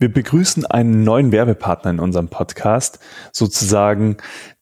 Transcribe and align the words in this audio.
Wir 0.00 0.10
begrüßen 0.10 0.64
einen 0.64 1.04
neuen 1.04 1.30
Werbepartner 1.30 1.90
in 1.90 2.00
unserem 2.00 2.28
Podcast, 2.28 3.00
sozusagen 3.32 4.16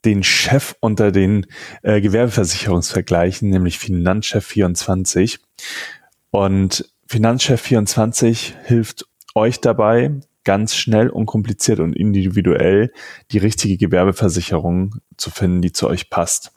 den 0.05 0.25
Chef 0.25 0.75
unter 0.81 1.13
den 1.13 1.47
äh, 1.85 2.01
Gewerbeversicherungsvergleichen, 2.01 3.49
nämlich 3.49 3.77
Finanzchef24. 3.77 5.39
Und 6.33 6.93
Finanzchef24 7.09 8.55
hilft 8.65 9.07
euch 9.37 9.61
dabei, 9.61 10.11
ganz 10.43 10.75
schnell, 10.75 11.09
unkompliziert 11.09 11.79
und 11.79 11.95
individuell 11.95 12.93
die 13.31 13.39
richtige 13.39 13.77
Gewerbeversicherung 13.77 14.97
zu 15.17 15.31
finden, 15.31 15.63
die 15.63 15.71
zu 15.71 15.87
euch 15.87 16.11
passt. 16.11 16.51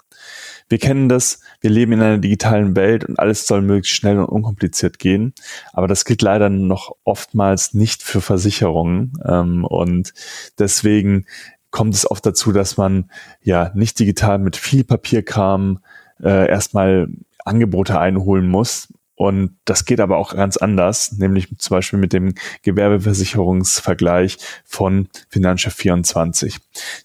Wir 0.69 0.79
kennen 0.79 1.07
das, 1.07 1.41
wir 1.61 1.69
leben 1.69 1.93
in 1.93 2.01
einer 2.01 2.17
digitalen 2.17 2.75
Welt 2.75 3.05
und 3.05 3.19
alles 3.19 3.47
soll 3.47 3.61
möglichst 3.61 3.95
schnell 3.95 4.19
und 4.19 4.25
unkompliziert 4.25 4.99
gehen. 4.99 5.33
Aber 5.71 5.87
das 5.87 6.05
gilt 6.05 6.21
leider 6.21 6.49
noch 6.49 6.95
oftmals 7.03 7.73
nicht 7.73 8.03
für 8.03 8.19
Versicherungen. 8.19 9.13
Ähm, 9.25 9.63
und 9.63 10.13
deswegen 10.57 11.25
kommt 11.69 11.93
es 11.93 12.09
oft 12.09 12.25
dazu, 12.25 12.51
dass 12.51 12.77
man 12.77 13.09
ja 13.41 13.71
nicht 13.75 13.99
digital 13.99 14.39
mit 14.39 14.57
viel 14.57 14.83
Papierkram 14.83 15.79
äh, 16.21 16.49
erstmal 16.49 17.07
Angebote 17.45 17.99
einholen 17.99 18.47
muss 18.47 18.89
und 19.21 19.59
das 19.65 19.85
geht 19.85 19.99
aber 19.99 20.17
auch 20.17 20.33
ganz 20.33 20.57
anders, 20.57 21.11
nämlich 21.11 21.55
zum 21.59 21.77
Beispiel 21.77 21.99
mit 21.99 22.11
dem 22.11 22.33
Gewerbeversicherungsvergleich 22.63 24.39
von 24.65 25.09
Finanzchef 25.29 25.75
24. 25.75 26.57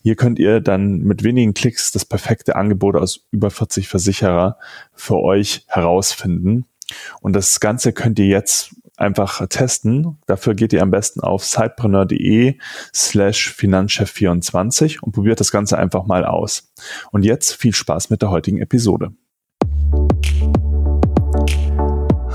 Hier 0.02 0.16
könnt 0.16 0.38
ihr 0.38 0.62
dann 0.62 1.00
mit 1.00 1.24
wenigen 1.24 1.52
Klicks 1.52 1.92
das 1.92 2.06
perfekte 2.06 2.56
Angebot 2.56 2.96
aus 2.96 3.26
über 3.32 3.50
40 3.50 3.88
Versicherer 3.88 4.56
für 4.94 5.18
euch 5.18 5.66
herausfinden. 5.66 6.64
Und 7.20 7.36
das 7.36 7.60
Ganze 7.60 7.92
könnt 7.92 8.18
ihr 8.18 8.28
jetzt 8.28 8.74
einfach 8.96 9.46
testen. 9.48 10.16
Dafür 10.26 10.54
geht 10.54 10.72
ihr 10.72 10.80
am 10.80 10.90
besten 10.90 11.20
auf 11.20 11.44
sidepreneur.de 11.44 12.56
slash 12.94 13.54
Finanzchef24 13.58 15.00
und 15.00 15.12
probiert 15.12 15.40
das 15.40 15.52
Ganze 15.52 15.76
einfach 15.76 16.06
mal 16.06 16.24
aus. 16.24 16.72
Und 17.12 17.26
jetzt 17.26 17.52
viel 17.52 17.74
Spaß 17.74 18.08
mit 18.08 18.22
der 18.22 18.30
heutigen 18.30 18.62
Episode. 18.62 19.12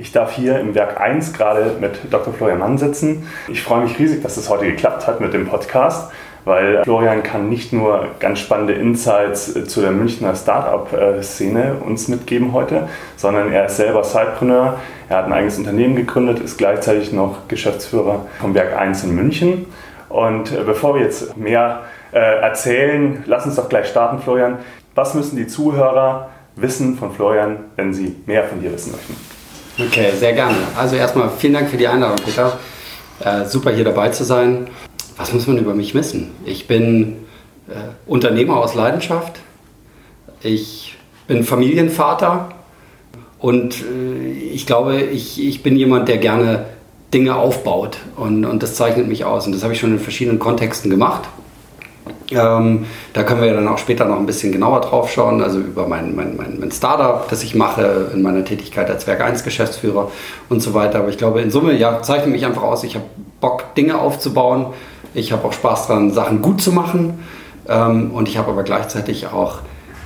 Ich 0.00 0.12
darf 0.12 0.30
hier 0.30 0.60
im 0.60 0.76
Werk 0.76 1.00
1 1.00 1.32
gerade 1.32 1.74
mit 1.80 1.98
Dr. 2.12 2.32
Florian 2.32 2.60
Mann 2.60 2.78
sitzen. 2.78 3.28
Ich 3.48 3.64
freue 3.64 3.82
mich 3.82 3.98
riesig, 3.98 4.22
dass 4.22 4.36
es 4.36 4.48
heute 4.48 4.64
geklappt 4.66 5.08
hat 5.08 5.20
mit 5.20 5.34
dem 5.34 5.48
Podcast, 5.48 6.12
weil 6.44 6.84
Florian 6.84 7.24
kann 7.24 7.48
nicht 7.48 7.72
nur 7.72 8.06
ganz 8.20 8.38
spannende 8.38 8.74
Insights 8.74 9.52
zu 9.66 9.80
der 9.80 9.90
Münchner 9.90 10.36
Startup-Szene 10.36 11.78
uns 11.84 12.06
mitgeben 12.06 12.52
heute, 12.52 12.88
sondern 13.16 13.52
er 13.52 13.66
ist 13.66 13.76
selber 13.76 14.04
Sidepreneur. 14.04 14.76
Er 15.08 15.16
hat 15.16 15.26
ein 15.26 15.32
eigenes 15.32 15.58
Unternehmen 15.58 15.96
gegründet, 15.96 16.38
ist 16.38 16.58
gleichzeitig 16.58 17.12
noch 17.12 17.48
Geschäftsführer 17.48 18.26
vom 18.40 18.54
Werk 18.54 18.78
1 18.78 19.02
in 19.02 19.16
München. 19.16 19.66
Und 20.08 20.52
äh, 20.52 20.62
bevor 20.64 20.94
wir 20.94 21.02
jetzt 21.02 21.36
mehr 21.36 21.80
äh, 22.12 22.18
erzählen, 22.18 23.24
lass 23.26 23.46
uns 23.46 23.56
doch 23.56 23.68
gleich 23.68 23.88
starten, 23.88 24.20
Florian. 24.20 24.58
Was 24.94 25.14
müssen 25.14 25.36
die 25.36 25.48
Zuhörer 25.48 26.28
wissen 26.54 26.96
von 26.96 27.10
Florian, 27.10 27.64
wenn 27.74 27.92
sie 27.92 28.14
mehr 28.26 28.44
von 28.44 28.60
dir 28.60 28.72
wissen 28.72 28.92
möchten? 28.92 29.37
Okay, 29.80 30.10
sehr 30.18 30.32
gerne. 30.32 30.56
Also 30.76 30.96
erstmal 30.96 31.30
vielen 31.30 31.52
Dank 31.52 31.70
für 31.70 31.76
die 31.76 31.86
Einladung, 31.86 32.16
Peter. 32.24 32.58
Äh, 33.20 33.44
super 33.44 33.70
hier 33.70 33.84
dabei 33.84 34.08
zu 34.08 34.24
sein. 34.24 34.66
Was 35.16 35.32
muss 35.32 35.46
man 35.46 35.56
über 35.58 35.72
mich 35.72 35.94
wissen? 35.94 36.32
Ich 36.44 36.66
bin 36.66 37.24
äh, 37.68 37.74
Unternehmer 38.06 38.56
aus 38.56 38.74
Leidenschaft. 38.74 39.38
Ich 40.42 40.96
bin 41.28 41.44
Familienvater 41.44 42.48
und 43.38 43.76
äh, 43.82 44.32
ich 44.32 44.66
glaube, 44.66 45.00
ich, 45.00 45.40
ich 45.46 45.62
bin 45.62 45.76
jemand, 45.76 46.08
der 46.08 46.18
gerne 46.18 46.66
Dinge 47.14 47.36
aufbaut 47.36 47.98
und, 48.16 48.44
und 48.44 48.62
das 48.62 48.74
zeichnet 48.74 49.06
mich 49.06 49.24
aus. 49.24 49.46
Und 49.46 49.52
das 49.52 49.62
habe 49.62 49.74
ich 49.74 49.78
schon 49.78 49.92
in 49.92 50.00
verschiedenen 50.00 50.40
Kontexten 50.40 50.90
gemacht. 50.90 51.22
Ähm, 52.30 52.86
da 53.14 53.22
können 53.22 53.40
wir 53.40 53.48
ja 53.48 53.54
dann 53.54 53.68
auch 53.68 53.78
später 53.78 54.04
noch 54.04 54.18
ein 54.18 54.26
bisschen 54.26 54.52
genauer 54.52 54.82
drauf 54.82 55.10
schauen, 55.10 55.42
also 55.42 55.58
über 55.58 55.86
mein, 55.88 56.14
mein, 56.14 56.36
mein, 56.36 56.60
mein 56.60 56.70
Startup, 56.70 57.26
das 57.28 57.42
ich 57.42 57.54
mache, 57.54 58.10
in 58.12 58.22
meiner 58.22 58.44
Tätigkeit 58.44 58.90
als 58.90 59.06
Werk 59.06 59.22
1 59.22 59.44
Geschäftsführer 59.44 60.10
und 60.48 60.60
so 60.60 60.74
weiter. 60.74 60.98
Aber 60.98 61.08
ich 61.08 61.18
glaube, 61.18 61.40
in 61.40 61.50
Summe, 61.50 61.72
ja, 61.72 62.02
zeichnet 62.02 62.30
mich 62.30 62.44
einfach 62.44 62.62
aus, 62.62 62.84
ich 62.84 62.96
habe 62.96 63.06
Bock, 63.40 63.74
Dinge 63.76 63.98
aufzubauen. 63.98 64.66
Ich 65.14 65.32
habe 65.32 65.46
auch 65.46 65.52
Spaß 65.52 65.86
daran, 65.86 66.12
Sachen 66.12 66.42
gut 66.42 66.60
zu 66.60 66.72
machen. 66.72 67.24
Ähm, 67.68 68.10
und 68.10 68.28
ich 68.28 68.36
habe 68.36 68.50
aber 68.50 68.62
gleichzeitig 68.62 69.28
auch 69.28 69.60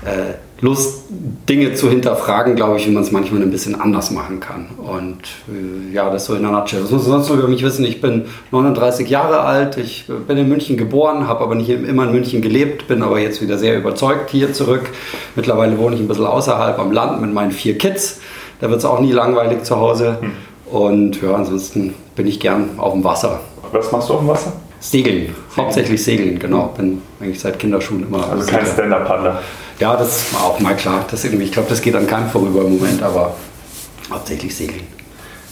äh, 0.04 0.34
Lust, 0.62 1.06
Dinge 1.48 1.74
zu 1.74 1.90
hinterfragen, 1.90 2.54
glaube 2.54 2.78
ich, 2.78 2.86
wie 2.86 2.92
man 2.92 3.02
es 3.02 3.10
manchmal 3.10 3.42
ein 3.42 3.50
bisschen 3.50 3.78
anders 3.80 4.12
machen 4.12 4.38
kann. 4.38 4.66
Und 4.78 5.18
äh, 5.48 5.92
ja, 5.92 6.08
das 6.08 6.26
so 6.26 6.36
in 6.36 6.42
der 6.42 6.52
Nutshell. 6.52 6.84
Was 6.84 6.92
muss 6.92 7.04
sonst 7.04 7.28
noch 7.28 7.36
über 7.36 7.48
mich 7.48 7.64
wissen? 7.64 7.84
Ich 7.84 8.00
bin 8.00 8.26
39 8.52 9.08
Jahre 9.10 9.40
alt, 9.40 9.76
ich 9.76 10.06
bin 10.28 10.36
in 10.38 10.48
München 10.48 10.76
geboren, 10.76 11.26
habe 11.26 11.40
aber 11.40 11.56
nicht 11.56 11.68
immer 11.68 12.04
in 12.04 12.12
München 12.12 12.42
gelebt, 12.42 12.86
bin 12.86 13.02
aber 13.02 13.18
jetzt 13.18 13.42
wieder 13.42 13.58
sehr 13.58 13.76
überzeugt 13.76 14.30
hier 14.30 14.52
zurück. 14.52 14.88
Mittlerweile 15.34 15.76
wohne 15.78 15.96
ich 15.96 16.00
ein 16.00 16.06
bisschen 16.06 16.26
außerhalb 16.26 16.78
am 16.78 16.92
Land 16.92 17.20
mit 17.20 17.34
meinen 17.34 17.50
vier 17.50 17.76
Kids. 17.76 18.20
Da 18.60 18.70
wird 18.70 18.78
es 18.78 18.84
auch 18.84 19.00
nie 19.00 19.10
langweilig 19.10 19.64
zu 19.64 19.76
Hause. 19.76 20.18
Hm. 20.20 20.30
Und 20.72 21.20
ja, 21.20 21.34
ansonsten 21.34 21.94
bin 22.14 22.28
ich 22.28 22.38
gern 22.38 22.70
auf 22.76 22.92
dem 22.92 23.02
Wasser. 23.02 23.40
Was 23.72 23.90
machst 23.90 24.08
du 24.08 24.14
auf 24.14 24.20
dem 24.20 24.28
Wasser? 24.28 24.52
Segeln, 24.78 25.16
Segeln. 25.16 25.34
hauptsächlich 25.56 26.04
Segeln, 26.04 26.38
genau. 26.38 26.72
Bin 26.76 27.02
eigentlich 27.20 27.40
seit 27.40 27.58
Kinderschuhen 27.58 28.04
immer. 28.06 28.30
Also 28.30 28.50
kein 28.50 28.64
Stand-Up-Paddler. 28.64 29.40
Ja, 29.82 29.96
das 29.96 30.32
war 30.32 30.44
auch 30.44 30.60
mal 30.60 30.76
klar. 30.76 31.04
Das 31.10 31.24
irgendwie, 31.24 31.46
ich 31.46 31.50
glaube, 31.50 31.68
das 31.68 31.82
geht 31.82 31.96
an 31.96 32.06
keinem 32.06 32.28
vorüber 32.28 32.60
im 32.60 32.78
Moment, 32.78 33.02
aber 33.02 33.34
hauptsächlich 34.12 34.54
Segeln. 34.54 34.86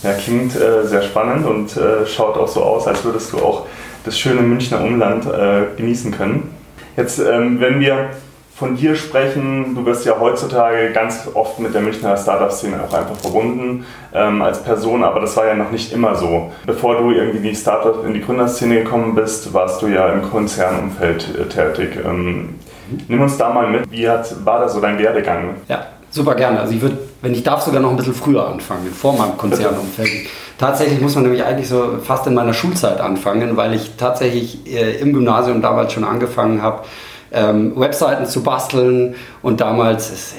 Ja, 0.05 0.13
klingt 0.13 0.55
äh, 0.55 0.87
sehr 0.87 1.03
spannend 1.03 1.45
und 1.45 1.77
äh, 1.77 2.07
schaut 2.07 2.37
auch 2.37 2.47
so 2.47 2.63
aus, 2.63 2.87
als 2.87 3.05
würdest 3.05 3.33
du 3.33 3.39
auch 3.39 3.67
das 4.05 4.17
schöne 4.17 4.43
Münchner 4.43 4.85
Umland 4.85 5.27
äh, 5.27 5.77
genießen 5.77 6.13
können. 6.13 6.55
Jetzt, 6.97 7.19
ähm, 7.19 7.59
wenn 7.59 7.81
wir 7.81 8.11
von 8.55 8.77
dir 8.77 8.95
sprechen, 8.95 9.75
du 9.75 9.85
wirst 9.85 10.07
ja 10.07 10.15
heutzutage 10.21 10.93
ganz 10.93 11.27
oft 11.35 11.59
mit 11.59 11.75
der 11.75 11.81
Münchner 11.81 12.17
Startup-Szene 12.17 12.85
auch 12.85 12.95
einfach 12.95 13.17
verbunden 13.17 13.85
ähm, 14.15 14.43
als 14.43 14.62
Person, 14.62 15.03
aber 15.03 15.19
das 15.19 15.37
war 15.37 15.49
ja 15.49 15.55
noch 15.55 15.73
nicht 15.73 15.93
immer 15.93 16.15
so. 16.15 16.53
Bevor 16.67 16.99
du 16.99 17.11
irgendwie 17.11 17.49
die 17.49 17.57
Startup, 17.57 18.07
in 18.07 18.15
die 18.15 18.21
Gründerszene 18.21 18.85
gekommen 18.85 19.17
bist, 19.17 19.53
warst 19.53 19.83
du 19.83 19.89
ja 19.89 20.09
im 20.12 20.23
Konzernumfeld 20.23 21.27
äh, 21.37 21.49
tätig. 21.49 21.99
Ähm, 22.07 22.51
Nimm 23.09 23.21
uns 23.21 23.37
da 23.37 23.53
mal 23.53 23.69
mit. 23.69 23.91
Wie 23.91 24.09
hat, 24.09 24.45
war 24.45 24.61
da 24.61 24.69
so 24.69 24.81
dein 24.81 24.99
Werdegang? 24.99 25.55
Ja, 25.69 25.87
super 26.11 26.34
gerne. 26.34 26.61
Also 26.61 26.75
ich 26.75 26.81
würde, 26.81 26.99
wenn 27.23 27.33
ich 27.33 27.43
darf, 27.43 27.62
sogar 27.62 27.81
noch 27.81 27.91
ein 27.91 27.97
bisschen 27.97 28.15
früher 28.15 28.47
anfangen, 28.47 28.91
vor 28.93 29.17
meinem 29.17 29.37
Konzernumfeld. 29.37 30.28
Tatsächlich 30.59 31.00
muss 31.00 31.15
man 31.15 31.25
nämlich 31.25 31.45
eigentlich 31.45 31.69
so 31.69 31.99
fast 32.03 32.27
in 32.27 32.34
meiner 32.34 32.53
Schulzeit 32.53 33.00
anfangen, 33.00 33.56
weil 33.56 33.75
ich 33.75 33.93
tatsächlich 33.97 34.67
äh, 34.67 35.00
im 35.00 35.12
Gymnasium 35.12 35.62
damals 35.62 35.93
schon 35.93 36.05
angefangen 36.05 36.61
habe, 36.61 36.84
ähm, 37.33 37.73
Webseiten 37.77 38.27
zu 38.27 38.43
basteln 38.43 39.15
und 39.41 39.61
damals, 39.61 40.34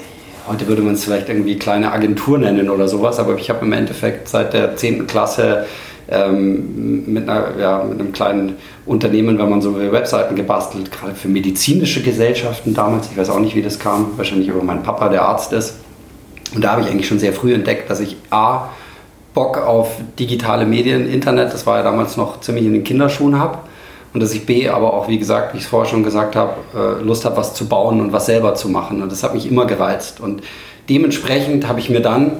heute 0.46 0.68
würde 0.68 0.82
man 0.82 0.94
es 0.94 1.04
vielleicht 1.04 1.28
irgendwie 1.28 1.58
kleine 1.58 1.90
Agentur 1.90 2.38
nennen 2.38 2.70
oder 2.70 2.86
sowas, 2.86 3.18
aber 3.18 3.34
ich 3.34 3.50
habe 3.50 3.64
im 3.64 3.72
Endeffekt 3.72 4.28
seit 4.28 4.52
der 4.52 4.76
10. 4.76 5.06
Klasse 5.06 5.66
ähm, 6.08 7.12
mit, 7.12 7.28
einer, 7.28 7.58
ja, 7.58 7.84
mit 7.84 8.00
einem 8.00 8.12
kleinen 8.12 8.56
Unternehmen, 8.86 9.38
wenn 9.38 9.48
man 9.48 9.60
so 9.60 9.76
Webseiten 9.76 10.36
gebastelt, 10.36 10.90
gerade 10.90 11.14
für 11.14 11.28
medizinische 11.28 12.02
Gesellschaften 12.02 12.74
damals. 12.74 13.10
Ich 13.10 13.16
weiß 13.16 13.30
auch 13.30 13.40
nicht, 13.40 13.54
wie 13.54 13.62
das 13.62 13.78
kam, 13.78 14.12
wahrscheinlich 14.16 14.48
über 14.48 14.62
meinen 14.62 14.82
Papa, 14.82 15.08
der 15.08 15.22
Arzt 15.22 15.52
ist. 15.52 15.76
Und 16.54 16.62
da 16.64 16.72
habe 16.72 16.82
ich 16.82 16.88
eigentlich 16.88 17.08
schon 17.08 17.18
sehr 17.18 17.32
früh 17.32 17.54
entdeckt, 17.54 17.88
dass 17.88 18.00
ich 18.00 18.16
A, 18.30 18.68
Bock 19.34 19.58
auf 19.58 19.96
digitale 20.18 20.66
Medien, 20.66 21.08
Internet, 21.08 21.54
das 21.54 21.66
war 21.66 21.78
ja 21.78 21.82
damals 21.82 22.16
noch 22.16 22.40
ziemlich 22.40 22.66
in 22.66 22.74
den 22.74 22.84
Kinderschuhen 22.84 23.38
habe. 23.38 23.58
Und 24.12 24.22
dass 24.22 24.34
ich 24.34 24.44
B, 24.44 24.68
aber 24.68 24.92
auch, 24.92 25.08
wie 25.08 25.18
gesagt, 25.18 25.54
wie 25.54 25.56
ich 25.56 25.64
es 25.64 25.70
vorher 25.70 25.90
schon 25.90 26.02
gesagt 26.02 26.36
habe, 26.36 26.52
äh, 26.74 27.02
Lust 27.02 27.24
habe, 27.24 27.38
was 27.38 27.54
zu 27.54 27.66
bauen 27.66 28.00
und 28.02 28.12
was 28.12 28.26
selber 28.26 28.54
zu 28.54 28.68
machen. 28.68 29.02
Und 29.02 29.10
das 29.10 29.22
hat 29.22 29.32
mich 29.32 29.50
immer 29.50 29.64
gereizt. 29.64 30.20
Und 30.20 30.42
dementsprechend 30.90 31.66
habe 31.66 31.80
ich 31.80 31.88
mir 31.88 32.00
dann 32.00 32.32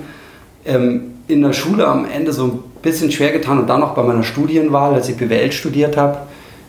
ähm, 0.66 1.14
in 1.28 1.40
der 1.40 1.54
Schule 1.54 1.86
am 1.86 2.04
Ende 2.04 2.34
so 2.34 2.44
ein 2.44 2.58
bisschen 2.82 3.10
schwer 3.10 3.32
getan 3.32 3.58
und 3.58 3.68
dann 3.68 3.80
noch 3.80 3.94
bei 3.94 4.02
meiner 4.02 4.22
Studienwahl, 4.22 4.94
als 4.94 5.08
ich 5.08 5.16
BWL 5.16 5.52
studiert 5.52 5.96
habe, 5.96 6.18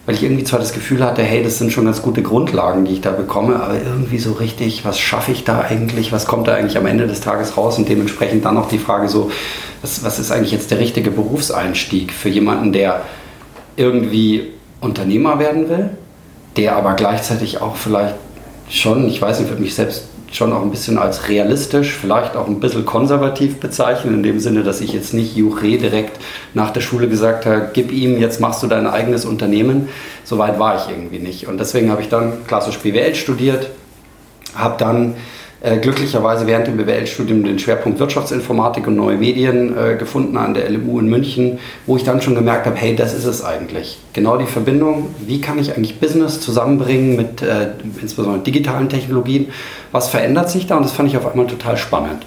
weil 0.06 0.16
ich 0.16 0.24
irgendwie 0.24 0.44
zwar 0.44 0.60
das 0.60 0.74
Gefühl 0.74 1.04
hatte, 1.04 1.24
hey, 1.24 1.44
das 1.44 1.58
sind 1.58 1.72
schon 1.72 1.86
ganz 1.86 2.02
gute 2.02 2.22
Grundlagen, 2.22 2.86
die 2.86 2.94
ich 2.94 3.02
da 3.02 3.12
bekomme, 3.12 3.62
aber 3.62 3.76
irgendwie 3.76 4.20
so 4.20 4.34
richtig, 4.34 4.86
was 4.86 5.00
schaffe 5.00 5.32
ich 5.32 5.44
da 5.44 5.62
eigentlich, 5.62 6.12
was 6.12 6.26
kommt 6.26 6.48
da 6.48 6.54
eigentlich 6.54 6.78
am 6.78 6.86
Ende 6.86 7.08
des 7.08 7.22
Tages 7.22 7.58
raus? 7.58 7.78
Und 7.78 7.88
dementsprechend 7.90 8.46
dann 8.46 8.56
noch 8.56 8.68
die 8.68 8.80
Frage 8.80 9.08
so, 9.08 9.32
was, 9.82 10.04
was 10.04 10.20
ist 10.20 10.32
eigentlich 10.32 10.52
jetzt 10.52 10.72
der 10.72 10.80
richtige 10.80 11.10
Berufseinstieg 11.10 12.12
für 12.12 12.30
jemanden, 12.30 12.74
der 12.74 13.02
irgendwie 13.76 14.52
Unternehmer 14.82 15.40
werden 15.40 15.70
will, 15.70 15.92
der 16.58 16.76
aber 16.76 16.94
gleichzeitig 16.94 17.62
auch 17.62 17.76
vielleicht 17.76 18.16
schon, 18.70 19.08
ich 19.08 19.22
weiß 19.22 19.40
nicht, 19.40 19.50
würde 19.50 19.62
mich 19.62 19.76
selbst 19.76 20.10
schon 20.36 20.54
auch 20.54 20.62
ein 20.62 20.72
bisschen 20.72 20.98
als 20.98 21.30
realistisch, 21.30 21.98
vielleicht 22.00 22.36
auch 22.36 22.48
ein 22.48 22.60
bisschen 22.60 22.86
konservativ 22.86 23.58
bezeichnen, 23.60 24.16
in 24.16 24.24
dem 24.24 24.40
Sinne, 24.40 24.64
dass 24.64 24.82
ich 24.82 24.94
jetzt 24.94 25.14
nicht 25.14 25.36
Juche 25.36 25.78
direkt 25.78 26.20
nach 26.54 26.72
der 26.72 26.82
Schule 26.82 27.08
gesagt 27.08 27.46
habe, 27.46 27.70
gib 27.74 27.92
ihm, 27.92 28.18
jetzt 28.18 28.40
machst 28.40 28.64
du 28.64 28.68
dein 28.68 28.88
eigenes 28.88 29.26
Unternehmen. 29.26 29.90
Soweit 30.24 30.60
war 30.60 30.78
ich 30.78 30.90
irgendwie 30.90 31.20
nicht. 31.20 31.48
Und 31.48 31.60
deswegen 31.60 31.92
habe 31.92 32.02
ich 32.02 32.10
dann 32.10 32.46
klassisch 32.48 32.78
BWL 32.80 33.16
studiert, 33.16 33.70
habe 34.56 34.76
dann 34.78 35.16
äh, 35.64 35.78
glücklicherweise 35.78 36.46
während 36.46 36.68
dem 36.68 36.76
BWL-Studium 36.76 37.42
den 37.46 37.58
Schwerpunkt 37.58 37.98
Wirtschaftsinformatik 37.98 38.86
und 38.86 38.98
neue 38.98 39.16
Medien 39.16 39.74
äh, 39.78 39.96
gefunden 39.96 40.36
an 40.36 40.54
der 40.54 40.70
LMU 40.70 41.00
in 41.00 41.08
München, 41.08 41.58
wo 41.86 41.96
ich 41.96 42.04
dann 42.04 42.22
schon 42.22 42.36
gemerkt 42.36 42.66
habe, 42.66 42.76
hey, 42.76 42.98
das 42.98 43.14
ist 43.14 43.24
es 43.24 43.46
eigentlich. 43.46 43.98
Genau 44.12 44.36
die 44.36 44.46
Verbindung, 44.46 45.16
wie 45.26 45.40
kann 45.40 45.58
ich 45.60 45.74
eigentlich 45.74 46.02
Business 46.02 46.42
zusammenbringen 46.42 47.16
mit 47.16 47.42
äh, 47.42 47.70
insbesondere 48.02 48.44
digitalen 48.44 48.90
Technologien, 48.90 49.54
was 49.94 50.10
verändert 50.10 50.50
sich 50.50 50.68
da 50.68 50.76
und 50.76 50.84
das 50.84 50.92
fand 50.92 51.08
ich 51.08 51.16
auf 51.16 51.26
einmal 51.26 51.48
total 51.48 51.78
spannend. 51.78 52.26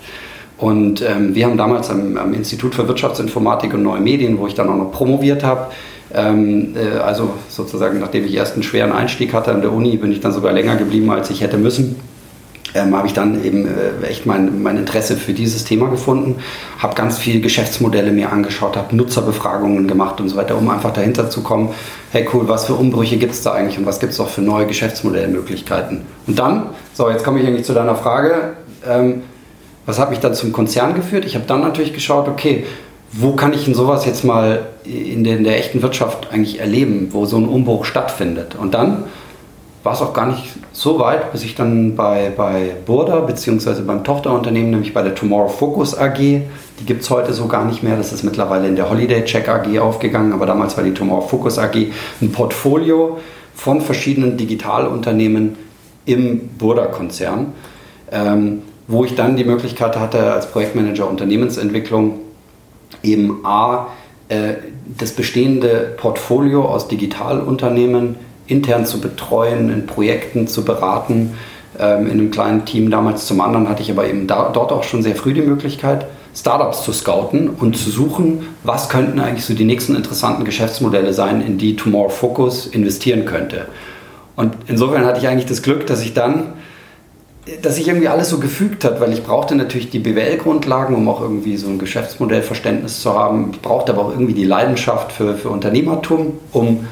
Und 0.57 1.03
ähm, 1.03 1.35
wir 1.35 1.45
haben 1.45 1.59
damals 1.59 1.91
am, 1.91 2.17
am, 2.17 2.33
Institut 2.33 2.75
für 2.75 2.89
Wirtschaftsinformatik 2.89 3.75
und 3.75 3.83
neue 3.83 4.01
Medien, 4.01 4.39
wo 4.39 4.47
ich 4.47 4.55
dann 4.55 4.71
auch 4.71 4.77
noch 4.77 4.91
promoviert 4.91 5.45
habe, 5.45 5.67
ähm, 6.15 6.75
äh, 6.75 6.97
also 6.97 7.35
sozusagen 7.51 8.01
nachdem 8.01 8.25
ich 8.25 8.35
erst 8.35 8.55
einen 8.55 8.63
schweren 8.63 8.93
Einstieg 8.93 9.35
hatte 9.35 9.53
an 9.53 9.61
der 9.61 9.73
Uni, 9.73 9.99
bin 9.99 10.11
ich 10.11 10.21
dann 10.21 10.33
sogar 10.33 10.53
länger 10.53 10.77
geblieben, 10.77 11.11
als 11.11 11.29
ich 11.29 11.43
hätte 11.43 11.59
müssen 11.59 11.97
ähm, 12.77 12.95
habe 12.95 13.07
ich 13.07 13.15
dann 13.15 13.43
eben 13.45 13.67
äh, 13.67 14.07
echt 14.07 14.27
mein, 14.27 14.63
mein 14.63 14.77
Interesse 14.77 15.17
für 15.17 15.33
dieses 15.33 15.65
Thema 15.65 15.89
gefunden, 15.89 16.37
habe 16.79 16.95
ganz 16.95 17.19
viele 17.19 17.41
Geschäftsmodelle 17.41 18.13
mir 18.13 18.33
angeschaut, 18.33 18.77
habe 18.77 18.95
Nutzerbefragungen 18.95 19.89
gemacht 19.89 20.21
und 20.21 20.29
so 20.29 20.37
weiter, 20.37 20.57
um 20.57 20.69
einfach 20.69 20.93
dahinter 20.93 21.31
zu 21.31 21.43
kommen, 21.43 21.71
hey 22.13 22.29
cool, 22.33 22.49
was 22.49 22.67
für 22.67 22.75
Umbrüche 22.75 23.17
gibt 23.17 23.33
es 23.33 23.43
da 23.43 23.53
eigentlich 23.53 23.79
und 23.79 23.87
was 23.87 23.99
gibt 23.99 24.13
es 24.13 24.21
auch 24.21 24.29
für 24.29 24.43
neue 24.43 24.67
Geschäftsmodellmöglichkeiten. 24.67 26.03
Und 26.27 26.39
dann, 26.39 26.71
so 26.97 27.11
jetzt 27.11 27.25
komme 27.25 27.41
ich 27.41 27.47
eigentlich 27.47 27.67
zu 27.67 27.75
deiner 27.75 27.95
Frage, 27.95 28.55
ähm, 28.89 29.23
was 29.85 29.99
hat 29.99 30.09
mich 30.09 30.19
dann 30.19 30.33
zum 30.33 30.53
Konzern 30.53 30.95
geführt? 30.95 31.27
Ich 31.27 31.35
habe 31.35 31.45
dann 31.47 31.61
natürlich 31.61 31.93
geschaut, 31.93 32.27
okay, 32.27 32.65
wo 33.13 33.33
kann 33.33 33.53
ich 33.53 33.67
denn 33.67 33.75
sowas 33.75 34.07
jetzt 34.07 34.25
mal 34.25 34.67
in 34.85 35.23
der, 35.23 35.37
in 35.37 35.45
der 35.45 35.59
echten 35.59 35.83
Wirtschaft 35.83 36.33
eigentlich 36.33 36.59
erleben, 36.59 37.09
wo 37.13 37.27
so 37.27 37.37
ein 37.37 37.47
Umbruch 37.49 37.85
stattfindet? 37.85 38.57
Und 38.59 38.73
dann 38.73 39.05
war 39.83 39.93
es 39.93 40.01
auch 40.01 40.15
gar 40.15 40.27
nicht 40.27 40.49
so 40.73 40.99
weit, 40.99 41.31
bis 41.33 41.45
ich 41.45 41.55
dann 41.55 41.95
bei, 41.97 42.33
bei 42.35 42.73
Burda 42.87 43.21
beziehungsweise 43.21 43.83
beim 43.83 44.03
Tochterunternehmen, 44.03 44.71
nämlich 44.71 44.95
bei 44.95 45.03
der 45.03 45.15
Tomorrow 45.15 45.49
Focus 45.49 45.97
AG, 45.97 46.17
die 46.19 46.85
gibt 46.87 47.03
es 47.03 47.11
heute 47.11 47.35
so 47.35 47.47
gar 47.47 47.67
nicht 47.67 47.83
mehr, 47.83 47.97
das 47.97 48.13
ist 48.13 48.25
mittlerweile 48.25 48.67
in 48.67 48.75
der 48.75 48.91
Holiday 48.91 49.23
Check 49.25 49.49
AG 49.49 49.79
aufgegangen, 49.79 50.33
aber 50.33 50.47
damals 50.47 50.77
war 50.77 50.83
die 50.83 50.95
Tomorrow 50.95 51.29
Focus 51.29 51.59
AG 51.59 51.77
ein 52.21 52.33
Portfolio 52.33 53.19
von 53.55 53.81
verschiedenen 53.83 54.37
Digitalunternehmen 54.37 55.66
im 56.07 56.49
Burda-Konzern, 56.59 57.53
ähm, 58.11 58.63
wo 58.89 59.05
ich 59.05 59.15
dann 59.15 59.37
die 59.37 59.45
Möglichkeit 59.45 59.97
hatte, 59.97 60.33
als 60.33 60.51
Projektmanager 60.51 61.09
Unternehmensentwicklung 61.09 62.21
eben 63.03 63.45
A, 63.45 63.89
äh, 64.29 64.55
das 64.99 65.13
bestehende 65.13 65.95
Portfolio 65.97 66.65
aus 66.65 66.89
Digitalunternehmen 66.89 68.17
intern 68.47 68.87
zu 68.87 69.01
betreuen, 69.01 69.71
in 69.71 69.87
Projekten 69.87 70.47
zu 70.47 70.65
beraten, 70.65 71.35
ähm, 71.79 72.07
in 72.07 72.13
einem 72.13 72.31
kleinen 72.31 72.65
Team 72.65 72.91
damals. 72.91 73.27
Zum 73.27 73.41
anderen 73.41 73.69
hatte 73.69 73.83
ich 73.83 73.91
aber 73.91 74.09
eben 74.09 74.27
da, 74.27 74.51
dort 74.53 74.73
auch 74.73 74.85
schon 74.85 75.03
sehr 75.03 75.17
früh 75.17 75.35
die 75.35 75.43
Möglichkeit, 75.43 76.07
Startups 76.35 76.85
zu 76.85 76.93
scouten 76.93 77.49
und 77.49 77.77
zu 77.77 77.91
suchen, 77.91 78.47
was 78.63 78.89
könnten 78.89 79.19
eigentlich 79.21 79.45
so 79.45 79.55
die 79.55 79.65
nächsten 79.65 79.97
interessanten 79.97 80.45
Geschäftsmodelle 80.45 81.13
sein, 81.13 81.41
in 81.41 81.59
die 81.59 81.77
Tomorrow 81.77 82.11
Focus 82.11 82.67
investieren 82.67 83.25
könnte. 83.25 83.67
Und 84.37 84.55
insofern 84.67 85.05
hatte 85.05 85.19
ich 85.19 85.29
eigentlich 85.29 85.47
das 85.47 85.63
Glück, 85.63 85.87
dass 85.87 86.03
ich 86.03 86.15
dann, 86.15 86.53
dass 87.63 87.77
sich 87.77 87.89
irgendwie 87.89 88.09
alles 88.09 88.29
so 88.29 88.39
gefügt 88.39 88.85
hat, 88.85 89.01
weil 89.01 89.13
ich 89.13 89.23
brauchte 89.23 89.55
natürlich 89.55 89.91
die 89.91 89.99
BWL-Grundlagen, 89.99 90.95
um 90.95 91.09
auch 91.09 91.21
irgendwie 91.21 91.57
so 91.57 91.69
ein 91.69 91.79
Geschäftsmodellverständnis 91.79 93.01
zu 93.01 93.15
haben. 93.15 93.51
Ich 93.53 93.63
brauchte 93.63 93.93
aber 93.93 94.03
auch 94.03 94.11
irgendwie 94.11 94.35
die 94.35 94.45
Leidenschaft 94.45 95.13
für, 95.13 95.35
für 95.37 95.49
Unternehmertum, 95.49 96.35
um 96.53 96.87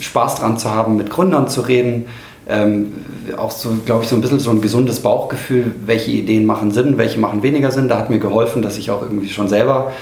Spaß 0.00 0.36
dran 0.36 0.58
zu 0.58 0.70
haben, 0.70 0.96
mit 0.96 1.10
Gründern 1.10 1.48
zu 1.48 1.60
reden. 1.60 2.06
Ähm, 2.48 2.92
auch 3.36 3.50
so, 3.50 3.70
glaube 3.84 4.04
ich, 4.04 4.08
so 4.08 4.16
ein 4.16 4.22
bisschen 4.22 4.40
so 4.40 4.50
ein 4.50 4.60
gesundes 4.60 5.00
Bauchgefühl, 5.00 5.74
welche 5.84 6.10
Ideen 6.10 6.46
machen 6.46 6.72
Sinn, 6.72 6.96
welche 6.96 7.20
machen 7.20 7.42
weniger 7.42 7.70
Sinn. 7.70 7.88
Da 7.88 7.98
hat 7.98 8.10
mir 8.10 8.18
geholfen, 8.18 8.62
dass 8.62 8.78
ich 8.78 8.90
auch 8.90 9.02
irgendwie 9.02 9.28
schon 9.28 9.48
selber 9.48 9.92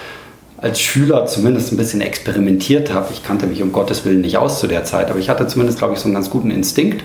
als 0.61 0.81
Schüler 0.81 1.27
zumindest 1.27 1.73
ein 1.73 1.77
bisschen 1.77 2.01
experimentiert 2.01 2.93
habe. 2.93 3.09
Ich 3.13 3.23
kannte 3.23 3.47
mich 3.47 3.63
um 3.63 3.73
Gottes 3.73 4.05
Willen 4.05 4.21
nicht 4.21 4.39
aus 4.39 4.59
zu 4.59 4.67
der 4.67 4.85
Zeit, 4.85 5.09
aber 5.11 5.19
ich 5.19 5.29
hatte 5.29 5.47
zumindest, 5.47 5.79
glaube 5.79 5.95
ich, 5.95 6.01
so 6.01 6.07
einen 6.07 6.15
ganz 6.15 6.31
guten 6.31 6.51
Instinkt. 6.51 7.05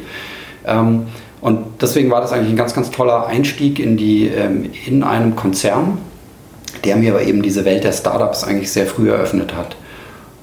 Ähm, 0.65 1.07
und 1.39 1.81
deswegen 1.81 2.09
war 2.09 2.21
das 2.21 2.31
eigentlich 2.31 2.50
ein 2.50 2.57
ganz, 2.57 2.73
ganz 2.73 2.89
toller 2.89 3.27
Einstieg 3.27 3.79
in, 3.79 3.97
die, 3.97 4.27
ähm, 4.27 4.71
in 4.85 5.03
einem 5.03 5.35
Konzern, 5.35 6.00
der 6.83 6.95
mir 6.95 7.13
aber 7.13 7.21
eben 7.23 7.41
diese 7.41 7.65
Welt 7.65 7.83
der 7.83 7.91
Startups 7.91 8.44
eigentlich 8.44 8.71
sehr 8.71 8.88
früh 8.88 9.11
eröffnet 9.11 9.53
hat. 9.55 9.75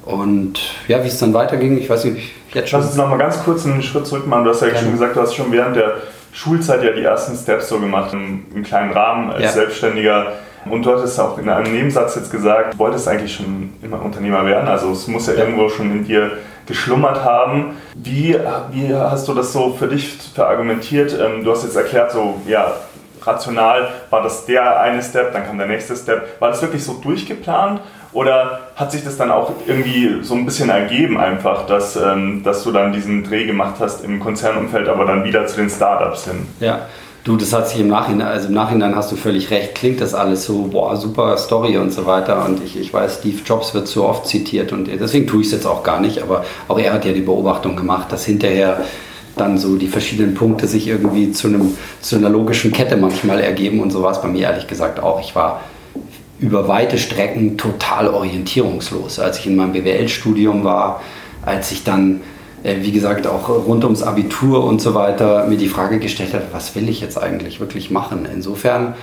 Und 0.05 0.61
ja, 0.89 1.03
wie 1.03 1.09
es 1.09 1.19
dann 1.19 1.35
weiterging, 1.35 1.79
ich 1.79 1.89
weiß 1.89 2.05
nicht, 2.05 2.31
jetzt 2.53 2.69
schon. 2.69 2.81
Lass 2.81 2.91
uns 2.91 2.97
nochmal 2.97 3.19
ganz 3.19 3.43
kurz 3.43 3.65
einen 3.65 3.83
Schritt 3.83 4.07
zurück 4.07 4.27
machen. 4.27 4.45
Du 4.45 4.51
hast 4.51 4.61
ja 4.61 4.69
Gerne. 4.69 4.83
schon 4.83 4.93
gesagt, 4.93 5.17
du 5.17 5.21
hast 5.21 5.35
schon 5.35 5.53
während 5.53 5.77
der 5.77 5.95
Schulzeit 6.33 6.83
ja 6.83 6.93
die 6.93 7.03
ersten 7.03 7.37
Steps 7.37 7.69
so 7.69 7.79
gemacht, 7.81 8.13
im, 8.13 8.45
im 8.55 8.63
kleinen 8.63 8.93
Rahmen 8.93 9.31
als 9.31 9.43
ja. 9.43 9.51
Selbstständiger. 9.51 10.33
Und 10.69 10.85
du 10.85 10.93
hattest 10.93 11.19
auch 11.19 11.39
in 11.39 11.49
einem 11.49 11.73
Nebensatz 11.73 12.17
jetzt 12.17 12.31
gesagt, 12.31 12.75
du 12.75 12.79
wolltest 12.79 13.09
eigentlich 13.09 13.35
schon 13.35 13.73
immer 13.83 14.03
Unternehmer 14.03 14.45
werden. 14.45 14.69
Also 14.69 14.93
es 14.93 15.07
muss 15.07 15.27
ja, 15.27 15.35
ja. 15.35 15.41
irgendwo 15.41 15.69
schon 15.69 15.91
in 15.91 16.05
dir 16.05 16.33
geschlummert 16.67 17.25
haben. 17.25 17.77
Wie, 17.95 18.37
wie 18.71 18.95
hast 18.95 19.27
du 19.27 19.35
das 19.35 19.53
so 19.53 19.73
für 19.73 19.89
dich 19.89 20.19
verargumentiert? 20.35 21.19
Ähm, 21.19 21.45
du 21.45 21.51
hast 21.51 21.65
jetzt 21.65 21.77
erklärt, 21.77 22.13
so 22.13 22.41
ja, 22.47 22.75
rational 23.23 23.89
war 24.11 24.23
das 24.23 24.47
der 24.47 24.81
eine 24.81 25.03
Step, 25.03 25.33
dann 25.33 25.47
kam 25.47 25.59
der 25.59 25.67
nächste 25.67 25.97
Step. 25.97 26.41
War 26.41 26.51
das 26.51 26.63
wirklich 26.63 26.85
so 26.85 26.95
durchgeplant 26.95 27.81
oder 28.13 28.61
hat 28.77 28.93
sich 28.93 29.05
das 29.05 29.17
dann 29.17 29.31
auch 29.31 29.53
irgendwie 29.67 30.23
so 30.23 30.35
ein 30.35 30.45
bisschen 30.45 30.71
ergeben 30.71 31.19
einfach, 31.19 31.67
dass, 31.67 31.97
ähm, 31.97 32.43
dass 32.43 32.65
du 32.65 32.73
dann 32.73 32.93
diesen 32.93 33.25
Dreh 33.25 33.47
gemacht 33.47 33.77
hast 33.81 34.05
im 34.05 34.21
Konzernumfeld, 34.21 34.89
aber 34.89 35.05
dann 35.05 35.25
wieder 35.25 35.47
zu 35.47 35.57
den 35.57 35.71
Startups 35.71 36.25
hin? 36.25 36.47
Ja, 36.61 36.87
du, 37.25 37.37
das 37.37 37.53
hat 37.53 37.69
sich 37.69 37.81
im 37.81 37.89
Nachhinein, 37.89 38.27
also 38.27 38.49
im 38.49 38.55
Nachhinein 38.55 38.95
hast 38.95 39.13
du 39.13 39.17
völlig 39.17 39.51
recht, 39.51 39.75
klingt 39.75 40.01
das 40.01 40.15
alles 40.15 40.45
so, 40.45 40.69
boah, 40.71 40.97
super 40.97 41.37
Story 41.37 41.77
und 41.77 41.93
so 41.93 42.07
weiter. 42.07 42.45
Und 42.45 42.63
ich, 42.65 42.79
ich 42.79 42.93
weiß, 42.93 43.19
Steve 43.19 43.39
Jobs 43.45 43.75
wird 43.75 43.89
so 43.89 44.07
oft 44.07 44.27
zitiert 44.27 44.73
und 44.73 44.89
deswegen 44.89 45.27
tue 45.27 45.41
ich 45.41 45.47
es 45.47 45.53
jetzt 45.53 45.67
auch 45.67 45.83
gar 45.83 46.01
nicht, 46.01 46.23
aber 46.23 46.45
auch 46.69 46.79
er 46.79 46.93
hat 46.93 47.05
ja 47.05 47.13
die 47.13 47.21
Beobachtung 47.21 47.77
gemacht, 47.77 48.11
dass 48.13 48.25
hinterher 48.25 48.85
dann 49.37 49.59
so 49.59 49.77
die 49.77 49.89
verschiedenen 49.89 50.35
Punkte 50.35 50.67
sich 50.67 50.87
irgendwie 50.87 51.33
zu, 51.33 51.49
einem, 51.49 51.77
zu 52.01 52.17
einer 52.17 52.29
logischen 52.29 52.73
Kette 52.73 52.97
manchmal 52.97 53.41
ergeben 53.41 53.81
und 53.81 53.91
so 53.91 54.03
war 54.03 54.13
es 54.13 54.21
bei 54.21 54.29
mir 54.29 54.43
ehrlich 54.43 54.67
gesagt 54.67 55.01
auch. 55.01 55.21
Ich 55.21 55.35
war 55.35 55.61
über 56.41 56.69
weite 56.69 56.99
Strecken 56.99 57.57
total 57.57 58.09
orientierungslos. 58.09 59.19
Als 59.19 59.39
ich 59.39 59.47
in 59.47 59.57
meinem 59.57 59.73
BWL-Studium 59.73 60.65
war, 60.65 61.01
als 61.45 61.71
ich 61.71 61.85
dann, 61.85 62.21
wie 62.63 62.93
gesagt, 62.93 63.27
auch 63.27 63.49
rund 63.49 63.85
ums 63.85 64.03
Abitur 64.03 64.65
und 64.65 64.81
so 64.81 64.95
weiter 64.95 65.47
mir 65.47 65.57
die 65.57 65.69
Frage 65.69 65.99
gestellt 65.99 66.35
habe, 66.35 66.45
was 66.53 66.75
will 66.75 66.89
ich 66.89 67.01
jetzt 67.01 67.21
eigentlich 67.21 67.61
wirklich 67.61 67.91
machen? 67.91 68.27
Insofern 68.33 68.95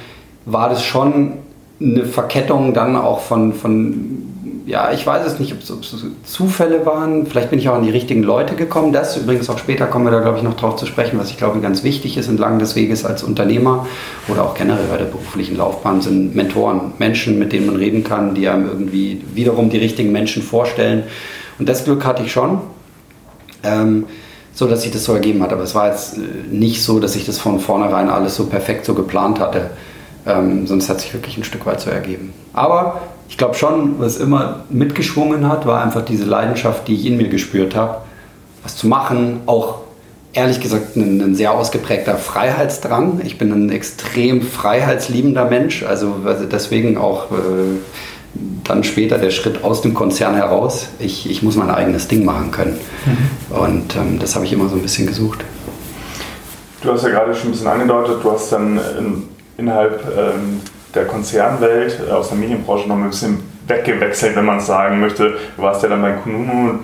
war 0.46 0.70
das 0.70 0.84
schon 0.84 1.34
eine 1.80 2.06
Verkettung 2.06 2.74
dann 2.74 2.96
auch 2.96 3.20
von, 3.20 3.54
von 3.54 4.24
ja, 4.68 4.92
ich 4.92 5.08
weiß 5.08 5.26
es 5.26 5.40
nicht, 5.40 5.54
ob 5.54 5.62
es 5.62 6.06
Zufälle 6.24 6.86
waren. 6.86 7.26
Vielleicht 7.26 7.50
bin 7.50 7.60
ich 7.60 7.70
auch 7.70 7.76
an 7.76 7.84
die 7.84 7.90
richtigen 7.90 8.22
Leute 8.22 8.56
gekommen. 8.56 8.92
Das 8.92 9.16
übrigens 9.16 9.50
auch 9.50 9.58
später 9.58 9.86
kommen 9.86 10.06
wir 10.06 10.12
da, 10.12 10.20
glaube 10.20 10.40
ich, 10.40 10.44
noch 10.44 10.56
drauf 10.56 10.76
zu 10.76 10.86
sprechen, 10.86 11.18
was 11.18 11.30
ich 11.30 11.38
glaube 11.38 11.62
ganz 11.62 11.86
wichtig 11.86 12.18
ist 12.18 12.28
entlang 12.28 12.60
des 12.60 12.76
Weges 12.76 13.06
als 13.06 13.24
Unternehmer 13.24 13.88
oder 14.28 14.44
auch 14.44 14.56
generell 14.56 14.88
bei 14.92 14.98
der 14.98 15.06
beruflichen 15.06 15.56
Laufbahn 15.56 16.02
sind 16.02 16.36
Mentoren, 16.36 16.94
Menschen, 17.00 17.40
mit 17.40 17.54
denen 17.54 17.68
man 17.68 17.78
reden 17.78 18.04
kann, 18.04 18.36
die 18.36 18.50
einem 18.50 18.68
irgendwie 18.68 19.22
wiederum 19.34 19.70
die 19.70 19.78
richtigen 19.78 20.12
Menschen 20.12 20.44
vorstellen. 20.44 21.04
Und 21.60 21.70
das 21.70 21.86
Glück 21.86 22.06
hatte 22.06 22.24
ich 22.24 22.32
schon. 22.32 22.60
Ähm, 23.68 24.06
so 24.58 24.66
dass 24.66 24.82
sich 24.82 24.92
das 24.92 25.04
so 25.04 25.14
ergeben 25.14 25.44
hat. 25.44 25.54
Aber 25.54 25.62
es 25.62 25.76
war 25.76 25.88
jetzt 25.88 26.18
äh, 26.18 26.22
nicht 26.50 26.84
so, 26.84 27.00
dass 27.00 27.16
ich 27.16 27.26
das 27.26 27.38
von 27.38 27.60
vornherein 27.60 28.10
alles 28.10 28.36
so 28.36 28.48
perfekt 28.48 28.86
so 28.86 28.96
geplant 28.96 29.40
hatte. 29.40 29.70
Ähm, 30.26 30.66
sonst 30.66 30.90
hat 30.90 31.00
sich 31.00 31.14
wirklich 31.14 31.38
ein 31.38 31.44
Stück 31.44 31.66
weit 31.68 31.80
so 31.80 31.92
ergeben. 31.92 32.34
Aber 32.54 33.02
ich 33.30 33.38
glaube 33.38 33.54
schon, 33.54 34.00
was 34.00 34.18
immer 34.18 34.64
mitgeschwungen 34.70 35.48
hat, 35.48 35.68
war 35.68 35.84
einfach 35.84 36.04
diese 36.04 36.26
Leidenschaft, 36.26 36.88
die 36.88 36.96
ich 36.96 37.06
in 37.06 37.18
mir 37.18 37.30
gespürt 37.30 37.76
habe, 37.76 38.00
was 38.64 38.76
zu 38.76 38.88
machen, 38.88 39.42
auch 39.46 39.82
ehrlich 40.34 40.60
gesagt 40.60 40.96
ein, 40.96 41.22
ein, 41.22 41.36
sehr 41.36 41.52
ausgeprägter 41.52 42.16
Freiheitsdrang. 42.16 43.22
Ich 43.24 43.38
bin 43.38 43.52
ein 43.52 43.70
extrem 43.70 44.42
freiheitsliebender 44.42 45.46
Mensch, 45.46 45.84
also 45.84 46.16
deswegen 46.52 46.98
auch 46.98 47.32
äh, 47.32 47.78
dann 48.64 48.84
später 48.84 49.18
der 49.18 49.32
Schritt 49.32 49.64
aus 49.64 49.82
dem 49.82 49.94
Konzern 49.94 50.36
heraus. 50.36 50.90
Ich, 51.00 51.30
ich 51.30 51.44
muss 51.44 51.56
mein 51.56 51.70
eigenes 51.70 52.08
Ding 52.08 52.26
machen 52.26 52.52
können. 52.52 52.78
Mhm. 53.06 53.56
Und 53.56 53.96
ähm, 53.96 54.20
das 54.20 54.36
habe 54.36 54.46
ich 54.46 54.54
immer 54.54 54.70
so 54.70 54.76
ein 54.76 54.82
bisschen 54.82 55.08
gesucht. 55.08 55.44
Du 56.82 56.92
hast 56.92 57.04
ja 57.04 57.10
gerade 57.10 57.34
schon 57.34 57.50
ein 57.50 57.52
bisschen 57.52 57.68
angedeutet, 57.68 58.18
du 58.24 58.32
hast 58.32 58.52
dann 58.52 58.80
in, 59.00 59.24
innerhalb 59.58 60.04
ähm, 60.18 60.62
der 60.94 61.06
Konzernwelt, 61.06 62.00
äh, 62.08 62.12
aus 62.12 62.30
der 62.30 62.38
Medienbranche 62.38 62.88
noch 62.88 62.96
ein 62.96 63.10
bisschen 63.10 63.40
weggewechselt, 63.68 64.36
wenn 64.36 64.46
man 64.46 64.58
es 64.58 64.68
sagen 64.68 65.00
möchte. 65.00 65.36
Du 65.56 65.62
warst 65.62 65.84
ja 65.84 65.90
dann 65.90 66.02
bei 66.02 66.12
Kununu 66.12 66.80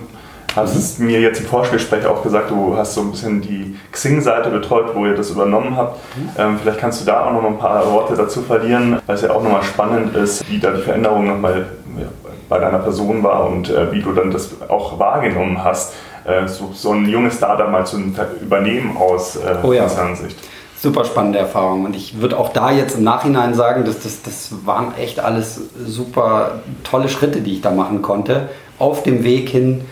Hast 0.54 0.76
es 0.76 0.98
mir 0.98 1.20
jetzt 1.20 1.40
im 1.40 1.46
Vorgespräch 1.46 2.06
auch 2.06 2.22
gesagt, 2.22 2.50
du 2.50 2.76
hast 2.76 2.94
so 2.94 3.00
ein 3.00 3.10
bisschen 3.10 3.40
die 3.40 3.76
Xing-Seite 3.90 4.50
betreut, 4.50 4.94
wo 4.94 5.04
ihr 5.04 5.14
das 5.14 5.30
übernommen 5.30 5.76
habt. 5.76 5.98
Mhm. 6.16 6.30
Ähm, 6.38 6.58
vielleicht 6.62 6.78
kannst 6.78 7.00
du 7.00 7.04
da 7.04 7.26
auch 7.26 7.32
noch 7.32 7.44
ein 7.44 7.58
paar 7.58 7.90
Worte 7.90 8.14
dazu 8.14 8.42
verlieren, 8.42 9.00
weil 9.06 9.16
es 9.16 9.22
ja 9.22 9.30
auch 9.30 9.42
nochmal 9.42 9.64
spannend 9.64 10.14
ist, 10.16 10.48
wie 10.48 10.58
da 10.58 10.70
die 10.70 10.82
Veränderung 10.82 11.26
nochmal 11.26 11.66
ja, 11.98 12.06
bei 12.48 12.58
deiner 12.58 12.78
Person 12.78 13.22
war 13.22 13.48
und 13.48 13.68
äh, 13.68 13.92
wie 13.92 14.00
du 14.00 14.12
dann 14.12 14.30
das 14.30 14.50
auch 14.68 14.98
wahrgenommen 14.98 15.62
hast, 15.64 15.94
äh, 16.24 16.46
so, 16.46 16.70
so, 16.72 16.92
ein 16.92 17.08
junges 17.08 17.36
Startup 17.36 17.70
mal 17.70 17.84
zu 17.84 17.98
übernehmen 18.40 18.96
aus 18.96 19.36
äh, 19.36 19.56
oh 19.62 19.72
ja. 19.72 19.82
Konzernsicht. 19.82 20.36
Super 20.78 21.04
spannende 21.04 21.38
Erfahrung 21.38 21.84
und 21.84 21.96
ich 21.96 22.20
würde 22.20 22.38
auch 22.38 22.50
da 22.50 22.70
jetzt 22.70 22.98
im 22.98 23.04
Nachhinein 23.04 23.54
sagen, 23.54 23.84
dass 23.84 24.00
das, 24.00 24.22
das 24.22 24.50
waren 24.64 24.94
echt 24.98 25.18
alles 25.18 25.60
super 25.84 26.60
tolle 26.84 27.08
Schritte, 27.08 27.40
die 27.40 27.54
ich 27.54 27.60
da 27.60 27.70
machen 27.70 28.02
konnte, 28.02 28.50
auf 28.78 29.02
dem 29.02 29.24
Weg 29.24 29.48
hin 29.48 29.84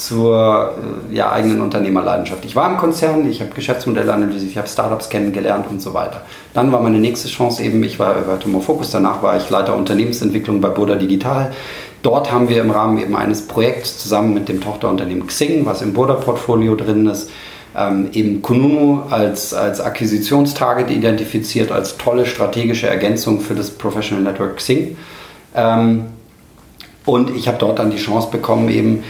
zur 0.00 0.72
äh, 1.10 1.14
ja, 1.14 1.30
eigenen 1.30 1.60
Unternehmerleidenschaft. 1.60 2.44
Ich 2.46 2.56
war 2.56 2.70
im 2.70 2.78
Konzern, 2.78 3.28
ich 3.28 3.42
habe 3.42 3.50
Geschäftsmodelle 3.54 4.12
analysiert, 4.12 4.50
ich 4.50 4.56
habe 4.56 4.66
Startups 4.66 5.10
kennengelernt 5.10 5.66
und 5.68 5.82
so 5.82 5.92
weiter. 5.92 6.22
Dann 6.54 6.72
war 6.72 6.80
meine 6.80 6.98
nächste 6.98 7.28
Chance 7.28 7.62
eben, 7.62 7.82
ich 7.84 7.98
war 7.98 8.14
bei 8.14 8.36
Tumor 8.36 8.62
Focus, 8.62 8.92
danach 8.92 9.22
war 9.22 9.36
ich 9.36 9.50
Leiter 9.50 9.76
Unternehmensentwicklung 9.76 10.62
bei 10.62 10.70
Boda 10.70 10.94
Digital. 10.94 11.52
Dort 12.02 12.32
haben 12.32 12.48
wir 12.48 12.62
im 12.62 12.70
Rahmen 12.70 12.98
eben 12.98 13.14
eines 13.14 13.46
Projekts 13.46 13.98
zusammen 13.98 14.32
mit 14.32 14.48
dem 14.48 14.62
Tochterunternehmen 14.62 15.26
Xing, 15.26 15.66
was 15.66 15.82
im 15.82 15.92
Boda-Portfolio 15.92 16.76
drin 16.76 17.06
ist, 17.06 17.30
ähm, 17.76 18.08
eben 18.14 18.40
Kununu 18.40 19.02
als, 19.10 19.52
als 19.52 19.82
Akquisitionstarget 19.82 20.90
identifiziert, 20.90 21.70
als 21.70 21.98
tolle 21.98 22.24
strategische 22.24 22.88
Ergänzung 22.88 23.42
für 23.42 23.54
das 23.54 23.70
Professional 23.70 24.24
Network 24.24 24.56
Xing. 24.56 24.96
Ähm, 25.54 26.06
und 27.04 27.36
ich 27.36 27.48
habe 27.48 27.58
dort 27.58 27.78
dann 27.78 27.90
die 27.90 27.98
Chance 27.98 28.28
bekommen, 28.30 28.70
eben 28.70 29.04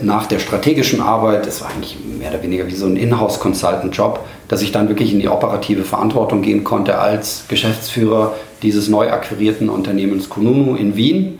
nach 0.00 0.26
der 0.26 0.38
strategischen 0.38 1.00
Arbeit, 1.00 1.46
das 1.46 1.60
war 1.60 1.70
eigentlich 1.70 1.96
mehr 2.18 2.30
oder 2.30 2.42
weniger 2.42 2.66
wie 2.66 2.74
so 2.74 2.86
ein 2.86 2.96
Inhouse-Consultant-Job, 2.96 4.20
dass 4.48 4.62
ich 4.62 4.72
dann 4.72 4.88
wirklich 4.88 5.12
in 5.12 5.20
die 5.20 5.28
operative 5.28 5.84
Verantwortung 5.84 6.42
gehen 6.42 6.64
konnte 6.64 6.98
als 6.98 7.44
Geschäftsführer 7.48 8.34
dieses 8.62 8.88
neu 8.88 9.10
akquirierten 9.10 9.68
Unternehmens 9.68 10.28
Kununu 10.28 10.76
in 10.76 10.96
Wien. 10.96 11.38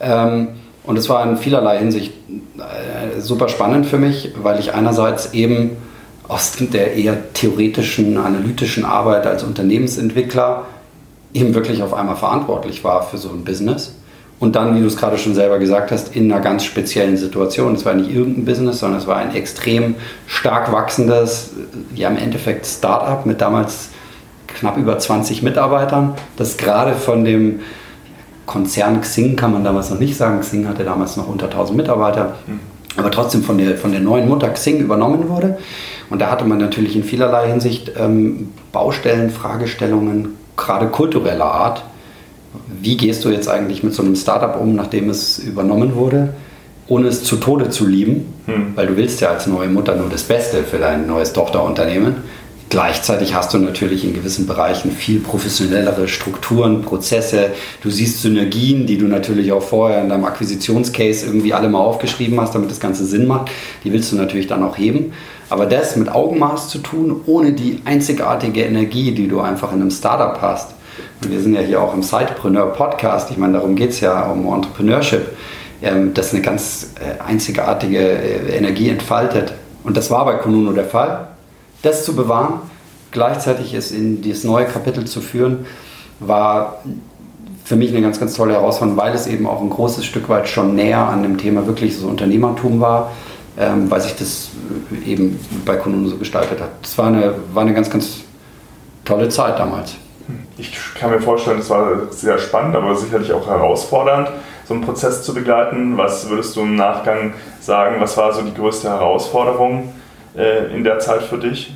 Ähm, 0.00 0.48
und 0.84 0.96
es 0.96 1.08
war 1.08 1.28
in 1.28 1.36
vielerlei 1.36 1.78
Hinsicht 1.78 2.12
äh, 2.58 3.20
super 3.20 3.48
spannend 3.48 3.86
für 3.86 3.98
mich, 3.98 4.32
weil 4.40 4.60
ich 4.60 4.72
einerseits 4.72 5.34
eben 5.34 5.76
aus 6.28 6.52
der 6.58 6.94
eher 6.94 7.32
theoretischen, 7.32 8.16
analytischen 8.16 8.84
Arbeit 8.84 9.26
als 9.26 9.42
Unternehmensentwickler 9.42 10.66
eben 11.34 11.54
wirklich 11.54 11.82
auf 11.82 11.94
einmal 11.94 12.16
verantwortlich 12.16 12.82
war 12.84 13.02
für 13.02 13.18
so 13.18 13.28
ein 13.28 13.44
Business. 13.44 13.94
Und 14.38 14.54
dann, 14.54 14.76
wie 14.76 14.80
du 14.80 14.86
es 14.86 14.96
gerade 14.96 15.16
schon 15.16 15.34
selber 15.34 15.58
gesagt 15.58 15.90
hast, 15.90 16.14
in 16.14 16.30
einer 16.30 16.42
ganz 16.42 16.64
speziellen 16.64 17.16
Situation. 17.16 17.74
Es 17.74 17.86
war 17.86 17.94
nicht 17.94 18.14
irgendein 18.14 18.44
Business, 18.44 18.80
sondern 18.80 19.00
es 19.00 19.06
war 19.06 19.16
ein 19.16 19.34
extrem 19.34 19.94
stark 20.26 20.72
wachsendes, 20.72 21.52
ja 21.94 22.10
im 22.10 22.18
Endeffekt 22.18 22.66
Startup 22.66 23.24
mit 23.24 23.40
damals 23.40 23.88
knapp 24.46 24.76
über 24.76 24.98
20 24.98 25.42
Mitarbeitern, 25.42 26.14
das 26.36 26.56
gerade 26.56 26.94
von 26.94 27.24
dem 27.24 27.60
Konzern 28.46 29.00
Xing 29.00 29.36
kann 29.36 29.52
man 29.52 29.64
damals 29.64 29.90
noch 29.90 29.98
nicht 29.98 30.16
sagen. 30.16 30.40
Xing 30.40 30.68
hatte 30.68 30.84
damals 30.84 31.16
noch 31.16 31.28
unter 31.28 31.46
1000 31.46 31.76
Mitarbeiter, 31.76 32.36
mhm. 32.46 32.60
aber 32.96 33.10
trotzdem 33.10 33.42
von 33.42 33.58
der, 33.58 33.76
von 33.76 33.90
der 33.90 34.00
neuen 34.00 34.28
Mutter 34.28 34.48
Xing 34.50 34.78
übernommen 34.80 35.28
wurde. 35.28 35.58
Und 36.08 36.20
da 36.20 36.30
hatte 36.30 36.44
man 36.44 36.58
natürlich 36.58 36.94
in 36.94 37.02
vielerlei 37.02 37.48
Hinsicht 37.48 37.92
ähm, 37.98 38.52
Baustellen, 38.72 39.30
Fragestellungen, 39.30 40.36
gerade 40.56 40.86
kultureller 40.86 41.46
Art. 41.46 41.82
Wie 42.80 42.96
gehst 42.96 43.24
du 43.24 43.30
jetzt 43.30 43.48
eigentlich 43.48 43.82
mit 43.82 43.94
so 43.94 44.02
einem 44.02 44.16
Startup 44.16 44.60
um, 44.60 44.74
nachdem 44.74 45.10
es 45.10 45.38
übernommen 45.38 45.94
wurde, 45.94 46.34
ohne 46.88 47.08
es 47.08 47.24
zu 47.24 47.36
Tode 47.36 47.70
zu 47.70 47.86
lieben? 47.86 48.26
Mhm. 48.46 48.72
Weil 48.74 48.86
du 48.86 48.96
willst 48.96 49.20
ja 49.20 49.30
als 49.30 49.46
neue 49.46 49.68
Mutter 49.68 49.96
nur 49.96 50.08
das 50.08 50.22
Beste 50.22 50.62
für 50.62 50.78
dein 50.78 51.06
neues 51.06 51.32
Tochterunternehmen. 51.32 52.16
Gleichzeitig 52.68 53.32
hast 53.32 53.54
du 53.54 53.58
natürlich 53.58 54.04
in 54.04 54.12
gewissen 54.12 54.48
Bereichen 54.48 54.90
viel 54.90 55.20
professionellere 55.20 56.08
Strukturen, 56.08 56.82
Prozesse. 56.82 57.50
Du 57.80 57.90
siehst 57.90 58.22
Synergien, 58.22 58.86
die 58.86 58.98
du 58.98 59.06
natürlich 59.06 59.52
auch 59.52 59.62
vorher 59.62 60.02
in 60.02 60.08
deinem 60.08 60.24
Akquisitionscase 60.24 61.26
irgendwie 61.26 61.54
alle 61.54 61.68
mal 61.68 61.78
aufgeschrieben 61.78 62.40
hast, 62.40 62.56
damit 62.56 62.70
das 62.72 62.80
Ganze 62.80 63.06
Sinn 63.06 63.28
macht. 63.28 63.52
Die 63.84 63.92
willst 63.92 64.10
du 64.10 64.16
natürlich 64.16 64.48
dann 64.48 64.64
auch 64.64 64.76
heben. 64.76 65.12
Aber 65.48 65.66
das 65.66 65.94
mit 65.94 66.08
Augenmaß 66.08 66.68
zu 66.68 66.78
tun, 66.78 67.20
ohne 67.26 67.52
die 67.52 67.80
einzigartige 67.84 68.62
Energie, 68.62 69.12
die 69.12 69.28
du 69.28 69.40
einfach 69.40 69.72
in 69.72 69.80
einem 69.80 69.92
Startup 69.92 70.42
hast. 70.42 70.74
Wir 71.20 71.40
sind 71.40 71.54
ja 71.54 71.60
hier 71.60 71.82
auch 71.82 71.94
im 71.94 72.02
Sidepreneur 72.02 72.72
Podcast. 72.72 73.30
Ich 73.30 73.36
meine, 73.36 73.54
darum 73.54 73.76
geht 73.76 73.90
es 73.90 74.00
ja 74.00 74.30
um 74.30 74.52
Entrepreneurship, 74.52 75.36
ähm, 75.82 76.14
das 76.14 76.32
eine 76.32 76.42
ganz 76.42 76.94
äh, 77.00 77.22
einzigartige 77.22 77.98
äh, 77.98 78.56
Energie 78.56 78.88
entfaltet. 78.88 79.52
Und 79.84 79.96
das 79.96 80.10
war 80.10 80.24
bei 80.24 80.34
Konuno 80.34 80.72
der 80.72 80.86
Fall 80.86 81.28
das 81.82 82.04
zu 82.04 82.16
bewahren, 82.16 82.60
gleichzeitig 83.12 83.72
es 83.74 83.90
in 83.90 84.20
dieses 84.20 84.44
neue 84.44 84.66
Kapitel 84.66 85.04
zu 85.06 85.20
führen, 85.20 85.66
war 86.20 86.82
für 87.64 87.76
mich 87.76 87.90
eine 87.90 88.00
ganz, 88.00 88.20
ganz 88.20 88.34
tolle 88.34 88.54
Herausforderung, 88.54 88.96
weil 88.96 89.14
es 89.14 89.26
eben 89.26 89.46
auch 89.46 89.60
ein 89.60 89.70
großes 89.70 90.04
Stück 90.04 90.28
weit 90.28 90.48
schon 90.48 90.74
näher 90.74 90.98
an 90.98 91.22
dem 91.22 91.38
Thema 91.38 91.66
wirklich 91.66 91.96
so 91.96 92.06
Unternehmertum 92.06 92.80
war, 92.80 93.12
ähm, 93.58 93.90
weil 93.90 94.00
sich 94.00 94.14
das 94.16 94.50
eben 95.04 95.38
bei 95.64 95.76
Kunden 95.76 96.08
so 96.08 96.16
gestaltet 96.16 96.60
hat. 96.60 96.70
Das 96.82 96.96
war 96.98 97.06
eine, 97.06 97.34
war 97.52 97.62
eine 97.62 97.74
ganz, 97.74 97.90
ganz 97.90 98.18
tolle 99.04 99.28
Zeit 99.28 99.58
damals. 99.58 99.96
Ich 100.58 100.72
kann 100.98 101.10
mir 101.10 101.20
vorstellen, 101.20 101.58
es 101.60 101.70
war 101.70 102.10
sehr 102.10 102.38
spannend, 102.38 102.76
aber 102.76 102.96
sicherlich 102.96 103.32
auch 103.32 103.46
herausfordernd, 103.46 104.30
so 104.66 104.74
einen 104.74 104.82
Prozess 104.82 105.22
zu 105.22 105.34
begleiten. 105.34 105.96
Was 105.96 106.28
würdest 106.28 106.56
du 106.56 106.62
im 106.62 106.76
Nachgang 106.76 107.34
sagen, 107.60 107.96
was 108.00 108.16
war 108.16 108.32
so 108.32 108.42
die 108.42 108.54
größte 108.54 108.88
Herausforderung? 108.88 109.92
äh, 110.36 110.74
in 110.74 110.84
der 110.84 110.98
Zeit 110.98 111.22
für 111.22 111.38
dich? 111.38 111.72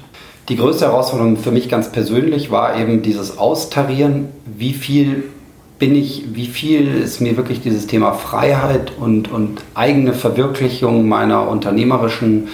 Die 0.49 0.57
größte 0.57 0.87
Herausforderung 0.87 1.37
für 1.37 1.53
mich 1.53 1.69
ganz 1.69 1.91
persönlich 1.91 2.51
war 2.51 2.77
eben 2.77 3.03
dieses 3.03 3.39
Austarieren, 3.39 4.29
wie 4.47 4.73
viel 4.73 5.25
bin 5.79 5.95
ich, 5.95 6.25
wie 6.35 6.47
viel 6.47 6.95
ist 6.95 7.21
mir 7.21 7.37
wirklich 7.37 7.63
dieses 7.63 7.87
Thema 7.87 8.13
Freiheit 8.13 8.93
und, 8.99 9.31
und 9.31 9.63
eigene 9.75 10.13
Verwirklichung 10.13 11.09
meiner 11.09 11.49
unternehmerischen 11.49 12.49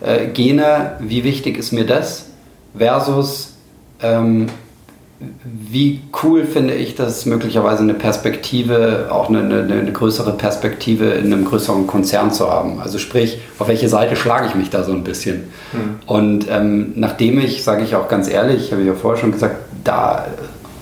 äh, 0.00 0.28
Gene, 0.28 0.96
wie 1.00 1.24
wichtig 1.24 1.58
ist 1.58 1.72
mir 1.72 1.86
das 1.86 2.26
versus 2.76 3.56
ähm, 4.00 4.46
wie 5.20 6.00
cool 6.22 6.44
finde 6.44 6.74
ich 6.74 6.94
das, 6.94 7.26
möglicherweise 7.26 7.82
eine 7.82 7.94
Perspektive, 7.94 9.08
auch 9.10 9.28
eine, 9.28 9.40
eine, 9.40 9.62
eine, 9.62 9.92
größere 9.92 10.32
Perspektive 10.32 11.06
in 11.06 11.32
einem 11.32 11.44
größeren 11.44 11.88
Konzern 11.88 12.32
zu 12.32 12.48
haben. 12.48 12.80
Also 12.80 12.98
sprich, 12.98 13.40
auf 13.58 13.66
welche 13.66 13.88
Seite 13.88 14.14
schlage 14.14 14.46
ich 14.46 14.54
mich 14.54 14.70
da 14.70 14.84
so 14.84 14.92
ein 14.92 15.02
bisschen? 15.02 15.48
Mhm. 15.72 15.98
Und 16.06 16.46
ähm, 16.48 16.92
nachdem 16.94 17.40
ich, 17.40 17.64
sage 17.64 17.82
ich 17.82 17.96
auch 17.96 18.08
ganz 18.08 18.28
ehrlich, 18.28 18.70
habe 18.70 18.82
ich 18.82 18.86
ja 18.86 18.94
vorher 18.94 19.20
schon 19.20 19.32
gesagt, 19.32 19.56
da 19.82 20.26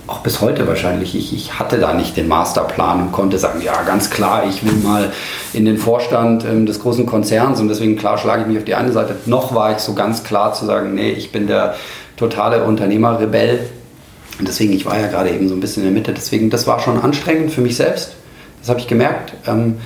auch 0.06 0.18
bis 0.18 0.40
heute 0.40 0.68
wahrscheinlich, 0.68 1.16
ich, 1.16 1.34
ich 1.34 1.58
hatte 1.58 1.78
da 1.78 1.94
nicht 1.94 2.16
den 2.16 2.28
Masterplan 2.28 3.02
und 3.02 3.12
konnte 3.12 3.38
sagen, 3.38 3.60
ja, 3.62 3.82
ganz 3.82 4.10
klar, 4.10 4.44
ich 4.48 4.64
will 4.64 4.74
mal 4.84 5.12
in 5.52 5.64
den 5.64 5.78
Vorstand 5.78 6.44
ähm, 6.44 6.66
des 6.66 6.80
großen 6.80 7.06
Konzerns 7.06 7.58
und 7.58 7.68
deswegen 7.68 7.96
klar 7.96 8.18
schlage 8.18 8.42
ich 8.42 8.48
mich 8.48 8.58
auf 8.58 8.64
die 8.64 8.74
eine 8.74 8.92
Seite. 8.92 9.16
Noch 9.24 9.54
war 9.54 9.72
ich 9.72 9.78
so 9.78 9.94
ganz 9.94 10.22
klar 10.22 10.52
zu 10.52 10.66
sagen, 10.66 10.94
nee, 10.94 11.10
ich 11.10 11.32
bin 11.32 11.46
der 11.46 11.74
totale 12.16 12.64
Unternehmerrebell 12.64 13.60
und 14.38 14.48
deswegen, 14.48 14.72
ich 14.72 14.84
war 14.84 14.98
ja 14.98 15.06
gerade 15.06 15.30
eben 15.30 15.48
so 15.48 15.54
ein 15.54 15.60
bisschen 15.60 15.82
in 15.82 15.90
der 15.90 15.98
Mitte, 15.98 16.12
deswegen, 16.12 16.50
das 16.50 16.66
war 16.66 16.80
schon 16.80 16.98
anstrengend 16.98 17.52
für 17.52 17.60
mich 17.60 17.76
selbst. 17.76 18.12
Das 18.60 18.68
habe 18.68 18.80
ich 18.80 18.86
gemerkt. 18.86 19.34
Ähm, 19.46 19.76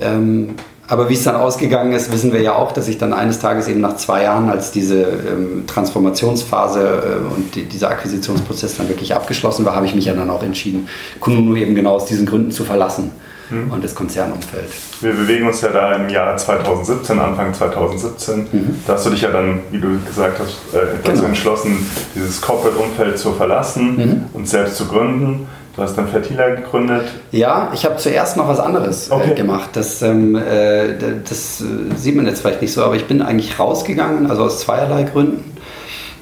ähm, 0.00 0.54
aber 0.86 1.08
wie 1.08 1.14
es 1.14 1.22
dann 1.22 1.36
ausgegangen 1.36 1.92
ist, 1.92 2.12
wissen 2.12 2.32
wir 2.32 2.42
ja 2.42 2.56
auch, 2.56 2.72
dass 2.72 2.88
ich 2.88 2.98
dann 2.98 3.12
eines 3.12 3.38
Tages 3.38 3.68
eben 3.68 3.80
nach 3.80 3.96
zwei 3.96 4.24
Jahren, 4.24 4.48
als 4.48 4.72
diese 4.72 5.02
ähm, 5.02 5.64
Transformationsphase 5.66 6.80
äh, 6.80 7.34
und 7.34 7.54
die, 7.54 7.64
dieser 7.64 7.90
Akquisitionsprozess 7.90 8.76
dann 8.76 8.88
wirklich 8.88 9.14
abgeschlossen 9.14 9.64
war, 9.64 9.76
habe 9.76 9.86
ich 9.86 9.94
mich 9.94 10.06
ja 10.06 10.14
dann 10.14 10.30
auch 10.30 10.42
entschieden, 10.42 10.88
Kununu 11.20 11.56
eben 11.56 11.74
genau 11.74 11.92
aus 11.92 12.06
diesen 12.06 12.26
Gründen 12.26 12.50
zu 12.50 12.64
verlassen 12.64 13.12
mhm. 13.50 13.70
und 13.70 13.84
das 13.84 13.94
Konzernumfeld. 13.94 14.70
Wir 15.00 15.12
bewegen 15.12 15.46
uns 15.46 15.60
ja 15.60 15.68
da 15.68 15.94
im 15.94 16.08
Jahr 16.08 16.36
2017, 16.36 17.18
Anfang 17.18 17.52
2017. 17.52 18.38
Mhm. 18.52 18.80
Da 18.86 18.94
hast 18.94 19.06
du 19.06 19.10
dich 19.10 19.22
ja 19.22 19.30
dann, 19.30 19.60
wie 19.70 19.80
du 19.80 19.98
gesagt 20.06 20.38
hast, 20.38 20.74
äh, 20.74 20.86
dazu 21.02 21.12
genau. 21.12 21.28
entschlossen, 21.28 21.86
dieses 22.14 22.40
Corporate-Umfeld 22.40 23.18
zu 23.18 23.32
verlassen 23.32 23.96
mhm. 23.96 24.24
und 24.32 24.48
selbst 24.48 24.76
zu 24.76 24.86
gründen. 24.86 25.46
Du 25.76 25.82
hast 25.82 25.96
dann 25.96 26.08
Fertila 26.08 26.48
gegründet. 26.50 27.06
Ja, 27.30 27.70
ich 27.72 27.84
habe 27.84 27.96
zuerst 27.96 28.36
noch 28.36 28.48
was 28.48 28.58
anderes 28.58 29.08
äh, 29.08 29.12
okay. 29.12 29.30
äh, 29.30 29.34
gemacht. 29.34 29.70
Das, 29.74 30.02
ähm, 30.02 30.34
äh, 30.34 30.94
das 31.28 31.60
äh, 31.60 31.94
sieht 31.96 32.16
man 32.16 32.26
jetzt 32.26 32.40
vielleicht 32.40 32.60
nicht 32.60 32.72
so, 32.72 32.82
aber 32.84 32.96
ich 32.96 33.06
bin 33.06 33.22
eigentlich 33.22 33.58
rausgegangen, 33.58 34.28
also 34.28 34.44
aus 34.44 34.60
zweierlei 34.60 35.04
Gründen. 35.04 35.56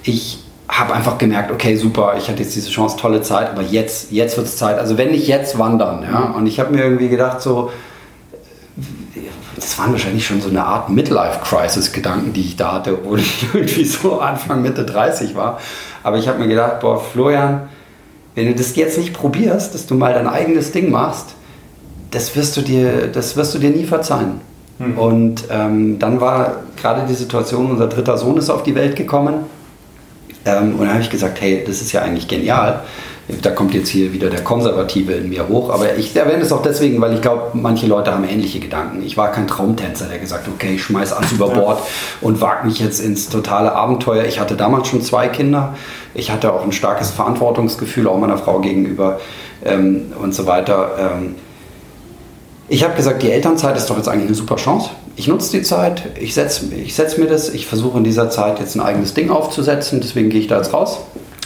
Ich 0.02 0.44
habe 0.69 0.95
einfach 0.95 1.17
gemerkt, 1.19 1.51
okay, 1.51 1.77
super, 1.77 2.15
ich 2.19 2.29
hatte 2.29 2.43
jetzt 2.43 2.55
diese 2.55 2.71
Chance, 2.71 2.97
tolle 2.99 3.23
Zeit, 3.23 3.51
aber 3.51 3.63
jetzt, 3.63 4.13
jetzt 4.13 4.37
wird 4.37 4.47
es 4.47 4.57
Zeit. 4.57 4.79
Also 4.79 4.99
wenn 4.99 5.11
nicht 5.11 5.27
jetzt, 5.27 5.59
wandern. 5.59 6.03
Ja? 6.03 6.35
Und 6.37 6.47
ich 6.47 6.61
habe 6.61 6.75
mir 6.75 6.85
irgendwie 6.85 7.09
gedacht, 7.09 7.41
so, 7.41 7.71
das 9.57 9.79
waren 9.79 9.93
wahrscheinlich 9.93 10.27
schon 10.27 10.41
so 10.41 10.51
eine 10.51 10.65
Art 10.65 10.91
Midlife-Crisis-Gedanken, 10.91 12.33
die 12.33 12.43
ich 12.43 12.57
da 12.57 12.73
hatte, 12.75 12.95
obwohl 12.95 13.21
ich 13.21 13.47
irgendwie 13.55 13.85
so 13.85 14.21
Anfang, 14.21 14.63
Mitte 14.63 14.85
30 14.85 15.35
war. 15.35 15.59
Aber 16.03 16.19
ich 16.19 16.29
habe 16.29 16.39
mir 16.39 16.49
gedacht, 16.49 16.81
boah, 16.81 17.01
Florian, 17.01 17.69
wenn 18.35 18.47
du 18.47 18.55
das 18.55 18.77
jetzt 18.77 18.99
nicht 18.99 19.15
probierst, 19.15 19.75
dass 19.75 19.87
du 19.87 19.95
mal 19.95 20.15
dein 20.15 20.29
eigenes 20.29 20.71
Ding 20.71 20.91
machst, 20.91 21.35
das 22.11 22.37
wirst 22.37 22.57
du 22.57 22.61
dir, 22.61 23.09
das 23.09 23.37
wirst 23.37 23.55
du 23.55 23.59
dir 23.59 23.71
nie 23.71 23.85
verzeihen. 23.85 24.41
Mhm. 24.79 24.99
Und 24.99 25.45
ähm, 25.51 25.99
dann 25.99 26.21
war 26.21 26.63
gerade 26.81 27.07
die 27.09 27.15
Situation, 27.15 27.71
unser 27.71 27.89
dritter 27.89 28.17
Sohn 28.17 28.37
ist 28.37 28.51
auf 28.51 28.63
die 28.63 28.75
Welt 28.75 28.97
gekommen. 28.97 29.47
Ähm, 30.49 30.75
und 30.75 30.81
dann 30.81 30.95
habe 30.95 31.02
ich 31.02 31.11
gesagt, 31.11 31.40
hey, 31.40 31.62
das 31.67 31.81
ist 31.83 31.93
ja 31.93 32.02
eigentlich 32.02 32.28
genial. 32.28 32.83
Da 33.43 33.50
kommt 33.50 33.75
jetzt 33.75 33.90
hier 33.90 34.14
wieder 34.14 34.31
der 34.31 34.43
Konservative 34.43 35.12
in 35.12 35.28
mir 35.28 35.47
hoch. 35.49 35.69
Aber 35.69 35.97
ich 35.97 36.17
erwähne 36.17 36.43
es 36.43 36.50
auch 36.50 36.62
deswegen, 36.62 36.99
weil 37.02 37.12
ich 37.12 37.21
glaube, 37.21 37.50
manche 37.52 37.87
Leute 37.87 38.11
haben 38.11 38.25
ähnliche 38.25 38.59
Gedanken. 38.59 39.02
Ich 39.02 39.19
war 39.19 39.31
kein 39.33 39.47
Traumtänzer, 39.47 40.07
der 40.07 40.19
gesagt 40.19 40.47
hat, 40.47 40.55
okay, 40.55 40.76
ich 40.76 40.83
schmeiß 40.83 41.12
alles 41.12 41.33
über 41.33 41.49
Bord 41.50 41.83
und 42.23 42.40
wage 42.40 42.67
mich 42.67 42.78
jetzt 42.78 43.00
ins 43.00 43.28
totale 43.28 43.73
Abenteuer. 43.73 44.25
Ich 44.25 44.40
hatte 44.40 44.57
damals 44.57 44.88
schon 44.88 45.02
zwei 45.02 45.28
Kinder. 45.28 45.75
Ich 46.14 46.31
hatte 46.31 46.55
auch 46.55 46.64
ein 46.64 46.73
starkes 46.73 47.11
Verantwortungsgefühl, 47.11 48.09
auch 48.09 48.19
meiner 48.19 48.38
Frau 48.38 48.61
gegenüber 48.61 49.21
ähm, 49.62 50.12
und 50.19 50.35
so 50.35 50.47
weiter. 50.47 50.93
Ähm, 50.99 51.35
ich 52.71 52.83
habe 52.83 52.95
gesagt, 52.95 53.23
die 53.23 53.31
Elternzeit 53.31 53.76
ist 53.76 53.90
doch 53.90 53.97
jetzt 53.97 54.09
eigentlich 54.09 54.28
eine 54.28 54.35
super 54.35 54.57
Chance. 54.57 54.88
Ich 55.19 55.27
nutze 55.27 55.51
die 55.59 55.65
Zeit, 55.65 56.05
ich 56.21 56.33
setze 56.33 56.73
ich 56.73 56.95
setz 56.95 57.19
mir 57.19 57.27
das, 57.27 57.53
ich 57.53 57.67
versuche 57.67 57.99
in 57.99 58.05
dieser 58.05 58.31
Zeit 58.31 58.61
jetzt 58.61 58.77
ein 58.77 58.81
eigenes 58.81 59.15
Ding 59.15 59.31
aufzusetzen, 59.31 60.01
deswegen 60.01 60.31
gehe 60.31 60.41
ich 60.41 60.47
da 60.47 60.59
jetzt 60.59 60.73
raus. 60.73 61.01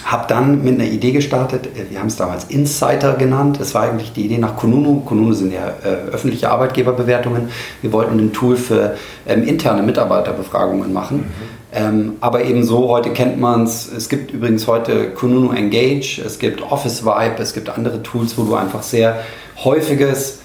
Habe 0.04 0.26
dann 0.28 0.62
mit 0.62 0.74
einer 0.74 0.90
Idee 0.90 1.12
gestartet, 1.12 1.70
wir 1.88 1.98
haben 1.98 2.08
es 2.08 2.16
damals 2.16 2.44
Insider 2.44 3.14
genannt, 3.14 3.60
das 3.60 3.74
war 3.74 3.84
eigentlich 3.84 4.12
die 4.12 4.26
Idee 4.26 4.36
nach 4.36 4.58
Kununu. 4.58 5.00
Kununu 5.06 5.32
sind 5.32 5.54
ja 5.54 5.68
äh, 5.84 6.10
öffentliche 6.12 6.50
Arbeitgeberbewertungen. 6.50 7.48
Wir 7.80 7.92
wollten 7.94 8.18
ein 8.18 8.34
Tool 8.34 8.56
für 8.56 8.96
ähm, 9.26 9.42
interne 9.42 9.82
Mitarbeiterbefragungen 9.82 10.92
machen. 10.92 11.18
Mhm. 11.20 11.24
Ähm, 11.72 12.12
aber 12.20 12.44
ebenso, 12.44 12.88
heute 12.88 13.08
kennt 13.08 13.40
man 13.40 13.62
es, 13.62 13.90
es 13.90 14.10
gibt 14.10 14.32
übrigens 14.32 14.66
heute 14.66 15.12
Kununu 15.12 15.50
Engage, 15.52 16.20
es 16.22 16.38
gibt 16.38 16.60
Office 16.60 17.06
Vibe, 17.06 17.36
es 17.38 17.54
gibt 17.54 17.70
andere 17.70 18.02
Tools, 18.02 18.36
wo 18.36 18.42
du 18.42 18.54
einfach 18.54 18.82
sehr 18.82 19.20
häufiges 19.64 20.41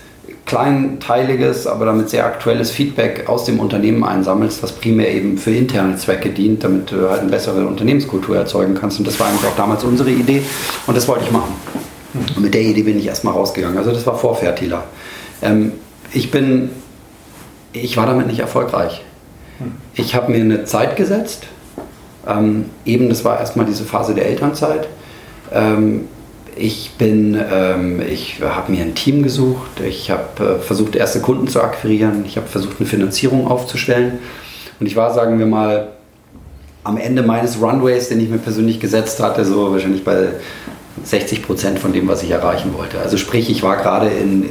kleinteiliges, 0.47 1.67
aber 1.67 1.85
damit 1.85 2.09
sehr 2.09 2.25
aktuelles 2.25 2.71
Feedback 2.71 3.27
aus 3.27 3.43
dem 3.43 3.59
Unternehmen 3.59 4.03
einsammelst, 4.03 4.63
was 4.63 4.71
primär 4.71 5.13
eben 5.13 5.37
für 5.37 5.51
interne 5.51 5.97
Zwecke 5.97 6.29
dient, 6.29 6.63
damit 6.63 6.91
du 6.91 7.09
halt 7.09 7.21
eine 7.21 7.29
bessere 7.29 7.67
Unternehmenskultur 7.67 8.37
erzeugen 8.37 8.73
kannst. 8.73 8.97
Und 8.97 9.07
das 9.07 9.19
war 9.19 9.27
eigentlich 9.27 9.45
auch 9.45 9.55
damals 9.57 9.83
unsere 9.83 10.09
Idee 10.09 10.41
und 10.87 10.95
das 10.95 11.07
wollte 11.07 11.25
ich 11.25 11.31
machen. 11.31 11.53
Und 12.13 12.39
mit 12.39 12.53
der 12.53 12.61
Idee 12.61 12.83
bin 12.83 12.97
ich 12.97 13.05
erstmal 13.05 13.33
rausgegangen. 13.33 13.77
Also 13.77 13.91
das 13.91 14.07
war 14.07 14.17
vor 14.17 14.35
Fertila. 14.35 14.85
Ähm, 15.41 15.73
ich 16.13 16.31
bin, 16.31 16.69
ich 17.73 17.97
war 17.97 18.05
damit 18.05 18.27
nicht 18.27 18.39
erfolgreich. 18.39 19.03
Ich 19.95 20.15
habe 20.15 20.31
mir 20.31 20.39
eine 20.39 20.63
Zeit 20.63 20.95
gesetzt. 20.95 21.47
Ähm, 22.25 22.65
eben, 22.85 23.09
das 23.09 23.25
war 23.25 23.39
erstmal 23.39 23.65
diese 23.65 23.83
Phase 23.83 24.13
der 24.13 24.27
Elternzeit. 24.27 24.87
Ähm, 25.51 26.07
ich 26.57 26.91
bin, 26.97 27.39
ähm, 27.51 28.01
ich 28.01 28.41
habe 28.41 28.71
mir 28.71 28.81
ein 28.81 28.95
Team 28.95 29.23
gesucht, 29.23 29.81
ich 29.85 30.11
habe 30.11 30.57
äh, 30.57 30.59
versucht, 30.59 30.95
erste 30.95 31.21
Kunden 31.21 31.47
zu 31.47 31.61
akquirieren, 31.61 32.23
ich 32.25 32.37
habe 32.37 32.47
versucht, 32.47 32.79
eine 32.79 32.87
Finanzierung 32.87 33.47
aufzustellen. 33.47 34.19
Und 34.79 34.85
ich 34.85 34.95
war, 34.95 35.13
sagen 35.13 35.39
wir 35.39 35.45
mal, 35.45 35.89
am 36.83 36.97
Ende 36.97 37.23
meines 37.23 37.61
Runways, 37.61 38.09
den 38.09 38.19
ich 38.19 38.29
mir 38.29 38.37
persönlich 38.37 38.79
gesetzt 38.79 39.21
hatte, 39.21 39.43
so 39.43 39.71
wahrscheinlich 39.71 40.03
bei 40.03 40.29
60 41.03 41.43
Prozent 41.43 41.79
von 41.79 41.93
dem, 41.93 42.07
was 42.07 42.23
ich 42.23 42.31
erreichen 42.31 42.73
wollte. 42.73 42.99
Also 42.99 43.17
sprich, 43.17 43.49
ich 43.49 43.61
war 43.63 43.77
gerade 43.77 44.07
in 44.07 44.45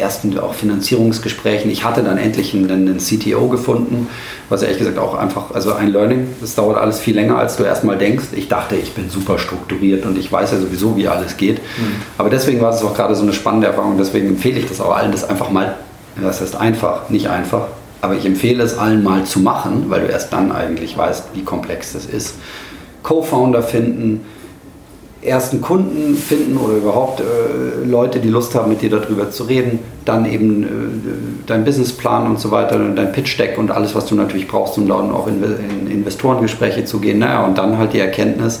ersten 0.00 0.36
auch 0.38 0.54
Finanzierungsgesprächen. 0.54 1.70
Ich 1.70 1.84
hatte 1.84 2.02
dann 2.02 2.18
endlich 2.18 2.54
einen, 2.54 2.70
einen, 2.70 2.98
CTO 2.98 3.48
gefunden, 3.48 4.08
was 4.48 4.62
ehrlich 4.62 4.78
gesagt 4.78 4.98
auch 4.98 5.14
einfach, 5.14 5.52
also 5.54 5.72
ein 5.74 5.92
Learning, 5.92 6.28
das 6.40 6.54
dauert 6.54 6.78
alles 6.78 6.98
viel 6.98 7.14
länger, 7.14 7.38
als 7.38 7.56
du 7.56 7.64
erstmal 7.64 7.98
denkst. 7.98 8.26
Ich 8.32 8.48
dachte, 8.48 8.76
ich 8.76 8.92
bin 8.92 9.10
super 9.10 9.38
strukturiert 9.38 10.04
und 10.06 10.18
ich 10.18 10.30
weiß 10.30 10.52
ja 10.52 10.58
sowieso, 10.58 10.96
wie 10.96 11.08
alles 11.08 11.36
geht. 11.36 11.58
Mhm. 11.58 12.02
Aber 12.18 12.30
deswegen 12.30 12.60
war 12.60 12.74
es 12.74 12.82
auch 12.82 12.94
gerade 12.94 13.14
so 13.14 13.22
eine 13.22 13.32
spannende 13.32 13.68
Erfahrung. 13.68 13.96
Deswegen 13.98 14.28
empfehle 14.28 14.58
ich 14.58 14.66
das 14.66 14.80
auch 14.80 14.96
allen, 14.96 15.12
das 15.12 15.28
einfach 15.28 15.50
mal, 15.50 15.76
das 16.20 16.40
heißt 16.40 16.56
einfach, 16.56 17.10
nicht 17.10 17.28
einfach, 17.28 17.68
aber 18.00 18.14
ich 18.16 18.24
empfehle 18.24 18.62
es 18.62 18.78
allen 18.78 19.02
mal 19.02 19.24
zu 19.24 19.40
machen, 19.40 19.86
weil 19.88 20.00
du 20.00 20.06
erst 20.06 20.32
dann 20.32 20.52
eigentlich 20.52 20.96
weißt, 20.96 21.28
wie 21.34 21.42
komplex 21.42 21.92
das 21.92 22.06
ist. 22.06 22.36
Co-Founder 23.02 23.62
finden, 23.62 24.22
ersten 25.22 25.60
Kunden 25.60 26.16
finden 26.16 26.56
oder 26.56 26.74
überhaupt 26.74 27.20
äh, 27.20 27.84
Leute, 27.84 28.20
die 28.20 28.28
Lust 28.28 28.54
haben, 28.54 28.70
mit 28.70 28.80
dir 28.80 28.90
darüber 28.90 29.30
zu 29.30 29.44
reden, 29.44 29.80
dann 30.04 30.24
eben 30.24 30.62
äh, 30.62 30.66
dein 31.46 31.64
Businessplan 31.64 32.26
und 32.26 32.40
so 32.40 32.50
weiter, 32.50 32.78
dein 32.78 33.12
Pitch-Deck 33.12 33.58
und 33.58 33.70
alles, 33.70 33.94
was 33.94 34.06
du 34.06 34.14
natürlich 34.14 34.48
brauchst, 34.48 34.78
um 34.78 34.88
dann 34.88 35.10
auch 35.12 35.26
in, 35.26 35.42
in 35.42 35.90
Investorengespräche 35.90 36.84
zu 36.84 37.00
gehen. 37.00 37.18
Naja, 37.18 37.44
und 37.44 37.58
dann 37.58 37.76
halt 37.76 37.92
die 37.92 37.98
Erkenntnis, 37.98 38.60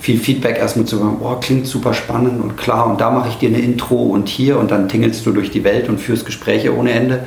viel 0.00 0.18
Feedback 0.18 0.58
erstmal 0.58 0.84
zu 0.84 0.98
sagen, 0.98 1.16
boah, 1.18 1.40
klingt 1.40 1.66
super 1.66 1.94
spannend 1.94 2.42
und 2.42 2.58
klar 2.58 2.86
und 2.86 3.00
da 3.00 3.10
mache 3.10 3.30
ich 3.30 3.36
dir 3.36 3.48
eine 3.48 3.60
Intro 3.60 4.02
und 4.02 4.28
hier 4.28 4.58
und 4.58 4.70
dann 4.70 4.86
tingelst 4.86 5.24
du 5.24 5.32
durch 5.32 5.50
die 5.50 5.64
Welt 5.64 5.88
und 5.88 5.98
führst 5.98 6.26
Gespräche 6.26 6.76
ohne 6.76 6.92
Ende. 6.92 7.26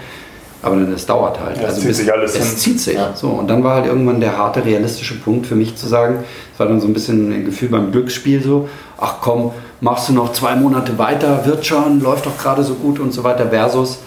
Aber 0.68 0.82
das 0.82 1.06
dauert 1.06 1.40
halt. 1.40 1.58
Ja, 1.58 1.66
also 1.66 1.80
zieht 1.80 1.88
bis, 1.88 1.98
sich 1.98 2.12
alles 2.12 2.36
es 2.36 2.50
hin. 2.50 2.58
zieht 2.58 2.80
sich. 2.80 2.96
Ja. 2.96 3.12
So, 3.16 3.30
und 3.30 3.50
dann 3.50 3.64
war 3.64 3.76
halt 3.76 3.86
irgendwann 3.86 4.20
der 4.20 4.38
harte, 4.38 4.66
realistische 4.66 5.16
Punkt 5.16 5.48
für 5.48 5.56
mich 5.56 5.76
zu 5.76 5.88
sagen, 5.88 6.20
es 6.54 6.60
war 6.60 6.68
dann 6.68 6.82
so 6.82 6.88
ein 6.88 6.94
bisschen 6.94 7.32
ein 7.32 7.46
Gefühl 7.46 7.70
beim 7.70 7.92
Glücksspiel 7.92 8.42
so, 8.44 8.70
ach 8.98 9.16
komm, 9.22 9.52
machst 9.82 10.10
du 10.10 10.14
noch 10.14 10.34
zwei 10.34 10.56
Monate 10.56 10.98
weiter, 10.98 11.46
wird 11.46 11.66
schon, 11.66 12.02
läuft 12.02 12.26
doch 12.26 12.38
gerade 12.38 12.64
so 12.64 12.76
gut 12.76 13.00
und 13.00 13.14
so 13.14 13.24
weiter, 13.24 13.50
versus, 13.50 14.00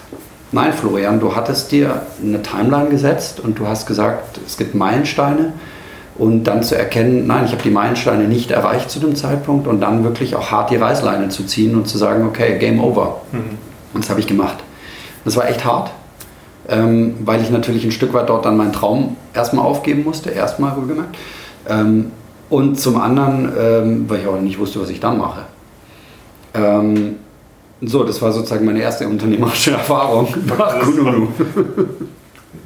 nein 0.51 0.73
Florian, 0.73 1.19
du 1.19 1.35
hattest 1.35 1.71
dir 1.71 2.01
eine 2.23 2.41
Timeline 2.41 2.89
gesetzt 2.89 3.39
und 3.39 3.57
du 3.57 3.67
hast 3.67 3.85
gesagt, 3.85 4.39
es 4.45 4.57
gibt 4.57 4.75
Meilensteine 4.75 5.53
und 6.17 6.43
dann 6.43 6.61
zu 6.61 6.77
erkennen, 6.77 7.25
nein, 7.25 7.45
ich 7.45 7.51
habe 7.51 7.63
die 7.63 7.71
Meilensteine 7.71 8.25
nicht 8.25 8.51
erreicht 8.51 8.91
zu 8.91 8.99
dem 8.99 9.15
Zeitpunkt 9.15 9.65
und 9.67 9.81
dann 9.81 10.03
wirklich 10.03 10.35
auch 10.35 10.51
hart 10.51 10.69
die 10.69 10.75
Reißleine 10.75 11.29
zu 11.29 11.43
ziehen 11.45 11.75
und 11.75 11.87
zu 11.87 11.97
sagen, 11.97 12.27
okay, 12.27 12.59
Game 12.59 12.83
Over. 12.83 13.21
Mhm. 13.31 13.57
Und 13.93 14.03
das 14.03 14.09
habe 14.09 14.19
ich 14.19 14.27
gemacht. 14.27 14.57
Das 15.25 15.35
war 15.35 15.47
echt 15.49 15.63
hart, 15.65 15.91
ähm, 16.69 17.15
weil 17.25 17.41
ich 17.41 17.49
natürlich 17.49 17.83
ein 17.83 17.91
Stück 17.91 18.13
weit 18.13 18.29
dort 18.29 18.45
dann 18.45 18.57
meinen 18.57 18.73
Traum 18.73 19.17
erstmal 19.33 19.65
aufgeben 19.65 20.03
musste, 20.03 20.29
erstmal 20.29 20.75
wohlgemerkt. 20.75 21.15
Ähm, 21.67 22.11
und 22.49 22.79
zum 22.79 22.99
anderen, 22.99 23.51
ähm, 23.57 24.05
weil 24.09 24.19
ich 24.19 24.27
auch 24.27 24.39
nicht 24.39 24.59
wusste, 24.59 24.81
was 24.81 24.89
ich 24.89 24.99
dann 24.99 25.17
mache. 25.17 25.43
Ähm, 26.53 27.15
so, 27.81 28.03
das 28.03 28.21
war 28.21 28.31
sozusagen 28.31 28.65
meine 28.65 28.81
erste 28.81 29.07
unternehmerische 29.07 29.71
Erfahrung 29.71 30.27
nach 30.57 30.79
Kununu. 30.79 31.29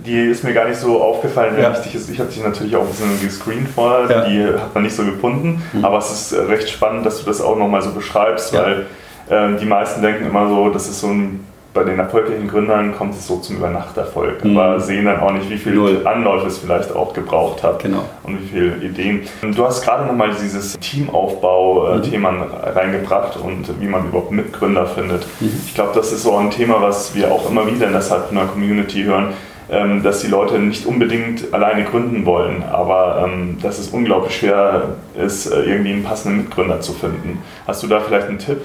Die 0.05 0.19
ist 0.19 0.43
mir 0.43 0.53
gar 0.53 0.67
nicht 0.67 0.79
so 0.79 1.01
aufgefallen, 1.01 1.55
ja. 1.60 1.73
ich, 1.79 1.95
ich 1.95 2.19
habe 2.19 2.29
dich 2.29 2.43
natürlich 2.43 2.75
auch 2.75 2.81
ein 2.81 2.89
bisschen 2.89 3.21
gescreent 3.21 3.69
vorher, 3.69 4.10
ja. 4.10 4.25
die 4.27 4.60
hat 4.60 4.73
man 4.73 4.84
nicht 4.84 4.95
so 4.95 5.03
gefunden, 5.03 5.63
mhm. 5.73 5.86
aber 5.86 5.97
es 5.97 6.12
ist 6.12 6.34
recht 6.47 6.69
spannend, 6.69 7.05
dass 7.05 7.19
du 7.19 7.25
das 7.25 7.41
auch 7.41 7.58
nochmal 7.58 7.81
so 7.81 7.91
beschreibst, 7.91 8.53
ja. 8.53 8.63
weil 8.63 8.86
äh, 9.29 9.58
die 9.60 9.65
meisten 9.65 10.01
denken 10.03 10.27
immer 10.27 10.47
so, 10.47 10.69
das 10.69 10.88
ist 10.88 10.99
so 10.99 11.08
ein 11.08 11.39
bei 11.75 11.83
den 11.83 11.99
erfolgreichen 11.99 12.47
Gründern 12.47 12.95
kommt 12.95 13.13
es 13.15 13.27
so 13.27 13.38
zum 13.38 13.57
Übernachterfolg, 13.57 14.43
mhm. 14.45 14.57
aber 14.57 14.79
sehen 14.79 15.05
dann 15.05 15.19
auch 15.19 15.31
nicht, 15.31 15.49
wie 15.49 15.57
viel 15.57 15.73
Null. 15.73 16.07
Anläufe 16.07 16.47
es 16.47 16.57
vielleicht 16.57 16.95
auch 16.95 17.13
gebraucht 17.13 17.61
hat 17.63 17.83
genau. 17.83 18.05
und 18.23 18.41
wie 18.41 18.47
viele 18.47 18.77
Ideen. 18.77 19.27
Du 19.41 19.65
hast 19.65 19.83
gerade 19.83 20.07
nochmal 20.07 20.31
dieses 20.41 20.79
Teamaufbau-Thema 20.79 22.31
mhm. 22.31 22.43
reingebracht 22.73 23.38
und 23.38 23.69
wie 23.79 23.88
man 23.88 24.07
überhaupt 24.07 24.31
Mitgründer 24.31 24.88
findet. 24.88 25.27
Mhm. 25.41 25.51
Ich 25.67 25.75
glaube, 25.75 25.91
das 25.93 26.13
ist 26.13 26.23
so 26.23 26.38
ein 26.38 26.49
Thema, 26.49 26.81
was 26.81 27.13
wir 27.13 27.29
auch 27.29 27.49
immer 27.49 27.67
wieder 27.67 27.88
in 27.88 27.91
der 27.93 28.01
Cypreneur 28.01 28.47
Community 28.47 29.03
hören, 29.03 29.33
ähm, 29.69 30.01
dass 30.01 30.21
die 30.21 30.27
Leute 30.27 30.57
nicht 30.59 30.85
unbedingt 30.85 31.53
alleine 31.53 31.83
gründen 31.83 32.25
wollen, 32.25 32.63
aber 32.63 33.27
ähm, 33.27 33.57
dass 33.61 33.79
es 33.79 33.89
unglaublich 33.89 34.38
schwer 34.38 34.95
ist, 35.17 35.47
äh, 35.47 35.63
irgendwie 35.63 35.91
einen 35.91 36.03
passenden 36.03 36.43
Mitgründer 36.43 36.79
zu 36.79 36.93
finden. 36.93 37.39
Hast 37.67 37.83
du 37.83 37.88
da 37.88 37.99
vielleicht 37.99 38.29
einen 38.29 38.39
Tipp? 38.39 38.61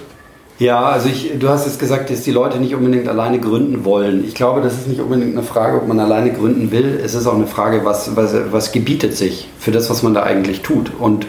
Ja, 0.61 0.83
also 0.91 1.09
ich, 1.09 1.33
du 1.39 1.49
hast 1.49 1.65
jetzt 1.65 1.81
gesagt, 1.81 2.11
dass 2.11 2.21
die 2.21 2.33
Leute 2.33 2.59
nicht 2.59 2.75
unbedingt 2.75 3.09
alleine 3.09 3.41
gründen 3.41 3.87
wollen. 3.87 4.23
Ich 4.27 4.35
glaube, 4.35 4.61
das 4.61 4.75
ist 4.75 4.89
nicht 4.89 5.01
unbedingt 5.01 5.35
eine 5.35 5.43
Frage, 5.43 5.79
ob 5.79 5.89
man 5.89 5.99
alleine 5.99 6.35
gründen 6.35 6.71
will. 6.71 7.01
Es 7.03 7.15
ist 7.15 7.27
auch 7.27 7.35
eine 7.35 7.47
Frage, 7.47 7.87
was, 7.87 8.15
was, 8.15 8.35
was 8.51 8.71
gebietet 8.71 9.17
sich 9.17 9.49
für 9.59 9.71
das, 9.71 9.89
was 9.89 10.03
man 10.03 10.13
da 10.13 10.23
eigentlich 10.23 10.61
tut 10.61 10.93
und 10.99 11.27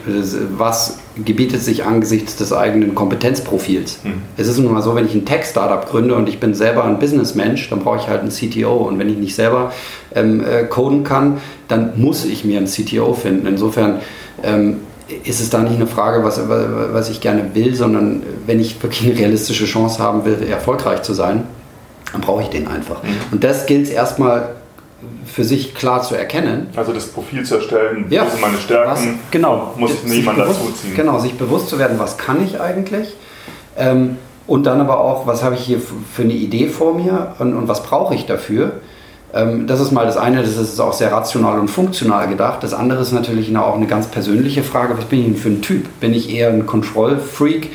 was 0.58 1.00
gebietet 1.24 1.62
sich 1.62 1.86
angesichts 1.86 2.36
des 2.36 2.52
eigenen 2.52 2.94
Kompetenzprofils. 2.94 4.00
Hm. 4.04 4.16
Es 4.36 4.50
ist 4.50 4.58
nun 4.58 4.74
mal 4.74 4.82
so, 4.82 4.96
wenn 4.96 5.06
ich 5.06 5.16
ein 5.16 5.26
Tech-Startup 5.26 5.90
gründe 5.90 6.16
und 6.16 6.28
ich 6.28 6.42
bin 6.42 6.54
selber 6.54 6.84
ein 6.84 7.00
Businessmensch, 7.00 7.70
dann 7.70 7.80
brauche 7.80 8.00
ich 8.00 8.08
halt 8.10 8.20
einen 8.20 8.32
CTO. 8.32 8.74
Und 8.74 9.00
wenn 9.00 9.08
ich 9.08 9.18
nicht 9.18 9.36
selber 9.36 9.72
ähm, 10.14 10.44
äh, 10.44 10.66
coden 10.66 11.06
kann, 11.06 11.38
dann 11.70 11.94
muss 11.96 12.26
ich 12.26 12.44
mir 12.44 12.58
einen 12.58 12.68
CTO 12.68 13.14
finden. 13.14 13.48
Insofern 13.48 14.02
ähm, 14.44 14.82
ist 15.24 15.40
es 15.42 15.50
da 15.50 15.60
nicht 15.60 15.76
eine 15.76 15.88
Frage, 15.88 16.24
was, 16.24 16.42
was 16.48 17.10
ich 17.10 17.22
gerne 17.22 17.54
will, 17.54 17.76
sondern 17.76 18.24
wenn 18.46 18.60
ich 18.60 18.82
wirklich 18.82 19.10
eine 19.10 19.20
realistische 19.20 19.66
Chance 19.66 20.00
haben 20.00 20.26
will, 20.26 20.48
erfolgreich 20.50 21.02
zu 21.04 21.14
sein, 21.14 21.44
dann 22.12 22.22
brauche 22.22 22.44
ich 22.44 22.50
den 22.50 22.68
einfach. 22.68 23.04
Mhm. 23.04 23.16
Und 23.32 23.44
das 23.44 23.66
gilt 23.66 23.88
es 23.88 23.90
erstmal 23.90 24.56
für 25.26 25.44
sich 25.44 25.74
klar 25.74 26.04
zu 26.04 26.16
erkennen. 26.16 26.68
Also 26.76 26.94
das 26.94 27.08
Profil 27.08 27.44
zu 27.44 27.56
erstellen, 27.56 28.06
ja, 28.10 28.26
wo 28.26 28.30
sind 28.30 28.42
meine 28.42 28.58
Stärken, 28.58 28.92
was, 28.92 29.32
genau, 29.32 29.74
muss 29.78 29.94
ich 29.94 30.04
niemand 30.04 30.40
dazu 30.40 30.72
ziehen. 30.80 30.96
Genau, 30.96 31.20
sich 31.20 31.34
bewusst 31.36 31.70
zu 31.70 31.80
werden, 31.80 31.98
was 32.00 32.18
kann 32.18 32.44
ich 32.44 32.60
eigentlich 32.60 33.16
ähm, 33.78 34.18
und 34.48 34.66
dann 34.66 34.82
aber 34.82 35.00
auch, 35.00 35.28
was 35.28 35.44
habe 35.44 35.56
ich 35.56 35.62
hier 35.62 35.80
für 35.80 36.24
eine 36.24 36.34
Idee 36.34 36.68
vor 36.68 36.94
mir 36.94 37.36
und, 37.40 37.54
und 37.54 37.68
was 37.68 37.84
brauche 37.84 38.14
ich 38.16 38.26
dafür 38.26 38.74
das 39.34 39.80
ist 39.80 39.92
mal 39.92 40.06
das 40.06 40.18
eine, 40.18 40.42
das 40.42 40.58
ist 40.58 40.80
auch 40.80 40.94
sehr 40.94 41.12
rational 41.12 41.60
und 41.60 41.70
funktional 41.70 42.28
gedacht. 42.28 42.64
Das 42.64 42.74
andere 42.74 43.02
ist 43.02 43.14
natürlich 43.14 43.56
auch 43.56 43.76
eine 43.76 43.88
ganz 43.88 44.08
persönliche 44.08 44.64
Frage, 44.64 44.98
was 44.98 45.06
bin 45.06 45.20
ich 45.20 45.26
denn 45.26 45.36
für 45.36 45.50
ein 45.50 45.62
Typ? 45.62 45.88
Bin 46.00 46.14
ich 46.14 46.30
eher 46.34 46.50
ein 46.50 46.66
Control-Freak, 46.66 47.72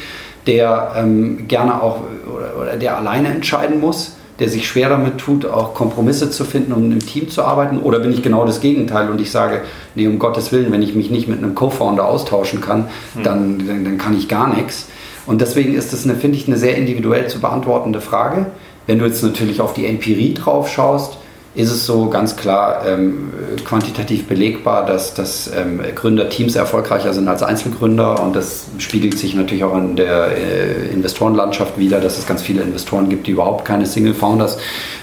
der 0.46 0.92
ähm, 0.96 1.48
gerne 1.48 1.82
auch 1.82 2.00
oder, 2.34 2.60
oder, 2.60 2.76
der 2.76 2.98
alleine 2.98 3.28
entscheiden 3.28 3.80
muss? 3.80 4.16
der 4.38 4.50
sich 4.50 4.68
schwer 4.68 4.90
damit 4.90 5.18
tut, 5.18 5.46
auch 5.46 5.72
Kompromisse 5.72 6.30
zu 6.30 6.44
finden, 6.44 6.72
um 6.72 6.92
im 6.92 6.98
Team 6.98 7.30
zu 7.30 7.42
arbeiten? 7.42 7.78
Oder 7.78 8.00
bin 8.00 8.12
ich 8.12 8.22
genau 8.22 8.44
das 8.44 8.60
Gegenteil 8.60 9.08
und 9.08 9.18
ich 9.20 9.30
sage, 9.30 9.62
nee, 9.94 10.06
um 10.06 10.18
Gottes 10.18 10.52
Willen, 10.52 10.70
wenn 10.72 10.82
ich 10.82 10.94
mich 10.94 11.10
nicht 11.10 11.26
mit 11.26 11.38
einem 11.38 11.54
Co-Founder 11.54 12.06
austauschen 12.06 12.60
kann, 12.60 12.88
mhm. 13.14 13.22
dann, 13.22 13.66
dann, 13.66 13.84
dann, 13.84 13.98
kann 13.98 14.14
ich 14.14 14.28
gar 14.28 14.54
nichts. 14.54 14.88
Und 15.26 15.40
deswegen 15.40 15.74
ist 15.74 15.92
das, 15.94 16.02
finde 16.02 16.36
ich, 16.36 16.46
eine 16.46 16.58
sehr 16.58 16.76
individuell 16.76 17.28
zu 17.28 17.40
beantwortende 17.40 18.02
Frage. 18.02 18.46
Wenn 18.86 18.98
du 18.98 19.06
jetzt 19.06 19.22
natürlich 19.22 19.60
auf 19.60 19.72
die 19.72 19.86
Empirie 19.86 20.34
drauf 20.34 20.68
schaust, 20.68 21.16
ist 21.56 21.70
es 21.70 21.86
so 21.86 22.10
ganz 22.10 22.36
klar 22.36 22.86
ähm, 22.86 23.32
quantitativ 23.64 24.26
belegbar, 24.26 24.84
dass, 24.84 25.14
dass 25.14 25.50
ähm, 25.56 25.80
Gründerteams 25.94 26.54
erfolgreicher 26.54 27.14
sind 27.14 27.28
als 27.28 27.42
Einzelgründer 27.42 28.22
und 28.22 28.36
das 28.36 28.66
spiegelt 28.76 29.18
sich 29.18 29.34
natürlich 29.34 29.64
auch 29.64 29.74
in 29.76 29.96
der 29.96 30.36
äh, 30.36 30.88
Investorenlandschaft 30.92 31.78
wieder, 31.78 31.98
dass 32.00 32.18
es 32.18 32.26
ganz 32.26 32.42
viele 32.42 32.60
Investoren 32.60 33.08
gibt, 33.08 33.26
die 33.26 33.30
überhaupt 33.30 33.64
keine 33.64 33.86
Single 33.86 34.12
Founders 34.12 34.58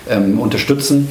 ähm, 0.08 0.40
unterstützen. 0.40 1.08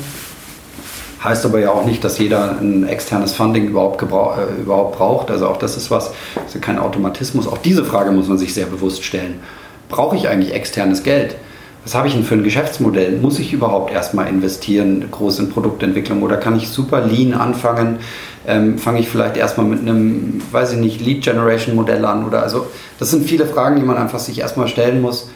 Heißt 1.24 1.44
aber 1.44 1.58
ja 1.58 1.70
auch 1.70 1.86
nicht, 1.86 2.04
dass 2.04 2.18
jeder 2.18 2.58
ein 2.60 2.86
externes 2.86 3.32
Funding 3.32 3.66
überhaupt, 3.66 4.00
äh, 4.00 4.60
überhaupt 4.60 4.96
braucht. 4.96 5.30
Also 5.32 5.48
auch 5.48 5.56
das 5.56 5.76
ist 5.76 5.90
was, 5.90 6.12
also 6.36 6.60
kein 6.60 6.78
Automatismus. 6.78 7.48
Auch 7.48 7.58
diese 7.58 7.84
Frage 7.84 8.12
muss 8.12 8.28
man 8.28 8.38
sich 8.38 8.54
sehr 8.54 8.66
bewusst 8.66 9.04
stellen. 9.04 9.40
Brauche 9.88 10.16
ich 10.16 10.28
eigentlich 10.28 10.54
externes 10.54 11.02
Geld? 11.02 11.34
Was 11.84 11.94
habe 11.94 12.06
ich 12.06 12.14
denn 12.14 12.22
für 12.22 12.34
ein 12.34 12.44
Geschäftsmodell? 12.44 13.18
Muss 13.18 13.38
ich 13.38 13.52
überhaupt 13.52 13.92
erstmal 13.92 14.28
investieren, 14.28 15.04
groß 15.10 15.40
in 15.40 15.50
Produktentwicklung 15.50 16.22
oder 16.22 16.36
kann 16.36 16.56
ich 16.56 16.68
super 16.68 17.00
lean 17.00 17.34
anfangen? 17.34 17.98
Ähm, 18.46 18.78
Fange 18.78 19.00
ich 19.00 19.08
vielleicht 19.08 19.36
erstmal 19.36 19.66
mit 19.66 19.80
einem, 19.80 20.40
weiß 20.52 20.72
ich 20.72 20.78
nicht, 20.78 21.00
Lead 21.00 21.24
Generation 21.24 21.74
Modell 21.74 22.04
an 22.04 22.24
oder 22.24 22.42
also, 22.42 22.66
das 22.98 23.10
sind 23.10 23.24
viele 23.24 23.46
Fragen, 23.46 23.76
die 23.76 23.82
man 23.82 23.96
einfach 23.96 24.20
sich 24.20 24.38
erstmal 24.38 24.68
stellen 24.68 25.00
muss 25.00 25.30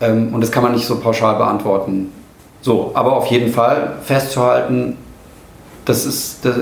ähm, 0.00 0.34
und 0.34 0.40
das 0.40 0.50
kann 0.50 0.62
man 0.62 0.72
nicht 0.72 0.86
so 0.86 0.98
pauschal 0.98 1.36
beantworten. 1.36 2.12
So, 2.60 2.90
aber 2.94 3.12
auf 3.12 3.26
jeden 3.26 3.52
Fall 3.52 3.96
festzuhalten, 4.02 4.96
das 5.84 6.06
ist, 6.06 6.44
das, 6.44 6.56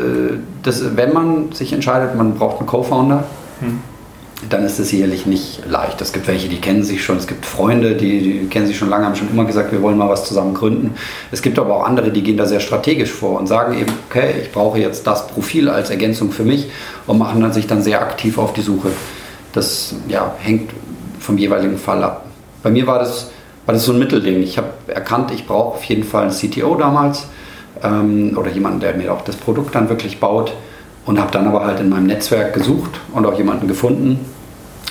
das, 0.62 0.96
wenn 0.96 1.12
man 1.12 1.52
sich 1.52 1.72
entscheidet, 1.72 2.14
man 2.16 2.34
braucht 2.34 2.58
einen 2.58 2.66
Co-Founder. 2.66 3.24
Hm 3.60 3.80
dann 4.48 4.64
ist 4.64 4.78
es 4.78 4.88
sicherlich 4.88 5.26
nicht 5.26 5.62
leicht. 5.66 6.00
Es 6.00 6.12
gibt 6.12 6.26
welche, 6.26 6.48
die 6.48 6.60
kennen 6.60 6.82
sich 6.82 7.04
schon, 7.04 7.16
es 7.16 7.26
gibt 7.26 7.46
Freunde, 7.46 7.94
die, 7.94 8.20
die, 8.20 8.46
kennen 8.48 8.66
sich 8.66 8.76
schon 8.76 8.88
lange, 8.88 9.06
haben 9.06 9.14
schon 9.14 9.30
immer 9.30 9.44
gesagt, 9.44 9.72
wir 9.72 9.82
wollen 9.82 9.96
mal 9.96 10.08
was 10.08 10.24
zusammen 10.26 10.54
gründen. 10.54 10.94
Es 11.30 11.42
gibt 11.42 11.58
aber 11.58 11.76
auch 11.76 11.84
andere, 11.84 12.10
die 12.10 12.22
gehen 12.22 12.36
da 12.36 12.46
sehr 12.46 12.60
strategisch 12.60 13.10
vor 13.10 13.38
und 13.38 13.46
sagen 13.46 13.78
eben, 13.78 13.92
okay, 14.08 14.34
ich 14.42 14.52
brauche 14.52 14.78
jetzt 14.78 15.06
das 15.06 15.28
Profil 15.28 15.68
als 15.68 15.90
Ergänzung 15.90 16.32
für 16.32 16.44
mich 16.44 16.70
und 17.06 17.18
machen 17.18 17.40
dann 17.40 17.52
sich 17.52 17.66
dann 17.66 17.82
sehr 17.82 18.02
aktiv 18.02 18.38
auf 18.38 18.52
die 18.52 18.62
Suche. 18.62 18.88
Das 19.52 19.94
ja, 20.08 20.34
hängt 20.38 20.70
vom 21.20 21.38
jeweiligen 21.38 21.78
Fall 21.78 22.02
ab. 22.02 22.26
Bei 22.62 22.70
mir 22.70 22.86
war 22.86 22.98
das, 22.98 23.30
war 23.66 23.74
das 23.74 23.84
so 23.84 23.92
ein 23.92 23.98
Mittelding. 23.98 24.42
Ich 24.42 24.58
habe 24.58 24.68
erkannt, 24.88 25.30
ich 25.30 25.46
brauche 25.46 25.76
auf 25.76 25.84
jeden 25.84 26.04
Fall 26.04 26.22
einen 26.24 26.32
CTO 26.32 26.74
damals 26.74 27.26
ähm, 27.82 28.36
oder 28.36 28.50
jemanden, 28.50 28.80
der 28.80 28.94
mir 28.96 29.12
auch 29.12 29.22
das 29.22 29.36
Produkt 29.36 29.74
dann 29.74 29.88
wirklich 29.88 30.18
baut 30.18 30.52
und 31.06 31.18
habe 31.18 31.32
dann 31.32 31.46
aber 31.46 31.64
halt 31.64 31.80
in 31.80 31.88
meinem 31.88 32.06
Netzwerk 32.06 32.54
gesucht 32.54 33.00
und 33.12 33.26
auch 33.26 33.36
jemanden 33.36 33.68
gefunden. 33.68 34.20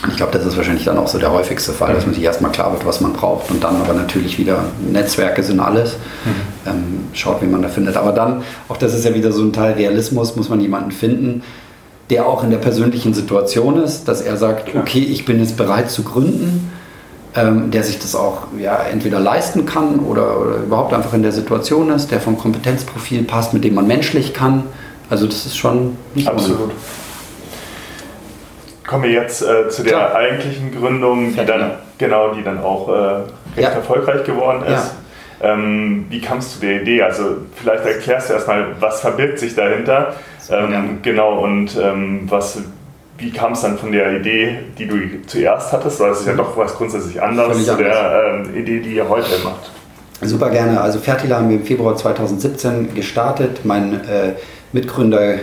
Und 0.04 0.10
ich 0.10 0.18
glaube, 0.18 0.32
das 0.32 0.46
ist 0.46 0.58
wahrscheinlich 0.58 0.86
dann 0.86 0.98
auch 0.98 1.08
so 1.08 1.20
der 1.20 1.32
häufigste 1.32 1.74
Fall, 1.74 1.94
dass 1.94 2.06
man 2.06 2.16
sich 2.16 2.24
erstmal 2.24 2.52
klar 2.52 2.72
wird, 2.72 2.86
was 2.86 3.02
man 3.02 3.14
braucht 3.14 3.52
und 3.52 3.64
dann 3.64 3.76
aber 3.76 3.94
natürlich 3.94 4.40
wieder 4.40 4.66
Netzwerke 4.92 5.44
sind 5.44 5.60
alles. 5.60 5.98
Mhm. 6.26 6.70
Ähm, 6.70 7.00
schaut, 7.14 7.42
wie 7.42 7.46
man 7.46 7.62
da 7.62 7.70
findet. 7.70 7.98
Aber 7.98 8.12
dann, 8.12 8.42
auch 8.68 8.78
das 8.78 8.96
ist 8.96 9.06
ja 9.06 9.14
wieder 9.14 9.32
so 9.32 9.44
ein 9.44 9.54
Teil 9.54 9.74
Realismus, 9.74 10.36
muss 10.36 10.50
man 10.50 10.60
jemanden 10.60 10.92
finden, 10.92 11.44
der 12.10 12.26
auch 12.26 12.44
in 12.44 12.50
der 12.50 12.58
persönlichen 12.58 13.14
Situation 13.14 13.82
ist, 13.82 14.08
dass 14.08 14.22
er 14.22 14.38
sagt, 14.38 14.76
okay, 14.76 15.00
ich 15.04 15.26
bin 15.26 15.40
jetzt 15.40 15.56
bereit 15.56 15.92
zu 15.92 16.04
gründen, 16.04 16.72
ähm, 17.36 17.70
der 17.70 17.84
sich 17.84 18.00
das 18.00 18.16
auch 18.16 18.48
ja, 18.60 18.78
entweder 18.92 19.20
leisten 19.20 19.66
kann 19.66 20.00
oder, 20.00 20.40
oder 20.40 20.56
überhaupt 20.58 20.94
einfach 20.94 21.14
in 21.14 21.22
der 21.22 21.32
Situation 21.32 21.92
ist, 21.92 22.12
der 22.12 22.20
vom 22.20 22.38
Kompetenzprofil 22.38 23.24
passt, 23.24 23.54
mit 23.54 23.64
dem 23.64 23.76
man 23.76 23.88
menschlich 23.88 24.34
kann 24.34 24.64
also 25.12 25.28
das 25.28 25.46
ist 25.46 25.58
schon 25.58 25.98
nicht 26.16 26.28
Absolut. 26.28 26.72
Kommen 28.88 29.04
wir 29.04 29.12
jetzt 29.12 29.42
äh, 29.42 29.68
zu 29.68 29.84
der 29.84 29.94
Klar. 29.94 30.16
eigentlichen 30.16 30.72
Gründung, 30.72 31.34
die 31.36 31.46
dann, 31.46 31.72
genau, 31.98 32.34
die 32.34 32.44
dann 32.44 32.60
auch 32.60 32.88
äh, 32.88 32.92
recht 32.92 33.28
ja. 33.58 33.70
erfolgreich 33.70 34.24
geworden 34.24 34.64
ist. 34.64 34.96
Ja. 35.42 35.54
Ähm, 35.54 36.06
wie 36.10 36.22
kamst 36.22 36.56
du 36.56 36.66
der 36.66 36.82
Idee? 36.82 37.02
Also 37.02 37.38
vielleicht 37.56 37.86
erklärst 37.86 38.30
du 38.30 38.34
erstmal, 38.34 38.68
was 38.80 39.02
verbirgt 39.02 39.40
sich 39.40 39.54
dahinter? 39.54 40.14
Ähm, 40.50 41.00
genau, 41.02 41.40
und 41.44 41.78
ähm, 41.82 42.22
was, 42.30 42.60
wie 43.18 43.32
kam 43.32 43.52
es 43.52 43.62
dann 43.62 43.78
von 43.78 43.92
der 43.92 44.18
Idee, 44.18 44.60
die 44.78 44.88
du 44.88 44.98
zuerst 45.28 45.74
hattest? 45.74 46.00
Weil 46.00 46.12
es 46.12 46.22
ist 46.22 46.28
ja 46.28 46.34
doch 46.34 46.56
was 46.56 46.74
grundsätzlich 46.76 47.22
anderes 47.22 47.66
zu 47.66 47.76
der 47.76 48.46
ähm, 48.46 48.56
Idee, 48.56 48.80
die 48.80 48.96
ihr 48.96 49.10
heute 49.10 49.44
macht. 49.44 49.72
Super 50.22 50.52
gerne. 50.52 50.80
Also 50.80 51.00
Fertila 51.00 51.38
haben 51.38 51.50
wir 51.50 51.58
im 51.58 51.66
Februar 51.66 51.98
2017 51.98 52.94
gestartet. 52.94 53.62
Mein 53.66 53.94
äh, 54.06 54.34
Mitgründer 54.72 55.40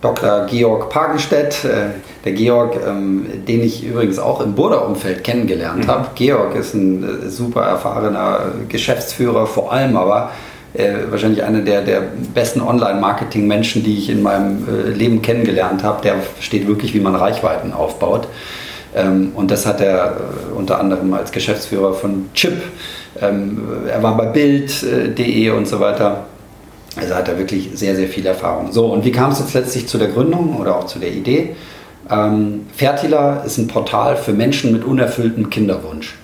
Dr. 0.00 0.46
Georg 0.46 0.88
Pagenstedt, 0.88 1.64
äh, 1.64 1.90
der 2.24 2.32
Georg, 2.32 2.76
ähm, 2.86 3.26
den 3.46 3.62
ich 3.62 3.84
übrigens 3.84 4.18
auch 4.18 4.40
im 4.40 4.54
Burda-Umfeld 4.54 5.22
kennengelernt 5.24 5.84
mhm. 5.84 5.90
habe. 5.90 6.06
Georg 6.14 6.56
ist 6.56 6.74
ein 6.74 7.02
äh, 7.02 7.28
super 7.28 7.62
erfahrener 7.62 8.52
Geschäftsführer, 8.68 9.46
vor 9.46 9.70
allem 9.72 9.96
aber 9.96 10.30
äh, 10.72 10.92
wahrscheinlich 11.10 11.44
einer 11.44 11.60
der, 11.60 11.82
der 11.82 12.02
besten 12.32 12.62
Online-Marketing-Menschen, 12.62 13.84
die 13.84 13.98
ich 13.98 14.08
in 14.08 14.22
meinem 14.22 14.66
Leben 14.94 15.20
kennengelernt 15.20 15.82
habe. 15.82 16.00
Der 16.02 16.14
versteht 16.20 16.66
wirklich, 16.66 16.94
wie 16.94 17.00
man 17.00 17.14
Reichweiten 17.14 17.74
aufbaut. 17.74 18.26
Ähm, 18.96 19.32
und 19.34 19.50
das 19.50 19.66
hat 19.66 19.82
er 19.82 20.16
unter 20.56 20.80
anderem 20.80 21.12
als 21.12 21.30
Geschäftsführer 21.30 21.92
von 21.92 22.30
Chip. 22.32 22.62
Ähm, 23.20 23.60
er 23.86 24.02
war 24.02 24.16
bei 24.16 24.26
Bild.de 24.26 25.50
und 25.50 25.68
so 25.68 25.78
weiter 25.78 26.24
also 26.96 27.14
hat 27.14 27.28
er 27.28 27.38
wirklich 27.38 27.70
sehr, 27.74 27.94
sehr 27.94 28.08
viel 28.08 28.26
Erfahrung. 28.26 28.72
So, 28.72 28.86
und 28.86 29.04
wie 29.04 29.12
kam 29.12 29.30
es 29.30 29.38
jetzt 29.38 29.54
letztlich 29.54 29.86
zu 29.86 29.98
der 29.98 30.08
Gründung 30.08 30.56
oder 30.56 30.76
auch 30.76 30.86
zu 30.86 30.98
der 30.98 31.12
Idee? 31.12 31.54
Ähm, 32.10 32.66
Fertila 32.74 33.42
ist 33.44 33.58
ein 33.58 33.68
Portal 33.68 34.16
für 34.16 34.32
Menschen 34.32 34.72
mit 34.72 34.84
unerfülltem 34.84 35.50
Kinderwunsch. 35.50 36.16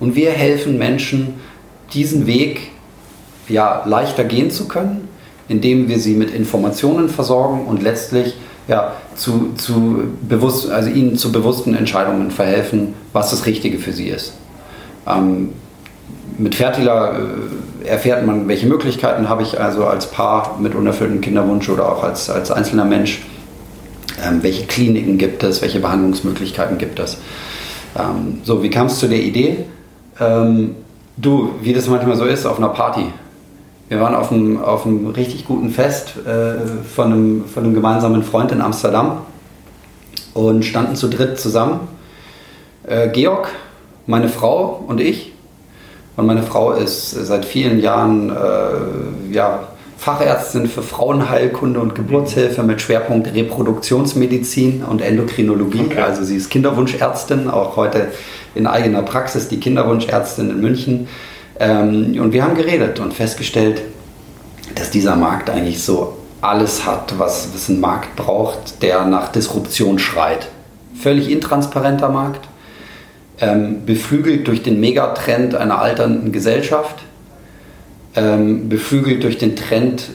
Und 0.00 0.14
wir 0.14 0.30
helfen 0.30 0.78
Menschen, 0.78 1.34
diesen 1.92 2.26
Weg 2.26 2.70
ja, 3.48 3.84
leichter 3.86 4.24
gehen 4.24 4.50
zu 4.50 4.66
können, 4.66 5.08
indem 5.48 5.88
wir 5.88 5.98
sie 5.98 6.14
mit 6.14 6.34
Informationen 6.34 7.08
versorgen 7.08 7.66
und 7.66 7.82
letztlich 7.82 8.34
ja, 8.66 8.94
zu, 9.14 9.52
zu 9.56 10.04
bewusst, 10.22 10.70
also 10.70 10.88
ihnen 10.88 11.16
zu 11.16 11.30
bewussten 11.30 11.74
Entscheidungen 11.74 12.30
verhelfen, 12.30 12.94
was 13.12 13.30
das 13.30 13.44
Richtige 13.44 13.78
für 13.78 13.92
sie 13.92 14.08
ist. 14.08 14.32
Ähm, 15.06 15.50
mit 16.38 16.54
Fertila 16.54 17.18
äh, 17.18 17.22
erfährt 17.84 18.26
man, 18.26 18.48
welche 18.48 18.66
Möglichkeiten 18.66 19.28
habe 19.28 19.42
ich 19.42 19.60
also 19.60 19.86
als 19.86 20.10
Paar 20.10 20.58
mit 20.58 20.74
unerfülltem 20.74 21.20
Kinderwunsch 21.20 21.68
oder 21.68 21.90
auch 21.90 22.02
als, 22.02 22.30
als 22.30 22.50
einzelner 22.50 22.84
Mensch. 22.84 23.22
Ähm, 24.24 24.42
welche 24.42 24.66
Kliniken 24.66 25.18
gibt 25.18 25.42
es, 25.42 25.60
welche 25.60 25.80
Behandlungsmöglichkeiten 25.80 26.78
gibt 26.78 26.98
es. 26.98 27.18
Ähm, 27.98 28.40
so, 28.44 28.62
wie 28.62 28.70
kam 28.70 28.86
es 28.86 28.98
zu 28.98 29.08
der 29.08 29.20
Idee? 29.20 29.64
Ähm, 30.20 30.76
du, 31.16 31.50
wie 31.60 31.72
das 31.72 31.88
manchmal 31.88 32.16
so 32.16 32.24
ist, 32.24 32.46
auf 32.46 32.58
einer 32.58 32.68
Party. 32.68 33.06
Wir 33.88 34.00
waren 34.00 34.14
auf 34.14 34.32
einem, 34.32 34.62
auf 34.62 34.86
einem 34.86 35.08
richtig 35.08 35.44
guten 35.44 35.70
Fest 35.70 36.14
äh, 36.26 36.54
von, 36.94 37.12
einem, 37.12 37.44
von 37.44 37.64
einem 37.64 37.74
gemeinsamen 37.74 38.22
Freund 38.22 38.50
in 38.50 38.60
Amsterdam 38.60 39.18
und 40.32 40.64
standen 40.64 40.96
zu 40.96 41.08
dritt 41.08 41.38
zusammen. 41.38 41.80
Äh, 42.86 43.08
Georg, 43.08 43.50
meine 44.06 44.28
Frau 44.28 44.82
und 44.86 45.00
ich 45.00 45.33
und 46.16 46.26
meine 46.26 46.42
Frau 46.42 46.72
ist 46.72 47.10
seit 47.10 47.44
vielen 47.44 47.80
Jahren 47.80 48.30
äh, 48.30 49.34
ja, 49.34 49.68
Fachärztin 49.96 50.66
für 50.68 50.82
Frauenheilkunde 50.82 51.80
und 51.80 51.94
Geburtshilfe 51.94 52.62
mit 52.62 52.80
Schwerpunkt 52.80 53.34
Reproduktionsmedizin 53.34 54.84
und 54.84 55.00
Endokrinologie. 55.00 55.86
Okay. 55.86 56.00
Also 56.00 56.24
sie 56.24 56.36
ist 56.36 56.50
Kinderwunschärztin, 56.50 57.48
auch 57.48 57.76
heute 57.76 58.08
in 58.54 58.66
eigener 58.66 59.02
Praxis 59.02 59.48
die 59.48 59.58
Kinderwunschärztin 59.58 60.50
in 60.50 60.60
München. 60.60 61.08
Ähm, 61.58 62.18
und 62.20 62.32
wir 62.32 62.44
haben 62.44 62.54
geredet 62.54 63.00
und 63.00 63.14
festgestellt, 63.14 63.82
dass 64.74 64.90
dieser 64.90 65.16
Markt 65.16 65.50
eigentlich 65.50 65.82
so 65.82 66.16
alles 66.40 66.84
hat, 66.84 67.18
was, 67.18 67.48
was 67.54 67.68
ein 67.68 67.80
Markt 67.80 68.16
braucht, 68.16 68.82
der 68.82 69.04
nach 69.06 69.32
Disruption 69.32 69.98
schreit. 69.98 70.48
Völlig 70.94 71.30
intransparenter 71.30 72.10
Markt, 72.10 72.46
ähm, 73.44 73.84
beflügelt 73.84 74.48
durch 74.48 74.62
den 74.62 74.80
Megatrend 74.80 75.54
einer 75.54 75.80
alternden 75.80 76.32
Gesellschaft, 76.32 76.96
ähm, 78.16 78.68
beflügelt 78.68 79.22
durch 79.22 79.38
den 79.38 79.54
Trend, 79.54 80.08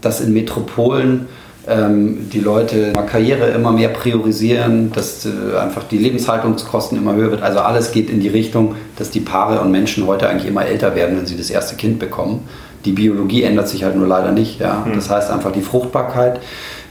dass 0.00 0.20
in 0.20 0.32
Metropolen 0.32 1.26
ähm, 1.68 2.30
die 2.32 2.40
Leute 2.40 2.92
Karriere 3.10 3.48
immer 3.50 3.72
mehr 3.72 3.88
priorisieren, 3.88 4.92
dass 4.92 5.26
äh, 5.26 5.58
einfach 5.58 5.84
die 5.84 5.98
Lebenshaltungskosten 5.98 6.96
immer 6.96 7.14
höher 7.14 7.30
wird. 7.30 7.42
Also 7.42 7.60
alles 7.60 7.92
geht 7.92 8.08
in 8.08 8.20
die 8.20 8.28
Richtung, 8.28 8.76
dass 8.96 9.10
die 9.10 9.20
Paare 9.20 9.60
und 9.60 9.70
Menschen 9.70 10.06
heute 10.06 10.28
eigentlich 10.28 10.48
immer 10.48 10.64
älter 10.64 10.94
werden, 10.94 11.18
wenn 11.18 11.26
sie 11.26 11.36
das 11.36 11.50
erste 11.50 11.76
Kind 11.76 11.98
bekommen. 11.98 12.48
Die 12.84 12.92
Biologie 12.92 13.42
ändert 13.42 13.68
sich 13.68 13.82
halt 13.82 13.96
nur 13.96 14.06
leider 14.06 14.30
nicht. 14.32 14.60
Ja? 14.60 14.84
Mhm. 14.86 14.94
Das 14.94 15.10
heißt 15.10 15.30
einfach, 15.30 15.50
die 15.50 15.62
Fruchtbarkeit 15.62 16.40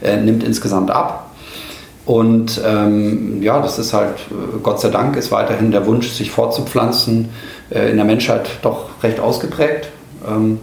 äh, 0.03 0.17
nimmt 0.17 0.43
insgesamt 0.43 0.91
ab. 0.91 1.24
Und 2.05 2.61
ähm, 2.63 3.41
ja, 3.41 3.59
das 3.61 3.79
ist 3.79 3.93
halt, 3.93 4.15
Gott 4.61 4.79
sei 4.79 4.89
Dank, 4.89 5.15
ist 5.15 5.31
weiterhin 5.31 5.71
der 5.71 5.87
Wunsch, 5.87 6.09
sich 6.09 6.29
fortzupflanzen, 6.29 7.29
äh, 7.71 7.89
in 7.89 7.95
der 7.95 8.05
Menschheit 8.05 8.47
doch 8.61 8.89
recht 9.01 9.19
ausgeprägt. 9.19 9.89
Ähm, 10.27 10.59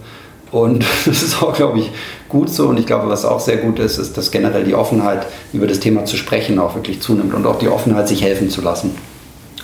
und 0.53 0.85
das 1.05 1.23
ist 1.23 1.43
auch, 1.43 1.55
glaube 1.55 1.81
ich, 1.81 1.91
gut 2.29 2.49
so. 2.49 2.69
Und 2.69 2.79
ich 2.79 2.87
glaube, 2.87 3.09
was 3.09 3.25
auch 3.25 3.41
sehr 3.41 3.57
gut 3.57 3.81
ist, 3.81 3.99
ist, 3.99 4.17
dass 4.17 4.31
generell 4.31 4.65
die 4.65 4.75
Offenheit, 4.75 5.27
über 5.53 5.67
das 5.67 5.81
Thema 5.81 6.05
zu 6.05 6.17
sprechen, 6.17 6.61
auch 6.61 6.77
wirklich 6.77 7.01
zunimmt 7.01 7.35
und 7.35 7.45
auch 7.47 7.59
die 7.59 7.69
Offenheit, 7.69 8.07
sich 8.07 8.23
helfen 8.23 8.49
zu 8.49 8.61
lassen. 8.61 8.95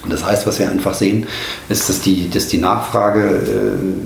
Und 0.03 0.13
das 0.13 0.25
heißt, 0.25 0.47
was 0.47 0.59
wir 0.59 0.71
einfach 0.71 0.95
sehen, 0.95 1.27
ist, 1.69 1.89
dass 1.89 2.01
die, 2.01 2.31
dass 2.31 2.49
die 2.49 2.59
Nachfrage, 2.59 3.41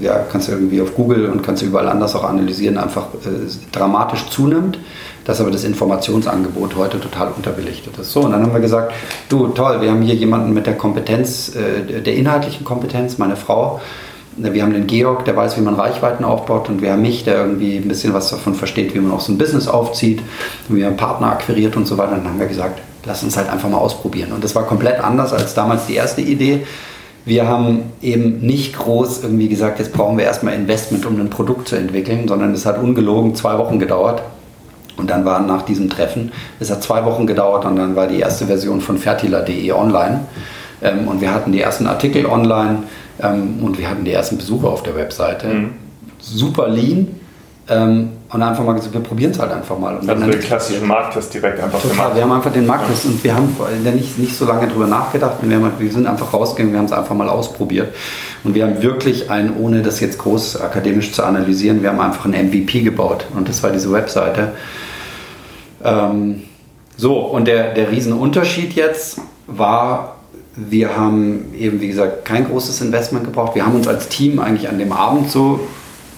äh, 0.00 0.04
ja, 0.04 0.24
kannst 0.30 0.48
du 0.48 0.52
irgendwie 0.52 0.80
auf 0.80 0.94
Google 0.94 1.26
und 1.26 1.42
kannst 1.42 1.62
du 1.62 1.66
überall 1.66 1.88
anders 1.88 2.14
auch 2.14 2.24
analysieren, 2.24 2.78
einfach 2.78 3.08
äh, 3.24 3.48
dramatisch 3.72 4.28
zunimmt, 4.30 4.78
dass 5.24 5.40
aber 5.40 5.50
das 5.50 5.64
Informationsangebot 5.64 6.76
heute 6.76 7.00
total 7.00 7.28
unterbelichtet 7.36 7.98
ist. 7.98 8.12
So, 8.12 8.20
und 8.20 8.32
dann 8.32 8.42
haben 8.42 8.52
wir 8.52 8.60
gesagt, 8.60 8.92
du, 9.28 9.48
toll, 9.48 9.80
wir 9.80 9.90
haben 9.90 10.02
hier 10.02 10.14
jemanden 10.14 10.52
mit 10.52 10.66
der 10.66 10.76
Kompetenz, 10.76 11.54
äh, 11.54 12.00
der 12.00 12.14
inhaltlichen 12.14 12.64
Kompetenz, 12.64 13.18
meine 13.18 13.36
Frau, 13.36 13.80
wir 14.36 14.62
haben 14.62 14.72
den 14.72 14.86
Georg, 14.86 15.24
der 15.24 15.36
weiß, 15.36 15.56
wie 15.58 15.60
man 15.60 15.74
Reichweiten 15.74 16.24
aufbaut 16.24 16.68
und 16.68 16.80
wir 16.80 16.92
haben 16.92 17.02
mich, 17.02 17.24
der 17.24 17.36
irgendwie 17.36 17.76
ein 17.76 17.88
bisschen 17.88 18.14
was 18.14 18.30
davon 18.30 18.54
versteht, 18.54 18.94
wie 18.94 18.98
man 18.98 19.12
auch 19.12 19.20
so 19.20 19.32
ein 19.32 19.38
Business 19.38 19.68
aufzieht 19.68 20.22
und 20.68 20.76
wie 20.76 20.82
man 20.82 20.96
Partner 20.96 21.32
akquiriert 21.32 21.76
und 21.76 21.86
so 21.86 21.98
weiter. 21.98 22.12
Und 22.12 22.24
dann 22.24 22.32
haben 22.32 22.40
wir 22.40 22.46
gesagt, 22.46 22.80
lass 23.04 23.22
uns 23.22 23.36
halt 23.36 23.50
einfach 23.50 23.68
mal 23.68 23.78
ausprobieren. 23.78 24.32
Und 24.32 24.42
das 24.42 24.54
war 24.54 24.64
komplett 24.64 25.00
anders 25.00 25.32
als 25.32 25.54
damals 25.54 25.86
die 25.86 25.94
erste 25.94 26.22
Idee. 26.22 26.66
Wir 27.24 27.46
haben 27.46 27.92
eben 28.00 28.40
nicht 28.40 28.76
groß 28.76 29.22
irgendwie 29.22 29.48
gesagt, 29.48 29.78
jetzt 29.78 29.92
brauchen 29.92 30.18
wir 30.18 30.24
erstmal 30.24 30.54
Investment, 30.54 31.06
um 31.06 31.20
ein 31.20 31.30
Produkt 31.30 31.68
zu 31.68 31.76
entwickeln, 31.76 32.26
sondern 32.26 32.52
es 32.52 32.66
hat 32.66 32.82
ungelogen 32.82 33.34
zwei 33.34 33.58
Wochen 33.58 33.78
gedauert. 33.78 34.22
Und 34.96 35.10
dann 35.10 35.24
war 35.24 35.40
nach 35.40 35.62
diesem 35.62 35.88
Treffen, 35.88 36.32
es 36.60 36.70
hat 36.70 36.82
zwei 36.82 37.04
Wochen 37.04 37.26
gedauert 37.26 37.64
und 37.64 37.76
dann 37.76 37.96
war 37.96 38.06
die 38.06 38.20
erste 38.20 38.46
Version 38.46 38.80
von 38.80 38.98
fertila.de 38.98 39.72
online. 39.72 40.20
Ähm, 40.82 41.08
und 41.08 41.20
wir 41.20 41.32
hatten 41.32 41.52
die 41.52 41.60
ersten 41.60 41.86
Artikel 41.86 42.26
online 42.26 42.84
ähm, 43.20 43.62
und 43.62 43.78
wir 43.78 43.88
hatten 43.88 44.04
die 44.04 44.12
ersten 44.12 44.36
Besucher 44.36 44.68
auf 44.68 44.82
der 44.82 44.96
Webseite. 44.96 45.46
Mhm. 45.46 45.70
Super 46.18 46.68
lean. 46.68 47.08
Ähm, 47.68 48.10
und 48.32 48.42
einfach 48.42 48.64
mal 48.64 48.72
gesagt, 48.72 48.92
wir 48.92 49.00
probieren 49.00 49.30
es 49.30 49.38
halt 49.38 49.52
einfach 49.52 49.78
mal. 49.78 49.96
Und 49.96 50.08
also 50.08 50.24
den 50.24 50.40
klassischen 50.40 50.86
Markttest 50.88 51.32
direkt 51.32 51.62
einfach 51.62 51.80
Total, 51.80 51.96
gemacht. 51.96 52.16
wir 52.16 52.22
haben 52.22 52.32
einfach 52.32 52.52
den 52.52 52.66
Markttest 52.66 53.04
und 53.04 53.22
wir 53.22 53.34
haben 53.34 53.54
nicht, 53.84 54.18
nicht 54.18 54.36
so 54.36 54.46
lange 54.46 54.66
drüber 54.66 54.86
nachgedacht. 54.86 55.34
Wir, 55.42 55.56
haben, 55.56 55.70
wir 55.78 55.92
sind 55.92 56.06
einfach 56.06 56.32
rausgegangen, 56.32 56.72
wir 56.72 56.78
haben 56.78 56.86
es 56.86 56.92
einfach 56.92 57.14
mal 57.14 57.28
ausprobiert. 57.28 57.94
Und 58.42 58.54
wir 58.54 58.64
haben 58.64 58.82
wirklich 58.82 59.30
ein, 59.30 59.56
ohne 59.56 59.82
das 59.82 60.00
jetzt 60.00 60.18
groß 60.18 60.60
akademisch 60.60 61.12
zu 61.12 61.22
analysieren, 61.22 61.82
wir 61.82 61.90
haben 61.90 62.00
einfach 62.00 62.24
ein 62.24 62.32
MVP 62.32 62.80
gebaut. 62.80 63.26
Und 63.36 63.48
das 63.48 63.62
war 63.62 63.70
diese 63.70 63.92
Webseite. 63.92 64.52
Ähm, 65.84 66.42
so, 66.96 67.18
und 67.18 67.46
der, 67.46 67.74
der 67.74 67.90
Riesenunterschied 67.90 68.74
jetzt 68.74 69.18
war, 69.46 70.16
wir 70.54 70.96
haben 70.96 71.54
eben, 71.58 71.80
wie 71.80 71.88
gesagt, 71.88 72.24
kein 72.24 72.46
großes 72.46 72.80
Investment 72.80 73.24
gebraucht. 73.24 73.54
Wir 73.54 73.64
haben 73.64 73.74
uns 73.74 73.88
als 73.88 74.08
Team 74.08 74.38
eigentlich 74.38 74.68
an 74.68 74.78
dem 74.78 74.92
Abend 74.92 75.30
so 75.30 75.60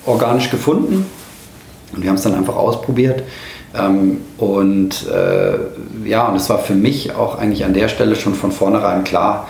organisch 0.07 0.50
gefunden 0.50 1.07
und 1.94 2.03
wir 2.03 2.11
haben 2.11 2.16
es 2.16 2.22
dann 2.22 2.35
einfach 2.35 2.57
ausprobiert. 2.57 3.22
Ähm, 3.77 4.20
und 4.38 5.07
äh, 5.09 6.09
ja, 6.09 6.29
und 6.29 6.37
es 6.37 6.48
war 6.48 6.59
für 6.59 6.74
mich 6.74 7.14
auch 7.14 7.38
eigentlich 7.38 7.64
an 7.64 7.74
der 7.74 7.88
Stelle 7.88 8.16
schon 8.16 8.35
von 8.35 8.53
vornherein 8.53 9.05
klar, 9.05 9.48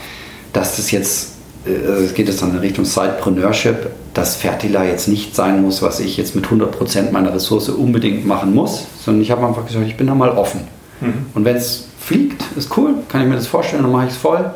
dass 0.53 0.77
das 0.77 0.90
jetzt, 0.90 1.34
also 1.66 2.05
es 2.05 2.14
geht 2.14 2.29
jetzt 2.29 2.42
dann 2.42 2.50
in 2.50 2.59
Richtung 2.59 2.85
Sidepreneurship, 2.85 3.90
dass 4.12 4.37
Fertila 4.37 4.85
jetzt 4.85 5.09
nicht 5.09 5.35
sein 5.35 5.62
muss, 5.62 5.83
was 5.83 6.00
ich 6.00 6.16
jetzt 6.16 6.37
mit 6.37 6.46
100% 6.46 7.11
meiner 7.11 7.35
Ressource 7.35 7.68
unbedingt 7.70 8.27
machen 8.27 8.55
muss, 8.55 8.87
sondern 9.03 9.22
ich 9.22 9.31
habe 9.31 9.46
einfach 9.46 9.66
gesagt, 9.66 9.87
ich 9.87 9.96
bin 9.96 10.07
da 10.07 10.14
mal 10.14 10.31
offen. 10.31 10.61
Mhm. 11.00 11.27
Und 11.35 11.44
wenn 11.44 11.57
es 11.57 11.88
fliegt, 11.98 12.44
ist 12.57 12.77
cool, 12.77 12.94
kann 13.09 13.22
ich 13.22 13.29
mir 13.29 13.37
das 13.37 13.46
vorstellen, 13.46 13.83
dann 13.83 13.92
mache 13.92 14.07
ich 14.07 14.12
es 14.12 14.16
voll. 14.18 14.50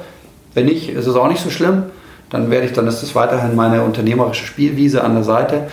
Wenn 0.55 0.66
nicht, 0.66 0.90
ist 0.90 1.07
es 1.07 1.14
auch 1.14 1.29
nicht 1.29 1.42
so 1.42 1.51
schlimm. 1.51 1.85
Dann 2.31 2.51
werde 2.51 2.66
ich, 2.66 2.73
dann 2.75 2.87
ist 2.87 3.03
es 3.03 3.14
weiterhin 3.14 3.57
meine 3.57 3.83
unternehmerische 3.83 4.44
Spielwiese 4.44 5.03
an 5.03 5.14
der 5.14 5.25
Seite. 5.25 5.68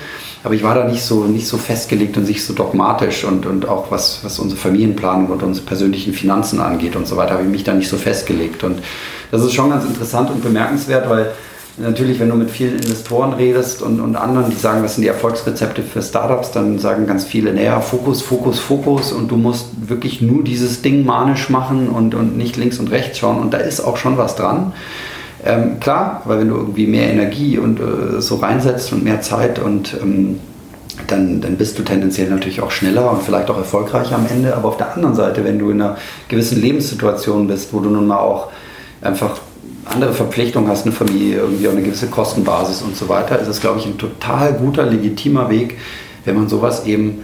Aber 0.46 0.54
ich 0.54 0.62
war 0.62 0.76
da 0.76 0.84
nicht 0.84 1.02
so, 1.02 1.24
nicht 1.24 1.48
so 1.48 1.58
festgelegt 1.58 2.18
und 2.18 2.28
nicht 2.28 2.46
so 2.46 2.54
dogmatisch 2.54 3.24
und, 3.24 3.48
und 3.48 3.68
auch 3.68 3.90
was, 3.90 4.20
was 4.22 4.38
unsere 4.38 4.62
Familienplanung 4.62 5.26
und 5.32 5.42
unsere 5.42 5.66
persönlichen 5.66 6.14
Finanzen 6.14 6.60
angeht 6.60 6.96
und 6.96 7.08
so 7.08 7.18
weiter, 7.18 7.34
habe 7.34 7.44
ich 7.44 7.50
mich 7.50 7.64
da 7.64 7.74
nicht 7.74 7.90
so 7.90 7.98
festgelegt. 7.98 8.64
Und 8.64 8.84
das 9.32 9.44
ist 9.44 9.54
schon 9.56 9.72
ganz 9.72 9.86
interessant 9.86 10.30
und 10.30 10.44
bemerkenswert, 10.44 11.10
weil 11.10 11.32
natürlich, 11.78 12.20
wenn 12.20 12.30
du 12.30 12.36
mit 12.36 12.52
vielen 12.52 12.76
Investoren 12.76 13.34
redest 13.34 13.82
und, 13.82 14.00
und 14.00 14.16
anderen, 14.16 14.52
die 14.52 14.56
sagen, 14.56 14.84
was 14.84 14.94
sind 14.94 15.02
die 15.02 15.08
Erfolgsrezepte 15.08 15.82
für 15.82 16.04
Startups, 16.04 16.52
dann 16.52 16.78
sagen 16.78 17.08
ganz 17.08 17.26
viele, 17.26 17.52
naja, 17.52 17.82
Fokus, 17.82 18.22
Fokus, 18.22 18.60
Fokus 18.60 19.14
und 19.14 19.32
du 19.32 19.38
musst 19.38 19.70
wirklich 19.88 20.22
nur 20.22 20.44
dieses 20.44 20.84
Ding 20.84 21.06
manisch 21.06 21.50
machen 21.50 21.90
und, 21.90 22.14
und 22.14 22.38
nicht 22.38 22.56
links 22.56 22.78
und 22.78 22.92
rechts 22.92 23.18
schauen 23.18 23.40
und 23.40 23.52
da 23.52 23.58
ist 23.58 23.80
auch 23.80 23.98
schon 23.98 24.20
was 24.20 24.36
dran. 24.36 24.74
Ähm, 25.46 25.80
klar, 25.80 26.24
weil 26.26 26.40
wenn 26.40 26.50
du 26.50 26.56
irgendwie 26.56 26.88
mehr 26.88 27.08
Energie 27.08 27.60
und 27.60 27.80
äh, 27.80 28.20
so 28.20 28.38
reinsetzt 28.38 28.92
und 28.92 29.04
mehr 29.04 29.22
Zeit 29.22 29.60
und 29.60 29.96
ähm, 30.02 30.40
dann, 31.08 31.40
dann 31.40 31.56
bist 31.56 31.78
du 31.78 31.84
tendenziell 31.84 32.30
natürlich 32.30 32.62
auch 32.62 32.72
schneller 32.72 33.12
und 33.12 33.22
vielleicht 33.22 33.50
auch 33.50 33.58
erfolgreicher 33.58 34.16
am 34.16 34.26
Ende. 34.28 34.56
Aber 34.56 34.70
auf 34.70 34.78
der 34.78 34.94
anderen 34.96 35.14
Seite, 35.14 35.44
wenn 35.44 35.60
du 35.60 35.70
in 35.70 35.82
einer 35.82 35.98
gewissen 36.30 36.62
Lebenssituation 36.62 37.48
bist, 37.48 37.74
wo 37.74 37.80
du 37.80 37.90
nun 37.90 38.08
mal 38.08 38.18
auch 38.18 38.50
einfach 39.02 39.40
andere 39.86 40.14
Verpflichtungen 40.14 40.68
hast, 40.68 40.86
eine 40.86 40.94
Familie, 40.94 41.38
irgendwie 41.38 41.68
auch 41.68 41.74
eine 41.74 41.84
gewisse 41.84 42.08
Kostenbasis 42.08 42.82
und 42.82 42.96
so 42.96 43.08
weiter, 43.08 43.38
ist 43.40 43.48
es, 43.48 43.62
glaube 43.62 43.80
ich, 43.80 43.86
ein 43.86 43.98
total 44.00 44.54
guter, 44.54 44.86
legitimer 44.86 45.50
Weg, 45.50 45.78
wenn 46.24 46.36
man 46.36 46.50
sowas 46.50 46.86
eben 46.86 47.24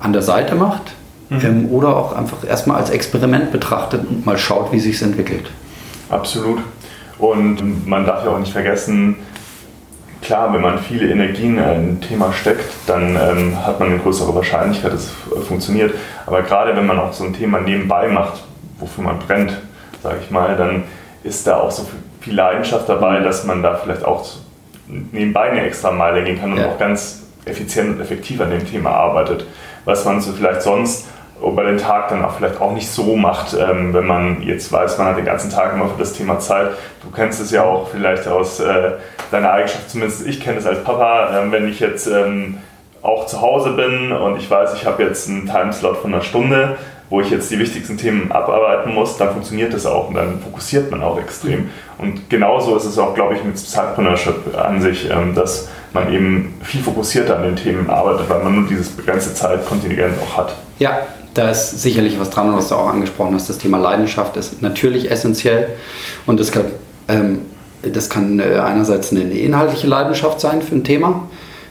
an 0.00 0.12
der 0.12 0.22
Seite 0.22 0.54
macht 0.54 0.94
mhm. 1.28 1.40
ähm, 1.44 1.68
oder 1.70 1.96
auch 1.96 2.16
einfach 2.16 2.48
erstmal 2.48 2.78
als 2.78 2.90
Experiment 2.90 3.52
betrachtet 3.52 4.02
und 4.08 4.24
mal 4.24 4.38
schaut, 4.38 4.72
wie 4.72 4.80
sich 4.80 4.96
es 4.96 5.02
entwickelt. 5.02 5.50
Absolut. 6.08 6.60
Und 7.18 7.86
man 7.86 8.06
darf 8.06 8.24
ja 8.24 8.30
auch 8.30 8.38
nicht 8.38 8.52
vergessen, 8.52 9.16
klar, 10.22 10.52
wenn 10.52 10.60
man 10.60 10.78
viele 10.78 11.10
Energien 11.10 11.58
in 11.58 11.64
ein 11.64 12.00
Thema 12.00 12.32
steckt, 12.32 12.70
dann 12.86 13.16
ähm, 13.16 13.66
hat 13.66 13.80
man 13.80 13.88
eine 13.90 13.98
größere 13.98 14.34
Wahrscheinlichkeit, 14.34 14.92
dass 14.92 15.12
es 15.36 15.46
funktioniert. 15.46 15.94
Aber 16.26 16.42
gerade 16.42 16.76
wenn 16.76 16.86
man 16.86 16.98
auch 16.98 17.12
so 17.12 17.24
ein 17.24 17.32
Thema 17.32 17.60
nebenbei 17.60 18.08
macht, 18.08 18.44
wofür 18.78 19.04
man 19.04 19.18
brennt, 19.18 19.56
sage 20.02 20.18
ich 20.22 20.30
mal, 20.30 20.56
dann 20.56 20.84
ist 21.22 21.46
da 21.46 21.58
auch 21.58 21.70
so 21.70 21.86
viel 22.20 22.34
Leidenschaft 22.34 22.88
dabei, 22.88 23.20
dass 23.20 23.44
man 23.44 23.62
da 23.62 23.76
vielleicht 23.76 24.04
auch 24.04 24.24
nebenbei 24.86 25.50
eine 25.50 25.62
extra 25.62 25.90
Meile 25.90 26.22
gehen 26.24 26.40
kann 26.40 26.52
und 26.52 26.58
ja. 26.58 26.68
auch 26.68 26.78
ganz 26.78 27.24
effizient 27.44 27.96
und 27.96 28.00
effektiv 28.00 28.40
an 28.40 28.50
dem 28.50 28.66
Thema 28.66 28.90
arbeitet. 28.90 29.46
Was 29.84 30.04
man 30.04 30.20
so 30.20 30.32
vielleicht 30.32 30.62
sonst 30.62 31.06
über 31.42 31.64
den 31.64 31.78
Tag 31.78 32.08
dann 32.08 32.24
auch 32.24 32.36
vielleicht 32.36 32.60
auch 32.60 32.72
nicht 32.72 32.90
so 32.90 33.16
macht, 33.16 33.54
ähm, 33.54 33.92
wenn 33.94 34.06
man 34.06 34.42
jetzt 34.42 34.72
weiß, 34.72 34.98
man 34.98 35.08
hat 35.08 35.18
den 35.18 35.24
ganzen 35.24 35.50
Tag 35.50 35.72
immer 35.72 35.88
für 35.88 35.98
das 35.98 36.12
Thema 36.12 36.38
Zeit. 36.38 36.70
Du 37.02 37.10
kennst 37.10 37.40
es 37.40 37.50
ja 37.50 37.64
auch 37.64 37.88
vielleicht 37.88 38.26
aus 38.26 38.60
äh, 38.60 38.92
deiner 39.30 39.52
Eigenschaft, 39.52 39.90
zumindest 39.90 40.26
ich 40.26 40.40
kenne 40.40 40.58
es 40.58 40.66
als 40.66 40.82
Papa, 40.82 41.38
ähm, 41.38 41.52
wenn 41.52 41.68
ich 41.68 41.80
jetzt 41.80 42.06
ähm, 42.06 42.58
auch 43.02 43.26
zu 43.26 43.40
Hause 43.40 43.70
bin 43.72 44.12
und 44.12 44.36
ich 44.36 44.50
weiß, 44.50 44.74
ich 44.74 44.86
habe 44.86 45.02
jetzt 45.02 45.28
einen 45.28 45.46
Timeslot 45.46 45.98
von 45.98 46.12
einer 46.12 46.22
Stunde, 46.22 46.76
wo 47.10 47.20
ich 47.20 47.30
jetzt 47.30 47.50
die 47.50 47.58
wichtigsten 47.58 47.96
Themen 47.96 48.30
abarbeiten 48.30 48.92
muss, 48.92 49.16
dann 49.16 49.30
funktioniert 49.30 49.72
das 49.72 49.86
auch 49.86 50.08
und 50.08 50.14
dann 50.14 50.40
fokussiert 50.40 50.90
man 50.90 51.02
auch 51.02 51.18
extrem. 51.18 51.70
Und 51.96 52.28
genauso 52.28 52.76
ist 52.76 52.84
es 52.84 52.98
auch, 52.98 53.14
glaube 53.14 53.34
ich, 53.34 53.44
mit 53.44 53.58
Zeitpreneurship 53.58 54.56
an 54.56 54.80
sich, 54.80 55.08
ähm, 55.10 55.34
dass 55.34 55.68
man 55.92 56.12
eben 56.12 56.54
viel 56.62 56.82
fokussierter 56.82 57.36
an 57.36 57.44
den 57.44 57.56
Themen 57.56 57.88
arbeitet, 57.88 58.28
weil 58.28 58.42
man 58.42 58.60
nur 58.60 58.68
dieses 58.68 58.90
begrenzte 58.90 59.32
Zeitkontingent 59.34 60.14
auch 60.22 60.36
hat. 60.36 60.54
Ja, 60.78 61.00
da 61.38 61.50
ist 61.50 61.80
sicherlich 61.80 62.18
was 62.18 62.30
dran, 62.30 62.54
was 62.54 62.68
du 62.68 62.74
auch 62.74 62.88
angesprochen 62.88 63.34
hast. 63.34 63.48
Das 63.48 63.58
Thema 63.58 63.78
Leidenschaft 63.78 64.36
ist 64.36 64.60
natürlich 64.60 65.10
essentiell 65.10 65.68
und 66.26 66.40
das 66.40 66.50
kann, 66.50 66.64
ähm, 67.06 67.40
das 67.82 68.10
kann 68.10 68.40
äh, 68.40 68.58
einerseits 68.58 69.12
eine 69.12 69.22
inhaltliche 69.22 69.86
Leidenschaft 69.86 70.40
sein 70.40 70.62
für 70.62 70.74
ein 70.74 70.84
Thema, 70.84 71.28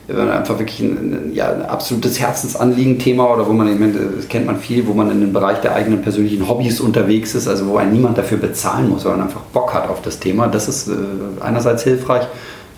einfach 0.09 0.57
wirklich 0.57 0.79
ein, 0.79 1.31
ja, 1.33 1.51
ein 1.51 1.63
absolutes 1.63 2.17
Herzensanliegen-Thema 2.17 3.29
oder 3.33 3.45
wo 3.45 3.51
man, 3.51 3.67
ich 3.67 3.77
meine, 3.77 3.93
das 4.15 4.29
kennt 4.29 4.45
man 4.45 4.57
viel, 4.57 4.87
wo 4.87 4.93
man 4.93 5.11
in 5.11 5.19
den 5.19 5.33
Bereich 5.33 5.59
der 5.59 5.75
eigenen 5.75 6.01
persönlichen 6.01 6.47
Hobbys 6.47 6.79
unterwegs 6.79 7.35
ist, 7.35 7.45
also 7.45 7.67
wo 7.67 7.75
ein 7.75 7.91
niemand 7.91 8.17
dafür 8.17 8.37
bezahlen 8.37 8.87
muss, 8.87 9.03
sondern 9.03 9.23
einfach 9.23 9.41
Bock 9.51 9.73
hat 9.73 9.89
auf 9.89 10.01
das 10.01 10.19
Thema. 10.19 10.47
Das 10.47 10.69
ist 10.69 10.87
äh, 10.87 10.93
einerseits 11.41 11.83
hilfreich. 11.83 12.25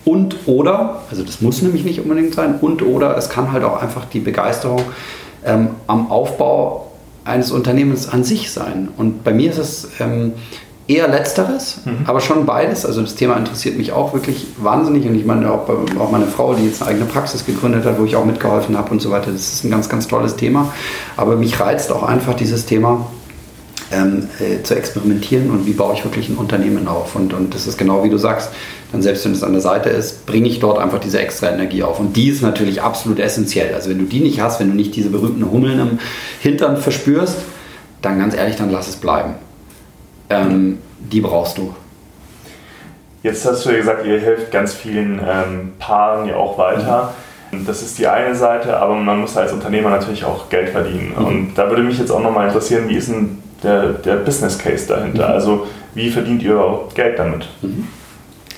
Und 0.05 0.37
oder, 0.47 1.01
also 1.11 1.21
das 1.21 1.39
muss 1.39 1.61
nämlich 1.61 1.83
nicht 1.83 1.99
unbedingt 1.99 2.33
sein, 2.33 2.55
und 2.61 2.81
oder 2.81 3.15
es 3.15 3.29
kann 3.29 3.51
halt 3.51 3.63
auch 3.63 3.79
einfach 3.79 4.05
die 4.05 4.21
Begeisterung 4.21 4.81
ähm, 5.45 5.69
am 5.87 6.11
Aufbau 6.11 6.91
eines 7.25 7.51
Unternehmens 7.51 8.09
an 8.09 8.23
sich 8.23 8.51
sein. 8.51 8.89
Und 8.97 9.23
bei 9.23 9.33
mir 9.33 9.51
ist 9.51 9.57
es 9.57 9.87
ähm, 9.99 10.33
eher 10.87 11.07
letzteres, 11.07 11.81
mhm. 11.85 11.99
aber 12.05 12.19
schon 12.19 12.45
beides. 12.45 12.85
Also 12.85 13.01
das 13.01 13.13
Thema 13.15 13.37
interessiert 13.37 13.77
mich 13.77 13.91
auch 13.91 14.13
wirklich 14.13 14.47
wahnsinnig. 14.57 15.05
Und 15.05 15.15
ich 15.15 15.25
meine, 15.25 15.51
auch, 15.51 15.69
auch 15.99 16.11
meine 16.11 16.25
Frau, 16.25 16.55
die 16.55 16.65
jetzt 16.65 16.81
eine 16.81 16.91
eigene 16.91 17.05
Praxis 17.05 17.45
gegründet 17.45 17.85
hat, 17.85 17.99
wo 17.99 18.05
ich 18.05 18.15
auch 18.15 18.25
mitgeholfen 18.25 18.75
habe 18.75 18.89
und 18.91 19.01
so 19.01 19.11
weiter, 19.11 19.31
das 19.31 19.53
ist 19.53 19.63
ein 19.63 19.69
ganz, 19.69 19.87
ganz 19.87 20.07
tolles 20.07 20.35
Thema. 20.35 20.73
Aber 21.15 21.35
mich 21.35 21.59
reizt 21.59 21.91
auch 21.91 22.01
einfach 22.03 22.33
dieses 22.33 22.65
Thema, 22.65 23.05
ähm, 23.91 24.29
äh, 24.39 24.63
zu 24.63 24.75
experimentieren 24.75 25.49
und 25.49 25.65
wie 25.65 25.73
baue 25.73 25.93
ich 25.93 26.03
wirklich 26.03 26.29
ein 26.29 26.37
Unternehmen 26.37 26.87
auf. 26.87 27.15
Und, 27.15 27.33
und 27.33 27.53
das 27.53 27.67
ist 27.67 27.77
genau 27.77 28.03
wie 28.03 28.09
du 28.09 28.17
sagst, 28.17 28.51
dann 28.91 29.01
selbst 29.01 29.25
wenn 29.25 29.31
es 29.31 29.43
an 29.43 29.51
der 29.51 29.61
Seite 29.61 29.89
ist, 29.89 30.25
bringe 30.25 30.47
ich 30.47 30.59
dort 30.59 30.79
einfach 30.79 30.99
diese 30.99 31.19
extra 31.19 31.49
Energie 31.49 31.83
auf. 31.83 31.99
Und 31.99 32.15
die 32.15 32.29
ist 32.29 32.41
natürlich 32.41 32.81
absolut 32.81 33.19
essentiell. 33.19 33.73
Also 33.73 33.89
wenn 33.89 33.99
du 33.99 34.05
die 34.05 34.19
nicht 34.19 34.41
hast, 34.41 34.59
wenn 34.59 34.69
du 34.69 34.75
nicht 34.75 34.95
diese 34.95 35.09
berühmten 35.09 35.49
Hummeln 35.49 35.79
im 35.79 35.99
Hintern 36.39 36.77
verspürst, 36.77 37.37
dann 38.01 38.19
ganz 38.19 38.35
ehrlich, 38.35 38.55
dann 38.55 38.71
lass 38.71 38.87
es 38.87 38.95
bleiben. 38.95 39.35
Ähm, 40.29 40.79
die 40.99 41.21
brauchst 41.21 41.57
du. 41.57 41.73
Jetzt 43.21 43.45
hast 43.45 43.65
du 43.65 43.71
ja 43.71 43.77
gesagt, 43.77 44.05
ihr 44.05 44.19
helft 44.19 44.51
ganz 44.51 44.73
vielen 44.73 45.19
ähm, 45.19 45.73
Paaren 45.77 46.27
ja 46.27 46.35
auch 46.35 46.57
weiter. 46.57 47.13
Das 47.65 47.81
ist 47.81 47.97
die 47.97 48.07
eine 48.07 48.35
Seite, 48.35 48.77
aber 48.77 48.95
man 48.95 49.19
muss 49.19 49.35
als 49.35 49.51
Unternehmer 49.51 49.89
natürlich 49.89 50.23
auch 50.23 50.49
Geld 50.49 50.69
verdienen. 50.69 51.13
Mhm. 51.17 51.25
Und 51.25 51.55
da 51.55 51.67
würde 51.69 51.83
mich 51.83 51.99
jetzt 51.99 52.11
auch 52.11 52.21
nochmal 52.21 52.47
interessieren, 52.47 52.87
wie 52.87 52.95
ist 52.95 53.09
denn 53.09 53.39
der, 53.63 53.93
der 53.93 54.15
Business 54.15 54.57
Case 54.57 54.87
dahinter? 54.87 55.27
Mhm. 55.27 55.33
Also 55.33 55.67
wie 55.93 56.09
verdient 56.09 56.43
ihr 56.43 56.53
überhaupt 56.53 56.95
Geld 56.95 57.17
damit? 57.19 57.47
Mhm. 57.61 57.87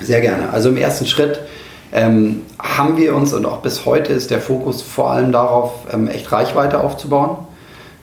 Sehr 0.01 0.21
gerne. 0.21 0.49
Also 0.51 0.69
im 0.69 0.77
ersten 0.77 1.05
Schritt 1.05 1.39
ähm, 1.91 2.43
haben 2.59 2.97
wir 2.97 3.15
uns 3.15 3.33
und 3.33 3.45
auch 3.45 3.57
bis 3.57 3.85
heute 3.85 4.13
ist 4.13 4.31
der 4.31 4.41
Fokus 4.41 4.81
vor 4.81 5.11
allem 5.11 5.31
darauf, 5.31 5.73
ähm, 5.91 6.07
echt 6.07 6.31
Reichweite 6.31 6.79
aufzubauen. 6.79 7.37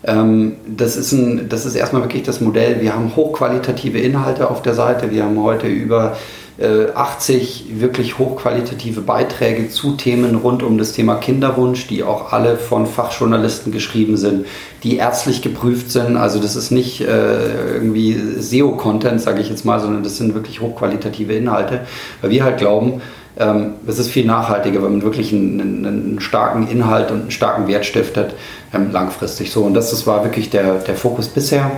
Ähm, 0.05 0.57
das, 0.67 0.97
ist 0.97 1.13
ein, 1.13 1.49
das 1.49 1.67
ist 1.67 1.75
erstmal 1.75 2.03
wirklich 2.03 2.23
das 2.23 2.41
Modell. 2.41 2.81
Wir 2.81 2.95
haben 2.95 3.17
hochqualitative 3.17 3.99
Inhalte 3.99 4.51
auf 4.51 4.63
der 4.63 4.75
Seite. 4.75 5.11
Wir 5.11 5.25
haben 5.25 5.43
heute 5.43 5.67
über 5.67 6.17
80 6.61 7.71
äh, 7.71 7.81
wirklich 7.81 8.19
hochqualitative 8.19 9.01
Beiträge 9.01 9.69
zu 9.69 9.93
Themen 9.93 10.35
rund 10.35 10.65
um 10.65 10.77
das 10.77 10.93
Thema 10.93 11.15
Kinderwunsch, 11.15 11.87
die 11.87 12.03
auch 12.03 12.33
alle 12.33 12.57
von 12.57 12.87
Fachjournalisten 12.87 13.71
geschrieben 13.71 14.17
sind, 14.17 14.47
die 14.83 14.97
ärztlich 14.97 15.41
geprüft 15.41 15.93
sind. 15.93 16.17
Also 16.17 16.41
das 16.41 16.57
ist 16.57 16.73
nicht 16.73 17.01
äh, 17.01 17.75
irgendwie 17.75 18.17
SEO-Content, 18.39 19.21
sage 19.21 19.41
ich 19.41 19.49
jetzt 19.49 19.65
mal, 19.65 19.79
sondern 19.79 20.03
das 20.03 20.17
sind 20.17 20.35
wirklich 20.35 20.61
hochqualitative 20.61 21.33
Inhalte, 21.33 21.83
weil 22.23 22.31
wir 22.31 22.43
halt 22.43 22.59
glauben, 22.59 23.03
ähm, 23.39 23.75
es 23.87 24.01
ist 24.01 24.11
viel 24.11 24.27
nachhaltiger, 24.27 24.83
wenn 24.83 24.93
man 24.93 25.03
wirklich 25.03 25.33
einen, 25.33 25.87
einen, 25.87 26.21
starken 26.21 26.67
Inhalt 26.67 27.13
und 27.13 27.21
einen 27.21 27.31
starken 27.31 27.69
Wert 27.69 27.87
stiftet, 27.87 28.35
ähm, 28.75 28.91
langfristig 28.91 29.53
so. 29.53 29.63
Und 29.63 29.75
das, 29.75 29.91
das 29.91 30.09
war 30.09 30.25
wirklich 30.25 30.51
der, 30.51 30.75
der 30.75 30.97
Fokus 30.97 31.29
bisher. 31.29 31.71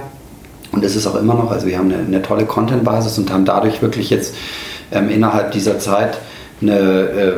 Und 0.72 0.84
es 0.84 0.96
ist 0.96 1.06
auch 1.06 1.16
immer 1.16 1.34
noch, 1.34 1.50
also 1.50 1.66
wir 1.66 1.76
haben 1.76 1.92
eine, 1.92 2.02
eine 2.02 2.22
tolle 2.22 2.46
Content-Basis 2.46 3.18
und 3.18 3.30
haben 3.30 3.44
dadurch 3.44 3.82
wirklich 3.82 4.08
jetzt 4.08 4.34
innerhalb 4.90 5.53
dieser 5.53 5.79
Zeit 5.79 6.18
eine, 6.62 6.79
äh, 6.79 7.33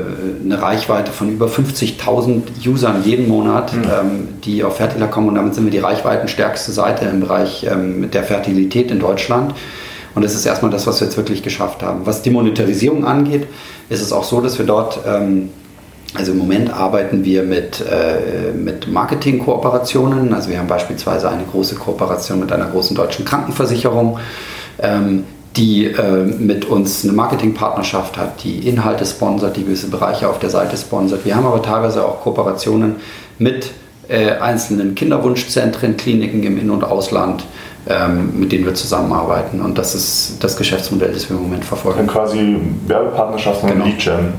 eine 0.44 0.60
Reichweite 0.60 1.12
von 1.12 1.30
über 1.30 1.46
50.000 1.46 2.42
Usern 2.66 3.02
jeden 3.04 3.28
Monat, 3.28 3.72
mhm. 3.72 3.82
ähm, 3.84 4.28
die 4.44 4.64
auf 4.64 4.76
Fertila 4.76 5.06
kommen. 5.06 5.28
Und 5.28 5.36
damit 5.36 5.54
sind 5.54 5.64
wir 5.64 5.70
die 5.70 5.78
reichweitenstärkste 5.78 6.72
Seite 6.72 7.04
im 7.06 7.20
Bereich 7.20 7.66
ähm, 7.70 8.10
der 8.10 8.24
Fertilität 8.24 8.90
in 8.90 8.98
Deutschland. 8.98 9.54
Und 10.14 10.24
das 10.24 10.34
ist 10.34 10.44
erstmal 10.44 10.70
das, 10.70 10.86
was 10.86 11.00
wir 11.00 11.06
jetzt 11.06 11.16
wirklich 11.16 11.42
geschafft 11.42 11.82
haben. 11.82 12.00
Was 12.04 12.22
die 12.22 12.30
Monetarisierung 12.30 13.06
angeht, 13.06 13.46
ist 13.88 14.02
es 14.02 14.12
auch 14.12 14.24
so, 14.24 14.40
dass 14.40 14.58
wir 14.58 14.66
dort, 14.66 15.00
ähm, 15.06 15.50
also 16.14 16.32
im 16.32 16.38
Moment 16.38 16.70
arbeiten 16.72 17.24
wir 17.24 17.44
mit, 17.44 17.80
äh, 17.80 18.52
mit 18.52 18.92
Marketing-Kooperationen. 18.92 20.34
Also 20.34 20.50
wir 20.50 20.58
haben 20.58 20.68
beispielsweise 20.68 21.30
eine 21.30 21.44
große 21.44 21.76
Kooperation 21.76 22.40
mit 22.40 22.52
einer 22.52 22.66
großen 22.66 22.94
deutschen 22.94 23.24
Krankenversicherung. 23.24 24.18
Die 25.56 25.84
äh, 25.84 26.24
mit 26.24 26.64
uns 26.64 27.04
eine 27.04 27.12
Marketingpartnerschaft 27.12 28.16
hat, 28.16 28.42
die 28.42 28.66
Inhalte 28.66 29.04
sponsert, 29.04 29.56
die 29.56 29.64
gewisse 29.64 29.88
Bereiche 29.88 30.28
auf 30.28 30.38
der 30.38 30.48
Seite 30.48 30.76
sponsert. 30.76 31.26
Wir 31.26 31.36
haben 31.36 31.44
aber 31.44 31.62
teilweise 31.62 32.06
auch 32.06 32.22
Kooperationen 32.22 32.96
mit 33.38 33.70
äh, 34.08 34.32
einzelnen 34.32 34.94
Kinderwunschzentren, 34.94 35.96
Kliniken 35.96 36.42
im 36.42 36.58
In- 36.58 36.70
und 36.70 36.84
Ausland, 36.84 37.44
ähm, 37.88 38.38
mit 38.38 38.52
denen 38.52 38.64
wir 38.64 38.74
zusammenarbeiten. 38.74 39.60
Und 39.60 39.78
das 39.78 39.94
ist 39.94 40.36
das 40.40 40.56
Geschäftsmodell, 40.56 41.12
das 41.12 41.28
wir 41.28 41.36
im 41.36 41.42
Moment 41.42 41.64
verfolgen. 41.64 42.00
Und 42.00 42.06
quasi 42.08 42.56
Werbepartnerschaften 42.86 43.68
genau. 43.68 43.84
und 43.84 43.90
Lead 43.90 44.00
Gen. 44.00 44.34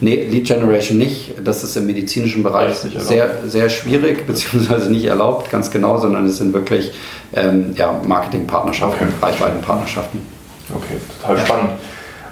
Nee, 0.00 0.26
Lead 0.30 0.46
Generation 0.46 0.98
nicht. 0.98 1.34
Das 1.42 1.64
ist 1.64 1.76
im 1.76 1.86
medizinischen 1.86 2.42
Bereich 2.42 2.74
sehr, 2.76 3.38
sehr 3.46 3.70
schwierig, 3.70 4.26
beziehungsweise 4.26 4.90
nicht 4.90 5.04
erlaubt, 5.04 5.50
ganz 5.50 5.70
genau, 5.70 5.98
sondern 5.98 6.26
es 6.26 6.38
sind 6.38 6.52
wirklich 6.52 6.92
ähm, 7.34 7.74
ja, 7.76 8.00
Marketingpartnerschaften, 8.06 9.08
okay. 9.08 9.26
Reichweitenpartnerschaften. 9.26 10.33
Okay, 10.72 11.00
total 11.20 11.36
ja. 11.36 11.44
spannend. 11.44 11.70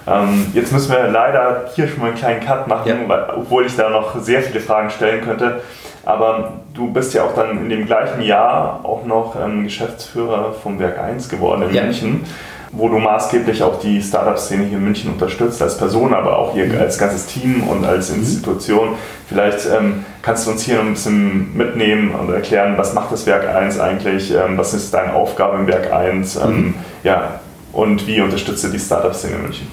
Ähm, 0.07 0.47
jetzt 0.53 0.73
müssen 0.73 0.91
wir 0.91 1.09
leider 1.09 1.71
hier 1.75 1.87
schon 1.87 2.01
mal 2.01 2.09
einen 2.09 2.17
kleinen 2.17 2.45
Cut 2.45 2.67
machen, 2.67 2.89
ja. 2.89 3.09
weil, 3.09 3.31
obwohl 3.37 3.67
ich 3.67 3.77
da 3.77 3.89
noch 3.89 4.21
sehr 4.21 4.43
viele 4.43 4.61
Fragen 4.61 4.91
stellen 4.91 5.25
könnte. 5.25 5.61
Aber 6.05 6.55
du 6.75 6.93
bist 6.93 7.15
ja 7.15 7.23
auch 7.23 7.35
dann 7.35 7.59
in 7.59 7.69
dem 7.69 7.87
gleichen 7.87 8.23
Jahr 8.23 8.81
auch 8.83 9.05
noch 9.05 9.37
ähm, 9.41 9.63
Geschäftsführer 9.65 10.53
vom 10.53 10.81
Werk 10.81 10.99
1 10.99 11.29
geworden 11.29 11.63
in 11.63 11.75
ja. 11.75 11.83
München 11.85 12.25
wo 12.73 12.89
du 12.89 12.99
maßgeblich 12.99 13.63
auch 13.63 13.79
die 13.81 14.03
Startup-Szene 14.03 14.65
hier 14.65 14.79
in 14.79 14.85
München 14.85 15.13
unterstützt, 15.13 15.61
als 15.61 15.77
Person, 15.77 16.15
aber 16.15 16.39
auch 16.39 16.55
hier 16.55 16.67
mhm. 16.67 16.81
als 16.81 16.97
ganzes 16.97 17.27
Team 17.27 17.69
und 17.69 17.85
als 17.85 18.11
mhm. 18.11 18.21
Institution. 18.21 18.95
Vielleicht 19.29 19.67
ähm, 19.67 20.07
kannst 20.23 20.47
du 20.47 20.53
uns 20.53 20.63
hier 20.63 20.77
noch 20.77 20.85
ein 20.85 20.95
bisschen 20.95 21.55
mitnehmen 21.55 22.15
und 22.15 22.33
erklären, 22.33 22.75
was 22.79 22.95
macht 22.95 23.13
das 23.13 23.27
Werk 23.27 23.47
1 23.47 23.79
eigentlich, 23.79 24.33
ähm, 24.33 24.57
was 24.57 24.73
ist 24.73 24.93
deine 24.95 25.13
Aufgabe 25.13 25.59
im 25.59 25.67
Werk 25.67 25.93
1 25.93 26.37
ähm, 26.37 26.51
mhm. 26.51 26.75
ja, 27.05 27.41
und 27.73 28.07
wie 28.07 28.21
unterstützt 28.21 28.65
du 28.65 28.69
die 28.69 28.79
Startup-Szene 28.79 29.37
in 29.37 29.43
München? 29.43 29.67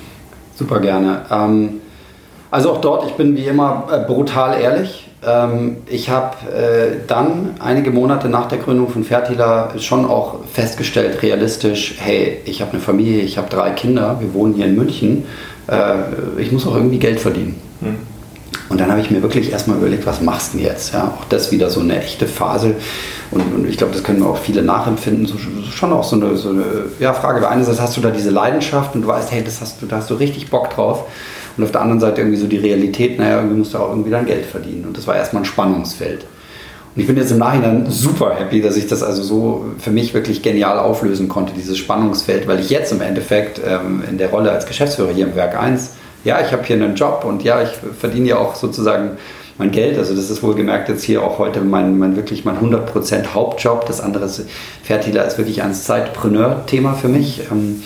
Super 0.56 0.80
gerne. 0.80 1.22
Ähm, 1.32 1.82
also 2.52 2.72
auch 2.72 2.82
dort, 2.82 3.08
ich 3.08 3.14
bin 3.14 3.36
wie 3.36 3.46
immer 3.46 3.88
äh, 3.92 4.06
brutal 4.06 4.60
ehrlich. 4.60 5.08
Ähm, 5.26 5.78
ich 5.86 6.10
habe 6.10 6.36
äh, 6.50 6.98
dann 7.08 7.56
einige 7.60 7.92
Monate 7.92 8.30
nach 8.30 8.48
der 8.48 8.60
Gründung 8.60 8.90
von 8.90 9.04
Fertila 9.04 9.70
schon 9.78 10.06
auch 10.06 10.46
festgestellt, 10.46 11.22
realistisch, 11.22 11.96
hey, 12.00 12.40
ich 12.46 12.62
habe 12.62 12.72
eine 12.72 12.82
Familie, 12.82 13.22
ich 13.22 13.38
habe 13.38 13.50
drei 13.50 13.72
Kinder, 13.72 14.18
wir 14.20 14.34
wohnen 14.34 14.54
hier 14.54 14.66
in 14.66 14.76
München, 14.76 15.26
äh, 15.68 15.96
ich 16.38 16.52
muss 16.52 16.66
auch 16.66 16.76
irgendwie 16.76 17.00
Geld 17.00 17.20
verdienen. 17.20 17.60
Mhm. 17.82 17.98
Und 18.70 18.80
dann 18.80 18.92
habe 18.92 19.02
ich 19.02 19.10
mir 19.10 19.24
wirklich 19.24 19.52
erstmal 19.52 19.78
überlegt, 19.78 20.06
was 20.06 20.22
machst 20.22 20.54
du 20.54 20.58
denn 20.58 20.68
jetzt? 20.68 20.94
Ja, 20.94 21.16
auch 21.18 21.26
das 21.26 21.52
wieder 21.52 21.72
so 21.72 21.80
eine 21.80 22.00
echte 22.00 22.28
Phase. 22.28 22.76
Und, 23.32 23.42
und 23.54 23.68
ich 23.68 23.78
glaube, 23.78 23.94
das 23.94 24.04
können 24.04 24.22
auch 24.22 24.38
viele 24.38 24.62
nachempfinden. 24.62 25.26
So, 25.26 25.38
schon 25.72 25.92
auch 25.92 26.04
so 26.04 26.16
eine, 26.16 26.38
so 26.38 26.50
eine 26.50 26.64
ja, 27.00 27.14
Frage. 27.14 27.48
Einerseits 27.50 27.82
hast 27.82 27.98
du 27.98 28.02
da 28.02 28.12
diese 28.12 28.30
Leidenschaft 28.30 28.94
und 28.94 29.02
du 29.02 29.08
weißt, 29.08 29.32
hey, 29.32 29.44
das 29.44 29.60
hast 29.60 29.82
du, 29.82 29.88
da 29.88 29.98
hast 29.98 30.10
du 30.12 30.16
richtig 30.16 30.50
Bock 30.52 30.70
drauf. 30.70 31.06
Und 31.58 31.64
auf 31.64 31.72
der 31.72 31.82
anderen 31.82 32.00
Seite 32.00 32.22
irgendwie 32.22 32.40
so 32.40 32.48
die 32.48 32.58
Realität, 32.58 33.18
naja, 33.18 33.38
irgendwie 33.38 33.58
musst 33.58 33.74
du 33.74 33.80
auch 33.80 33.90
irgendwie 33.90 34.12
dein 34.12 34.26
Geld 34.26 34.46
verdienen. 34.46 34.86
Und 34.86 34.96
das 34.96 35.08
war 35.08 35.16
erstmal 35.16 35.42
ein 35.42 35.46
Spannungsfeld. 35.46 36.26
Und 36.96 37.02
ich 37.02 37.08
bin 37.08 37.18
jetzt 37.18 37.32
im 37.32 37.38
Nachhinein 37.38 37.86
super 37.90 38.36
happy, 38.36 38.62
dass 38.62 38.78
ich 38.78 38.88
das 38.88 39.04
also 39.04 39.22
so 39.22 39.66
für 39.78 39.92
mich 39.92 40.14
wirklich 40.14 40.42
genial 40.42 40.80
auflösen 40.80 41.28
konnte, 41.28 41.54
dieses 41.54 41.78
Spannungsfeld, 41.78 42.48
weil 42.48 42.60
ich 42.60 42.70
jetzt 42.70 42.92
im 42.92 43.02
Endeffekt 43.02 43.60
ähm, 43.66 44.04
in 44.10 44.18
der 44.18 44.30
Rolle 44.30 44.52
als 44.52 44.66
Geschäftsführer 44.66 45.12
hier 45.12 45.28
im 45.28 45.36
Werk 45.36 45.60
1, 45.60 45.92
ja, 46.24 46.42
ich 46.42 46.52
habe 46.52 46.64
hier 46.64 46.76
einen 46.76 46.96
Job 46.96 47.24
und 47.26 47.44
ja, 47.44 47.62
ich 47.62 47.70
verdiene 48.00 48.30
ja 48.30 48.38
auch 48.38 48.56
sozusagen 48.56 49.18
mein 49.58 49.72
Geld. 49.72 49.98
Also 49.98 50.16
das 50.16 50.30
ist 50.30 50.42
wohlgemerkt 50.42 50.90
jetzt 50.90 51.04
hier 51.04 51.24
auch 51.24 51.38
heute 51.38 51.62
mein, 51.62 51.98
mein 51.98 52.16
wirklich 52.16 52.46
mein 52.46 52.58
100% 52.58 53.34
Hauptjob. 53.34 53.86
Das 53.86 54.02
andere 54.02 54.26
ist, 54.26 54.46
Fertiler 54.84 55.26
ist 55.26 55.38
wirklich 55.38 55.62
ein 55.62 55.74
Zeitpreneur-Thema 55.74 56.94
für 56.94 57.10
mich. 57.10 57.42
Ähm, 57.52 57.84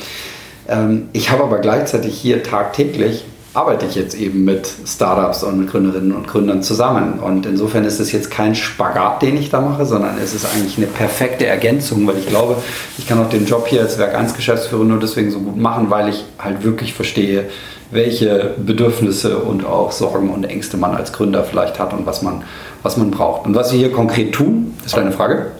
ähm, 0.67 1.10
ich 1.13 1.32
habe 1.32 1.43
aber 1.43 1.60
gleichzeitig 1.60 2.17
hier 2.17 2.43
tagtäglich 2.43 3.26
arbeite 3.54 3.86
ich 3.86 3.93
jetzt 3.93 4.15
eben 4.15 4.43
mit 4.46 4.67
Startups 4.86 5.43
und 5.43 5.60
mit 5.60 5.69
Gründerinnen 5.69 6.12
und 6.12 6.28
Gründern 6.28 6.63
zusammen. 6.63 7.19
Und 7.19 7.46
insofern 7.46 7.86
ist 7.86 8.00
es 8.00 8.12
jetzt 8.12 8.32
kein 8.32 8.56
Spagat, 8.56 9.22
den 9.22 9.38
ich 9.38 9.52
da 9.52 9.62
mache, 9.62 9.86
sondern 9.86 10.17
es 10.17 10.34
ist 10.34 10.46
eigentlich 10.46 10.78
eine 10.78 10.88
perfekte 10.88 11.46
Ergänzung, 11.46 12.08
weil 12.08 12.17
ich 12.17 12.28
glaube, 12.28 12.58
ich 12.98 13.08
kann 13.08 13.19
auch 13.19 13.30
den 13.30 13.46
Job 13.46 13.67
hier 13.67 13.82
als 13.82 14.00
Werk 14.00 14.15
1 14.15 14.34
Geschäftsführer 14.34 14.84
nur 14.84 15.00
deswegen 15.00 15.30
so 15.30 15.39
gut 15.39 15.58
machen, 15.58 15.91
weil 15.91 16.10
ich 16.10 16.26
halt 16.39 16.63
wirklich 16.63 16.96
verstehe, 16.96 17.46
welche 17.93 18.51
Bedürfnisse 18.58 19.38
und 19.38 19.65
auch 19.65 19.91
Sorgen 19.91 20.29
und 20.29 20.43
Ängste 20.43 20.77
man 20.77 20.95
als 20.95 21.13
Gründer 21.13 21.43
vielleicht 21.43 21.79
hat 21.79 21.93
und 21.93 22.06
was 22.06 22.21
man, 22.21 22.43
was 22.82 22.97
man 22.97 23.12
braucht. 23.12 23.45
Und 23.45 23.56
was 23.56 23.71
wir 23.71 23.79
hier 23.79 23.91
konkret 23.91 24.34
tun, 24.34 24.73
ist 24.86 24.95
deine 24.95 25.12
Frage 25.12 25.51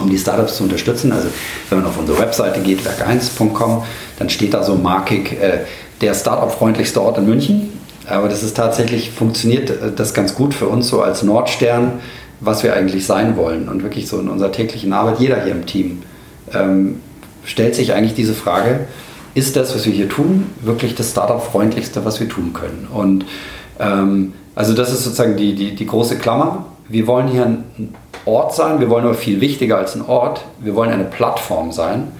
um 0.00 0.08
die 0.08 0.18
Startups 0.18 0.56
zu 0.56 0.64
unterstützen. 0.64 1.12
Also 1.12 1.28
wenn 1.68 1.80
man 1.80 1.88
auf 1.88 1.98
unsere 1.98 2.18
Webseite 2.18 2.60
geht, 2.60 2.80
werk1.com, 2.80 3.82
dann 4.18 4.30
steht 4.30 4.54
da 4.54 4.62
so 4.62 4.74
markig 4.74 5.32
äh, 5.40 5.60
der 6.00 6.14
Startup-freundlichste 6.14 7.00
Ort 7.02 7.18
in 7.18 7.26
München. 7.26 7.72
Aber 8.06 8.28
das 8.28 8.42
ist 8.42 8.56
tatsächlich, 8.56 9.10
funktioniert 9.10 9.70
äh, 9.70 9.92
das 9.94 10.14
ganz 10.14 10.34
gut 10.34 10.54
für 10.54 10.66
uns 10.66 10.88
so 10.88 11.02
als 11.02 11.22
Nordstern, 11.22 12.00
was 12.40 12.62
wir 12.62 12.74
eigentlich 12.74 13.06
sein 13.06 13.36
wollen. 13.36 13.68
Und 13.68 13.82
wirklich 13.82 14.08
so 14.08 14.20
in 14.20 14.28
unserer 14.28 14.52
täglichen 14.52 14.92
Arbeit, 14.92 15.20
jeder 15.20 15.42
hier 15.42 15.52
im 15.52 15.66
Team 15.66 16.02
ähm, 16.52 17.00
stellt 17.44 17.74
sich 17.74 17.92
eigentlich 17.92 18.14
diese 18.14 18.34
Frage, 18.34 18.80
ist 19.34 19.56
das, 19.56 19.74
was 19.74 19.86
wir 19.86 19.92
hier 19.92 20.08
tun, 20.08 20.46
wirklich 20.60 20.94
das 20.94 21.10
Startup-freundlichste, 21.10 22.04
was 22.04 22.20
wir 22.20 22.28
tun 22.28 22.52
können? 22.52 22.88
Und 22.92 23.24
ähm, 23.78 24.34
also 24.54 24.74
das 24.74 24.92
ist 24.92 25.04
sozusagen 25.04 25.36
die, 25.36 25.54
die, 25.54 25.74
die 25.74 25.86
große 25.86 26.18
Klammer. 26.18 26.66
Wir 26.88 27.06
wollen 27.06 27.28
hier 27.28 27.46
ein 27.46 27.94
Ort 28.24 28.54
sein, 28.54 28.80
wir 28.80 28.90
wollen 28.90 29.04
aber 29.04 29.14
viel 29.14 29.40
wichtiger 29.40 29.78
als 29.78 29.96
ein 29.96 30.02
Ort, 30.02 30.44
wir 30.60 30.74
wollen 30.74 30.90
eine 30.90 31.04
Plattform 31.04 31.72
sein, 31.72 32.12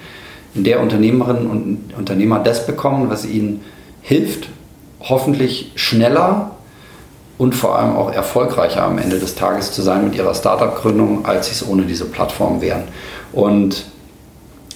in 0.54 0.64
der 0.64 0.80
Unternehmerinnen 0.80 1.46
und 1.46 1.94
Unternehmer 1.96 2.38
das 2.38 2.66
bekommen, 2.66 3.10
was 3.10 3.24
ihnen 3.24 3.60
hilft, 4.00 4.48
hoffentlich 5.00 5.72
schneller 5.74 6.52
und 7.38 7.54
vor 7.54 7.78
allem 7.78 7.96
auch 7.96 8.12
erfolgreicher 8.12 8.82
am 8.82 8.98
Ende 8.98 9.18
des 9.18 9.34
Tages 9.34 9.72
zu 9.72 9.82
sein 9.82 10.04
mit 10.04 10.14
ihrer 10.14 10.34
Startup-Gründung, 10.34 11.24
als 11.26 11.46
sie 11.46 11.52
es 11.52 11.66
ohne 11.66 11.82
diese 11.82 12.06
Plattform 12.06 12.60
wären. 12.60 12.84
Und 13.32 13.84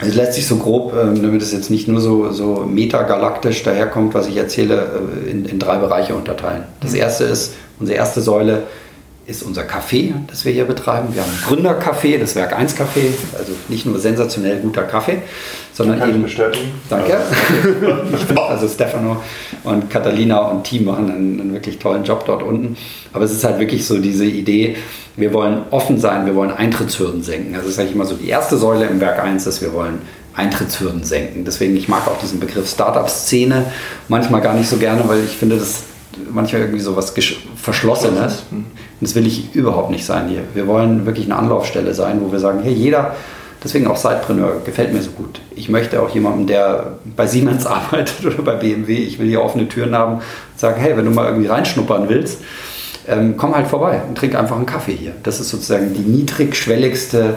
es 0.01 0.15
lässt 0.15 0.35
sich 0.35 0.47
so 0.47 0.57
grob, 0.57 0.93
ähm, 0.95 1.23
damit 1.23 1.41
es 1.43 1.53
jetzt 1.53 1.71
nicht 1.71 1.89
nur 1.89 2.01
so, 2.01 2.31
so 2.31 2.67
metagalaktisch 2.67 3.63
daherkommt, 3.63 4.15
was 4.15 4.27
ich 4.29 4.37
erzähle, 4.37 4.87
äh, 5.27 5.31
in, 5.31 5.45
in 5.47 5.59
drei 5.59 5.79
Bereiche 5.79 6.15
unterteilen. 6.15 6.65
Das 6.81 6.93
erste 6.93 7.25
ist, 7.25 7.55
unsere 7.81 7.99
erste 7.99 8.21
Säule, 8.21 8.65
ist 9.27 9.43
unser 9.43 9.63
Café, 9.63 10.13
das 10.29 10.45
wir 10.45 10.53
hier 10.53 10.67
betreiben. 10.67 11.09
Wir 11.13 11.23
haben 11.23 11.31
ein 11.31 11.49
Gründercafé, 11.49 12.19
das 12.19 12.37
Werk 12.37 12.57
1 12.57 12.77
Café, 12.77 13.11
also 13.37 13.53
nicht 13.69 13.85
nur 13.85 13.99
sensationell 13.99 14.61
guter 14.61 14.85
Kaffee, 14.85 15.19
sondern 15.73 15.99
Kann 15.99 16.11
eben. 16.11 16.23
bestätigen. 16.23 16.71
Danke. 16.89 17.19
also 18.49 18.69
Stefano 18.69 19.23
und 19.65 19.91
Catalina 19.91 20.39
und 20.39 20.63
Team 20.63 20.85
machen 20.85 21.11
einen, 21.11 21.41
einen, 21.41 21.53
wirklich 21.53 21.79
tollen 21.79 22.05
Job 22.05 22.25
dort 22.25 22.43
unten. 22.43 22.77
Aber 23.13 23.25
es 23.25 23.33
ist 23.33 23.43
halt 23.43 23.59
wirklich 23.59 23.85
so 23.85 23.99
diese 23.99 24.25
Idee, 24.25 24.77
wir 25.17 25.33
wollen 25.33 25.63
offen 25.71 25.99
sein, 25.99 26.25
wir 26.27 26.37
wollen 26.37 26.53
Eintrittshürden 26.53 27.23
senken. 27.23 27.55
Also 27.55 27.67
das 27.67 27.75
ist 27.75 27.81
eigentlich 27.81 27.95
immer 27.95 28.07
so 28.07 28.15
die 28.15 28.29
erste 28.29 28.57
Säule 28.57 28.87
im 28.87 29.01
Werk 29.01 29.19
1, 29.19 29.43
dass 29.43 29.61
wir 29.61 29.73
wollen 29.73 29.99
Eintrittshürden 30.35 31.03
senken. 31.03 31.45
Deswegen, 31.45 31.77
ich 31.77 31.89
mag 31.89 32.07
auch 32.07 32.21
diesen 32.21 32.39
Begriff 32.39 32.71
Startup-Szene 32.71 33.73
manchmal 34.07 34.41
gar 34.41 34.55
nicht 34.55 34.69
so 34.69 34.77
gerne, 34.77 35.03
weil 35.09 35.25
ich 35.25 35.37
finde, 35.37 35.57
das 35.57 35.83
manchmal 36.31 36.63
irgendwie 36.63 36.81
so 36.81 36.95
was 36.95 37.13
Verschlossenes. 37.57 38.45
Das 39.01 39.15
will 39.15 39.27
ich 39.27 39.55
überhaupt 39.55 39.91
nicht 39.91 40.05
sein 40.05 40.29
hier. 40.29 40.43
Wir 40.55 40.67
wollen 40.67 41.05
wirklich 41.05 41.27
eine 41.27 41.37
Anlaufstelle 41.37 41.93
sein, 41.93 42.21
wo 42.23 42.33
wir 42.33 42.39
sagen, 42.39 42.61
hey, 42.63 42.73
jeder, 42.73 43.15
deswegen 43.63 43.87
auch 43.87 43.97
Sidepreneur, 43.97 44.63
gefällt 44.65 44.93
mir 44.93 45.03
so 45.03 45.11
gut. 45.11 45.41
Ich 45.55 45.69
möchte 45.69 46.01
auch 46.01 46.11
jemanden, 46.11 46.47
der 46.47 46.99
bei 47.17 47.27
Siemens 47.27 47.67
arbeitet 47.67 48.25
oder 48.25 48.43
bei 48.43 48.55
BMW, 48.55 48.95
ich 48.95 49.19
will 49.19 49.29
hier 49.29 49.43
offene 49.43 49.69
Türen 49.69 49.95
haben, 49.95 50.21
sagen, 50.57 50.81
hey, 50.81 50.97
wenn 50.97 51.05
du 51.05 51.11
mal 51.11 51.27
irgendwie 51.27 51.49
reinschnuppern 51.49 52.09
willst, 52.09 52.41
ähm, 53.09 53.35
komm 53.37 53.55
halt 53.55 53.67
vorbei 53.67 54.01
und 54.09 54.17
trink 54.17 54.35
einfach 54.35 54.57
einen 54.57 54.67
Kaffee 54.67 54.95
hier. 54.95 55.13
Das 55.23 55.41
ist 55.41 55.51
sozusagen 55.51 55.93
die 55.95 56.01
niedrigschwelligste 56.01 57.37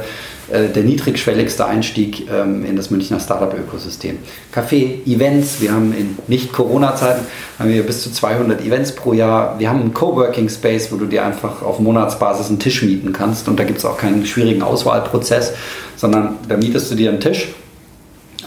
der 0.50 0.84
niedrigschwelligste 0.84 1.66
Einstieg 1.66 2.28
ähm, 2.32 2.66
in 2.66 2.76
das 2.76 2.90
Münchner 2.90 3.20
Startup-Ökosystem. 3.20 4.18
Café, 4.54 5.06
Events, 5.06 5.62
wir 5.62 5.72
haben 5.72 5.94
in 5.94 6.18
Nicht-Corona-Zeiten 6.28 7.26
haben 7.58 7.70
wir 7.70 7.84
bis 7.84 8.04
zu 8.04 8.12
200 8.12 8.62
Events 8.62 8.94
pro 8.94 9.14
Jahr. 9.14 9.60
Wir 9.60 9.70
haben 9.70 9.82
einen 9.82 9.94
Coworking-Space, 9.94 10.92
wo 10.92 10.96
du 10.96 11.06
dir 11.06 11.26
einfach 11.26 11.62
auf 11.62 11.80
Monatsbasis 11.80 12.48
einen 12.48 12.60
Tisch 12.60 12.82
mieten 12.84 13.14
kannst 13.14 13.48
und 13.48 13.60
da 13.60 13.64
gibt 13.64 13.80
es 13.80 13.86
auch 13.86 13.98
keinen 13.98 14.26
schwierigen 14.26 14.62
Auswahlprozess, 14.62 15.54
sondern 15.96 16.38
da 16.48 16.58
mietest 16.58 16.92
du 16.92 16.96
dir 16.96 17.10
einen 17.10 17.20
Tisch 17.20 17.50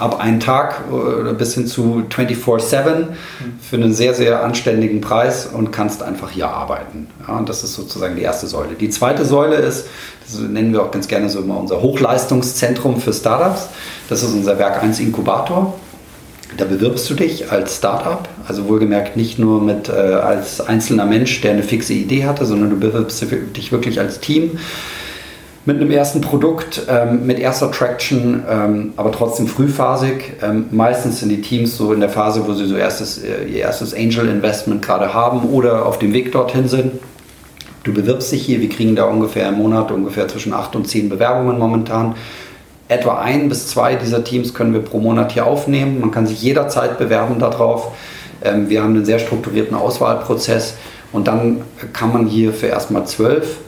ab 0.03 0.21
einen 0.21 0.41
Tag 0.41 0.91
oder 0.91 1.33
bis 1.33 1.55
hin 1.55 1.67
zu 1.67 2.05
24-7 2.11 3.07
für 3.61 3.77
einen 3.77 3.95
sehr, 3.95 4.15
sehr 4.15 4.43
anständigen 4.43 5.01
Preis 5.01 5.47
und 5.47 5.71
kannst 5.71 6.03
einfach 6.03 6.31
hier 6.31 6.49
arbeiten. 6.49 7.07
Ja, 7.27 7.39
und 7.39 7.49
das 7.49 7.63
ist 7.63 7.75
sozusagen 7.75 8.17
die 8.17 8.23
erste 8.23 8.47
Säule. 8.49 8.75
Die 8.79 8.91
zweite 8.91 9.25
Säule 9.25 9.57
ist, 9.57 9.87
das 10.27 10.39
nennen 10.41 10.73
wir 10.73 10.83
auch 10.83 10.91
ganz 10.91 11.07
gerne 11.07 11.31
so 11.31 11.41
immer 11.41 11.59
unser 11.59 11.81
Hochleistungszentrum 11.81 13.01
für 13.01 13.13
Startups. 13.13 13.69
Das 14.09 14.23
ist 14.23 14.35
unser 14.35 14.59
Werk 14.59 14.83
1 14.83 14.99
Inkubator. 15.01 15.75
Da 16.57 16.65
bewirbst 16.65 17.09
du 17.09 17.15
dich 17.15 17.51
als 17.51 17.79
Startup, 17.79 18.29
also 18.47 18.69
wohlgemerkt 18.69 19.17
nicht 19.17 19.39
nur 19.39 19.63
mit, 19.63 19.89
äh, 19.89 19.93
als 19.93 20.61
einzelner 20.61 21.07
Mensch, 21.07 21.41
der 21.41 21.53
eine 21.53 21.63
fixe 21.63 21.95
Idee 21.95 22.27
hatte, 22.27 22.45
sondern 22.45 22.71
du 22.71 22.77
bewirbst 22.77 23.25
dich 23.57 23.73
wirklich 23.73 24.01
als 24.01 24.21
Team 24.21 24.59
mit 25.65 25.77
einem 25.77 25.91
ersten 25.93 26.21
Produkt, 26.21 26.83
ähm, 26.89 27.25
mit 27.25 27.39
erster 27.39 27.71
Traction, 27.71 28.43
ähm, 28.49 28.93
aber 28.97 29.13
trotzdem 29.13 29.47
frühphasig. 29.47 30.35
Ähm, 30.43 30.67
meistens 30.73 31.21
sind 31.21 31.29
die 31.29 31.41
Teams 31.41 31.77
so 31.77 31.93
in 31.93 32.01
der 32.01 32.09
Phase, 32.09 32.47
wo 32.47 32.53
sie 32.53 32.67
so 32.67 32.77
erstes, 32.77 33.19
äh, 33.19 33.45
ihr 33.45 33.61
erstes 33.61 33.95
Angel 33.95 34.29
Investment 34.29 34.83
gerade 34.83 35.15
haben 35.15 35.49
oder 35.51 35.87
auf 35.87 36.01
dem 36.01 36.13
Weg 36.13 36.33
dorthin 36.33 36.67
sind. 36.67 36.93
Du 37.85 37.93
bewirbst 37.93 38.33
dich 38.33 38.43
hier, 38.43 38.61
wir 38.61 38.69
kriegen 38.69 38.97
da 38.97 39.05
ungefähr 39.05 39.49
im 39.49 39.57
Monat 39.57 39.93
ungefähr 39.93 40.27
zwischen 40.27 40.53
acht 40.53 40.75
und 40.75 40.89
zehn 40.89 41.09
Bewerbungen 41.09 41.59
momentan. 41.59 42.17
Etwa 42.89 43.21
ein 43.21 43.49
bis 43.49 43.69
zwei 43.69 43.95
dieser 43.95 44.25
Teams 44.25 44.55
können 44.55 44.73
wir 44.73 44.81
pro 44.81 44.99
Monat 44.99 45.33
hier 45.33 45.47
aufnehmen. 45.47 46.01
Man 46.01 46.11
kann 46.11 46.27
sich 46.27 46.43
jederzeit 46.43 46.99
bewerben 46.99 47.39
darauf. 47.39 47.93
Ähm, 48.43 48.69
wir 48.69 48.83
haben 48.83 48.97
einen 48.97 49.05
sehr 49.05 49.21
strukturierten 49.21 49.77
Auswahlprozess 49.77 50.75
und 51.13 51.29
dann 51.29 51.61
kann 51.93 52.13
man 52.13 52.27
hier 52.27 52.53
für 52.53 52.67
erstmal 52.67 53.07
zwölf 53.07 53.59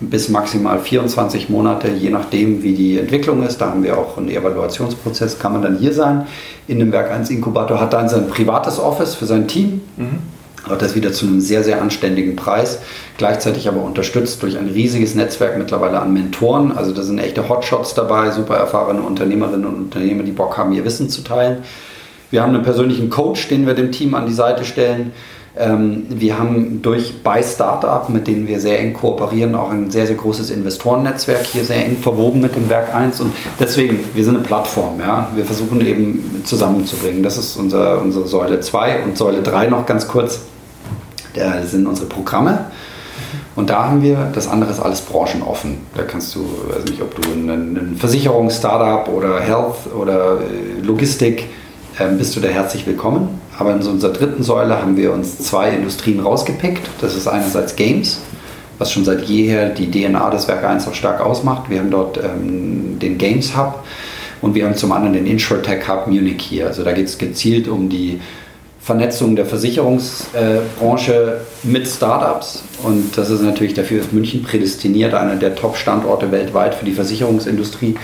bis 0.00 0.30
maximal 0.30 0.78
24 0.78 1.50
Monate, 1.50 1.88
je 1.88 2.10
nachdem, 2.10 2.62
wie 2.62 2.74
die 2.74 2.98
Entwicklung 2.98 3.42
ist. 3.42 3.60
Da 3.60 3.70
haben 3.70 3.82
wir 3.82 3.98
auch 3.98 4.16
einen 4.16 4.30
Evaluationsprozess, 4.30 5.38
kann 5.38 5.52
man 5.52 5.62
dann 5.62 5.78
hier 5.78 5.92
sein. 5.92 6.26
In 6.66 6.78
dem 6.78 6.90
Werk 6.90 7.10
1 7.10 7.28
Inkubator 7.30 7.80
hat 7.80 7.92
dann 7.92 8.08
sein 8.08 8.28
privates 8.28 8.78
Office 8.78 9.14
für 9.14 9.26
sein 9.26 9.46
Team. 9.46 9.82
Mhm. 9.96 10.18
Aber 10.64 10.76
das 10.76 10.94
wieder 10.94 11.12
zu 11.12 11.26
einem 11.26 11.40
sehr, 11.40 11.64
sehr 11.64 11.80
anständigen 11.80 12.36
Preis. 12.36 12.80
Gleichzeitig 13.16 13.68
aber 13.68 13.82
unterstützt 13.82 14.42
durch 14.42 14.58
ein 14.58 14.68
riesiges 14.68 15.14
Netzwerk 15.14 15.56
mittlerweile 15.56 16.00
an 16.00 16.12
Mentoren. 16.12 16.76
Also 16.76 16.92
da 16.92 17.02
sind 17.02 17.18
echte 17.18 17.48
Hotshots 17.48 17.94
dabei, 17.94 18.30
super 18.30 18.56
erfahrene 18.56 19.00
Unternehmerinnen 19.00 19.66
und 19.66 19.74
Unternehmer, 19.74 20.22
die 20.22 20.32
Bock 20.32 20.58
haben, 20.58 20.72
ihr 20.72 20.84
Wissen 20.84 21.08
zu 21.08 21.22
teilen. 21.22 21.58
Wir 22.30 22.42
haben 22.42 22.54
einen 22.54 22.62
persönlichen 22.62 23.10
Coach, 23.10 23.48
den 23.48 23.66
wir 23.66 23.74
dem 23.74 23.90
Team 23.90 24.14
an 24.14 24.26
die 24.26 24.34
Seite 24.34 24.64
stellen. 24.64 25.12
Ähm, 25.56 26.06
wir 26.08 26.38
haben 26.38 26.80
durch 26.80 27.22
bei 27.24 27.42
Startup, 27.42 28.08
mit 28.08 28.28
denen 28.28 28.46
wir 28.46 28.60
sehr 28.60 28.78
eng 28.78 28.92
kooperieren, 28.92 29.56
auch 29.56 29.70
ein 29.70 29.90
sehr, 29.90 30.06
sehr 30.06 30.14
großes 30.14 30.50
Investorennetzwerk 30.50 31.44
hier 31.44 31.64
sehr 31.64 31.84
eng 31.84 31.96
verwoben 31.96 32.40
mit 32.40 32.54
dem 32.54 32.68
Werk 32.68 32.94
1 32.94 33.20
und 33.20 33.32
deswegen, 33.58 34.00
wir 34.14 34.24
sind 34.24 34.36
eine 34.36 34.44
Plattform, 34.44 35.00
ja. 35.00 35.28
Wir 35.34 35.44
versuchen 35.44 35.84
eben 35.84 36.42
zusammenzubringen. 36.44 37.22
Das 37.22 37.36
ist 37.36 37.56
unser, 37.56 38.00
unsere 38.00 38.28
Säule 38.28 38.60
2 38.60 39.02
und 39.02 39.16
Säule 39.16 39.42
3 39.42 39.66
noch 39.66 39.86
ganz 39.86 40.06
kurz. 40.06 40.40
Das 41.34 41.70
sind 41.72 41.86
unsere 41.86 42.06
Programme. 42.06 42.66
Und 43.56 43.70
da 43.70 43.88
haben 43.88 44.02
wir, 44.02 44.30
das 44.32 44.48
andere 44.48 44.70
ist 44.70 44.80
alles 44.80 45.00
branchenoffen. 45.00 45.78
Da 45.96 46.04
kannst 46.04 46.34
du, 46.34 46.40
weiß 46.68 46.84
nicht, 46.84 47.02
ob 47.02 47.20
du 47.20 47.28
ein, 47.30 47.48
ein 47.48 47.96
Versicherungs-Startup 47.98 49.12
oder 49.12 49.40
Health 49.40 49.92
oder 49.94 50.38
äh, 50.40 50.80
Logistik, 50.80 51.46
ähm, 51.98 52.18
bist 52.18 52.36
du 52.36 52.40
da 52.40 52.48
herzlich 52.48 52.86
willkommen. 52.86 53.40
Aber 53.60 53.72
in 53.72 53.82
unserer 53.82 54.14
dritten 54.14 54.42
Säule 54.42 54.80
haben 54.80 54.96
wir 54.96 55.12
uns 55.12 55.38
zwei 55.38 55.68
Industrien 55.68 56.20
rausgepickt. 56.20 56.80
Das 57.02 57.14
ist 57.14 57.28
einerseits 57.28 57.76
Games, 57.76 58.18
was 58.78 58.90
schon 58.90 59.04
seit 59.04 59.24
jeher 59.24 59.68
die 59.68 59.90
DNA 59.90 60.30
des 60.30 60.48
Werk 60.48 60.64
1 60.64 60.88
auch 60.88 60.94
stark 60.94 61.20
ausmacht. 61.20 61.68
Wir 61.68 61.80
haben 61.80 61.90
dort 61.90 62.16
ähm, 62.16 62.98
den 62.98 63.18
Games 63.18 63.54
Hub 63.54 63.84
und 64.40 64.54
wir 64.54 64.64
haben 64.64 64.76
zum 64.76 64.92
anderen 64.92 65.12
den 65.12 65.26
InsurTech 65.26 65.86
Hub 65.86 66.06
Munich 66.06 66.40
hier. 66.40 66.68
Also 66.68 66.84
da 66.84 66.92
geht 66.92 67.04
es 67.04 67.18
gezielt 67.18 67.68
um 67.68 67.90
die 67.90 68.18
Vernetzung 68.80 69.36
der 69.36 69.44
Versicherungsbranche 69.44 71.12
äh, 71.12 71.66
mit 71.66 71.86
Startups. 71.86 72.62
Und 72.82 73.18
das 73.18 73.28
ist 73.28 73.42
natürlich 73.42 73.74
dafür 73.74 74.00
ist 74.00 74.14
München 74.14 74.42
prädestiniert, 74.42 75.12
einer 75.12 75.36
der 75.36 75.54
Top-Standorte 75.54 76.32
weltweit 76.32 76.74
für 76.74 76.86
die 76.86 76.92
Versicherungsindustrie. 76.92 77.94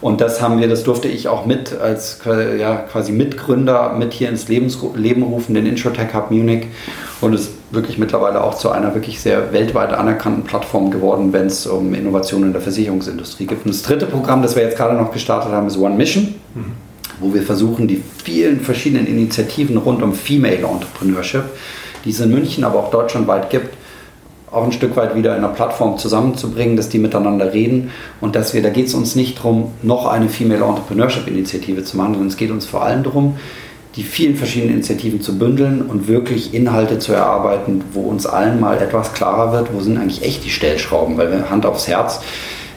Und 0.00 0.22
das 0.22 0.40
haben 0.40 0.60
wir, 0.60 0.68
das 0.68 0.82
durfte 0.82 1.08
ich 1.08 1.28
auch 1.28 1.44
mit 1.44 1.78
als 1.78 2.20
ja, 2.24 2.76
quasi 2.76 3.12
Mitgründer 3.12 3.92
mit 3.92 4.14
hier 4.14 4.30
ins 4.30 4.48
Lebens, 4.48 4.78
Leben 4.94 5.22
rufen, 5.22 5.54
den 5.54 5.66
Introtech 5.66 6.14
Hub 6.14 6.30
Munich. 6.30 6.68
Und 7.20 7.34
es 7.34 7.42
ist 7.42 7.52
wirklich 7.70 7.98
mittlerweile 7.98 8.42
auch 8.42 8.56
zu 8.56 8.70
einer 8.70 8.94
wirklich 8.94 9.20
sehr 9.20 9.52
weltweit 9.52 9.92
anerkannten 9.92 10.44
Plattform 10.44 10.90
geworden, 10.90 11.32
wenn 11.32 11.46
es 11.46 11.66
um 11.66 11.92
Innovationen 11.94 12.48
in 12.48 12.52
der 12.52 12.62
Versicherungsindustrie 12.62 13.46
geht. 13.46 13.58
Und 13.64 13.74
das 13.74 13.82
dritte 13.82 14.06
Programm, 14.06 14.42
das 14.42 14.56
wir 14.56 14.62
jetzt 14.62 14.76
gerade 14.76 14.96
noch 14.96 15.12
gestartet 15.12 15.52
haben, 15.52 15.66
ist 15.66 15.76
One 15.76 15.94
Mission, 15.94 16.34
mhm. 16.54 16.72
wo 17.20 17.32
wir 17.34 17.42
versuchen, 17.42 17.86
die 17.86 18.02
vielen 18.24 18.60
verschiedenen 18.60 19.06
Initiativen 19.06 19.76
rund 19.76 20.02
um 20.02 20.14
Female 20.14 20.66
Entrepreneurship, 20.66 21.44
die 22.04 22.10
es 22.10 22.20
in 22.20 22.30
München, 22.30 22.64
aber 22.64 22.78
auch 22.78 22.90
deutschlandweit 22.90 23.50
gibt, 23.50 23.76
auch 24.50 24.64
ein 24.64 24.72
Stück 24.72 24.96
weit 24.96 25.14
wieder 25.14 25.36
in 25.36 25.44
einer 25.44 25.52
Plattform 25.52 25.96
zusammenzubringen, 25.98 26.76
dass 26.76 26.88
die 26.88 26.98
miteinander 26.98 27.52
reden 27.52 27.90
und 28.20 28.34
dass 28.34 28.52
wir, 28.52 28.62
da 28.62 28.70
geht 28.70 28.86
es 28.86 28.94
uns 28.94 29.14
nicht 29.14 29.38
darum, 29.38 29.72
noch 29.82 30.06
eine 30.06 30.28
Female 30.28 30.64
Entrepreneurship 30.64 31.28
Initiative 31.28 31.84
zu 31.84 31.96
machen, 31.96 32.14
sondern 32.14 32.28
es 32.28 32.36
geht 32.36 32.50
uns 32.50 32.66
vor 32.66 32.82
allem 32.82 33.02
darum, 33.02 33.36
die 33.96 34.02
vielen 34.02 34.36
verschiedenen 34.36 34.74
Initiativen 34.74 35.20
zu 35.20 35.38
bündeln 35.38 35.82
und 35.82 36.08
wirklich 36.08 36.54
Inhalte 36.54 36.98
zu 36.98 37.12
erarbeiten, 37.12 37.82
wo 37.92 38.02
uns 38.02 38.26
allen 38.26 38.60
mal 38.60 38.80
etwas 38.80 39.12
klarer 39.14 39.52
wird, 39.52 39.72
wo 39.72 39.80
sind 39.80 39.98
eigentlich 39.98 40.22
echt 40.22 40.44
die 40.44 40.50
Stellschrauben, 40.50 41.16
weil 41.16 41.30
wir 41.30 41.50
Hand 41.50 41.66
aufs 41.66 41.88
Herz, 41.88 42.20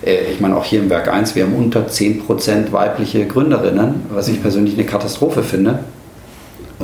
äh, 0.06 0.32
ich 0.32 0.40
meine 0.40 0.58
auch 0.58 0.66
hier 0.66 0.80
im 0.80 0.90
Werk 0.90 1.08
1, 1.08 1.36
wir 1.36 1.44
haben 1.44 1.56
unter 1.56 1.88
10% 1.88 2.72
weibliche 2.72 3.28
Gründerinnen, 3.28 4.02
was 4.10 4.28
ich 4.28 4.42
persönlich 4.42 4.74
eine 4.74 4.86
Katastrophe 4.86 5.44
finde. 5.44 5.80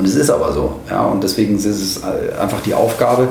Und 0.00 0.06
es 0.06 0.14
ist 0.14 0.30
aber 0.30 0.52
so. 0.54 0.80
Ja, 0.88 1.02
und 1.02 1.22
deswegen 1.22 1.56
ist 1.56 1.66
es 1.66 2.02
einfach 2.02 2.62
die 2.62 2.72
Aufgabe, 2.72 3.28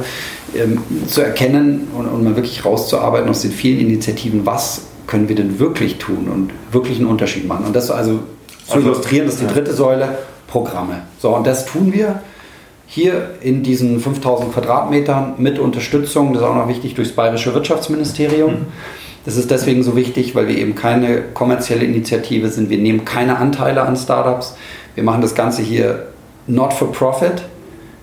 ähm, 0.55 0.83
zu 1.07 1.21
erkennen 1.21 1.87
und, 1.97 2.05
und 2.05 2.23
mal 2.23 2.35
wirklich 2.35 2.63
rauszuarbeiten 2.63 3.27
aus 3.27 3.41
den 3.41 3.51
vielen 3.51 3.79
Initiativen, 3.79 4.45
was 4.45 4.81
können 5.07 5.27
wir 5.27 5.35
denn 5.35 5.59
wirklich 5.59 5.97
tun 5.97 6.27
und 6.31 6.51
wirklich 6.71 6.99
einen 6.99 7.07
Unterschied 7.07 7.47
machen. 7.47 7.65
Und 7.65 7.75
das 7.75 7.89
also 7.89 8.19
zu 8.67 8.75
also, 8.75 8.87
illustrieren, 8.87 9.25
das 9.25 9.35
ist 9.35 9.41
die 9.41 9.47
dritte 9.51 9.73
Säule, 9.73 10.19
Programme. 10.47 11.01
So, 11.17 11.35
und 11.35 11.47
das 11.47 11.65
tun 11.65 11.91
wir 11.91 12.21
hier 12.85 13.31
in 13.41 13.63
diesen 13.63 13.99
5000 13.99 14.53
Quadratmetern 14.53 15.35
mit 15.37 15.57
Unterstützung, 15.57 16.33
das 16.33 16.43
ist 16.43 16.47
auch 16.47 16.55
noch 16.55 16.67
wichtig, 16.67 16.93
durchs 16.93 17.13
Bayerische 17.13 17.55
Wirtschaftsministerium. 17.55 18.51
Mhm. 18.51 18.65
Das 19.25 19.35
ist 19.35 19.49
deswegen 19.49 19.83
so 19.83 19.95
wichtig, 19.95 20.35
weil 20.35 20.47
wir 20.47 20.57
eben 20.57 20.75
keine 20.75 21.21
kommerzielle 21.33 21.85
Initiative 21.85 22.49
sind. 22.49 22.69
Wir 22.69 22.77
nehmen 22.77 23.05
keine 23.05 23.37
Anteile 23.37 23.83
an 23.83 23.95
Startups. 23.95 24.55
Wir 24.95 25.03
machen 25.03 25.21
das 25.21 25.35
Ganze 25.35 25.61
hier 25.61 26.08
not 26.49 26.73
for 26.73 26.91
profit. 26.91 27.43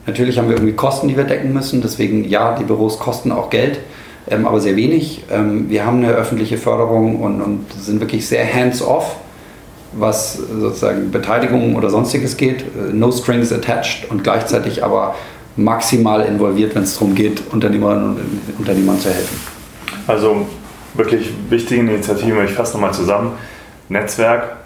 Natürlich 0.06 0.38
haben 0.38 0.48
wir 0.48 0.56
irgendwie 0.56 0.74
Kosten, 0.74 1.08
die 1.08 1.16
wir 1.16 1.24
decken 1.24 1.52
müssen. 1.52 1.82
Deswegen, 1.82 2.24
ja, 2.28 2.56
die 2.56 2.64
Büros 2.64 2.98
kosten 2.98 3.32
auch 3.32 3.50
Geld, 3.50 3.80
ähm, 4.30 4.46
aber 4.46 4.60
sehr 4.60 4.76
wenig. 4.76 5.24
Ähm, 5.30 5.68
wir 5.68 5.84
haben 5.84 5.98
eine 5.98 6.12
öffentliche 6.12 6.56
Förderung 6.56 7.20
und, 7.20 7.42
und 7.42 7.66
sind 7.72 8.00
wirklich 8.00 8.26
sehr 8.26 8.46
hands-off, 8.52 9.16
was 9.92 10.34
sozusagen 10.34 11.10
Beteiligung 11.10 11.74
oder 11.74 11.90
sonstiges 11.90 12.36
geht. 12.36 12.62
Äh, 12.62 12.92
no 12.92 13.10
strings 13.10 13.52
attached 13.52 14.08
und 14.10 14.22
gleichzeitig 14.22 14.84
aber 14.84 15.16
maximal 15.56 16.24
involviert, 16.24 16.74
wenn 16.74 16.84
es 16.84 16.94
darum 16.94 17.14
geht, 17.14 17.42
Unternehmerinnen 17.50 18.10
und 18.10 18.58
Unternehmern 18.58 19.00
zu 19.00 19.08
helfen. 19.08 19.40
Also 20.06 20.46
wirklich 20.94 21.30
wichtige 21.48 21.80
Initiativen, 21.80 22.44
ich 22.44 22.52
fasse 22.52 22.74
nochmal 22.74 22.92
zusammen. 22.92 23.32
Netzwerk, 23.88 24.56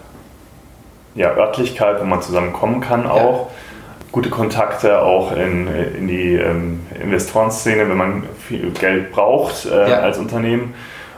ja, 1.15 1.35
Örtlichkeit, 1.35 1.99
wo 1.99 2.05
man 2.05 2.21
zusammenkommen 2.21 2.81
kann 2.81 3.07
auch. 3.07 3.47
Ja. 3.47 3.47
Gute 4.11 4.29
Kontakte 4.29 5.01
auch 5.01 5.31
in, 5.31 5.67
in 5.67 6.07
die 6.07 6.33
ähm, 6.33 6.81
Investorenszene, 7.01 7.87
wenn 7.87 7.97
man 7.97 8.23
viel 8.47 8.71
Geld 8.71 9.11
braucht 9.11 9.65
äh, 9.65 9.89
ja. 9.89 9.99
als 9.99 10.17
Unternehmen. 10.17 10.73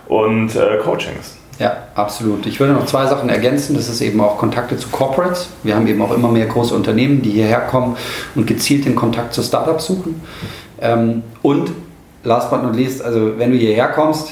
Und 0.07 0.55
äh, 0.55 0.77
Coachings. 0.83 1.37
Ja, 1.59 1.77
absolut. 1.95 2.45
Ich 2.45 2.59
würde 2.59 2.73
noch 2.73 2.85
zwei 2.85 3.05
Sachen 3.05 3.29
ergänzen. 3.29 3.75
Das 3.75 3.87
ist 3.89 4.01
eben 4.01 4.19
auch 4.21 4.37
Kontakte 4.37 4.77
zu 4.77 4.89
Corporates. 4.89 5.49
Wir 5.63 5.75
haben 5.75 5.87
eben 5.87 6.01
auch 6.01 6.13
immer 6.13 6.29
mehr 6.29 6.45
große 6.45 6.73
Unternehmen, 6.73 7.21
die 7.21 7.31
hierher 7.31 7.61
kommen 7.61 7.95
und 8.35 8.47
gezielt 8.47 8.85
den 8.85 8.95
Kontakt 8.95 9.33
zu 9.33 9.43
Startups 9.43 9.85
suchen. 9.85 10.21
Ähm, 10.81 11.23
und 11.41 11.71
last 12.23 12.49
but 12.49 12.63
not 12.63 12.75
least, 12.75 13.01
also 13.01 13.37
wenn 13.37 13.51
du 13.51 13.57
hierher 13.57 13.89
kommst, 13.89 14.31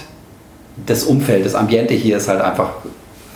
das 0.85 1.03
Umfeld, 1.03 1.45
das 1.45 1.55
Ambiente 1.55 1.93
hier 1.93 2.17
ist 2.17 2.27
halt 2.27 2.41
einfach 2.41 2.71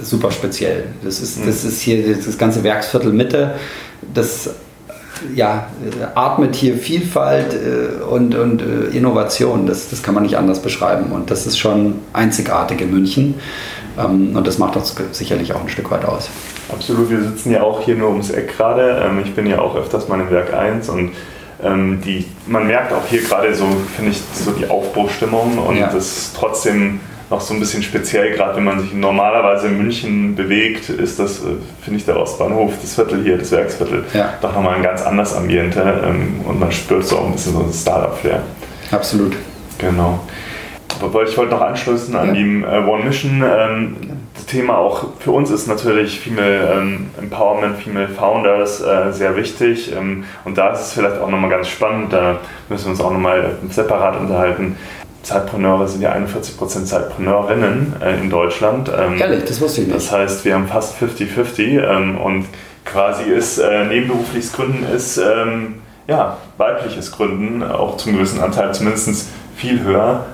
super 0.01 0.31
speziell. 0.31 0.85
Das 1.03 1.19
ist, 1.19 1.45
das 1.45 1.63
ist 1.63 1.81
hier 1.81 2.15
das 2.15 2.37
ganze 2.37 2.63
Werksviertel 2.63 3.13
Mitte. 3.13 3.55
Das 4.13 4.49
ja, 5.33 5.67
atmet 6.15 6.55
hier 6.55 6.77
Vielfalt 6.77 7.53
äh, 7.53 8.03
und, 8.03 8.35
und 8.35 8.61
äh, 8.61 8.95
Innovation. 8.95 9.65
Das, 9.65 9.89
das 9.89 10.03
kann 10.03 10.13
man 10.13 10.23
nicht 10.23 10.37
anders 10.37 10.61
beschreiben. 10.61 11.11
Und 11.11 11.31
das 11.31 11.45
ist 11.45 11.57
schon 11.57 11.99
einzigartig 12.13 12.81
in 12.81 12.91
München. 12.91 13.35
Ähm, 13.97 14.35
und 14.35 14.45
das 14.45 14.57
macht 14.57 14.75
uns 14.75 14.95
sicherlich 15.11 15.53
auch 15.53 15.61
ein 15.61 15.69
Stück 15.69 15.91
weit 15.91 16.05
aus. 16.05 16.29
Absolut. 16.71 17.09
Wir 17.09 17.21
sitzen 17.21 17.51
ja 17.51 17.63
auch 17.63 17.81
hier 17.81 17.95
nur 17.95 18.09
ums 18.09 18.29
Eck 18.29 18.57
gerade. 18.57 19.03
Ähm, 19.05 19.21
ich 19.23 19.33
bin 19.33 19.47
ja 19.47 19.59
auch 19.59 19.75
öfters 19.75 20.07
mal 20.07 20.19
im 20.19 20.29
Werk 20.29 20.53
1 20.53 20.89
und 20.89 21.11
ähm, 21.63 22.01
die, 22.03 22.25
man 22.47 22.67
merkt 22.67 22.91
auch 22.93 23.05
hier 23.07 23.21
gerade 23.21 23.53
so, 23.55 23.65
finde 23.95 24.11
ich, 24.11 24.21
so 24.33 24.51
die 24.51 24.69
Aufbruchstimmung 24.69 25.57
und 25.57 25.77
ja. 25.77 25.87
das 25.87 26.33
trotzdem 26.35 26.99
noch 27.29 27.41
so 27.41 27.53
ein 27.53 27.59
bisschen 27.59 27.81
speziell, 27.81 28.35
gerade 28.35 28.55
wenn 28.57 28.63
man 28.63 28.79
sich 28.79 28.93
normalerweise 28.93 29.67
in 29.67 29.77
München 29.77 30.35
bewegt, 30.35 30.89
ist 30.89 31.19
das, 31.19 31.39
äh, 31.39 31.57
finde 31.81 31.99
ich, 31.99 32.05
der 32.05 32.19
Ostbahnhof, 32.19 32.73
das 32.81 32.95
Viertel 32.95 33.23
hier, 33.23 33.37
das 33.37 33.51
Werksviertel, 33.51 34.03
ja. 34.13 34.33
doch 34.41 34.53
nochmal 34.53 34.75
ein 34.75 34.83
ganz 34.83 35.01
anderes 35.01 35.35
Ambiente 35.35 36.03
ähm, 36.05 36.41
und 36.45 36.59
man 36.59 36.71
spürt 36.71 37.05
so 37.05 37.17
auch 37.17 37.25
ein 37.25 37.31
bisschen 37.33 37.53
so 37.53 37.59
ein 37.59 37.73
Startup-Flair. 37.73 38.43
Absolut. 38.91 39.35
Genau. 39.77 40.19
Aber 41.01 41.23
ich 41.23 41.37
wollte 41.37 41.51
noch 41.51 41.61
anschließen 41.61 42.15
an 42.15 42.27
ja. 42.27 42.33
die 42.33 42.61
äh, 42.61 42.89
One 42.89 43.03
Mission. 43.03 43.43
Ähm, 43.43 43.97
das 44.33 44.45
Thema 44.45 44.77
auch 44.77 45.07
für 45.19 45.31
uns 45.31 45.49
ist 45.49 45.67
natürlich 45.67 46.19
Female 46.19 46.77
ähm, 46.77 47.07
Empowerment, 47.19 47.77
Female 47.77 48.07
Founders 48.07 48.81
äh, 48.81 49.11
sehr 49.11 49.35
wichtig. 49.35 49.91
Und 50.45 50.57
da 50.57 50.69
ist 50.69 50.81
es 50.81 50.93
vielleicht 50.93 51.19
auch 51.19 51.29
nochmal 51.29 51.49
ganz 51.49 51.67
spannend, 51.67 52.13
da 52.13 52.37
müssen 52.69 52.85
wir 52.85 52.91
uns 52.91 53.01
auch 53.01 53.11
nochmal 53.11 53.57
separat 53.69 54.19
unterhalten. 54.19 54.77
Zeitpreneure 55.25 55.87
sind 55.87 56.01
ja 56.01 56.13
41% 56.13 56.85
Zeitpreneurinnen 56.85 57.95
äh, 58.01 58.19
in 58.19 58.29
Deutschland. 58.29 58.89
Ähm, 58.95 59.19
Ehrlich, 59.19 59.45
das 59.45 59.59
wusste 59.59 59.81
ich 59.81 59.87
nicht. 59.87 59.97
Das 59.97 60.11
heißt, 60.11 60.45
wir 60.45 60.53
haben 60.53 60.67
fast 60.67 60.95
50-50 61.01 61.83
ähm, 61.83 62.17
und 62.17 62.45
quasi 62.85 63.23
ist 63.23 63.57
äh, 63.57 63.85
nebenberufliches 63.85 64.53
Gründen 64.53 64.85
ist 64.95 65.17
ähm, 65.17 65.81
ja, 66.07 66.37
weibliches 66.57 67.11
Gründen 67.11 67.63
auch 67.63 67.97
zum 67.97 68.13
gewissen 68.13 68.39
Anteil 68.39 68.73
zumindest 68.73 69.27
viel 69.55 69.81
höher 69.81 70.25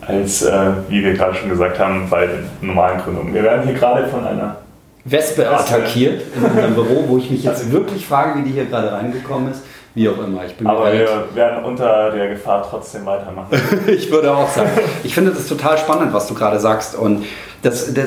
als, 0.00 0.42
äh, 0.42 0.70
wie 0.88 1.04
wir 1.04 1.12
gerade 1.12 1.34
schon 1.34 1.50
gesagt 1.50 1.78
haben, 1.78 2.08
bei 2.08 2.26
den 2.26 2.48
normalen 2.62 3.00
Gründungen. 3.00 3.34
Wir 3.34 3.42
werden 3.42 3.64
hier 3.64 3.74
gerade 3.74 4.08
von 4.08 4.26
einer 4.26 4.56
Wespe 5.04 5.48
attackiert 5.48 6.22
in 6.34 6.44
unserem 6.44 6.74
Büro, 6.74 7.04
wo 7.08 7.18
ich 7.18 7.30
mich 7.30 7.44
jetzt 7.44 7.70
wirklich 7.70 8.06
frage, 8.06 8.38
wie 8.38 8.44
die 8.44 8.52
hier 8.52 8.64
gerade 8.64 8.92
reingekommen 8.92 9.50
ist. 9.50 9.62
Wie 9.94 10.08
auch 10.08 10.18
immer. 10.18 10.44
Ich 10.46 10.54
bin 10.54 10.66
Aber 10.66 10.92
wir 10.92 11.24
werden 11.34 11.64
unter 11.64 12.10
der 12.10 12.30
Gefahr 12.30 12.66
trotzdem 12.68 13.04
weitermachen. 13.04 13.48
ich 13.86 14.10
würde 14.10 14.34
auch 14.34 14.48
sagen. 14.48 14.70
Ich 15.04 15.14
finde 15.14 15.32
das 15.32 15.46
total 15.46 15.76
spannend, 15.76 16.14
was 16.14 16.26
du 16.26 16.34
gerade 16.34 16.58
sagst. 16.58 16.96
Und 16.96 17.24
das, 17.62 17.92
das, 17.92 18.06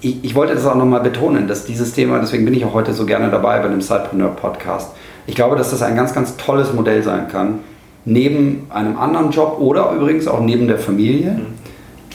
ich, 0.00 0.24
ich 0.24 0.34
wollte 0.34 0.54
das 0.54 0.66
auch 0.66 0.76
nochmal 0.76 1.00
betonen, 1.00 1.48
dass 1.48 1.64
dieses 1.64 1.92
Thema, 1.94 2.20
deswegen 2.20 2.44
bin 2.44 2.54
ich 2.54 2.64
auch 2.64 2.74
heute 2.74 2.92
so 2.92 3.06
gerne 3.06 3.30
dabei 3.30 3.58
bei 3.58 3.68
dem 3.68 3.80
Sidepreneur 3.80 4.30
Podcast. 4.30 4.92
Ich 5.26 5.34
glaube, 5.34 5.56
dass 5.56 5.70
das 5.70 5.82
ein 5.82 5.96
ganz, 5.96 6.14
ganz 6.14 6.36
tolles 6.36 6.72
Modell 6.72 7.02
sein 7.02 7.26
kann, 7.28 7.60
neben 8.04 8.68
einem 8.70 8.96
anderen 8.96 9.32
Job 9.32 9.56
oder 9.58 9.90
übrigens 9.90 10.28
auch 10.28 10.40
neben 10.40 10.68
der 10.68 10.78
Familie. 10.78 11.32
Mhm 11.32 11.66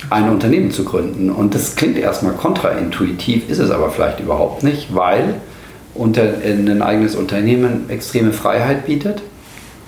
ein 0.09 0.30
Unternehmen 0.30 0.72
zu 0.72 0.84
gründen. 0.84 1.30
Und 1.30 1.53
das 1.53 1.76
klingt 1.76 1.97
erstmal 1.97 2.34
kontraintuitiv, 2.34 3.49
ist 3.49 3.59
es 3.59 3.72
aber 3.72 3.91
vielleicht 3.91 4.20
überhaupt 4.20 4.64
nicht, 4.64 4.95
weil 4.95 5.36
unter, 5.94 6.24
ein 6.24 6.82
eigenes 6.82 7.16
Unternehmen 7.16 7.89
extreme 7.89 8.34
Freiheit 8.34 8.86
bietet. 8.86 9.22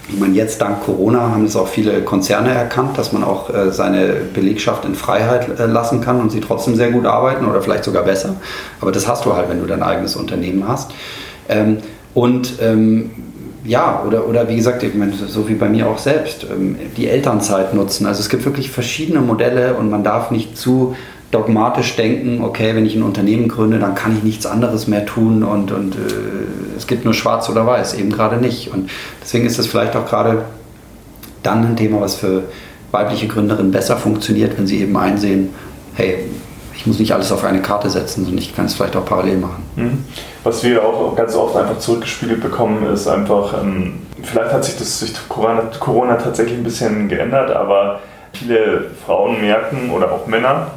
Ich 0.10 0.20
meine, 0.20 0.34
jetzt 0.34 0.60
dank 0.60 0.84
Corona 0.84 1.30
haben 1.32 1.46
es 1.46 1.56
auch 1.56 1.68
viele 1.68 2.02
Konzerne 2.02 2.50
erkannt, 2.50 2.98
dass 2.98 3.14
man 3.14 3.24
auch 3.24 3.50
äh, 3.54 3.72
seine 3.72 4.16
Belegschaft 4.34 4.84
in 4.84 4.96
Freiheit 4.96 5.58
äh, 5.58 5.66
lassen 5.66 6.02
kann 6.02 6.20
und 6.20 6.30
sie 6.30 6.42
trotzdem 6.42 6.76
sehr 6.76 6.92
gut 6.92 7.06
arbeiten 7.06 7.46
oder 7.46 7.62
vielleicht 7.62 7.86
sogar 7.86 8.04
besser. 8.04 8.36
Aber 8.82 8.92
das 8.92 9.08
hast 9.08 9.26
du 9.26 9.34
halt, 9.34 9.50
wenn 9.50 9.62
du 9.62 9.66
dein 9.66 9.82
eigenes 9.82 10.18
Unternehmen 10.18 10.68
hast. 10.68 10.92
Ähm, 11.48 11.78
und 12.14 12.56
ähm, 12.62 13.12
ja, 13.64 14.04
oder, 14.06 14.28
oder 14.28 14.50
wie 14.50 14.58
gesagt, 14.58 14.84
ich 14.84 14.94
meine, 14.94 15.14
so 15.14 15.48
wie 15.48 15.56
bei 15.56 15.70
mir 15.70 15.88
auch 15.88 15.98
selbst, 15.98 16.46
ähm, 16.52 16.76
die 16.98 17.08
Elternzeit 17.08 17.74
nutzen. 17.74 18.06
Also 18.06 18.20
es 18.20 18.30
gibt 18.30 18.44
wirklich 18.44 18.72
verschiedene 18.72 19.22
Modelle 19.22 19.76
und 19.76 19.90
man 19.90 20.04
darf 20.04 20.32
nicht 20.32 20.58
zu 20.58 20.96
dogmatisch 21.34 21.96
denken, 21.96 22.44
okay, 22.44 22.76
wenn 22.76 22.86
ich 22.86 22.96
ein 22.96 23.04
Unternehmen 23.04 23.48
gründe, 23.48 23.80
dann 23.80 23.96
kann 23.96 24.16
ich 24.16 24.24
nichts 24.24 24.46
anderes 24.46 24.88
mehr 24.88 25.06
tun 25.06 25.44
und, 25.44 25.72
und 25.72 25.96
äh, 25.96 26.78
es 26.78 26.88
gibt 26.88 27.06
nur 27.06 27.14
schwarz 27.14 27.50
oder 27.50 27.66
weiß, 27.66 27.96
eben 27.96 28.12
gerade 28.12 28.38
nicht. 28.38 28.72
Und 28.72 28.90
deswegen 29.22 29.46
ist 29.46 29.58
das 29.58 29.68
vielleicht 29.68 29.96
auch 29.96 30.06
gerade 30.06 30.46
dann 31.42 31.66
ein 31.66 31.76
Thema, 31.76 32.02
was 32.02 32.16
für 32.16 32.44
weibliche 32.92 33.28
Gründerinnen 33.28 33.72
besser 33.72 33.98
funktioniert, 33.98 34.58
wenn 34.58 34.68
sie 34.68 34.82
eben 34.82 34.96
einsehen, 34.96 35.50
hey, 35.96 36.20
ich 36.76 36.86
muss 36.86 37.00
nicht 37.00 37.14
alles 37.14 37.32
auf 37.32 37.44
eine 37.44 37.62
Karte 37.62 37.90
setzen, 37.90 38.26
sondern 38.26 38.40
ich 38.40 38.56
kann 38.56 38.66
es 38.66 38.74
vielleicht 38.76 38.96
auch 38.96 39.06
parallel 39.06 39.38
machen. 39.38 39.64
Mhm. 39.76 40.06
Was 40.44 40.64
wir 40.64 40.84
auch 40.84 41.16
ganz 41.16 41.36
oft 41.36 41.56
einfach 41.56 41.80
zurückgespiegelt 41.80 42.42
bekommen, 42.42 42.86
ist 42.94 43.08
einfach, 43.08 43.62
ähm, 43.62 44.02
vielleicht 44.22 44.54
hat 44.54 44.66
sich 44.66 44.78
das 44.78 45.00
durch 45.00 45.14
Corona, 45.30 45.62
Corona 45.80 46.16
tatsächlich 46.16 46.58
ein 46.58 46.64
bisschen 46.64 47.08
geändert, 47.08 47.52
aber 47.52 48.02
viele 48.34 48.92
Frauen 49.06 49.42
merken 49.42 49.92
oder 49.92 50.12
auch 50.12 50.28
Männer, 50.28 50.68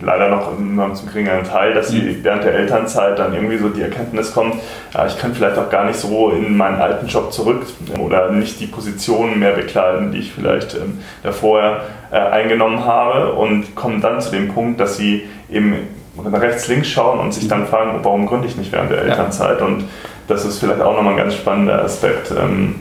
leider 0.00 0.28
noch 0.28 0.58
nur 0.58 0.94
zum 0.94 1.08
geringeren 1.08 1.44
Teil, 1.44 1.74
dass 1.74 1.88
sie 1.88 2.00
mhm. 2.00 2.24
während 2.24 2.44
der 2.44 2.54
Elternzeit 2.54 3.18
dann 3.18 3.34
irgendwie 3.34 3.58
so 3.58 3.68
die 3.68 3.82
Erkenntnis 3.82 4.32
kommt, 4.32 4.56
ja, 4.92 5.06
ich 5.06 5.18
kann 5.18 5.34
vielleicht 5.34 5.58
auch 5.58 5.70
gar 5.70 5.84
nicht 5.84 5.98
so 5.98 6.30
in 6.30 6.56
meinen 6.56 6.80
alten 6.80 7.06
Job 7.06 7.32
zurück 7.32 7.64
oder 7.98 8.30
nicht 8.30 8.60
die 8.60 8.66
Positionen 8.66 9.38
mehr 9.38 9.52
bekleiden, 9.52 10.12
die 10.12 10.18
ich 10.18 10.32
vielleicht 10.32 10.74
ähm, 10.74 10.98
davor 11.22 11.80
äh, 12.10 12.16
eingenommen 12.16 12.84
habe 12.84 13.32
und 13.32 13.74
kommen 13.74 14.00
dann 14.00 14.20
zu 14.20 14.30
dem 14.30 14.52
Punkt, 14.52 14.80
dass 14.80 14.96
sie 14.96 15.28
eben 15.50 15.74
rechts, 16.32 16.68
links 16.68 16.88
schauen 16.88 17.18
und 17.18 17.32
sich 17.32 17.48
dann 17.48 17.62
mhm. 17.62 17.66
fragen, 17.66 18.00
warum 18.02 18.26
gründe 18.26 18.46
ich 18.48 18.56
nicht 18.56 18.72
während 18.72 18.90
der 18.90 19.02
Elternzeit 19.02 19.60
und 19.62 19.84
das 20.26 20.44
ist 20.44 20.58
vielleicht 20.58 20.80
auch 20.80 20.94
nochmal 20.94 21.12
ein 21.14 21.18
ganz 21.18 21.34
spannender 21.34 21.82
Aspekt. 21.82 22.30
Ähm, 22.30 22.76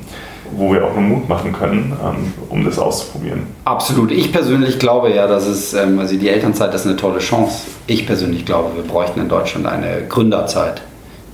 wo 0.56 0.74
wir 0.74 0.86
auch 0.86 0.94
nur 0.94 1.04
Mut 1.04 1.30
machen 1.30 1.54
können, 1.54 1.94
ähm, 2.04 2.34
um 2.50 2.64
das 2.64 2.80
auszuprobieren. 2.80 3.44
Absolut. 3.66 4.12
Ich 4.12 4.32
persönlich 4.32 4.80
glaube 4.80 5.14
ja, 5.14 5.28
dass 5.28 5.48
es, 5.48 5.74
ähm, 5.74 6.00
also 6.00 6.16
die 6.16 6.30
Elternzeit 6.30 6.74
ist 6.74 6.86
eine 6.86 6.96
tolle 6.96 7.20
Chance. 7.20 7.64
Ich 7.88 8.06
persönlich 8.06 8.46
glaube, 8.46 8.76
wir 8.76 8.84
bräuchten 8.84 9.20
in 9.20 9.30
Deutschland 9.30 9.66
eine 9.66 10.04
Gründerzeit. 10.08 10.82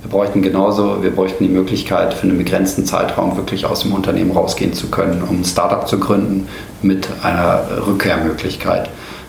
Wir 0.02 0.10
bräuchten 0.10 0.40
genauso, 0.40 1.02
wir 1.02 1.10
bräuchten 1.10 1.44
die 1.44 1.50
Möglichkeit, 1.50 2.14
für 2.14 2.22
einen 2.22 2.38
begrenzten 2.38 2.86
Zeitraum 2.86 3.36
wirklich 3.36 3.66
aus 3.66 3.80
dem 3.80 3.92
Unternehmen 3.92 4.30
rausgehen 4.30 4.72
zu 4.72 4.88
können, 4.88 5.22
um 5.28 5.40
ein 5.40 5.44
Startup 5.44 5.86
zu 5.86 5.98
gründen 5.98 6.48
mit 6.80 7.06
einer 7.22 7.62
Rückkehrmöglichkeit. 7.86 8.88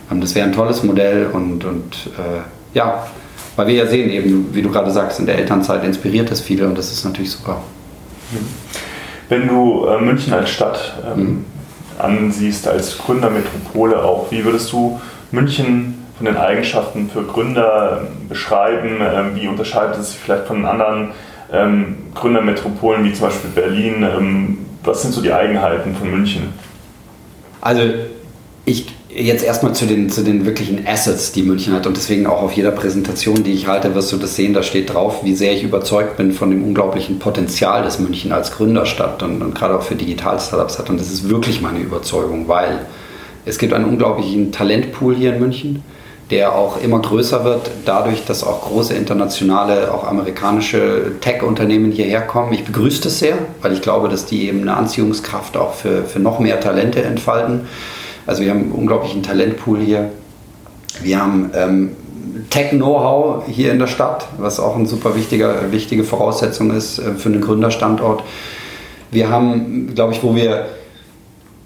Ähm, 0.10 0.22
das 0.22 0.36
wäre 0.36 0.48
ein 0.48 0.54
tolles 0.54 0.84
Modell 0.84 1.28
und, 1.32 1.66
und 1.66 2.10
äh, 2.18 2.78
ja, 2.78 3.08
weil 3.56 3.68
wir 3.68 3.76
ja 3.76 3.86
sehen, 3.86 4.10
eben, 4.10 4.54
wie 4.54 4.62
du 4.62 4.72
gerade 4.72 4.92
sagst, 4.92 5.20
in 5.20 5.26
der 5.26 5.38
Elternzeit 5.38 5.84
inspiriert 5.84 6.32
es 6.32 6.40
viele 6.40 6.68
und 6.68 6.78
das 6.78 6.92
ist 6.92 7.04
natürlich 7.04 7.32
super. 7.32 7.62
Mhm. 8.32 8.91
Wenn 9.32 9.48
du 9.48 9.86
äh, 9.86 10.02
München 10.02 10.34
als 10.34 10.50
Stadt 10.50 10.92
ähm, 11.10 11.46
ansiehst, 11.98 12.68
als 12.68 12.98
Gründermetropole 12.98 14.04
auch, 14.04 14.30
wie 14.30 14.44
würdest 14.44 14.74
du 14.74 15.00
München 15.32 16.04
von 16.18 16.26
den 16.26 16.36
Eigenschaften 16.36 17.10
für 17.10 17.24
Gründer 17.24 18.02
ähm, 18.02 18.28
beschreiben? 18.28 18.98
Ähm, 19.00 19.36
wie 19.36 19.48
unterscheidet 19.48 19.96
es 20.00 20.12
sich 20.12 20.20
vielleicht 20.20 20.48
von 20.48 20.66
anderen 20.66 21.12
ähm, 21.50 21.96
Gründermetropolen 22.14 23.06
wie 23.06 23.14
zum 23.14 23.28
Beispiel 23.28 23.52
Berlin? 23.52 24.04
Ähm, 24.04 24.58
was 24.84 25.02
sind 25.02 25.14
so 25.14 25.22
die 25.22 25.32
Eigenheiten 25.32 25.96
von 25.96 26.12
München? 26.12 26.52
Also 27.62 27.84
ich 28.66 28.94
jetzt 29.14 29.44
erstmal 29.44 29.74
zu 29.74 29.86
den, 29.86 30.10
zu 30.10 30.24
den 30.24 30.46
wirklichen 30.46 30.88
Assets, 30.88 31.32
die 31.32 31.44
München 31.44 31.74
hat 31.74 31.86
und 31.86 31.98
deswegen 31.98 32.28
auch 32.28 32.42
auf 32.42 32.54
jeder 32.54 32.72
Präsentation, 32.72 33.44
die 33.44 33.52
ich 33.52 33.68
halte, 33.68 33.94
wirst 33.96 34.12
du 34.12 34.18
das 34.18 34.36
sehen, 34.36 34.54
da 34.54 34.64
steht 34.64 34.94
drauf, 34.94 35.24
wie 35.24 35.36
sehr 35.36 35.54
ich 35.54 35.64
überzeugt 35.64 36.18
bin 36.18 36.32
von 36.32 36.50
dem 36.50 36.64
unglaublichen 36.64 37.20
Potenzial, 37.20 37.84
das 37.84 38.00
München 38.00 38.32
als 38.32 38.52
Gründerstadt 38.52 39.22
und, 39.24 39.42
und 39.42 39.56
gerade 39.56 39.78
auch 39.78 39.84
für 39.84 39.96
Digital-Startups 39.96 40.80
hat 40.80 40.90
und 40.90 41.00
das 41.00 41.12
ist 41.12 41.30
wirklich 41.30 41.62
meine 41.62 41.80
Überzeugung, 41.80 42.48
weil 42.48 42.86
es 43.46 43.58
gibt 43.58 43.74
einen 43.74 43.86
unglaublichen 43.86 44.52
Talentpool 44.52 45.16
hier 45.16 45.34
in 45.34 45.40
München, 45.40 45.84
der 46.30 46.56
auch 46.56 46.82
immer 46.82 47.00
größer 47.00 47.44
wird, 47.44 47.70
dadurch, 47.84 48.24
dass 48.26 48.44
auch 48.44 48.62
große 48.62 48.94
internationale, 48.94 49.94
auch 49.94 50.06
amerikanische 50.06 51.12
Tech-Unternehmen 51.20 51.92
hierher 51.92 52.22
kommen. 52.22 52.54
Ich 52.54 52.64
begrüße 52.64 53.02
das 53.02 53.20
sehr, 53.20 53.38
weil 53.62 53.74
ich 53.74 53.82
glaube, 53.82 54.08
dass 54.08 54.26
die 54.26 54.48
eben 54.48 54.62
eine 54.62 54.78
Anziehungskraft 54.78 55.58
auch 55.58 55.74
für, 55.74 56.06
für 56.06 56.20
noch 56.20 56.40
mehr 56.40 56.62
Talente 56.62 57.04
entfalten. 57.04 57.68
Also 58.26 58.44
wir 58.44 58.52
haben 58.52 58.62
einen 58.62 58.72
unglaublichen 58.72 59.24
Talentpool 59.24 59.80
hier. 59.80 60.12
Wir 61.02 61.22
haben 61.22 61.52
ähm, 61.54 61.92
Tech-Know-how 62.50 63.48
hier 63.48 63.72
in 63.72 63.80
der 63.80 63.88
Stadt, 63.88 64.28
was 64.38 64.60
auch 64.60 64.76
eine 64.76 64.88
super 64.88 65.16
wichtiger, 65.16 65.72
wichtige 65.72 66.04
Voraussetzung 66.04 66.72
ist 66.72 67.00
äh, 67.00 67.14
für 67.14 67.30
einen 67.30 67.42
Gründerstandort. 67.42 68.24
Wir 69.12 69.30
haben, 69.30 69.94
glaube 69.94 70.14
ich, 70.14 70.24
wo 70.24 70.36
wir 70.36 70.68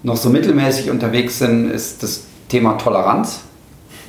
noch 0.02 0.16
so 0.16 0.30
mittelmäßig 0.30 0.90
unterwegs 0.90 1.38
sind, 1.38 1.70
ist 1.70 2.02
das 2.02 2.24
Thema 2.48 2.74
Toleranz, 2.74 3.40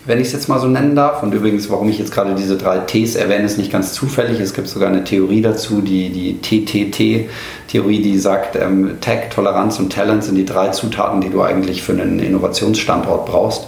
wenn 0.08 0.20
ich 0.20 0.28
es 0.28 0.34
jetzt 0.34 0.49
mal 0.49 0.60
so 0.60 0.68
nennen 0.68 0.95
darf. 0.95 1.22
Und 1.22 1.34
übrigens, 1.34 1.70
warum 1.70 1.89
ich 1.89 1.99
jetzt 1.99 2.12
gerade 2.12 2.34
diese 2.34 2.58
drei 2.58 2.80
Ts 2.80 3.16
erwähne, 3.16 3.45
ist 3.45 3.58
nicht 3.58 3.72
ganz 3.72 3.93
zufällig. 3.93 4.39
Es 4.39 4.53
gibt 4.53 4.68
sogar 4.68 4.89
eine 4.89 5.03
Theorie 5.03 5.41
dazu, 5.41 5.82
die, 5.82 6.10
die 6.10 6.41
TTT-Theorie, 6.41 8.01
die 8.01 8.18
sagt, 8.18 8.55
ähm, 8.55 8.97
Tech, 9.01 9.30
Toleranz 9.30 9.80
und 9.80 9.91
Talent 9.93 10.24
sind 10.24 10.36
die 10.36 10.45
drei 10.45 10.70
Zutaten, 10.70 11.22
die 11.22 11.30
du 11.30 11.41
eigentlich 11.41 11.84
für 11.84 11.91
einen 11.91 12.20
Innovationsstandort 12.20 13.28
brauchst, 13.28 13.68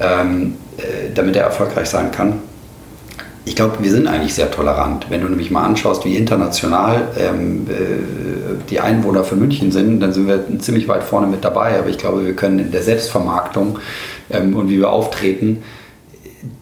ähm, 0.00 0.54
äh, 0.78 1.12
damit 1.14 1.36
er 1.36 1.44
erfolgreich 1.44 1.90
sein 1.90 2.10
kann 2.12 2.40
ich 3.46 3.56
glaube, 3.56 3.76
wir 3.80 3.90
sind 3.90 4.06
eigentlich 4.06 4.34
sehr 4.34 4.50
tolerant. 4.50 5.06
Wenn 5.10 5.20
du 5.20 5.28
nämlich 5.28 5.50
mal 5.50 5.64
anschaust, 5.64 6.04
wie 6.04 6.16
international 6.16 7.08
ähm, 7.18 7.66
äh, 7.68 8.64
die 8.70 8.80
Einwohner 8.80 9.22
von 9.22 9.38
München 9.38 9.70
sind, 9.70 10.00
dann 10.00 10.12
sind 10.12 10.26
wir 10.26 10.44
ziemlich 10.60 10.88
weit 10.88 11.04
vorne 11.04 11.26
mit 11.26 11.44
dabei. 11.44 11.78
Aber 11.78 11.88
ich 11.88 11.98
glaube, 11.98 12.24
wir 12.24 12.34
können 12.34 12.58
in 12.58 12.72
der 12.72 12.82
Selbstvermarktung 12.82 13.78
ähm, 14.30 14.56
und 14.56 14.70
wie 14.70 14.78
wir 14.78 14.90
auftreten, 14.90 15.62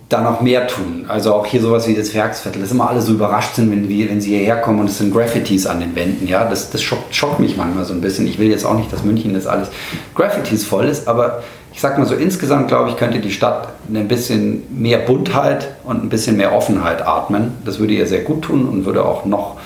da 0.08 0.22
noch 0.22 0.40
mehr 0.40 0.66
tun. 0.66 1.06
Also 1.08 1.32
auch 1.34 1.46
hier 1.46 1.60
sowas 1.60 1.86
wie 1.86 1.94
das 1.94 2.12
Werksviertel, 2.14 2.60
dass 2.60 2.72
immer 2.72 2.90
alle 2.90 3.00
so 3.00 3.12
überrascht 3.12 3.54
sind, 3.54 3.70
wenn, 3.70 3.88
wenn 3.88 4.20
sie 4.20 4.30
hierher 4.30 4.56
kommen 4.56 4.80
und 4.80 4.90
es 4.90 4.98
sind 4.98 5.12
Graffitis 5.12 5.66
an 5.66 5.80
den 5.80 5.94
Wänden. 5.94 6.26
Ja, 6.26 6.44
das, 6.44 6.70
das 6.70 6.82
schockt, 6.82 7.14
schockt 7.14 7.40
mich 7.40 7.56
manchmal 7.56 7.84
so 7.84 7.94
ein 7.94 8.00
bisschen. 8.00 8.26
Ich 8.26 8.38
will 8.38 8.50
jetzt 8.50 8.64
auch 8.64 8.76
nicht, 8.76 8.92
dass 8.92 9.04
München 9.04 9.34
das 9.34 9.46
alles 9.46 9.68
Graffitis 10.14 10.64
voll 10.64 10.86
ist, 10.88 11.08
aber 11.08 11.42
ich 11.72 11.80
sag 11.80 11.98
mal 11.98 12.06
so, 12.06 12.14
insgesamt 12.14 12.68
glaube 12.68 12.90
ich, 12.90 12.96
könnte 12.96 13.18
die 13.18 13.30
Stadt 13.30 13.68
ein 13.92 14.08
bisschen 14.08 14.62
mehr 14.70 14.98
Buntheit 14.98 15.74
und 15.84 16.04
ein 16.04 16.08
bisschen 16.08 16.36
mehr 16.36 16.54
Offenheit 16.54 17.06
atmen. 17.06 17.52
Das 17.64 17.78
würde 17.78 17.94
ihr 17.94 18.06
sehr 18.06 18.22
gut 18.22 18.42
tun 18.42 18.68
und 18.68 18.84
würde 18.84 19.04
auch 19.04 19.24
noch 19.24 19.56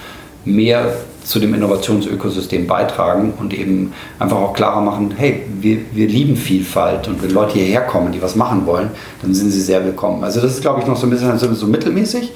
mehr 0.45 0.93
zu 1.25 1.41
dem 1.41 1.55
Innovationsökosystem 1.55 2.69
beitragen 2.69 3.35
und 3.39 3.53
eben 3.53 3.93
einfach 4.21 4.37
auch 4.37 4.53
klarer 4.53 4.81
machen, 4.81 5.13
hey, 5.17 5.43
wir, 5.61 5.79
wir 5.93 6.07
lieben 6.07 6.37
Vielfalt 6.37 7.09
und 7.09 7.21
wenn 7.21 7.31
Leute 7.31 7.55
hierher 7.55 7.81
kommen, 7.81 8.13
die 8.13 8.23
was 8.23 8.37
machen 8.37 8.65
wollen, 8.65 8.91
dann 9.23 9.35
sind 9.35 9.51
sie 9.51 9.61
sehr 9.61 9.85
willkommen. 9.85 10.23
Also 10.23 10.41
das 10.41 10.53
ist, 10.53 10.61
glaube 10.61 10.81
ich, 10.81 10.87
noch 10.87 10.97
so 10.97 11.09
ein 11.09 11.11
bisschen 11.11 11.37
so, 11.37 11.67
mittelmäßig, 11.67 12.33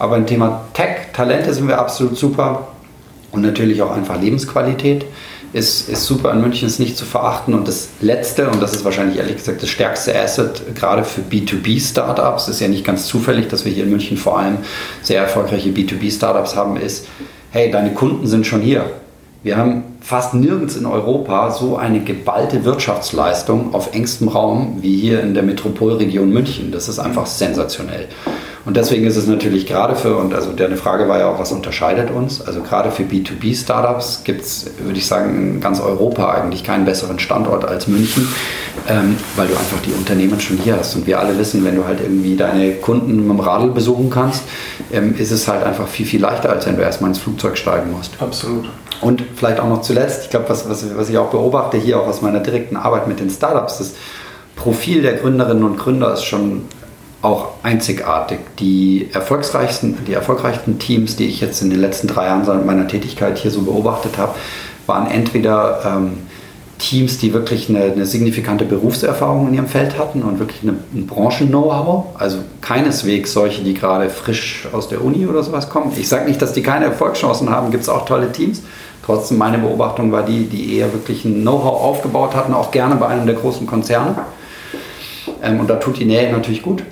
aber 0.00 0.16
im 0.16 0.26
Thema 0.26 0.64
Tech, 0.74 1.12
Talente 1.12 1.54
sind 1.54 1.68
wir 1.68 1.78
absolut 1.78 2.16
super 2.16 2.66
und 3.30 3.42
natürlich 3.42 3.80
auch 3.80 3.92
einfach 3.92 4.20
Lebensqualität 4.20 5.04
ist, 5.52 5.88
ist 5.88 6.04
super 6.04 6.32
in 6.32 6.40
München, 6.40 6.66
ist 6.66 6.78
nicht 6.78 6.96
zu 6.96 7.04
verachten. 7.04 7.54
Und 7.54 7.68
das 7.68 7.88
letzte, 8.00 8.48
und 8.48 8.62
das 8.62 8.74
ist 8.74 8.84
wahrscheinlich 8.84 9.18
ehrlich 9.18 9.36
gesagt 9.36 9.62
das 9.62 9.68
stärkste 9.68 10.18
Asset, 10.18 10.62
gerade 10.74 11.04
für 11.04 11.20
B2B-Startups, 11.20 12.48
ist 12.48 12.60
ja 12.60 12.68
nicht 12.68 12.84
ganz 12.84 13.06
zufällig, 13.06 13.48
dass 13.48 13.64
wir 13.64 13.72
hier 13.72 13.84
in 13.84 13.90
München 13.90 14.16
vor 14.16 14.38
allem 14.38 14.58
sehr 15.02 15.20
erfolgreiche 15.20 15.70
B2B-Startups 15.70 16.56
haben, 16.56 16.76
ist, 16.76 17.06
hey, 17.50 17.70
deine 17.70 17.92
Kunden 17.92 18.26
sind 18.26 18.46
schon 18.46 18.60
hier. 18.60 18.90
Wir 19.42 19.56
haben 19.56 19.84
fast 20.02 20.34
nirgends 20.34 20.76
in 20.76 20.84
Europa 20.84 21.50
so 21.52 21.76
eine 21.76 22.00
geballte 22.00 22.64
Wirtschaftsleistung 22.64 23.74
auf 23.74 23.94
engstem 23.94 24.28
Raum 24.28 24.78
wie 24.80 24.96
hier 24.96 25.20
in 25.20 25.34
der 25.34 25.42
Metropolregion 25.42 26.30
München. 26.30 26.72
Das 26.72 26.88
ist 26.88 26.98
einfach 26.98 27.26
sensationell. 27.26 28.08
Und 28.64 28.76
deswegen 28.76 29.06
ist 29.06 29.16
es 29.16 29.26
natürlich 29.26 29.66
gerade 29.66 29.96
für, 29.96 30.16
und 30.16 30.34
also 30.34 30.52
deine 30.52 30.76
Frage 30.76 31.08
war 31.08 31.18
ja 31.18 31.28
auch, 31.28 31.38
was 31.38 31.50
unterscheidet 31.50 32.12
uns? 32.12 32.40
Also 32.40 32.62
gerade 32.62 32.92
für 32.92 33.02
B2B-Startups 33.02 34.22
gibt 34.22 34.42
es, 34.42 34.70
würde 34.78 34.98
ich 34.98 35.06
sagen, 35.06 35.54
in 35.54 35.60
ganz 35.60 35.80
Europa 35.80 36.30
eigentlich 36.32 36.62
keinen 36.62 36.84
besseren 36.84 37.18
Standort 37.18 37.64
als 37.64 37.88
München, 37.88 38.28
ähm, 38.88 39.16
weil 39.34 39.48
du 39.48 39.54
einfach 39.54 39.80
die 39.84 39.92
Unternehmen 39.92 40.40
schon 40.40 40.58
hier 40.58 40.76
hast. 40.78 40.94
Und 40.94 41.08
wir 41.08 41.18
alle 41.18 41.36
wissen, 41.38 41.64
wenn 41.64 41.74
du 41.74 41.84
halt 41.84 42.00
irgendwie 42.00 42.36
deine 42.36 42.74
Kunden 42.74 43.16
mit 43.16 43.30
dem 43.30 43.40
Radl 43.40 43.70
besuchen 43.70 44.10
kannst, 44.10 44.44
ähm, 44.92 45.16
ist 45.18 45.32
es 45.32 45.48
halt 45.48 45.64
einfach 45.64 45.88
viel, 45.88 46.06
viel 46.06 46.20
leichter, 46.20 46.50
als 46.50 46.64
wenn 46.66 46.76
du 46.76 46.82
erstmal 46.82 47.10
ins 47.10 47.18
Flugzeug 47.18 47.58
steigen 47.58 47.90
musst. 47.90 48.12
Absolut. 48.20 48.66
Und 49.00 49.24
vielleicht 49.34 49.58
auch 49.58 49.68
noch 49.68 49.82
zuletzt, 49.92 50.24
ich 50.24 50.30
glaube, 50.30 50.48
was, 50.48 50.68
was, 50.68 50.96
was 50.96 51.10
ich 51.10 51.18
auch 51.18 51.30
beobachte 51.30 51.76
hier 51.76 52.00
auch 52.00 52.06
aus 52.06 52.22
meiner 52.22 52.40
direkten 52.40 52.76
Arbeit 52.76 53.08
mit 53.08 53.20
den 53.20 53.28
Startups, 53.28 53.78
das 53.78 53.92
Profil 54.56 55.02
der 55.02 55.14
Gründerinnen 55.14 55.64
und 55.64 55.78
Gründer 55.78 56.14
ist 56.14 56.24
schon 56.24 56.62
auch 57.20 57.50
einzigartig. 57.62 58.38
Die 58.58 59.08
erfolgreichsten, 59.12 59.98
die 60.06 60.14
erfolgreichsten 60.14 60.78
Teams, 60.78 61.16
die 61.16 61.26
ich 61.26 61.40
jetzt 61.40 61.60
in 61.62 61.70
den 61.70 61.80
letzten 61.80 62.08
drei 62.08 62.26
Jahren 62.26 62.66
meiner 62.66 62.88
Tätigkeit 62.88 63.38
hier 63.38 63.50
so 63.50 63.62
beobachtet 63.62 64.16
habe, 64.16 64.34
waren 64.86 65.10
entweder 65.10 65.82
ähm, 65.84 66.18
Teams, 66.78 67.18
die 67.18 67.32
wirklich 67.32 67.68
eine, 67.68 67.84
eine, 67.92 68.06
signifikante 68.06 68.64
Berufserfahrung 68.64 69.48
in 69.48 69.54
ihrem 69.54 69.68
Feld 69.68 69.98
hatten 69.98 70.22
und 70.22 70.40
wirklich 70.40 70.62
eine, 70.62 70.74
ein 70.94 71.06
Branchen-Know-how. 71.06 72.18
Also 72.18 72.38
keineswegs 72.60 73.32
solche, 73.32 73.62
die 73.62 73.74
gerade 73.74 74.08
frisch 74.10 74.66
aus 74.72 74.88
der 74.88 75.04
Uni 75.04 75.26
oder 75.26 75.42
sowas 75.42 75.68
kommen. 75.68 75.92
Ich 75.96 76.08
sage 76.08 76.24
nicht, 76.28 76.42
dass 76.42 76.54
die 76.54 76.62
keine 76.62 76.86
Erfolgschancen 76.86 77.50
haben, 77.50 77.70
gibt 77.70 77.84
es 77.84 77.88
auch 77.88 78.04
tolle 78.04 78.32
Teams. 78.32 78.62
Trotzdem, 79.04 79.38
meine 79.38 79.58
Beobachtung 79.58 80.12
war 80.12 80.22
die, 80.22 80.46
die 80.46 80.76
eher 80.76 80.92
wirklich 80.92 81.24
ein 81.24 81.42
Know-how 81.42 81.82
aufgebaut 81.82 82.34
hatten, 82.34 82.54
auch 82.54 82.70
gerne 82.70 82.94
bei 82.96 83.08
einem 83.08 83.26
der 83.26 83.34
großen 83.34 83.66
Konzerne. 83.66 84.16
Ähm, 85.42 85.60
und 85.60 85.68
da 85.68 85.76
tut 85.76 85.98
die 85.98 86.04
Nähe 86.04 86.30
natürlich 86.30 86.62
gut 86.62 86.84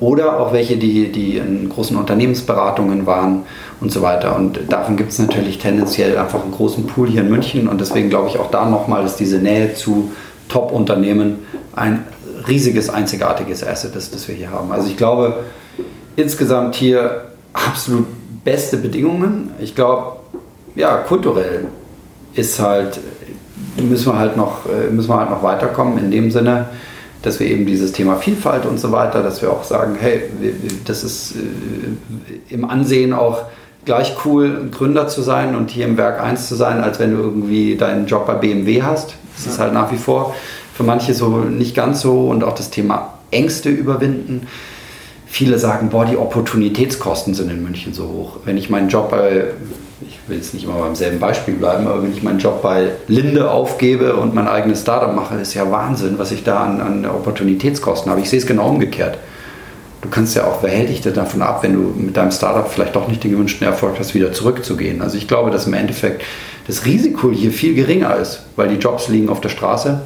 oder 0.00 0.40
auch 0.40 0.52
welche, 0.52 0.76
die, 0.76 1.10
die 1.10 1.38
in 1.38 1.68
großen 1.68 1.96
Unternehmensberatungen 1.96 3.06
waren 3.06 3.44
und 3.80 3.92
so 3.92 4.02
weiter. 4.02 4.36
Und 4.36 4.60
davon 4.68 4.96
gibt 4.96 5.12
es 5.12 5.18
natürlich 5.18 5.58
tendenziell 5.58 6.18
einfach 6.18 6.42
einen 6.42 6.52
großen 6.52 6.86
Pool 6.86 7.08
hier 7.08 7.22
in 7.22 7.30
München 7.30 7.68
und 7.68 7.80
deswegen 7.80 8.10
glaube 8.10 8.28
ich 8.28 8.38
auch 8.38 8.50
da 8.50 8.68
nochmal, 8.68 9.02
dass 9.02 9.16
diese 9.16 9.38
Nähe 9.38 9.74
zu 9.74 10.10
Top-Unternehmen 10.48 11.38
ein 11.74 12.04
riesiges, 12.46 12.90
einzigartiges 12.90 13.66
Asset 13.66 13.96
ist, 13.96 14.14
das 14.14 14.28
wir 14.28 14.34
hier 14.34 14.50
haben. 14.50 14.70
Also 14.70 14.88
ich 14.88 14.96
glaube, 14.96 15.44
insgesamt 16.14 16.74
hier 16.74 17.24
absolut 17.52 18.06
beste 18.44 18.76
Bedingungen. 18.76 19.50
Ich 19.60 19.74
glaube, 19.74 20.16
ja, 20.76 20.98
kulturell 20.98 21.66
ist 22.34 22.60
halt, 22.60 23.00
müssen 23.76 24.12
wir 24.12 24.18
halt 24.18 24.36
noch, 24.36 24.66
äh, 24.66 24.90
müssen 24.90 25.08
wir 25.08 25.18
halt 25.18 25.30
noch 25.30 25.42
weiterkommen 25.42 25.98
in 25.98 26.10
dem 26.10 26.30
Sinne, 26.30 26.66
dass 27.22 27.40
wir 27.40 27.46
eben 27.46 27.66
dieses 27.66 27.92
Thema 27.92 28.16
Vielfalt 28.16 28.66
und 28.66 28.78
so 28.78 28.92
weiter, 28.92 29.22
dass 29.22 29.42
wir 29.42 29.50
auch 29.50 29.64
sagen, 29.64 29.96
hey, 29.98 30.22
das 30.84 31.02
ist 31.02 31.34
äh, 31.36 32.54
im 32.54 32.64
Ansehen 32.64 33.12
auch 33.12 33.46
gleich 33.84 34.16
cool, 34.24 34.68
Gründer 34.70 35.08
zu 35.08 35.22
sein 35.22 35.56
und 35.56 35.70
hier 35.70 35.86
im 35.86 35.96
Werk 35.96 36.20
1 36.20 36.48
zu 36.48 36.54
sein, 36.54 36.82
als 36.82 36.98
wenn 36.98 37.16
du 37.16 37.22
irgendwie 37.22 37.76
deinen 37.76 38.06
Job 38.06 38.26
bei 38.26 38.34
BMW 38.34 38.82
hast. 38.82 39.14
Das 39.36 39.46
ja. 39.46 39.52
ist 39.52 39.58
halt 39.58 39.72
nach 39.72 39.90
wie 39.92 39.96
vor 39.96 40.34
für 40.74 40.82
manche 40.82 41.14
so 41.14 41.38
nicht 41.38 41.74
ganz 41.74 42.02
so 42.02 42.28
und 42.28 42.44
auch 42.44 42.54
das 42.54 42.70
Thema 42.70 43.14
Ängste 43.30 43.70
überwinden. 43.70 44.46
Viele 45.26 45.58
sagen, 45.58 45.90
boah, 45.90 46.06
die 46.06 46.16
Opportunitätskosten 46.16 47.34
sind 47.34 47.50
in 47.50 47.62
München 47.62 47.92
so 47.92 48.08
hoch. 48.08 48.36
Wenn 48.44 48.56
ich 48.56 48.70
meinen 48.70 48.88
Job 48.88 49.10
bei 49.10 49.48
ich 50.00 50.18
will 50.28 50.36
jetzt 50.36 50.52
nicht 50.52 50.64
immer 50.64 50.74
beim 50.74 50.94
selben 50.94 51.18
Beispiel 51.18 51.54
bleiben, 51.54 51.86
aber 51.86 52.02
wenn 52.02 52.12
ich 52.12 52.22
meinen 52.22 52.38
Job 52.38 52.60
bei 52.62 52.90
Linde 53.08 53.50
aufgebe 53.50 54.16
und 54.16 54.34
mein 54.34 54.46
eigenes 54.46 54.82
Startup 54.82 55.14
mache, 55.14 55.36
ist 55.36 55.54
ja 55.54 55.70
Wahnsinn, 55.70 56.18
was 56.18 56.32
ich 56.32 56.44
da 56.44 56.64
an, 56.64 56.80
an 56.80 57.06
Opportunitätskosten 57.06 58.10
habe. 58.10 58.20
Ich 58.20 58.28
sehe 58.28 58.38
es 58.38 58.46
genau 58.46 58.68
umgekehrt. 58.68 59.18
Du 60.02 60.10
kannst 60.10 60.36
ja 60.36 60.44
auch, 60.44 60.62
wer 60.62 60.70
hält 60.70 60.90
dich 60.90 61.00
davon 61.00 61.42
ab, 61.42 61.62
wenn 61.62 61.72
du 61.72 61.94
mit 61.96 62.16
deinem 62.16 62.30
Startup 62.30 62.70
vielleicht 62.70 62.94
doch 62.94 63.08
nicht 63.08 63.24
den 63.24 63.32
gewünschten 63.32 63.66
Erfolg 63.66 63.98
hast, 63.98 64.14
wieder 64.14 64.32
zurückzugehen? 64.32 65.00
Also 65.00 65.16
ich 65.16 65.26
glaube, 65.26 65.50
dass 65.50 65.66
im 65.66 65.74
Endeffekt 65.74 66.22
das 66.66 66.84
Risiko 66.84 67.30
hier 67.30 67.50
viel 67.50 67.74
geringer 67.74 68.16
ist, 68.16 68.42
weil 68.56 68.68
die 68.68 68.76
Jobs 68.76 69.08
liegen 69.08 69.30
auf 69.30 69.40
der 69.40 69.48
Straße 69.48 70.02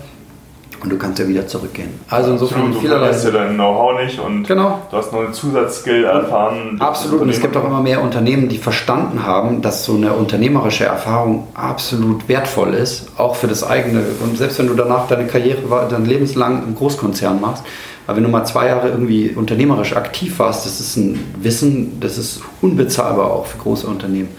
und 0.82 0.90
du 0.90 0.96
kannst 0.96 1.18
ja 1.18 1.28
wieder 1.28 1.46
zurückgehen. 1.46 1.88
Also 2.08 2.32
insofern 2.32 2.72
du 2.72 2.80
vielerlei. 2.80 3.10
Du 3.10 3.24
ja 3.24 3.30
dein 3.30 3.54
Know-how 3.54 4.00
nicht 4.00 4.18
und 4.18 4.46
genau. 4.46 4.82
du 4.90 4.96
hast 4.96 5.12
noch 5.12 5.20
eine 5.20 5.32
Zusatzskill 5.32 6.04
erfahren. 6.04 6.76
Absolut. 6.78 7.20
Und 7.20 7.28
es 7.28 7.40
gibt 7.40 7.56
auch 7.56 7.64
immer 7.64 7.80
mehr 7.80 8.02
Unternehmen, 8.02 8.48
die 8.48 8.58
verstanden 8.58 9.24
haben, 9.24 9.62
dass 9.62 9.84
so 9.84 9.94
eine 9.94 10.12
unternehmerische 10.12 10.84
Erfahrung 10.84 11.48
absolut 11.54 12.28
wertvoll 12.28 12.74
ist, 12.74 13.08
auch 13.18 13.36
für 13.36 13.46
das 13.46 13.62
eigene. 13.62 14.02
Und 14.22 14.38
selbst 14.38 14.58
wenn 14.58 14.68
du 14.68 14.74
danach 14.74 15.06
deine 15.08 15.26
Karriere, 15.26 15.58
dein 15.90 16.06
lebenslang 16.06 16.64
im 16.66 16.74
Großkonzern 16.74 17.40
machst, 17.40 17.64
aber 18.06 18.16
wenn 18.16 18.24
du 18.24 18.30
mal 18.30 18.44
zwei 18.44 18.66
Jahre 18.66 18.88
irgendwie 18.88 19.30
unternehmerisch 19.30 19.94
aktiv 19.94 20.38
warst, 20.40 20.66
das 20.66 20.80
ist 20.80 20.96
ein 20.96 21.20
Wissen, 21.42 22.00
das 22.00 22.18
ist 22.18 22.40
unbezahlbar 22.60 23.30
auch 23.30 23.46
für 23.46 23.58
große 23.58 23.86
Unternehmen. 23.86 24.30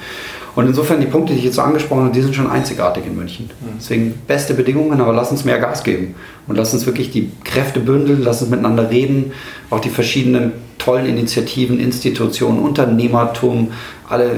Und 0.56 0.68
insofern 0.68 1.00
die 1.00 1.08
Punkte, 1.08 1.34
die 1.34 1.40
ich 1.40 1.46
jetzt 1.46 1.56
so 1.56 1.62
angesprochen 1.62 2.04
habe, 2.04 2.14
die 2.14 2.22
sind 2.22 2.36
schon 2.36 2.50
einzigartig 2.50 3.06
in 3.06 3.16
München. 3.16 3.50
Mhm. 3.62 3.78
Deswegen 3.78 4.14
beste 4.28 4.54
Bedingungen, 4.54 5.00
aber 5.00 5.14
lass 5.14 5.32
uns 5.32 5.46
mehr 5.46 5.60
Gas 5.60 5.84
geben. 5.84 6.16
Und 6.48 6.58
lass 6.58 6.74
uns 6.74 6.86
wirklich 6.86 7.12
die 7.12 7.32
Kräfte 7.44 7.80
bündeln, 7.80 8.22
lass 8.24 8.42
uns 8.42 8.52
miteinander 8.52 8.90
reden. 8.90 9.32
Auch 9.70 9.80
die 9.80 9.90
verschiedenen 9.90 10.52
tollen 10.78 11.06
Initiativen, 11.06 11.80
Institutionen, 11.80 12.60
Unternehmertum, 12.60 13.72
alle, 14.10 14.32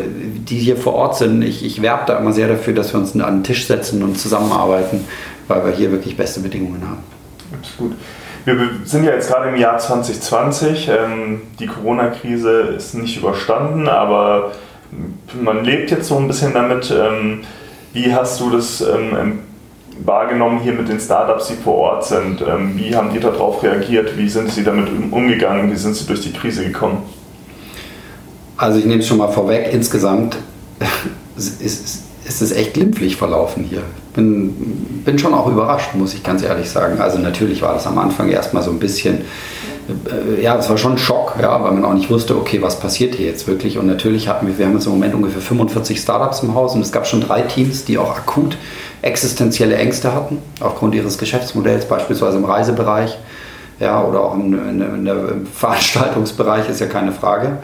die 0.47 0.57
hier 0.57 0.77
vor 0.77 0.93
Ort 0.93 1.17
sind. 1.17 1.41
Ich, 1.41 1.65
ich 1.65 1.81
werbe 1.81 2.03
da 2.05 2.19
immer 2.19 2.33
sehr 2.33 2.47
dafür, 2.47 2.73
dass 2.73 2.93
wir 2.93 2.99
uns 2.99 3.13
an 3.19 3.37
den 3.37 3.43
Tisch 3.43 3.65
setzen 3.65 4.03
und 4.03 4.19
zusammenarbeiten, 4.19 5.05
weil 5.47 5.65
wir 5.65 5.71
hier 5.71 5.91
wirklich 5.91 6.15
beste 6.15 6.41
Bedingungen 6.41 6.81
haben. 6.87 6.99
Absolut. 7.53 7.93
Wir 8.45 8.57
sind 8.83 9.05
ja 9.05 9.11
jetzt 9.11 9.29
gerade 9.29 9.49
im 9.49 9.55
Jahr 9.55 9.77
2020. 9.77 10.89
Ähm, 10.89 11.41
die 11.59 11.67
Corona-Krise 11.67 12.73
ist 12.75 12.93
nicht 12.93 13.17
überstanden, 13.17 13.87
aber 13.87 14.51
man 15.41 15.63
lebt 15.63 15.91
jetzt 15.91 16.07
so 16.07 16.17
ein 16.17 16.27
bisschen 16.27 16.53
damit. 16.53 16.91
Ähm, 16.91 17.41
wie 17.93 18.13
hast 18.13 18.39
du 18.39 18.49
das 18.49 18.81
ähm, 18.81 19.39
wahrgenommen 20.03 20.59
hier 20.61 20.73
mit 20.73 20.89
den 20.89 20.99
Startups, 20.99 21.47
die 21.47 21.55
vor 21.55 21.75
Ort 21.75 22.05
sind? 22.05 22.41
Ähm, 22.41 22.73
wie 22.75 22.95
haben 22.95 23.13
die 23.13 23.19
darauf 23.19 23.61
reagiert? 23.63 24.17
Wie 24.17 24.29
sind 24.29 24.51
sie 24.51 24.63
damit 24.63 24.87
umgegangen? 25.11 25.71
Wie 25.71 25.75
sind 25.75 25.95
sie 25.95 26.05
durch 26.05 26.21
die 26.21 26.33
Krise 26.33 26.65
gekommen? 26.65 27.03
Also 28.57 28.79
ich 28.79 28.85
nehme 28.85 29.01
es 29.01 29.07
schon 29.07 29.17
mal 29.17 29.31
vorweg, 29.31 29.69
insgesamt 29.71 30.37
ist, 31.37 31.61
ist, 31.61 32.03
es 32.25 32.51
echt 32.51 32.73
glimpflich 32.73 33.15
verlaufen 33.15 33.63
hier. 33.63 33.81
Bin, 34.15 35.01
bin 35.05 35.19
schon 35.19 35.33
auch 35.33 35.47
überrascht, 35.47 35.93
muss 35.95 36.13
ich 36.13 36.23
ganz 36.23 36.43
ehrlich 36.43 36.69
sagen. 36.69 36.99
Also 36.99 37.17
natürlich 37.17 37.61
war 37.61 37.73
das 37.73 37.87
am 37.87 37.97
Anfang 37.97 38.29
erstmal 38.29 38.63
so 38.63 38.71
ein 38.71 38.79
bisschen, 38.79 39.21
ja, 40.41 40.57
es 40.57 40.69
war 40.69 40.77
schon 40.77 40.93
ein 40.93 40.97
Schock, 40.97 41.35
ja, 41.41 41.63
weil 41.63 41.71
man 41.71 41.83
auch 41.85 41.93
nicht 41.93 42.09
wusste, 42.09 42.37
okay, 42.37 42.61
was 42.61 42.79
passiert 42.79 43.15
hier 43.15 43.27
jetzt 43.27 43.47
wirklich. 43.47 43.77
Und 43.77 43.87
natürlich 43.87 44.27
hatten 44.27 44.47
wir, 44.47 44.57
wir 44.57 44.65
haben 44.65 44.73
jetzt 44.73 44.85
im 44.85 44.93
Moment 44.93 45.13
ungefähr 45.13 45.41
45 45.41 45.99
Startups 45.99 46.43
im 46.43 46.55
Haus 46.55 46.75
und 46.75 46.81
es 46.81 46.91
gab 46.91 47.07
schon 47.07 47.21
drei 47.21 47.41
Teams, 47.41 47.85
die 47.85 47.97
auch 47.97 48.15
akut 48.15 48.57
existenzielle 49.01 49.75
Ängste 49.75 50.13
hatten, 50.13 50.37
aufgrund 50.61 50.95
ihres 50.95 51.17
Geschäftsmodells, 51.17 51.85
beispielsweise 51.85 52.37
im 52.37 52.45
Reisebereich 52.45 53.17
ja, 53.79 54.03
oder 54.03 54.21
auch 54.21 54.35
in, 54.35 54.53
in, 54.53 54.81
in 54.81 55.05
der, 55.05 55.29
im 55.29 55.45
Veranstaltungsbereich, 55.45 56.69
ist 56.69 56.79
ja 56.79 56.87
keine 56.87 57.11
Frage. 57.11 57.57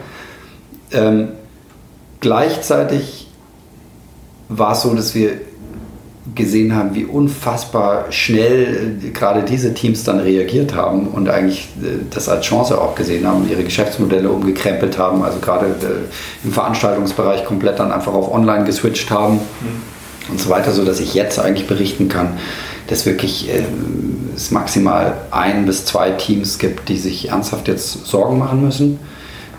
Ähm, 0.92 1.28
gleichzeitig 2.20 3.28
war 4.48 4.72
es 4.72 4.82
so, 4.82 4.94
dass 4.94 5.14
wir 5.14 5.40
gesehen 6.34 6.76
haben, 6.76 6.94
wie 6.94 7.04
unfassbar 7.04 8.06
schnell 8.10 8.98
äh, 9.02 9.08
gerade 9.10 9.42
diese 9.42 9.72
Teams 9.72 10.04
dann 10.04 10.20
reagiert 10.20 10.74
haben 10.74 11.08
und 11.08 11.28
eigentlich 11.28 11.68
äh, 11.82 11.98
das 12.10 12.28
als 12.28 12.44
Chance 12.44 12.80
auch 12.80 12.94
gesehen 12.94 13.26
haben, 13.26 13.48
ihre 13.50 13.64
Geschäftsmodelle 13.64 14.28
umgekrempelt 14.28 14.98
haben, 14.98 15.24
also 15.24 15.38
gerade 15.38 15.66
äh, 15.66 16.44
im 16.44 16.52
Veranstaltungsbereich 16.52 17.44
komplett 17.44 17.78
dann 17.78 17.90
einfach 17.90 18.12
auf 18.12 18.32
Online 18.32 18.64
geswitcht 18.64 19.10
haben 19.10 19.34
mhm. 19.34 20.30
und 20.32 20.40
so 20.40 20.50
weiter, 20.50 20.72
sodass 20.72 21.00
ich 21.00 21.14
jetzt 21.14 21.38
eigentlich 21.38 21.66
berichten 21.66 22.08
kann, 22.08 22.38
dass 22.86 23.06
wirklich 23.06 23.48
es 24.34 24.50
maximal 24.50 25.16
ein 25.30 25.64
bis 25.64 25.84
zwei 25.84 26.10
Teams 26.10 26.58
gibt, 26.58 26.88
die 26.88 26.98
sich 26.98 27.28
ernsthaft 27.28 27.68
jetzt 27.68 28.04
Sorgen 28.06 28.36
machen 28.36 28.64
müssen. 28.64 28.98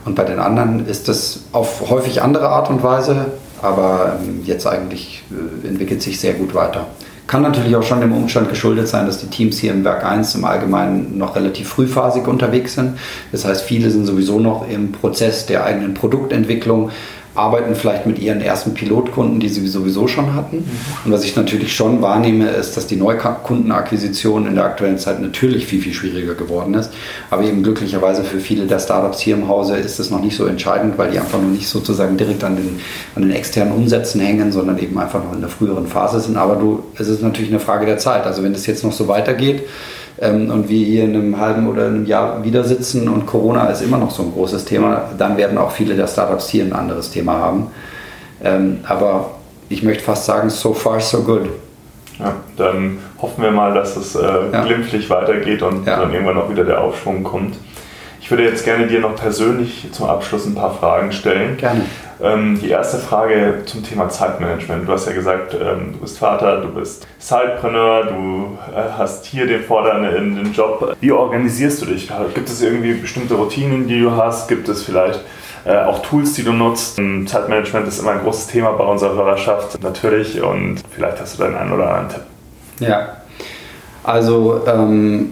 Und 0.03 0.15
bei 0.15 0.25
den 0.25 0.39
anderen 0.39 0.85
ist 0.85 1.07
das 1.07 1.43
auf 1.53 1.89
häufig 1.89 2.21
andere 2.21 2.49
Art 2.49 2.69
und 2.69 2.83
Weise, 2.83 3.27
aber 3.61 4.19
ähm, 4.21 4.41
jetzt 4.45 4.65
eigentlich 4.67 5.23
äh, 5.31 5.67
entwickelt 5.67 6.01
sich 6.01 6.19
sehr 6.19 6.33
gut 6.33 6.53
weiter. 6.53 6.87
Kann 7.27 7.43
natürlich 7.43 7.75
auch 7.75 7.83
schon 7.83 8.01
dem 8.01 8.11
Umstand 8.11 8.49
geschuldet 8.49 8.87
sein, 8.89 9.05
dass 9.05 9.19
die 9.19 9.27
Teams 9.27 9.57
hier 9.57 9.71
im 9.71 9.85
Werk 9.85 10.03
1 10.03 10.35
im 10.35 10.43
Allgemeinen 10.43 11.17
noch 11.17 11.35
relativ 11.35 11.69
frühphasig 11.69 12.27
unterwegs 12.27 12.73
sind. 12.73 12.97
Das 13.31 13.45
heißt, 13.45 13.61
viele 13.61 13.89
sind 13.89 14.05
sowieso 14.05 14.39
noch 14.39 14.67
im 14.67 14.91
Prozess 14.91 15.45
der 15.45 15.63
eigenen 15.63 15.93
Produktentwicklung, 15.93 16.91
arbeiten 17.33 17.75
vielleicht 17.75 18.05
mit 18.05 18.19
ihren 18.19 18.41
ersten 18.41 18.73
Pilotkunden, 18.73 19.39
die 19.39 19.47
sie 19.47 19.65
sowieso 19.67 20.07
schon 20.07 20.35
hatten. 20.35 20.57
Mhm. 20.57 21.05
Und 21.05 21.11
was 21.11 21.23
ich 21.23 21.35
natürlich 21.35 21.73
schon 21.73 22.01
wahrnehme, 22.01 22.49
ist, 22.49 22.75
dass 22.75 22.87
die 22.87 22.97
Neukundenakquisition 22.97 24.47
in 24.47 24.55
der 24.55 24.65
aktuellen 24.65 24.97
Zeit 24.97 25.21
natürlich 25.21 25.65
viel, 25.65 25.81
viel 25.81 25.93
schwieriger 25.93 26.35
geworden 26.35 26.73
ist. 26.73 26.91
Aber 27.29 27.43
eben 27.43 27.63
glücklicherweise 27.63 28.23
für 28.23 28.39
viele 28.39 28.65
der 28.65 28.79
Startups 28.79 29.19
hier 29.19 29.35
im 29.35 29.47
Hause 29.47 29.77
ist 29.77 29.99
es 29.99 30.09
noch 30.09 30.21
nicht 30.21 30.35
so 30.35 30.45
entscheidend, 30.45 30.97
weil 30.97 31.11
die 31.11 31.19
einfach 31.19 31.41
noch 31.41 31.49
nicht 31.49 31.67
sozusagen 31.67 32.17
direkt 32.17 32.43
an 32.43 32.57
den, 32.57 32.79
an 33.15 33.21
den 33.21 33.31
externen 33.31 33.73
Umsätzen 33.73 34.19
hängen, 34.19 34.51
sondern 34.51 34.77
eben 34.79 34.97
einfach 34.99 35.23
noch 35.23 35.33
in 35.33 35.39
der 35.39 35.49
früheren 35.49 35.87
Phase 35.87 36.19
sind. 36.19 36.35
Aber 36.35 36.57
du, 36.57 36.83
es 36.97 37.07
ist 37.07 37.21
natürlich 37.21 37.51
eine 37.51 37.61
Frage 37.61 37.85
der 37.85 37.97
Zeit. 37.97 38.25
Also 38.25 38.43
wenn 38.43 38.53
es 38.53 38.65
jetzt 38.65 38.83
noch 38.83 38.91
so 38.91 39.07
weitergeht, 39.07 39.63
und 40.17 40.69
wir 40.69 40.85
hier 40.85 41.05
in 41.05 41.15
einem 41.15 41.39
halben 41.39 41.67
oder 41.67 41.87
einem 41.87 42.05
Jahr 42.05 42.43
wieder 42.43 42.63
sitzen 42.63 43.07
und 43.07 43.25
Corona 43.25 43.67
ist 43.67 43.81
immer 43.81 43.97
noch 43.97 44.11
so 44.11 44.23
ein 44.23 44.31
großes 44.31 44.65
Thema, 44.65 45.09
dann 45.17 45.37
werden 45.37 45.57
auch 45.57 45.71
viele 45.71 45.95
der 45.95 46.07
Startups 46.07 46.49
hier 46.49 46.63
ein 46.63 46.73
anderes 46.73 47.09
Thema 47.09 47.33
haben. 47.33 47.67
Ähm, 48.43 48.79
aber 48.87 49.31
ich 49.69 49.83
möchte 49.83 50.03
fast 50.03 50.25
sagen, 50.25 50.49
so 50.49 50.73
far 50.73 50.99
so 50.99 51.23
good. 51.23 51.49
Ja, 52.19 52.35
dann 52.57 52.99
hoffen 53.21 53.43
wir 53.43 53.51
mal, 53.51 53.73
dass 53.73 53.95
es 53.95 54.15
äh, 54.15 54.21
ja. 54.51 54.63
glimpflich 54.63 55.09
weitergeht 55.09 55.61
und 55.63 55.87
ja. 55.87 55.97
dann 55.99 56.13
irgendwann 56.13 56.37
auch 56.37 56.49
wieder 56.49 56.63
der 56.63 56.81
Aufschwung 56.81 57.23
kommt. 57.23 57.55
Ich 58.19 58.29
würde 58.29 58.43
jetzt 58.43 58.63
gerne 58.63 58.87
dir 58.87 58.99
noch 58.99 59.15
persönlich 59.15 59.87
zum 59.91 60.07
Abschluss 60.07 60.45
ein 60.45 60.53
paar 60.53 60.73
Fragen 60.73 61.11
stellen. 61.11 61.57
Gerne. 61.57 61.81
Ähm, 62.23 62.59
die 62.61 62.69
erste 62.69 62.99
Frage 62.99 63.63
zum 63.65 63.83
Thema 63.83 64.07
Zeitmanagement. 64.07 64.87
Du 64.87 64.91
hast 64.91 65.07
ja 65.07 65.13
gesagt, 65.13 65.55
ähm, 65.55 65.93
du 65.93 65.99
bist 65.99 66.19
Vater, 66.19 66.61
du 66.61 66.67
bist 66.69 67.07
Sidepreneur, 67.17 68.05
du 68.05 68.57
äh, 68.75 68.91
hast 68.95 69.25
hier 69.25 69.47
den 69.47 69.63
fordernden 69.63 70.53
Job. 70.53 70.95
Wie 70.99 71.11
organisierst 71.11 71.81
du 71.81 71.87
dich? 71.87 72.11
Gibt 72.35 72.47
es 72.47 72.61
irgendwie 72.61 72.93
bestimmte 72.93 73.33
Routinen, 73.33 73.87
die 73.87 73.99
du 73.99 74.11
hast? 74.11 74.47
Gibt 74.47 74.69
es 74.69 74.83
vielleicht 74.83 75.21
äh, 75.65 75.77
auch 75.77 76.03
Tools, 76.03 76.33
die 76.33 76.43
du 76.43 76.53
nutzt? 76.53 76.99
Ähm, 76.99 77.25
Zeitmanagement 77.25 77.87
ist 77.87 77.99
immer 77.99 78.11
ein 78.11 78.21
großes 78.21 78.47
Thema 78.47 78.71
bei 78.73 78.83
unserer 78.83 79.15
Hörerschaft 79.15 79.81
natürlich 79.81 80.41
und 80.43 80.83
vielleicht 80.91 81.19
hast 81.19 81.39
du 81.39 81.43
da 81.43 81.57
einen 81.57 81.71
oder 81.71 81.89
anderen 81.89 82.09
Tipp. 82.09 82.87
Ja, 82.87 83.17
also 84.03 84.61
ähm, 84.67 85.31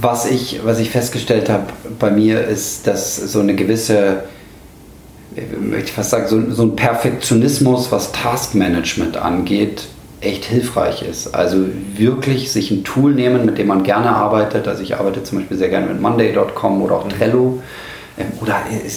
was, 0.00 0.28
ich, 0.28 0.60
was 0.64 0.80
ich 0.80 0.90
festgestellt 0.90 1.48
habe 1.48 1.66
bei 1.98 2.10
mir 2.10 2.44
ist, 2.46 2.86
dass 2.86 3.16
so 3.16 3.40
eine 3.40 3.54
gewisse 3.54 4.24
möchte 5.60 5.86
ich 5.86 5.92
fast 5.92 6.10
sagen, 6.10 6.26
so, 6.28 6.50
so 6.50 6.62
ein 6.62 6.76
Perfektionismus, 6.76 7.92
was 7.92 8.12
Taskmanagement 8.12 9.16
angeht, 9.16 9.84
echt 10.20 10.44
hilfreich 10.44 11.02
ist. 11.02 11.34
Also 11.34 11.58
wirklich 11.96 12.50
sich 12.50 12.70
ein 12.70 12.84
Tool 12.84 13.14
nehmen, 13.14 13.46
mit 13.46 13.58
dem 13.58 13.68
man 13.68 13.84
gerne 13.84 14.10
arbeitet. 14.10 14.66
Also 14.66 14.82
ich 14.82 14.96
arbeite 14.96 15.22
zum 15.22 15.38
Beispiel 15.38 15.56
sehr 15.56 15.68
gerne 15.68 15.86
mit 15.86 16.00
Monday.com 16.00 16.82
oder 16.82 16.96
auch 16.96 17.04
mhm. 17.04 17.10
Trello. 17.10 17.62
Ähm, 18.18 18.26
oder 18.40 18.56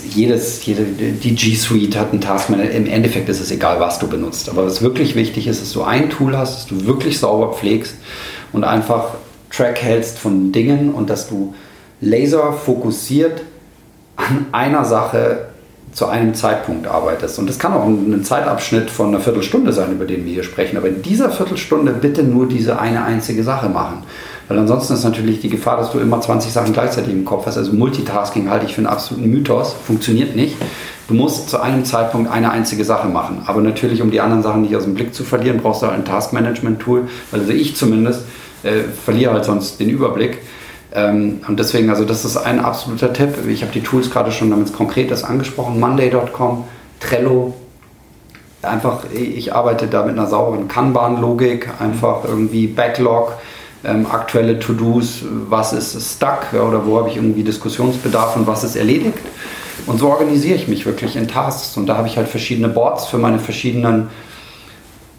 jedes, 0.10 0.66
jede, 0.66 0.84
die 0.84 1.36
G 1.36 1.56
Suite 1.56 1.96
hat 1.98 2.12
einen 2.12 2.22
Taskmanager. 2.22 2.72
Im 2.72 2.88
Endeffekt 2.88 3.30
ist 3.30 3.40
es 3.40 3.52
egal, 3.52 3.80
was 3.80 4.00
du 4.00 4.08
benutzt. 4.08 4.50
Aber 4.50 4.66
was 4.66 4.82
wirklich 4.82 5.16
wichtig 5.16 5.48
ist, 5.48 5.62
dass 5.62 5.74
du 5.74 5.84
ein 5.84 6.10
Tool 6.10 6.38
hast, 6.38 6.58
das 6.58 6.68
du 6.68 6.86
wirklich 6.88 7.20
sauber 7.20 7.54
pflegst 7.54 7.96
und 8.52 8.64
einfach 8.64 9.16
Track 9.52 9.82
hältst 9.82 10.18
von 10.18 10.52
Dingen 10.52 10.94
und 10.94 11.10
dass 11.10 11.30
du 11.30 11.54
laser 12.00 12.54
fokussiert 12.54 13.44
an 14.16 14.48
einer 14.52 14.86
Sache 14.86 15.51
zu 15.92 16.08
einem 16.08 16.34
Zeitpunkt 16.34 16.88
arbeitest. 16.88 17.38
Und 17.39 17.50
das 17.50 17.60
kann 17.60 17.74
auch 17.74 17.86
ein 17.86 18.24
Zeitabschnitt 18.24 18.89
von 18.89 19.10
einer 19.10 19.20
Viertelstunde 19.20 19.74
sein, 19.74 19.92
über 19.92 20.06
den 20.06 20.26
wir 20.26 20.34
hier 20.34 20.44
sprechen. 20.44 20.78
Aber 20.78 20.88
in 20.88 21.02
dieser 21.02 21.30
Viertelstunde 21.30 21.92
bitte 21.92 22.24
nur 22.24 22.48
diese 22.48 22.80
eine 22.80 23.04
einzige 23.04 23.44
Sache 23.44 23.68
machen. 23.68 24.04
Weil 24.48 24.60
ansonsten 24.60 24.94
ist 24.94 25.04
natürlich 25.04 25.42
die 25.42 25.50
Gefahr, 25.50 25.78
dass 25.78 25.92
du 25.92 26.00
immer 26.00 26.20
20 26.20 26.52
Sachen 26.52 26.74
gleichzeitig 26.74 27.14
im 27.14 27.26
Kopf 27.26 27.46
hast. 27.46 27.58
Also 27.58 27.74
Multitasking 27.74 28.50
halte 28.50 28.66
ich 28.66 28.74
für 28.74 28.80
einen 28.80 28.88
absoluten 28.88 29.30
Mythos. 29.30 29.74
Funktioniert 29.86 30.36
nicht. 30.36 30.56
Du 31.08 31.14
musst 31.14 31.50
zu 31.50 31.62
einem 31.62 31.84
Zeitpunkt 31.84 32.32
eine 32.32 32.52
einzige 32.52 32.86
Sache 32.86 33.10
machen. 33.10 33.44
Aber 33.46 33.62
natürlich, 33.62 34.02
um 34.02 34.12
die 34.12 34.22
anderen 34.22 34.44
Sachen 34.44 34.62
nicht 34.62 34.76
aus 34.76 34.84
dem 34.84 34.94
Blick 34.94 35.14
zu 35.14 35.24
verlieren, 35.24 35.60
brauchst 35.62 35.82
du 35.82 35.88
halt 35.88 35.98
ein 35.98 36.06
Taskmanagement-Tool. 36.06 37.10
Also 37.32 37.52
ich 37.52 37.76
zumindest 37.76 38.24
äh, 38.64 38.84
verliere 39.04 39.34
halt 39.34 39.46
sonst 39.46 39.80
den 39.80 39.89
Überblick. 39.89 40.39
Ähm, 40.94 41.42
und 41.48 41.60
deswegen, 41.60 41.89
also 41.89 42.06
das 42.06 42.26
ist 42.26 42.38
ein 42.38 42.60
absoluter 42.60 43.14
Tipp. 43.14 43.36
Ich 43.48 43.62
habe 43.62 43.72
die 43.72 43.82
Tools 43.82 44.10
gerade 44.10 44.32
schon, 44.32 44.50
damit 44.50 44.74
konkret 44.74 45.12
ist, 45.12 45.24
angesprochen. 45.24 45.80
Monday.com, 45.80 46.66
Trello. 47.00 47.54
Einfach, 48.62 49.06
ich 49.12 49.54
arbeite 49.56 49.88
da 49.88 50.06
mit 50.06 50.18
einer 50.18 50.28
sauberen 50.28 50.68
Kanban-Logik, 50.68 51.70
einfach 51.80 52.26
irgendwie 52.26 52.68
Backlog, 52.68 53.34
ähm, 53.84 54.06
aktuelle 54.06 54.60
To-Dos, 54.60 55.24
was 55.50 55.74
ist 55.74 56.16
stuck 56.16 56.48
ja, 56.54 56.62
oder 56.62 56.86
wo 56.86 57.00
habe 57.00 57.10
ich 57.10 57.16
irgendwie 57.16 57.44
Diskussionsbedarf 57.44 58.36
und 58.36 58.46
was 58.46 58.64
ist 58.64 58.76
erledigt. 58.76 59.18
Und 59.88 59.98
so 59.98 60.10
organisiere 60.10 60.56
ich 60.56 60.68
mich 60.68 60.86
wirklich 60.86 61.16
in 61.16 61.28
Tasks. 61.28 61.76
Und 61.76 61.88
da 61.88 61.98
habe 61.98 62.08
ich 62.08 62.18
halt 62.18 62.28
verschiedene 62.28 62.70
Boards 62.70 63.08
für 63.08 63.18
meine 63.18 63.39
verschiedenen 63.39 64.10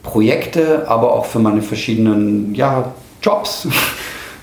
Projekte, 0.05 0.89
aber 0.89 1.13
auch 1.13 1.27
für 1.27 1.39
meine 1.39 1.63
verschiedenen 1.63 2.55
ja, 2.55 2.93
Jobs. 3.23 3.67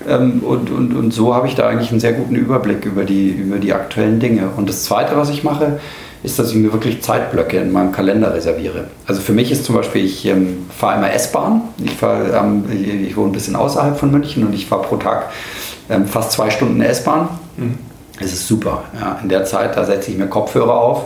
Ähm, 0.08 0.40
und, 0.40 0.70
und, 0.70 0.94
und 0.94 1.12
so 1.12 1.34
habe 1.34 1.46
ich 1.46 1.54
da 1.54 1.68
eigentlich 1.68 1.90
einen 1.90 2.00
sehr 2.00 2.12
guten 2.12 2.34
Überblick 2.34 2.84
über 2.84 3.04
die, 3.04 3.28
über 3.30 3.58
die 3.58 3.72
aktuellen 3.72 4.20
Dinge. 4.20 4.50
Und 4.56 4.68
das 4.68 4.84
Zweite, 4.84 5.16
was 5.16 5.30
ich 5.30 5.44
mache, 5.44 5.80
ist, 6.22 6.38
dass 6.38 6.50
ich 6.50 6.56
mir 6.56 6.72
wirklich 6.72 7.02
Zeitblöcke 7.02 7.58
in 7.58 7.72
meinem 7.72 7.92
Kalender 7.92 8.34
reserviere. 8.34 8.88
Also 9.06 9.20
für 9.20 9.32
mich 9.32 9.50
ist 9.50 9.64
zum 9.64 9.74
Beispiel, 9.74 10.04
ich 10.04 10.26
ähm, 10.26 10.66
fahre 10.68 10.98
immer 10.98 11.12
S-Bahn. 11.12 11.62
Ich, 11.82 11.96
ähm, 12.02 12.64
ich 12.70 13.16
wohne 13.16 13.30
ein 13.30 13.32
bisschen 13.32 13.56
außerhalb 13.56 13.98
von 13.98 14.10
München 14.10 14.46
und 14.46 14.54
ich 14.54 14.66
fahre 14.66 14.82
pro 14.82 14.96
Tag 14.96 15.30
ähm, 15.88 16.06
fast 16.06 16.32
zwei 16.32 16.50
Stunden 16.50 16.80
S-Bahn. 16.80 17.28
Mhm. 17.56 17.78
Es 18.20 18.32
ist 18.32 18.46
super. 18.46 18.84
Ja. 19.00 19.18
In 19.22 19.30
der 19.30 19.44
Zeit, 19.44 19.76
da 19.76 19.84
setze 19.84 20.10
ich 20.10 20.18
mir 20.18 20.26
Kopfhörer 20.26 20.74
auf, 20.74 21.04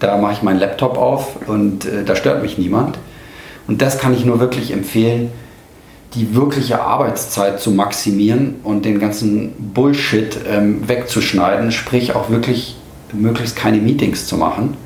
da 0.00 0.16
mache 0.16 0.32
ich 0.32 0.42
meinen 0.42 0.58
Laptop 0.58 0.98
auf 0.98 1.36
und 1.46 1.84
äh, 1.84 2.04
da 2.04 2.16
stört 2.16 2.42
mich 2.42 2.58
niemand. 2.58 2.98
Und 3.68 3.82
das 3.82 3.98
kann 3.98 4.14
ich 4.14 4.24
nur 4.24 4.40
wirklich 4.40 4.72
empfehlen 4.72 5.30
die 6.16 6.34
wirkliche 6.34 6.80
Arbeitszeit 6.80 7.60
zu 7.60 7.70
maximieren 7.70 8.56
und 8.64 8.84
den 8.84 8.98
ganzen 8.98 9.52
Bullshit 9.74 10.36
ähm, 10.50 10.88
wegzuschneiden, 10.88 11.70
sprich 11.70 12.14
auch 12.14 12.30
wirklich 12.30 12.76
möglichst 13.12 13.54
keine 13.54 13.78
Meetings 13.78 14.26
zu 14.26 14.36
machen. 14.36 14.76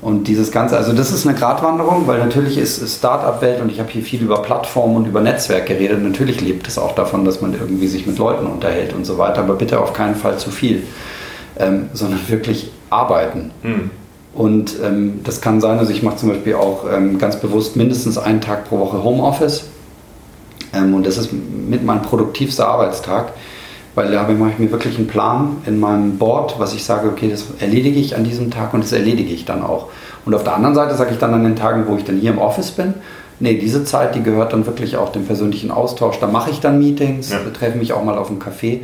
Und 0.00 0.28
dieses 0.28 0.52
Ganze, 0.52 0.76
also 0.76 0.92
das 0.92 1.10
ist 1.10 1.26
eine 1.26 1.36
Gratwanderung, 1.36 2.06
weil 2.06 2.18
natürlich 2.18 2.58
ist 2.58 2.96
Startup-Welt 2.98 3.60
und 3.60 3.72
ich 3.72 3.80
habe 3.80 3.90
hier 3.90 4.02
viel 4.02 4.22
über 4.22 4.40
Plattformen 4.42 4.96
und 4.96 5.06
über 5.06 5.20
Netzwerk 5.20 5.66
geredet. 5.66 6.02
Natürlich 6.02 6.40
lebt 6.40 6.68
es 6.68 6.78
auch 6.78 6.94
davon, 6.94 7.24
dass 7.24 7.40
man 7.40 7.54
irgendwie 7.54 7.88
sich 7.88 8.06
mit 8.06 8.16
Leuten 8.16 8.46
unterhält 8.46 8.94
und 8.94 9.04
so 9.04 9.18
weiter, 9.18 9.40
aber 9.40 9.54
bitte 9.54 9.80
auf 9.80 9.92
keinen 9.92 10.14
Fall 10.14 10.38
zu 10.38 10.50
viel, 10.50 10.84
ähm, 11.58 11.88
sondern 11.92 12.20
wirklich 12.28 12.70
arbeiten. 12.88 13.50
Mhm. 13.62 13.90
Und 14.34 14.76
ähm, 14.84 15.20
das 15.24 15.40
kann 15.40 15.60
sein, 15.60 15.78
also 15.78 15.90
ich 15.90 16.02
mache 16.02 16.18
zum 16.18 16.28
Beispiel 16.28 16.54
auch 16.54 16.84
ähm, 16.92 17.18
ganz 17.18 17.36
bewusst 17.36 17.74
mindestens 17.74 18.18
einen 18.18 18.40
Tag 18.40 18.68
pro 18.68 18.78
Woche 18.78 19.02
Homeoffice 19.02 19.64
Ähm, 20.74 20.94
und 20.94 21.06
das 21.06 21.16
ist 21.18 21.30
mit 21.32 21.84
mein 21.84 22.02
produktivster 22.02 22.68
Arbeitstag, 22.68 23.32
weil 23.94 24.10
da 24.12 24.22
mache 24.28 24.50
ich 24.50 24.58
mir 24.58 24.70
wirklich 24.70 24.98
einen 24.98 25.06
Plan 25.06 25.58
in 25.66 25.80
meinem 25.80 26.18
Board, 26.18 26.56
was 26.58 26.74
ich 26.74 26.84
sage, 26.84 27.08
okay, 27.08 27.30
das 27.30 27.46
erledige 27.60 27.98
ich 27.98 28.14
an 28.14 28.24
diesem 28.24 28.50
Tag 28.50 28.74
und 28.74 28.84
das 28.84 28.92
erledige 28.92 29.32
ich 29.32 29.44
dann 29.44 29.62
auch. 29.62 29.88
Und 30.24 30.34
auf 30.34 30.44
der 30.44 30.54
anderen 30.54 30.74
Seite 30.74 30.94
sage 30.96 31.12
ich 31.12 31.18
dann 31.18 31.32
an 31.32 31.44
den 31.44 31.56
Tagen, 31.56 31.84
wo 31.86 31.96
ich 31.96 32.04
dann 32.04 32.18
hier 32.18 32.30
im 32.30 32.38
Office 32.38 32.72
bin, 32.72 32.94
nee, 33.40 33.54
diese 33.54 33.84
Zeit, 33.84 34.14
die 34.14 34.22
gehört 34.22 34.52
dann 34.52 34.66
wirklich 34.66 34.96
auch 34.96 35.12
dem 35.12 35.24
persönlichen 35.24 35.70
Austausch. 35.70 36.18
Da 36.20 36.26
mache 36.26 36.50
ich 36.50 36.60
dann 36.60 36.78
Meetings, 36.78 37.30
ja. 37.30 37.38
treffe 37.52 37.78
mich 37.78 37.92
auch 37.92 38.04
mal 38.04 38.18
auf 38.18 38.28
einen 38.28 38.40
Café. 38.40 38.80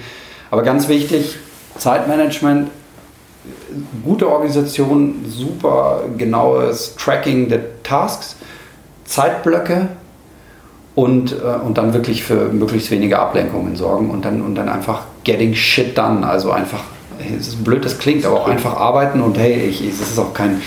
Aber 0.51 0.63
ganz 0.63 0.89
wichtig, 0.89 1.37
Zeitmanagement, 1.79 2.71
gute 4.05 4.31
Organisation, 4.31 5.25
super 5.27 6.03
genaues 6.17 6.95
Tracking 6.97 7.49
der 7.49 7.83
Tasks, 7.83 8.37
Zeitblöcke 9.05 9.89
und, 10.95 11.33
äh, 11.33 11.65
und 11.65 11.79
dann 11.79 11.95
wirklich 11.95 12.23
für 12.23 12.49
möglichst 12.53 12.91
wenige 12.91 13.19
Ablenkungen 13.19 13.77
sorgen 13.77 14.11
und 14.11 14.25
dann, 14.25 14.43
und 14.43 14.55
dann 14.55 14.69
einfach 14.69 15.03
getting 15.25 15.55
shit 15.55 15.97
done. 15.97 16.27
Also 16.27 16.51
einfach, 16.51 16.85
es 17.19 17.49
ist 17.49 17.65
blöd, 17.65 17.85
das 17.85 17.99
klingt, 17.99 18.25
aber 18.27 18.41
auch 18.41 18.49
einfach 18.49 18.77
arbeiten 18.77 19.21
und 19.21 19.39
hey, 19.39 19.67
ich, 19.69 19.87
es 19.87 20.01
ist 20.01 20.19
auch 20.19 20.35
kein, 20.35 20.61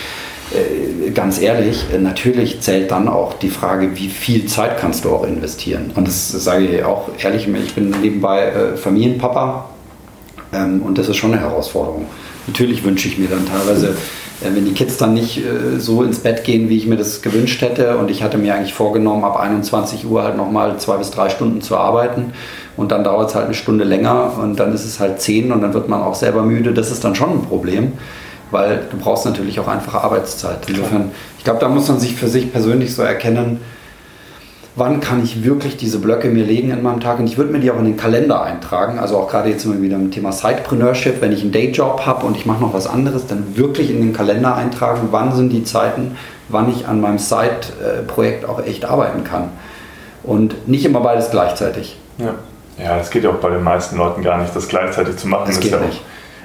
äh, 0.51 1.11
ganz 1.11 1.39
ehrlich, 1.39 1.85
äh, 1.93 1.97
natürlich 1.97 2.61
zählt 2.61 2.91
dann 2.91 3.07
auch 3.07 3.33
die 3.33 3.49
Frage, 3.49 3.95
wie 3.95 4.09
viel 4.09 4.45
Zeit 4.45 4.79
kannst 4.79 5.05
du 5.05 5.13
auch 5.13 5.25
investieren. 5.25 5.91
Und 5.95 6.07
das, 6.07 6.31
das 6.31 6.43
sage 6.43 6.65
ich 6.65 6.83
auch 6.83 7.09
ehrlich, 7.19 7.47
ich 7.47 7.75
bin 7.75 7.93
nebenbei 8.01 8.45
äh, 8.47 8.77
Familienpapa 8.77 9.69
ähm, 10.53 10.81
und 10.81 10.97
das 10.97 11.07
ist 11.07 11.17
schon 11.17 11.33
eine 11.33 11.41
Herausforderung. 11.41 12.05
Natürlich 12.47 12.83
wünsche 12.83 13.07
ich 13.07 13.17
mir 13.17 13.27
dann 13.27 13.45
teilweise 13.45 13.89
äh, 13.89 13.93
wenn 14.41 14.65
die 14.65 14.73
Kids 14.73 14.97
dann 14.97 15.13
nicht 15.13 15.37
äh, 15.37 15.79
so 15.79 16.03
ins 16.03 16.19
Bett 16.19 16.43
gehen, 16.43 16.69
wie 16.69 16.77
ich 16.77 16.87
mir 16.87 16.97
das 16.97 17.21
gewünscht 17.21 17.61
hätte. 17.61 17.97
Und 17.97 18.11
ich 18.11 18.23
hatte 18.23 18.37
mir 18.37 18.55
eigentlich 18.55 18.73
vorgenommen, 18.73 19.23
ab 19.23 19.39
21 19.39 20.05
Uhr 20.05 20.23
halt 20.23 20.37
nochmal 20.37 20.77
zwei 20.77 20.97
bis 20.97 21.11
drei 21.11 21.29
Stunden 21.29 21.61
zu 21.61 21.77
arbeiten. 21.77 22.33
Und 22.77 22.91
dann 22.91 23.03
dauert 23.03 23.29
es 23.29 23.35
halt 23.35 23.45
eine 23.45 23.53
Stunde 23.53 23.85
länger 23.85 24.33
und 24.37 24.59
dann 24.59 24.73
ist 24.73 24.85
es 24.85 24.99
halt 24.99 25.21
zehn 25.21 25.51
und 25.51 25.61
dann 25.61 25.73
wird 25.73 25.87
man 25.87 26.01
auch 26.01 26.15
selber 26.15 26.43
müde. 26.43 26.73
Das 26.73 26.91
ist 26.91 27.03
dann 27.03 27.15
schon 27.15 27.31
ein 27.31 27.41
Problem, 27.43 27.93
weil 28.51 28.81
du 28.91 28.97
brauchst 28.97 29.25
natürlich 29.25 29.59
auch 29.59 29.67
einfache 29.67 30.03
Arbeitszeit. 30.03 30.59
Insofern, 30.67 31.11
ich 31.37 31.43
glaube, 31.45 31.59
da 31.59 31.69
muss 31.69 31.87
man 31.87 31.99
sich 31.99 32.15
für 32.15 32.27
sich 32.27 32.51
persönlich 32.51 32.93
so 32.93 33.01
erkennen, 33.01 33.61
wann 34.75 34.99
kann 34.99 35.23
ich 35.23 35.43
wirklich 35.43 35.77
diese 35.77 35.99
Blöcke 35.99 36.27
mir 36.27 36.43
legen 36.43 36.69
in 36.69 36.83
meinem 36.83 36.99
Tag. 36.99 37.19
Und 37.19 37.27
ich 37.27 37.37
würde 37.37 37.51
mir 37.51 37.59
die 37.59 37.71
auch 37.71 37.79
in 37.79 37.85
den 37.85 37.97
Kalender 37.97 38.43
eintragen. 38.43 38.99
Also 38.99 39.17
auch 39.17 39.29
gerade 39.29 39.49
jetzt 39.49 39.65
immer 39.65 39.81
wieder 39.81 39.95
im 39.95 40.11
Thema 40.11 40.31
Sidepreneurship, 40.31 41.21
wenn 41.21 41.31
ich 41.31 41.41
einen 41.41 41.51
Dayjob 41.51 42.05
habe 42.05 42.25
und 42.25 42.35
ich 42.35 42.45
mache 42.45 42.61
noch 42.61 42.73
was 42.73 42.87
anderes, 42.87 43.25
dann 43.27 43.55
wirklich 43.55 43.89
in 43.89 44.01
den 44.01 44.13
Kalender 44.13 44.55
eintragen, 44.55 45.09
wann 45.11 45.33
sind 45.33 45.49
die 45.51 45.63
Zeiten, 45.63 46.17
wann 46.49 46.69
ich 46.69 46.87
an 46.87 46.99
meinem 46.99 47.19
Side-Projekt 47.19 48.47
auch 48.47 48.61
echt 48.63 48.85
arbeiten 48.85 49.23
kann. 49.23 49.49
Und 50.23 50.67
nicht 50.67 50.85
immer 50.85 50.99
beides 50.99 51.31
gleichzeitig. 51.31 51.97
Ja. 52.17 52.33
ja, 52.77 52.97
das 52.97 53.11
geht 53.11 53.23
ja 53.23 53.29
auch 53.29 53.35
bei 53.35 53.49
den 53.49 53.63
meisten 53.63 53.97
Leuten 53.97 54.23
gar 54.23 54.39
nicht, 54.39 54.55
das 54.55 54.67
gleichzeitig 54.67 55.17
zu 55.17 55.27
machen. 55.27 55.45
Das 55.47 55.59
geht 55.59 55.71
ja 55.71 55.79
nicht. 55.79 56.01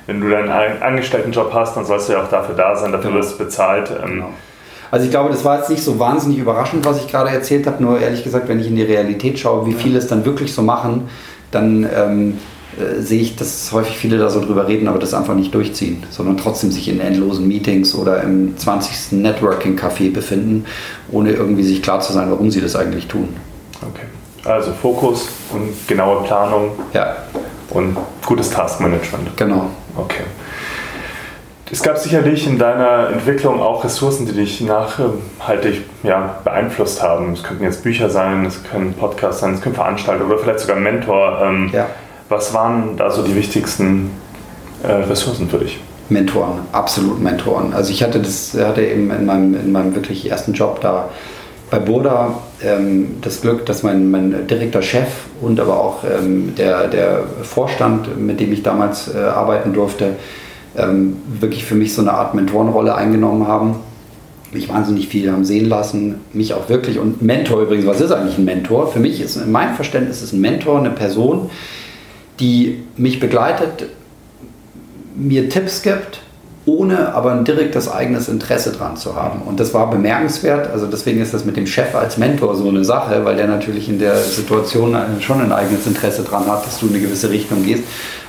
wenn 0.06 0.20
du 0.20 0.30
deinen 0.30 0.50
Angestelltenjob 0.82 1.52
hast, 1.52 1.76
dann 1.76 1.84
sollst 1.84 2.08
du 2.08 2.12
ja 2.12 2.22
auch 2.22 2.28
dafür 2.28 2.54
da 2.54 2.76
sein, 2.76 2.92
dafür 2.92 3.10
genau. 3.10 3.22
wirst 3.22 3.34
du 3.34 3.44
bezahlt. 3.44 3.90
Ähm, 3.90 4.14
genau 4.16 4.28
also 4.90 5.04
ich 5.04 5.10
glaube, 5.10 5.30
das 5.30 5.44
war 5.44 5.58
jetzt 5.58 5.70
nicht 5.70 5.82
so 5.82 5.98
wahnsinnig 5.98 6.38
überraschend, 6.38 6.84
was 6.84 6.98
ich 6.98 7.08
gerade 7.08 7.30
erzählt 7.30 7.66
habe. 7.66 7.82
Nur 7.82 8.00
ehrlich 8.00 8.24
gesagt, 8.24 8.48
wenn 8.48 8.60
ich 8.60 8.66
in 8.66 8.76
die 8.76 8.82
Realität 8.82 9.38
schaue, 9.38 9.66
wie 9.66 9.72
viele 9.72 9.98
es 9.98 10.08
dann 10.08 10.24
wirklich 10.24 10.52
so 10.52 10.62
machen, 10.62 11.08
dann 11.50 11.88
ähm, 11.94 12.38
äh, 12.78 13.00
sehe 13.00 13.20
ich, 13.20 13.36
dass 13.36 13.72
häufig 13.72 13.96
viele 13.96 14.18
da 14.18 14.30
so 14.30 14.40
drüber 14.40 14.68
reden, 14.68 14.88
aber 14.88 14.98
das 14.98 15.14
einfach 15.14 15.34
nicht 15.34 15.54
durchziehen, 15.54 16.04
sondern 16.10 16.36
trotzdem 16.36 16.70
sich 16.70 16.88
in 16.88 17.00
endlosen 17.00 17.46
Meetings 17.46 17.94
oder 17.94 18.22
im 18.22 18.56
20. 18.56 19.20
Networking-Café 19.20 20.12
befinden, 20.12 20.64
ohne 21.10 21.32
irgendwie 21.32 21.62
sich 21.62 21.82
klar 21.82 22.00
zu 22.00 22.12
sein, 22.12 22.30
warum 22.30 22.50
sie 22.50 22.60
das 22.60 22.76
eigentlich 22.76 23.06
tun. 23.06 23.28
Okay. 23.82 24.06
Also 24.44 24.72
Fokus 24.72 25.28
und 25.52 25.86
genaue 25.86 26.24
Planung. 26.24 26.72
Ja. 26.92 27.16
Und 27.70 27.96
gutes 28.26 28.50
Taskmanagement. 28.50 29.36
Genau. 29.36 29.70
Okay. 29.96 30.24
Es 31.72 31.82
gab 31.82 31.98
sicherlich 31.98 32.48
in 32.48 32.58
deiner 32.58 33.10
Entwicklung 33.10 33.60
auch 33.60 33.84
Ressourcen, 33.84 34.26
die 34.26 34.32
dich 34.32 34.60
nachhaltig 34.60 35.84
ja, 36.02 36.40
beeinflusst 36.42 37.00
haben. 37.00 37.32
Es 37.32 37.44
könnten 37.44 37.62
jetzt 37.62 37.84
Bücher 37.84 38.10
sein, 38.10 38.44
es 38.44 38.64
können 38.64 38.92
Podcasts 38.94 39.40
sein, 39.40 39.54
es 39.54 39.60
können 39.60 39.76
Veranstalter 39.76 40.26
oder 40.26 40.38
vielleicht 40.38 40.60
sogar 40.60 40.76
ein 40.76 40.82
Mentor. 40.82 41.40
Ähm, 41.42 41.70
ja. 41.72 41.86
Was 42.28 42.52
waren 42.54 42.96
da 42.96 43.10
so 43.10 43.22
die 43.22 43.36
wichtigsten 43.36 44.10
äh, 44.82 44.90
Ressourcen 44.90 45.48
für 45.48 45.58
dich? 45.58 45.78
Mentoren, 46.08 46.62
absolut 46.72 47.20
Mentoren. 47.20 47.72
Also 47.72 47.92
ich 47.92 48.02
hatte 48.02 48.18
das, 48.18 48.56
hatte 48.58 48.82
eben 48.82 49.08
in 49.12 49.26
meinem, 49.26 49.54
in 49.54 49.70
meinem 49.70 49.94
wirklich 49.94 50.28
ersten 50.28 50.52
Job 50.52 50.80
da 50.80 51.08
bei 51.70 51.78
Burda 51.78 52.34
ähm, 52.64 53.18
das 53.20 53.42
Glück, 53.42 53.64
dass 53.66 53.84
mein, 53.84 54.10
mein 54.10 54.48
direkter 54.48 54.82
Chef 54.82 55.08
und 55.40 55.60
aber 55.60 55.78
auch 55.78 56.02
ähm, 56.02 56.54
der, 56.56 56.88
der 56.88 57.22
Vorstand, 57.42 58.18
mit 58.20 58.40
dem 58.40 58.52
ich 58.52 58.64
damals 58.64 59.14
äh, 59.14 59.18
arbeiten 59.18 59.72
durfte, 59.72 60.16
ähm, 60.76 61.16
wirklich 61.40 61.64
für 61.64 61.74
mich 61.74 61.94
so 61.94 62.02
eine 62.02 62.12
Art 62.12 62.34
Mentorenrolle 62.34 62.94
eingenommen 62.94 63.46
haben. 63.46 63.76
Mich 64.52 64.68
wahnsinnig 64.68 65.08
viel 65.08 65.30
haben 65.30 65.44
sehen 65.44 65.66
lassen, 65.66 66.16
mich 66.32 66.54
auch 66.54 66.68
wirklich. 66.68 66.98
Und 66.98 67.22
Mentor 67.22 67.62
übrigens, 67.62 67.86
was 67.86 68.00
ist 68.00 68.10
eigentlich 68.10 68.36
ein 68.36 68.44
Mentor? 68.44 68.90
Für 68.92 68.98
mich 68.98 69.20
ist 69.20 69.36
in 69.36 69.52
meinem 69.52 69.76
Verständnis 69.76 70.22
ist 70.22 70.32
ein 70.32 70.40
Mentor 70.40 70.80
eine 70.80 70.90
Person, 70.90 71.50
die 72.40 72.82
mich 72.96 73.20
begleitet, 73.20 73.86
mir 75.14 75.48
Tipps 75.48 75.82
gibt, 75.82 76.22
ohne 76.70 77.14
aber 77.14 77.32
ein 77.32 77.44
direktes 77.44 77.90
eigenes 77.90 78.28
Interesse 78.28 78.72
dran 78.72 78.96
zu 78.96 79.16
haben. 79.16 79.42
Und 79.42 79.58
das 79.58 79.74
war 79.74 79.90
bemerkenswert. 79.90 80.70
Also 80.70 80.86
deswegen 80.86 81.20
ist 81.20 81.34
das 81.34 81.44
mit 81.44 81.56
dem 81.56 81.66
Chef 81.66 81.94
als 81.94 82.16
Mentor 82.16 82.54
so 82.54 82.68
eine 82.68 82.84
Sache, 82.84 83.24
weil 83.24 83.36
der 83.36 83.48
natürlich 83.48 83.88
in 83.88 83.98
der 83.98 84.16
Situation 84.16 84.96
schon 85.20 85.40
ein 85.40 85.52
eigenes 85.52 85.86
Interesse 85.86 86.22
dran 86.22 86.46
hat, 86.46 86.64
dass 86.64 86.78
du 86.78 86.86
in 86.86 86.94
eine 86.94 87.02
gewisse 87.02 87.30
Richtung 87.30 87.64
gehst. 87.64 87.82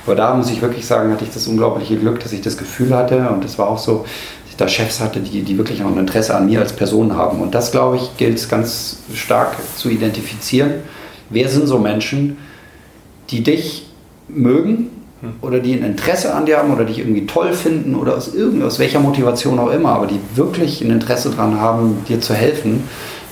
Aber 0.04 0.16
da 0.16 0.34
muss 0.34 0.50
ich 0.50 0.60
wirklich 0.60 0.84
sagen, 0.84 1.12
hatte 1.12 1.24
ich 1.24 1.32
das 1.32 1.46
unglaubliche 1.46 1.96
Glück, 1.96 2.18
dass 2.20 2.32
ich 2.32 2.40
das 2.40 2.56
Gefühl 2.56 2.94
hatte 2.94 3.28
und 3.28 3.44
das 3.44 3.58
war 3.58 3.68
auch 3.68 3.78
so, 3.78 3.98
dass 3.98 4.50
ich 4.50 4.56
da 4.56 4.66
Chefs 4.66 5.00
hatte, 5.00 5.20
die, 5.20 5.42
die 5.42 5.56
wirklich 5.56 5.84
auch 5.84 5.88
ein 5.88 5.98
Interesse 5.98 6.34
an 6.34 6.46
mir 6.46 6.58
als 6.58 6.72
Person 6.72 7.16
haben. 7.16 7.40
Und 7.40 7.54
das, 7.54 7.70
glaube 7.70 7.96
ich, 7.96 8.16
gilt 8.16 8.38
es 8.38 8.48
ganz 8.48 8.98
stark 9.14 9.54
zu 9.76 9.88
identifizieren. 9.88 10.72
Wer 11.30 11.48
sind 11.48 11.68
so 11.68 11.78
Menschen, 11.78 12.38
die 13.30 13.42
dich 13.44 13.86
mögen, 14.28 14.90
oder 15.40 15.60
die 15.60 15.74
ein 15.74 15.84
Interesse 15.84 16.34
an 16.34 16.46
dir 16.46 16.58
haben 16.58 16.72
oder 16.72 16.84
dich 16.84 16.98
irgendwie 16.98 17.26
toll 17.26 17.52
finden 17.52 17.94
oder 17.94 18.16
aus, 18.16 18.34
irgend, 18.34 18.62
aus 18.64 18.78
welcher 18.78 18.98
Motivation 18.98 19.58
auch 19.58 19.70
immer, 19.70 19.90
aber 19.90 20.06
die 20.06 20.18
wirklich 20.34 20.80
ein 20.80 20.90
Interesse 20.90 21.30
daran 21.30 21.60
haben, 21.60 22.04
dir 22.08 22.20
zu 22.20 22.34
helfen 22.34 22.84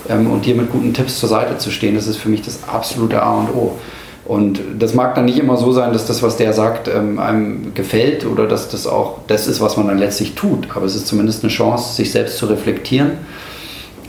ähm, 0.09 0.30
und 0.30 0.47
dir 0.47 0.55
mit 0.55 0.70
guten 0.70 0.95
Tipps 0.95 1.18
zur 1.18 1.28
Seite 1.28 1.59
zu 1.59 1.70
stehen, 1.70 1.97
das 1.97 2.07
ist 2.07 2.16
für 2.16 2.28
mich 2.28 2.43
das 2.43 2.61
absolute 2.68 3.22
A 3.22 3.41
und 3.41 3.49
O. 3.55 3.78
Und 4.24 4.61
das 4.78 4.95
mag 4.95 5.16
dann 5.16 5.24
nicht 5.24 5.38
immer 5.38 5.57
so 5.57 5.72
sein, 5.72 5.93
dass 5.93 6.07
das, 6.07 6.22
was 6.22 6.36
der 6.36 6.53
sagt, 6.53 6.86
ähm, 6.86 7.18
einem 7.18 7.74
gefällt 7.74 8.24
oder 8.24 8.47
dass 8.47 8.68
das 8.68 8.86
auch 8.86 9.18
das 9.26 9.49
ist, 9.49 9.61
was 9.61 9.76
man 9.76 9.88
dann 9.88 9.99
letztlich 9.99 10.36
tut. 10.36 10.68
Aber 10.76 10.86
es 10.86 10.95
ist 10.95 11.09
zumindest 11.09 11.43
eine 11.43 11.53
Chance, 11.53 11.97
sich 11.97 12.12
selbst 12.12 12.38
zu 12.38 12.47
reflektieren. 12.47 13.12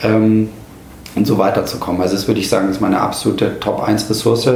Ähm, 0.03 0.49
und 1.15 1.27
so 1.27 1.37
weiterzukommen. 1.37 2.01
Also 2.01 2.15
das 2.15 2.27
würde 2.27 2.39
ich 2.39 2.49
sagen, 2.49 2.69
ist 2.69 2.81
meine 2.81 3.01
absolute 3.01 3.59
Top-1-Ressource 3.59 4.49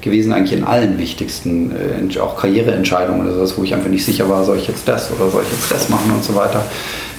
gewesen, 0.00 0.32
eigentlich 0.32 0.58
in 0.58 0.64
allen 0.64 0.98
wichtigsten, 0.98 1.72
äh, 1.72 2.18
auch 2.18 2.36
Karriereentscheidungen 2.36 3.22
oder 3.22 3.34
sowas, 3.34 3.54
wo 3.56 3.62
ich 3.62 3.74
einfach 3.74 3.88
nicht 3.88 4.04
sicher 4.04 4.28
war, 4.28 4.44
soll 4.44 4.58
ich 4.58 4.68
jetzt 4.68 4.86
das 4.86 5.10
oder 5.10 5.30
soll 5.30 5.42
ich 5.42 5.52
jetzt 5.52 5.72
das 5.72 5.88
machen 5.88 6.12
und 6.14 6.22
so 6.22 6.34
weiter. 6.34 6.64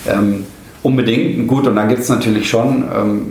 Ähm, 0.07 0.45
unbedingt, 0.83 1.47
gut, 1.47 1.65
und 1.67 1.75
dann 1.75 1.89
gibt 1.89 2.01
es 2.01 2.09
natürlich 2.09 2.49
schon, 2.49 2.83
ähm, 2.95 3.25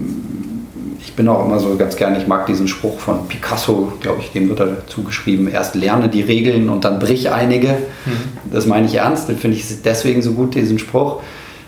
ich 1.04 1.14
bin 1.14 1.28
auch 1.28 1.44
immer 1.44 1.60
so 1.60 1.76
ganz 1.76 1.96
gerne, 1.96 2.18
ich 2.18 2.26
mag 2.26 2.46
diesen 2.46 2.66
Spruch 2.66 2.98
von 2.98 3.28
Picasso, 3.28 3.92
glaube 4.00 4.20
ich, 4.20 4.32
dem 4.32 4.48
wird 4.48 4.60
er 4.60 4.86
zugeschrieben, 4.86 5.48
erst 5.48 5.74
lerne 5.74 6.08
die 6.08 6.22
Regeln 6.22 6.68
und 6.68 6.84
dann 6.84 6.98
brich 6.98 7.30
einige. 7.30 7.68
Mhm. 7.68 8.50
Das 8.52 8.66
meine 8.66 8.86
ich 8.86 8.94
ernst, 8.94 9.28
den 9.28 9.36
finde 9.36 9.58
ich 9.58 9.64
deswegen 9.84 10.22
so 10.22 10.32
gut, 10.32 10.54
diesen 10.54 10.78
Spruch, 10.78 11.20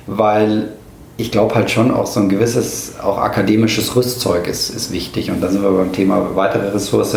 weil 0.06 0.70
ich 1.16 1.30
glaube 1.30 1.54
halt 1.54 1.70
schon 1.70 1.92
auch 1.92 2.06
so 2.06 2.20
ein 2.20 2.28
gewisses, 2.28 2.94
auch 3.00 3.18
akademisches 3.18 3.94
Rüstzeug 3.94 4.48
ist, 4.48 4.70
ist 4.70 4.92
wichtig. 4.92 5.30
Und 5.30 5.40
da 5.40 5.48
sind 5.48 5.62
wir 5.62 5.70
beim 5.70 5.92
Thema 5.92 6.34
weitere 6.34 6.70
Ressource, 6.70 7.16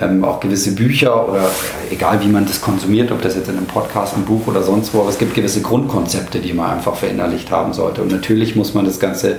ähm, 0.00 0.24
auch 0.24 0.40
gewisse 0.40 0.72
Bücher 0.72 1.28
oder 1.28 1.50
egal 1.90 2.20
wie 2.22 2.28
man 2.28 2.46
das 2.46 2.60
konsumiert, 2.60 3.10
ob 3.10 3.22
das 3.22 3.34
jetzt 3.34 3.48
in 3.48 3.56
einem 3.56 3.66
Podcast, 3.66 4.14
einem 4.14 4.24
Buch 4.24 4.46
oder 4.46 4.62
sonst 4.62 4.94
wo, 4.94 5.00
aber 5.00 5.08
es 5.08 5.18
gibt 5.18 5.34
gewisse 5.34 5.60
Grundkonzepte, 5.60 6.38
die 6.38 6.52
man 6.52 6.70
einfach 6.70 6.94
verinnerlicht 6.94 7.50
haben 7.50 7.72
sollte. 7.72 8.02
Und 8.02 8.10
natürlich 8.10 8.54
muss 8.54 8.74
man 8.74 8.84
das 8.84 9.00
Ganze, 9.00 9.36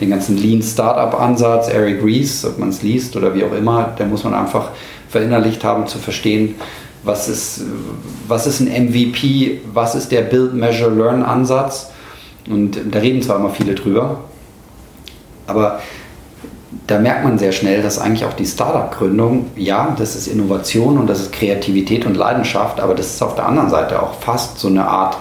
den 0.00 0.10
ganzen 0.10 0.36
Lean 0.36 0.62
Startup 0.62 1.18
Ansatz, 1.18 1.68
Eric 1.68 2.02
Ries, 2.04 2.44
ob 2.44 2.58
man 2.58 2.70
es 2.70 2.82
liest 2.82 3.16
oder 3.16 3.34
wie 3.34 3.44
auch 3.44 3.52
immer, 3.52 3.92
da 3.96 4.04
muss 4.04 4.24
man 4.24 4.34
einfach 4.34 4.70
verinnerlicht 5.08 5.64
haben 5.64 5.86
zu 5.86 5.98
verstehen, 5.98 6.56
was 7.04 7.28
ist, 7.28 7.62
was 8.28 8.46
ist 8.46 8.60
ein 8.60 8.88
MVP, 8.88 9.60
was 9.72 9.94
ist 9.94 10.12
der 10.12 10.22
Build, 10.22 10.54
Measure, 10.54 10.90
Learn 10.90 11.22
Ansatz 11.22 11.91
und 12.48 12.78
da 12.90 12.98
reden 12.98 13.22
zwar 13.22 13.36
immer 13.36 13.50
viele 13.50 13.74
drüber, 13.74 14.20
aber 15.46 15.80
da 16.86 16.98
merkt 16.98 17.24
man 17.24 17.38
sehr 17.38 17.52
schnell, 17.52 17.82
dass 17.82 17.98
eigentlich 17.98 18.24
auch 18.24 18.32
die 18.32 18.46
Startup-Gründung, 18.46 19.46
ja, 19.56 19.94
das 19.98 20.16
ist 20.16 20.26
Innovation 20.26 20.98
und 20.98 21.06
das 21.06 21.20
ist 21.20 21.32
Kreativität 21.32 22.06
und 22.06 22.16
Leidenschaft, 22.16 22.80
aber 22.80 22.94
das 22.94 23.14
ist 23.14 23.22
auf 23.22 23.34
der 23.34 23.46
anderen 23.46 23.70
Seite 23.70 24.02
auch 24.02 24.14
fast 24.20 24.58
so 24.58 24.68
eine 24.68 24.86
Art 24.86 25.16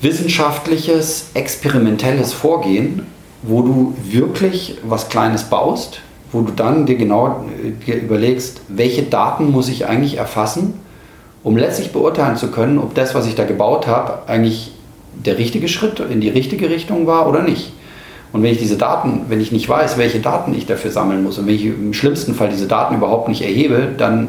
wissenschaftliches, 0.00 1.30
experimentelles 1.34 2.32
Vorgehen, 2.32 3.06
wo 3.42 3.62
du 3.62 3.94
wirklich 4.02 4.78
was 4.84 5.08
Kleines 5.08 5.44
baust, 5.44 6.00
wo 6.32 6.42
du 6.42 6.52
dann 6.52 6.86
dir 6.86 6.96
genau 6.96 7.44
überlegst, 7.86 8.60
welche 8.68 9.02
Daten 9.02 9.50
muss 9.50 9.68
ich 9.68 9.86
eigentlich 9.86 10.16
erfassen, 10.16 10.74
um 11.42 11.56
letztlich 11.56 11.92
beurteilen 11.92 12.36
zu 12.36 12.50
können, 12.50 12.78
ob 12.78 12.94
das, 12.94 13.14
was 13.14 13.26
ich 13.26 13.34
da 13.34 13.44
gebaut 13.44 13.86
habe, 13.86 14.28
eigentlich 14.28 14.72
der 15.14 15.38
richtige 15.38 15.68
Schritt 15.68 16.00
in 16.00 16.20
die 16.20 16.28
richtige 16.28 16.70
Richtung 16.70 17.06
war 17.06 17.28
oder 17.28 17.42
nicht. 17.42 17.72
Und 18.32 18.42
wenn 18.42 18.52
ich 18.52 18.58
diese 18.58 18.76
Daten, 18.76 19.22
wenn 19.28 19.40
ich 19.40 19.52
nicht 19.52 19.68
weiß, 19.68 19.96
welche 19.96 20.20
Daten 20.20 20.54
ich 20.54 20.66
dafür 20.66 20.90
sammeln 20.90 21.22
muss 21.22 21.38
und 21.38 21.46
wenn 21.46 21.54
ich 21.54 21.64
im 21.64 21.94
schlimmsten 21.94 22.34
Fall 22.34 22.50
diese 22.50 22.66
Daten 22.66 22.94
überhaupt 22.94 23.28
nicht 23.28 23.42
erhebe, 23.42 23.88
dann 23.96 24.28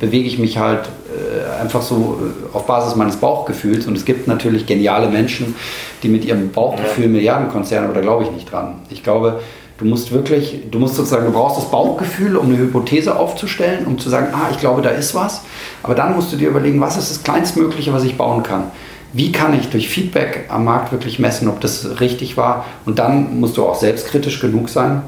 bewege 0.00 0.26
ich 0.26 0.38
mich 0.38 0.58
halt 0.58 0.80
äh, 0.80 1.62
einfach 1.62 1.82
so 1.82 2.18
äh, 2.20 2.56
auf 2.56 2.66
Basis 2.66 2.96
meines 2.96 3.16
Bauchgefühls. 3.16 3.86
Und 3.86 3.96
es 3.96 4.04
gibt 4.04 4.26
natürlich 4.26 4.66
geniale 4.66 5.08
Menschen, 5.08 5.54
die 6.02 6.08
mit 6.08 6.24
ihrem 6.24 6.50
Bauchgefühl 6.50 7.04
ja. 7.04 7.10
Milliardenkonzerne, 7.10 7.86
aber 7.86 7.94
da 7.94 8.00
glaube 8.00 8.24
ich 8.24 8.32
nicht 8.32 8.50
dran. 8.50 8.80
Ich 8.90 9.04
glaube, 9.04 9.40
du 9.78 9.84
musst 9.84 10.10
wirklich, 10.10 10.62
du 10.70 10.80
musst 10.80 10.96
sozusagen, 10.96 11.26
du 11.26 11.32
brauchst 11.32 11.58
das 11.58 11.70
Bauchgefühl, 11.70 12.36
um 12.36 12.46
eine 12.46 12.58
Hypothese 12.58 13.16
aufzustellen, 13.16 13.86
um 13.86 13.98
zu 13.98 14.08
sagen, 14.08 14.28
ah, 14.32 14.48
ich 14.50 14.58
glaube, 14.58 14.82
da 14.82 14.90
ist 14.90 15.14
was. 15.14 15.42
Aber 15.84 15.94
dann 15.94 16.16
musst 16.16 16.32
du 16.32 16.36
dir 16.36 16.48
überlegen, 16.48 16.80
was 16.80 16.96
ist 16.96 17.10
das 17.10 17.22
Kleinstmögliche, 17.22 17.92
was 17.92 18.02
ich 18.02 18.16
bauen 18.16 18.42
kann 18.42 18.64
wie 19.12 19.32
kann 19.32 19.58
ich 19.58 19.68
durch 19.68 19.88
Feedback 19.88 20.46
am 20.48 20.64
Markt 20.64 20.92
wirklich 20.92 21.18
messen, 21.18 21.48
ob 21.48 21.60
das 21.60 22.00
richtig 22.00 22.36
war. 22.36 22.66
Und 22.84 22.98
dann 22.98 23.40
musst 23.40 23.56
du 23.56 23.64
auch 23.64 23.78
selbstkritisch 23.78 24.40
genug 24.40 24.68
sein, 24.68 25.02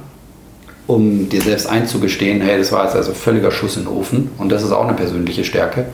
um 0.86 1.28
dir 1.28 1.42
selbst 1.42 1.66
einzugestehen, 1.66 2.40
hey, 2.40 2.58
das 2.58 2.72
war 2.72 2.84
jetzt 2.84 2.96
also 2.96 3.12
völliger 3.12 3.50
Schuss 3.50 3.76
in 3.76 3.84
den 3.84 3.92
Ofen. 3.92 4.30
Und 4.38 4.50
das 4.50 4.62
ist 4.62 4.72
auch 4.72 4.84
eine 4.84 4.94
persönliche 4.94 5.44
Stärke. 5.44 5.86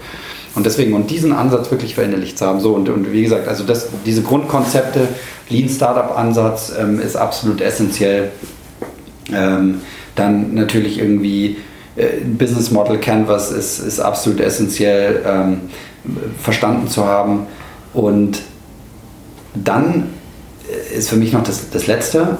Und 0.54 0.66
deswegen, 0.66 0.94
und 0.94 1.10
diesen 1.10 1.32
Ansatz 1.32 1.70
wirklich 1.70 1.94
verinnerlicht 1.96 2.38
zu 2.38 2.46
haben. 2.46 2.60
So, 2.60 2.74
und, 2.74 2.88
und 2.88 3.12
wie 3.12 3.22
gesagt, 3.22 3.48
also 3.48 3.64
das, 3.64 3.88
diese 4.06 4.22
Grundkonzepte, 4.22 5.08
Lean 5.48 5.68
Startup 5.68 6.16
Ansatz 6.16 6.72
ähm, 6.78 7.00
ist 7.00 7.16
absolut 7.16 7.60
essentiell. 7.60 8.30
Ähm, 9.32 9.80
dann 10.14 10.54
natürlich 10.54 10.98
irgendwie 10.98 11.56
äh, 11.96 12.20
Business 12.24 12.70
Model 12.70 12.98
Canvas 12.98 13.50
ist, 13.50 13.80
ist 13.80 13.98
absolut 13.98 14.40
essentiell 14.40 15.22
ähm, 15.26 15.60
verstanden 16.40 16.88
zu 16.88 17.04
haben. 17.04 17.46
Und 17.94 18.42
dann 19.54 20.08
ist 20.94 21.08
für 21.08 21.16
mich 21.16 21.32
noch 21.32 21.44
das, 21.44 21.70
das 21.70 21.86
Letzte, 21.86 22.38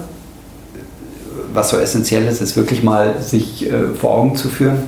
was 1.52 1.70
so 1.70 1.78
essentiell 1.78 2.26
ist, 2.26 2.42
ist 2.42 2.56
wirklich 2.56 2.82
mal 2.82 3.20
sich 3.20 3.70
äh, 3.70 3.94
vor 3.98 4.12
Augen 4.12 4.36
zu 4.36 4.48
führen. 4.48 4.78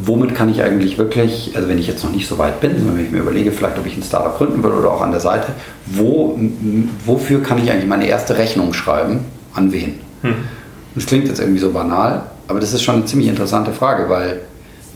Womit 0.00 0.34
kann 0.34 0.50
ich 0.50 0.62
eigentlich 0.62 0.98
wirklich, 0.98 1.52
also 1.56 1.68
wenn 1.68 1.78
ich 1.78 1.88
jetzt 1.88 2.04
noch 2.04 2.12
nicht 2.12 2.28
so 2.28 2.38
weit 2.38 2.60
bin, 2.60 2.72
wenn 2.86 3.04
ich 3.04 3.10
mir 3.10 3.18
überlege, 3.18 3.50
vielleicht 3.50 3.78
ob 3.78 3.86
ich 3.86 3.96
ein 3.96 4.02
Startup 4.02 4.36
gründen 4.36 4.62
will 4.62 4.70
oder 4.70 4.92
auch 4.92 5.00
an 5.00 5.10
der 5.10 5.20
Seite, 5.20 5.52
wo, 5.86 6.38
wofür 7.04 7.42
kann 7.42 7.58
ich 7.58 7.70
eigentlich 7.70 7.88
meine 7.88 8.06
erste 8.06 8.36
Rechnung 8.36 8.74
schreiben? 8.74 9.20
An 9.54 9.72
wen? 9.72 9.98
Hm. 10.22 10.34
Das 10.94 11.06
klingt 11.06 11.26
jetzt 11.26 11.40
irgendwie 11.40 11.58
so 11.58 11.72
banal, 11.72 12.30
aber 12.46 12.60
das 12.60 12.72
ist 12.74 12.82
schon 12.82 12.96
eine 12.96 13.04
ziemlich 13.06 13.28
interessante 13.28 13.72
Frage, 13.72 14.08
weil 14.08 14.42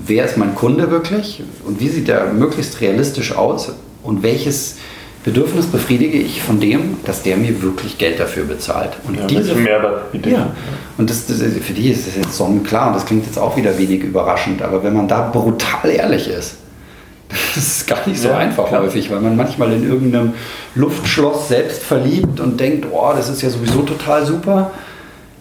wer 0.06 0.24
ist 0.24 0.36
mein 0.36 0.54
Kunde 0.54 0.90
wirklich 0.90 1.42
und 1.64 1.80
wie 1.80 1.88
sieht 1.88 2.08
der 2.08 2.32
möglichst 2.32 2.80
realistisch 2.80 3.34
aus? 3.34 3.72
Und 4.02 4.22
welches 4.22 4.76
Bedürfnis 5.24 5.66
befriedige 5.66 6.18
ich 6.18 6.42
von 6.42 6.58
dem, 6.58 6.96
dass 7.04 7.22
der 7.22 7.36
mir 7.36 7.62
wirklich 7.62 7.96
Geld 7.96 8.18
dafür 8.18 8.44
bezahlt. 8.44 8.90
Und 9.06 9.16
ja, 9.16 9.26
diese 9.26 9.54
Mehrwert. 9.54 10.12
Ja, 10.26 10.50
und 10.98 11.08
das, 11.08 11.26
das, 11.26 11.38
für 11.38 11.72
die 11.72 11.90
ist 11.90 12.08
das 12.08 12.16
jetzt 12.16 12.36
sonnenklar 12.36 12.88
und 12.88 12.94
das 12.94 13.06
klingt 13.06 13.24
jetzt 13.26 13.38
auch 13.38 13.56
wieder 13.56 13.78
wenig 13.78 14.02
überraschend, 14.02 14.62
aber 14.62 14.82
wenn 14.82 14.94
man 14.94 15.06
da 15.06 15.30
brutal 15.30 15.90
ehrlich 15.90 16.28
ist, 16.28 16.56
das 17.54 17.64
ist 17.64 17.86
gar 17.86 18.06
nicht 18.06 18.20
so 18.20 18.28
ja, 18.28 18.38
einfach 18.38 18.66
klar. 18.66 18.82
häufig, 18.82 19.10
weil 19.10 19.20
man 19.20 19.36
manchmal 19.36 19.72
in 19.72 19.88
irgendeinem 19.88 20.34
Luftschloss 20.74 21.48
selbst 21.48 21.82
verliebt 21.82 22.40
und 22.40 22.58
denkt, 22.58 22.86
oh, 22.90 23.12
das 23.14 23.28
ist 23.28 23.42
ja 23.42 23.50
sowieso 23.50 23.82
total 23.82 24.26
super. 24.26 24.72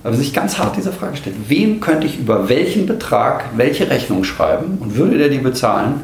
Aber 0.04 0.16
sich 0.16 0.34
ganz 0.34 0.58
hart 0.58 0.78
diese 0.78 0.92
Frage 0.92 1.18
stellt, 1.18 1.36
wem 1.48 1.80
könnte 1.80 2.08
ich 2.08 2.20
über 2.20 2.50
welchen 2.50 2.88
Betrag 2.88 3.46
welche 3.56 3.90
Rechnung 3.90 4.24
schreiben 4.24 4.78
und 4.80 4.96
würde 4.96 5.18
der 5.18 5.30
die 5.30 5.38
bezahlen? 5.38 6.02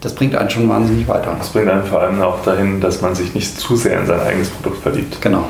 Das 0.00 0.14
bringt 0.14 0.36
einen 0.36 0.50
schon 0.50 0.68
wahnsinnig 0.68 1.08
weiter. 1.08 1.34
Das 1.38 1.48
bringt 1.50 1.68
einen 1.68 1.84
vor 1.84 2.00
allem 2.00 2.20
auch 2.22 2.42
dahin, 2.42 2.80
dass 2.80 3.00
man 3.00 3.14
sich 3.14 3.34
nicht 3.34 3.58
zu 3.58 3.76
sehr 3.76 4.00
in 4.00 4.06
sein 4.06 4.20
eigenes 4.20 4.50
Produkt 4.50 4.82
verliebt. 4.82 5.20
Genau. 5.20 5.46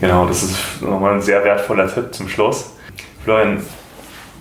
Genau, 0.00 0.26
das 0.26 0.44
ist 0.44 0.56
nochmal 0.80 1.14
ein 1.14 1.20
sehr 1.20 1.44
wertvoller 1.44 1.92
Tipp 1.92 2.14
zum 2.14 2.28
Schluss. 2.28 2.70
Florian, 3.24 3.58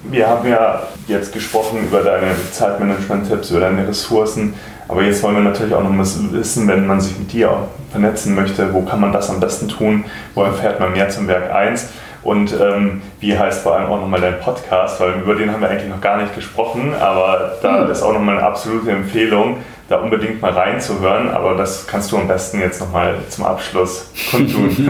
wir 0.04 0.28
haben 0.28 0.48
ja 0.48 0.84
jetzt 1.08 1.34
gesprochen 1.34 1.80
über 1.88 2.02
deine 2.02 2.36
Zeitmanagement-Tipps, 2.52 3.50
über 3.50 3.62
deine 3.62 3.88
Ressourcen, 3.88 4.54
aber 4.88 5.04
jetzt 5.04 5.22
wollen 5.24 5.36
wir 5.36 5.44
natürlich 5.44 5.74
auch 5.74 5.84
noch 5.84 5.90
mal 5.90 6.06
wissen, 6.32 6.68
wenn 6.68 6.86
man 6.86 7.02
sich 7.02 7.18
mit 7.18 7.34
dir 7.34 7.68
vernetzen 7.92 8.36
möchte, 8.36 8.74
wo 8.74 8.84
kann 8.84 9.02
man 9.02 9.12
das 9.12 9.30
am 9.30 9.40
besten 9.40 9.68
tun, 9.68 10.06
wo 10.36 10.44
erfährt 10.44 10.80
man 10.80 10.94
mehr 10.94 11.10
zum 11.10 11.28
Werk 11.28 11.52
1 11.52 11.90
und 12.28 12.54
ähm, 12.60 13.02
wie 13.22 13.38
heißt 13.38 13.62
vor 13.62 13.78
allem 13.78 13.90
auch 13.90 14.02
nochmal 14.02 14.20
dein 14.20 14.42
Podcast, 14.42 15.00
weil 15.00 15.14
über 15.22 15.36
den 15.36 15.50
haben 15.50 15.62
wir 15.62 15.70
eigentlich 15.70 15.90
noch 15.90 16.02
gar 16.02 16.22
nicht 16.22 16.36
gesprochen, 16.36 16.94
aber 16.94 17.54
da 17.62 17.86
mhm. 17.86 17.92
ist 17.92 18.04
auch 18.04 18.12
nochmal 18.12 18.38
eine 18.38 18.46
absolute 18.46 18.92
Empfehlung, 18.92 19.60
da 19.88 20.02
unbedingt 20.02 20.42
mal 20.42 20.52
reinzuhören, 20.52 21.30
aber 21.30 21.56
das 21.56 21.88
kannst 21.88 22.12
du 22.12 22.18
am 22.18 22.28
besten 22.28 22.60
jetzt 22.60 22.82
nochmal 22.82 23.16
zum 23.30 23.46
Abschluss 23.46 24.12
kundtun. 24.30 24.90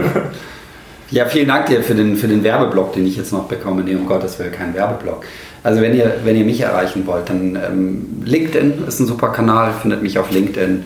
ja, 1.12 1.26
vielen 1.26 1.46
Dank 1.46 1.66
dir 1.66 1.84
für 1.84 1.94
den, 1.94 2.16
für 2.16 2.26
den 2.26 2.42
Werbeblock, 2.42 2.94
den 2.94 3.06
ich 3.06 3.16
jetzt 3.16 3.32
noch 3.32 3.44
bekomme. 3.44 3.84
Nee, 3.84 3.94
um 3.94 4.06
Gottes 4.06 4.36
Willen, 4.40 4.50
kein 4.50 4.74
Werbeblock. 4.74 5.24
Also 5.62 5.80
wenn 5.80 5.94
ihr, 5.94 6.16
wenn 6.24 6.34
ihr 6.34 6.44
mich 6.44 6.60
erreichen 6.60 7.06
wollt, 7.06 7.28
dann 7.30 7.54
ähm, 7.54 8.22
LinkedIn 8.24 8.84
ist 8.88 8.98
ein 8.98 9.06
super 9.06 9.28
Kanal, 9.28 9.72
findet 9.80 10.02
mich 10.02 10.18
auf 10.18 10.32
LinkedIn. 10.32 10.84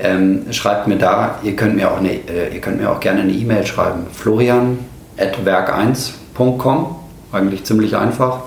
Ähm, 0.00 0.46
schreibt 0.50 0.88
mir 0.88 0.96
da, 0.96 1.38
ihr 1.44 1.54
könnt 1.54 1.76
mir 1.76 1.92
auch, 1.92 1.98
eine, 1.98 2.10
äh, 2.10 2.52
ihr 2.52 2.60
könnt 2.60 2.80
mir 2.80 2.90
auch 2.90 2.98
gerne 2.98 3.20
eine 3.20 3.30
E-Mail 3.30 3.64
schreiben. 3.64 4.06
Florian 4.12 4.78
werk1.com. 5.18 6.96
Eigentlich 7.32 7.64
ziemlich 7.64 7.96
einfach. 7.96 8.40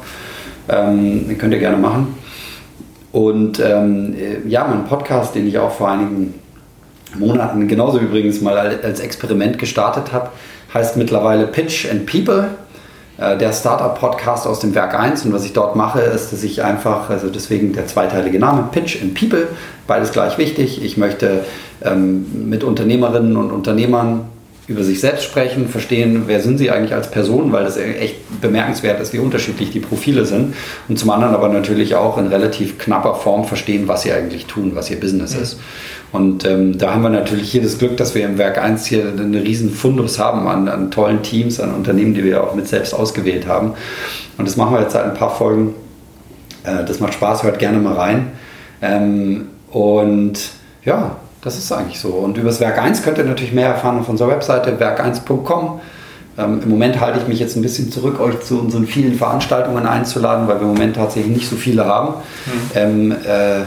Ähm, 0.70 1.36
könnt 1.38 1.53
ihr 1.53 1.59
gerne 1.59 1.78
machen. 1.78 2.16
Und 3.11 3.59
ähm, 3.59 4.16
ja, 4.47 4.68
mein 4.68 4.86
Podcast, 4.86 5.36
den 5.36 5.47
ich 5.47 5.57
auch 5.57 5.72
vor 5.72 5.89
einigen 5.89 6.34
Monaten 7.18 7.68
genauso 7.68 7.99
übrigens 7.99 8.41
mal 8.41 8.57
als 8.57 8.99
Experiment 8.99 9.57
gestartet 9.57 10.11
habe, 10.11 10.30
heißt 10.74 10.97
mittlerweile 10.97 11.47
Pitch 11.47 11.89
and 11.89 12.05
People. 12.05 12.49
Äh, 13.18 13.38
der 13.38 13.53
Startup-Podcast 13.53 14.45
aus 14.45 14.59
dem 14.59 14.76
Werk 14.76 14.99
1 14.99 15.26
und 15.26 15.34
was 15.34 15.45
ich 15.45 15.53
dort 15.53 15.78
mache, 15.78 16.01
ist, 16.01 16.34
dass 16.34 16.43
ich 16.43 16.63
einfach, 16.63 17.09
also 17.09 17.30
deswegen 17.30 17.72
der 17.72 17.88
zweiteilige 17.88 18.39
Name, 18.39 18.68
Pitch 18.72 19.01
and 19.01 19.18
People, 19.18 19.47
beides 19.88 20.11
gleich 20.11 20.38
wichtig. 20.38 20.84
Ich 20.84 20.97
möchte 20.97 21.45
ähm, 21.82 22.49
mit 22.49 22.66
Unternehmerinnen 22.66 23.38
und 23.38 23.51
Unternehmern 23.51 24.26
über 24.68 24.84
sich 24.84 24.99
selbst 24.99 25.24
sprechen, 25.24 25.68
verstehen, 25.68 26.24
wer 26.26 26.41
sind 26.41 26.57
sie 26.57 26.72
eigentlich 26.72 26.93
als 26.93 27.11
Person, 27.11 27.51
weil 27.51 27.63
das 27.63 27.78
echt 27.78 28.16
bemerkenswert 28.41 28.99
ist, 28.99 29.13
wie 29.13 29.20
unterschiedlich 29.20 29.70
die 29.70 29.80
Profile 29.80 30.26
sind. 30.26 30.55
Und 30.88 30.97
zum 30.97 31.11
anderen 31.11 31.36
aber 31.36 31.49
natürlich 31.49 31.93
auch 31.95 32.18
in 32.18 32.28
relativ 32.28 32.80
knapper 32.80 33.13
Form 33.13 33.45
verstehen, 33.45 33.88
was 33.88 34.01
sie 34.01 34.11
eigentlich 34.11 34.47
tun, 34.47 34.72
was 34.74 34.89
ihr 34.89 34.99
Business 34.99 35.36
mhm. 35.36 35.41
ist. 35.43 35.59
Und 36.11 36.45
ähm, 36.45 36.78
da 36.78 36.93
haben 36.93 37.03
wir 37.03 37.09
natürlich 37.09 37.51
hier 37.51 37.61
das 37.61 37.78
Glück, 37.78 37.97
dass 37.97 38.16
wir 38.16 38.26
im 38.26 38.38
Werk 38.38 38.57
1 38.57 38.86
hier 38.88 39.03
einen 39.03 39.36
riesen 39.36 39.70
Fundus 39.70 40.18
haben 40.18 40.47
an, 40.47 40.68
an 40.68 40.89
tollen 40.89 41.22
Teams, 41.22 41.59
an 41.59 41.74
Unternehmen, 41.74 42.13
die 42.16 42.24
wir 42.24 42.43
auch 42.43 42.55
mit 42.55 42.68
selbst 42.68 42.93
ausgewählt 42.93 43.47
haben. 43.47 43.74
Und 44.38 44.47
das 44.47 44.57
machen 44.57 44.74
wir 44.74 44.82
jetzt 44.82 44.93
seit 44.93 45.03
ein 45.03 45.13
paar 45.13 45.36
Folgen. 45.36 45.76
Äh, 46.63 46.86
das 46.86 46.99
macht 46.99 47.13
Spaß, 47.13 47.43
hört 47.43 47.59
gerne 47.59 47.78
mal 47.78 47.93
rein. 47.93 48.32
Ähm, 48.82 49.47
und 49.72 50.39
ja, 50.84 51.18
das 51.45 51.57
ist 51.59 51.71
eigentlich 51.71 51.99
so. 51.99 52.09
Und 52.09 52.37
über 52.37 52.49
das 52.49 52.59
Werk 52.59 52.81
1 52.81 53.03
könnt 53.03 53.19
ihr 53.19 53.23
natürlich 53.23 53.53
mehr 53.53 53.69
erfahren 53.69 53.99
auf 53.99 54.09
unserer 54.09 54.29
Webseite 54.29 54.77
werk1.com. 54.77 55.79
Ähm, 56.39 56.61
Im 56.63 56.69
Moment 56.69 56.99
halte 56.99 57.19
ich 57.19 57.27
mich 57.27 57.39
jetzt 57.39 57.55
ein 57.55 57.61
bisschen 57.61 57.91
zurück, 57.91 58.19
euch 58.19 58.41
zu 58.41 58.59
unseren 58.59 58.87
vielen 58.87 59.13
Veranstaltungen 59.13 59.85
einzuladen, 59.85 60.47
weil 60.47 60.55
wir 60.55 60.63
im 60.63 60.73
Moment 60.73 60.95
tatsächlich 60.95 61.33
nicht 61.33 61.47
so 61.47 61.55
viele 61.55 61.85
haben. 61.85 62.15
Mhm. 62.15 62.51
Ähm, 62.73 63.11
äh, 63.11 63.61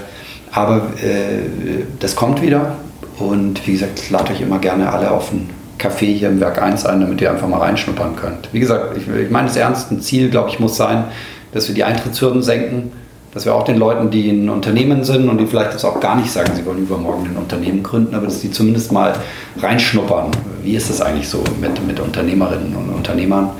aber 0.50 0.88
äh, 1.00 1.84
das 2.00 2.16
kommt 2.16 2.42
wieder. 2.42 2.74
Und 3.20 3.64
wie 3.66 3.72
gesagt, 3.72 4.00
ich 4.02 4.10
lade 4.10 4.32
euch 4.32 4.40
immer 4.40 4.58
gerne 4.58 4.92
alle 4.92 5.12
auf 5.12 5.30
einen 5.30 5.48
Café 5.78 6.06
hier 6.06 6.30
im 6.30 6.40
Werk 6.40 6.60
1 6.60 6.84
ein, 6.84 7.00
damit 7.00 7.20
ihr 7.20 7.30
einfach 7.30 7.46
mal 7.46 7.60
reinschnuppern 7.60 8.16
könnt. 8.16 8.48
Wie 8.52 8.58
gesagt, 8.58 8.96
ich, 8.96 9.06
ich 9.06 9.30
meine, 9.30 9.46
das 9.46 9.56
ernste 9.56 10.00
Ziel, 10.00 10.30
glaube 10.30 10.50
ich, 10.50 10.58
muss 10.58 10.76
sein, 10.76 11.04
dass 11.52 11.68
wir 11.68 11.76
die 11.76 11.84
Eintrittshürden 11.84 12.42
senken 12.42 12.90
dass 13.38 13.44
wir 13.44 13.54
auch 13.54 13.62
den 13.62 13.76
Leuten, 13.76 14.10
die 14.10 14.30
in 14.30 14.50
Unternehmen 14.50 15.04
sind 15.04 15.28
und 15.28 15.38
die 15.38 15.46
vielleicht 15.46 15.70
jetzt 15.70 15.84
auch 15.84 16.00
gar 16.00 16.16
nicht 16.16 16.28
sagen, 16.28 16.50
sie 16.56 16.66
wollen 16.66 16.78
übermorgen 16.78 17.24
ein 17.26 17.36
Unternehmen 17.36 17.84
gründen, 17.84 18.16
aber 18.16 18.24
dass 18.24 18.40
die 18.40 18.50
zumindest 18.50 18.90
mal 18.90 19.14
reinschnuppern. 19.62 20.32
Wie 20.64 20.74
ist 20.74 20.90
das 20.90 21.00
eigentlich 21.00 21.28
so 21.28 21.44
mit, 21.60 21.86
mit 21.86 22.00
Unternehmerinnen 22.00 22.74
und 22.74 22.92
Unternehmern? 22.92 23.50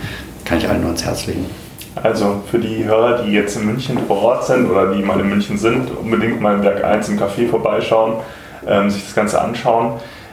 Kann 0.44 0.58
ich 0.58 0.68
allen 0.68 0.80
nur 0.80 0.88
ans 0.88 1.04
Herz 1.04 1.28
legen. 1.28 1.46
Also 1.94 2.42
für 2.50 2.58
die 2.58 2.86
Hörer, 2.86 3.22
die 3.22 3.30
jetzt 3.30 3.56
in 3.56 3.66
München 3.66 3.98
vor 4.08 4.20
Ort 4.20 4.46
sind 4.46 4.68
oder 4.68 4.92
die 4.92 5.00
mal 5.00 5.20
in 5.20 5.28
München 5.28 5.56
sind, 5.56 5.96
unbedingt 5.96 6.40
mal 6.40 6.56
im 6.56 6.64
Werk 6.64 6.82
1 6.82 7.10
im 7.10 7.16
Café 7.20 7.48
vorbeischauen, 7.48 8.14
ähm, 8.66 8.90
sich 8.90 9.04
das 9.04 9.14
Ganze 9.14 9.40
anschauen. 9.40 9.92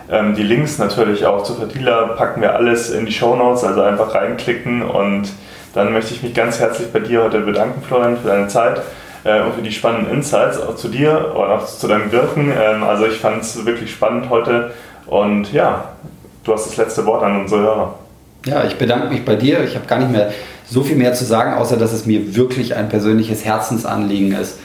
Ähm, 0.09 0.33
die 0.33 0.41
Links 0.41 0.79
natürlich 0.79 1.27
auch 1.27 1.43
zu 1.43 1.53
Fertila 1.53 2.07
packen 2.17 2.41
wir 2.41 2.55
alles 2.55 2.89
in 2.89 3.05
die 3.05 3.11
Show 3.11 3.35
Notes, 3.35 3.63
also 3.63 3.81
einfach 3.81 4.15
reinklicken 4.15 4.81
und 4.81 5.31
dann 5.75 5.93
möchte 5.93 6.15
ich 6.15 6.23
mich 6.23 6.33
ganz 6.33 6.59
herzlich 6.59 6.91
bei 6.91 6.99
dir 6.99 7.23
heute 7.23 7.41
bedanken, 7.41 7.83
Florian, 7.83 8.17
für 8.17 8.29
deine 8.29 8.47
Zeit 8.47 8.81
äh, 9.25 9.41
und 9.41 9.55
für 9.55 9.61
die 9.61 9.71
spannenden 9.71 10.13
Insights 10.13 10.57
auch 10.61 10.75
zu 10.75 10.87
dir 10.87 11.33
und 11.35 11.49
auch 11.49 11.65
zu 11.65 11.87
deinem 11.87 12.11
Wirken. 12.11 12.53
Ähm, 12.57 12.83
also 12.83 13.05
ich 13.05 13.17
fand 13.17 13.41
es 13.41 13.65
wirklich 13.65 13.91
spannend 13.91 14.29
heute 14.29 14.71
und 15.07 15.51
ja, 15.51 15.89
du 16.45 16.53
hast 16.53 16.67
das 16.67 16.77
letzte 16.77 17.05
Wort 17.05 17.23
an 17.23 17.41
unsere 17.41 17.61
Hörer. 17.61 17.95
Ja, 18.45 18.63
ich 18.63 18.77
bedanke 18.77 19.09
mich 19.09 19.25
bei 19.25 19.35
dir. 19.35 19.63
Ich 19.63 19.75
habe 19.75 19.87
gar 19.87 19.99
nicht 19.99 20.11
mehr 20.11 20.31
so 20.67 20.83
viel 20.83 20.95
mehr 20.95 21.13
zu 21.13 21.25
sagen, 21.25 21.55
außer 21.55 21.77
dass 21.77 21.91
es 21.91 22.05
mir 22.05 22.35
wirklich 22.35 22.75
ein 22.75 22.89
persönliches 22.89 23.43
Herzensanliegen 23.43 24.31
ist, 24.31 24.59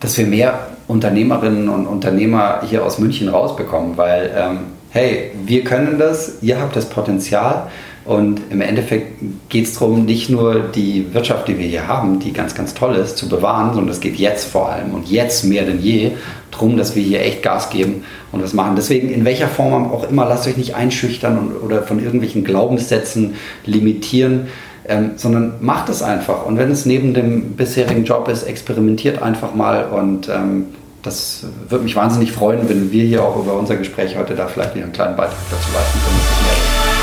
dass 0.00 0.18
wir 0.18 0.26
mehr 0.26 0.66
Unternehmerinnen 0.88 1.68
und 1.68 1.86
Unternehmer 1.86 2.62
hier 2.68 2.84
aus 2.84 2.98
München 2.98 3.28
rausbekommen, 3.28 3.96
weil 3.96 4.32
ähm, 4.36 4.58
hey, 4.90 5.30
wir 5.44 5.62
können 5.62 5.98
das, 5.98 6.38
ihr 6.42 6.60
habt 6.60 6.74
das 6.74 6.86
Potenzial 6.86 7.68
und 8.10 8.40
im 8.50 8.60
Endeffekt 8.60 9.22
geht 9.50 9.66
es 9.66 9.74
darum, 9.74 10.04
nicht 10.04 10.30
nur 10.30 10.58
die 10.74 11.14
Wirtschaft, 11.14 11.46
die 11.46 11.56
wir 11.56 11.66
hier 11.66 11.86
haben, 11.86 12.18
die 12.18 12.32
ganz, 12.32 12.56
ganz 12.56 12.74
toll 12.74 12.96
ist, 12.96 13.16
zu 13.16 13.28
bewahren, 13.28 13.72
sondern 13.72 13.92
es 13.92 14.00
geht 14.00 14.16
jetzt 14.16 14.48
vor 14.48 14.68
allem 14.68 14.94
und 14.94 15.08
jetzt 15.08 15.44
mehr 15.44 15.62
denn 15.62 15.80
je 15.80 16.10
darum, 16.50 16.76
dass 16.76 16.96
wir 16.96 17.04
hier 17.04 17.20
echt 17.20 17.40
Gas 17.44 17.70
geben 17.70 18.02
und 18.32 18.42
was 18.42 18.52
machen. 18.52 18.74
Deswegen, 18.74 19.10
in 19.10 19.24
welcher 19.24 19.46
Form 19.46 19.92
auch 19.92 20.10
immer, 20.10 20.26
lasst 20.26 20.48
euch 20.48 20.56
nicht 20.56 20.74
einschüchtern 20.74 21.38
und, 21.38 21.52
oder 21.62 21.84
von 21.84 22.02
irgendwelchen 22.02 22.42
Glaubenssätzen 22.42 23.34
limitieren. 23.64 24.48
Ähm, 24.88 25.12
sondern 25.14 25.52
macht 25.60 25.88
es 25.88 26.02
einfach. 26.02 26.46
Und 26.46 26.58
wenn 26.58 26.72
es 26.72 26.86
neben 26.86 27.14
dem 27.14 27.52
bisherigen 27.52 28.02
Job 28.04 28.28
ist, 28.28 28.42
experimentiert 28.42 29.22
einfach 29.22 29.54
mal 29.54 29.84
und 29.84 30.28
ähm, 30.28 30.66
das 31.02 31.44
würde 31.68 31.84
mich 31.84 31.94
wahnsinnig 31.94 32.32
freuen, 32.32 32.68
wenn 32.68 32.90
wir 32.90 33.04
hier 33.04 33.22
auch 33.22 33.36
über 33.36 33.56
unser 33.56 33.76
Gespräch 33.76 34.16
heute 34.16 34.34
da 34.34 34.48
vielleicht 34.48 34.74
wieder 34.74 34.86
einen 34.86 34.92
kleinen 34.94 35.14
Beitrag 35.14 35.38
dazu 35.48 35.68
leisten 35.72 35.98
können. 36.00 36.20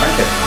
Danke. 0.01 0.46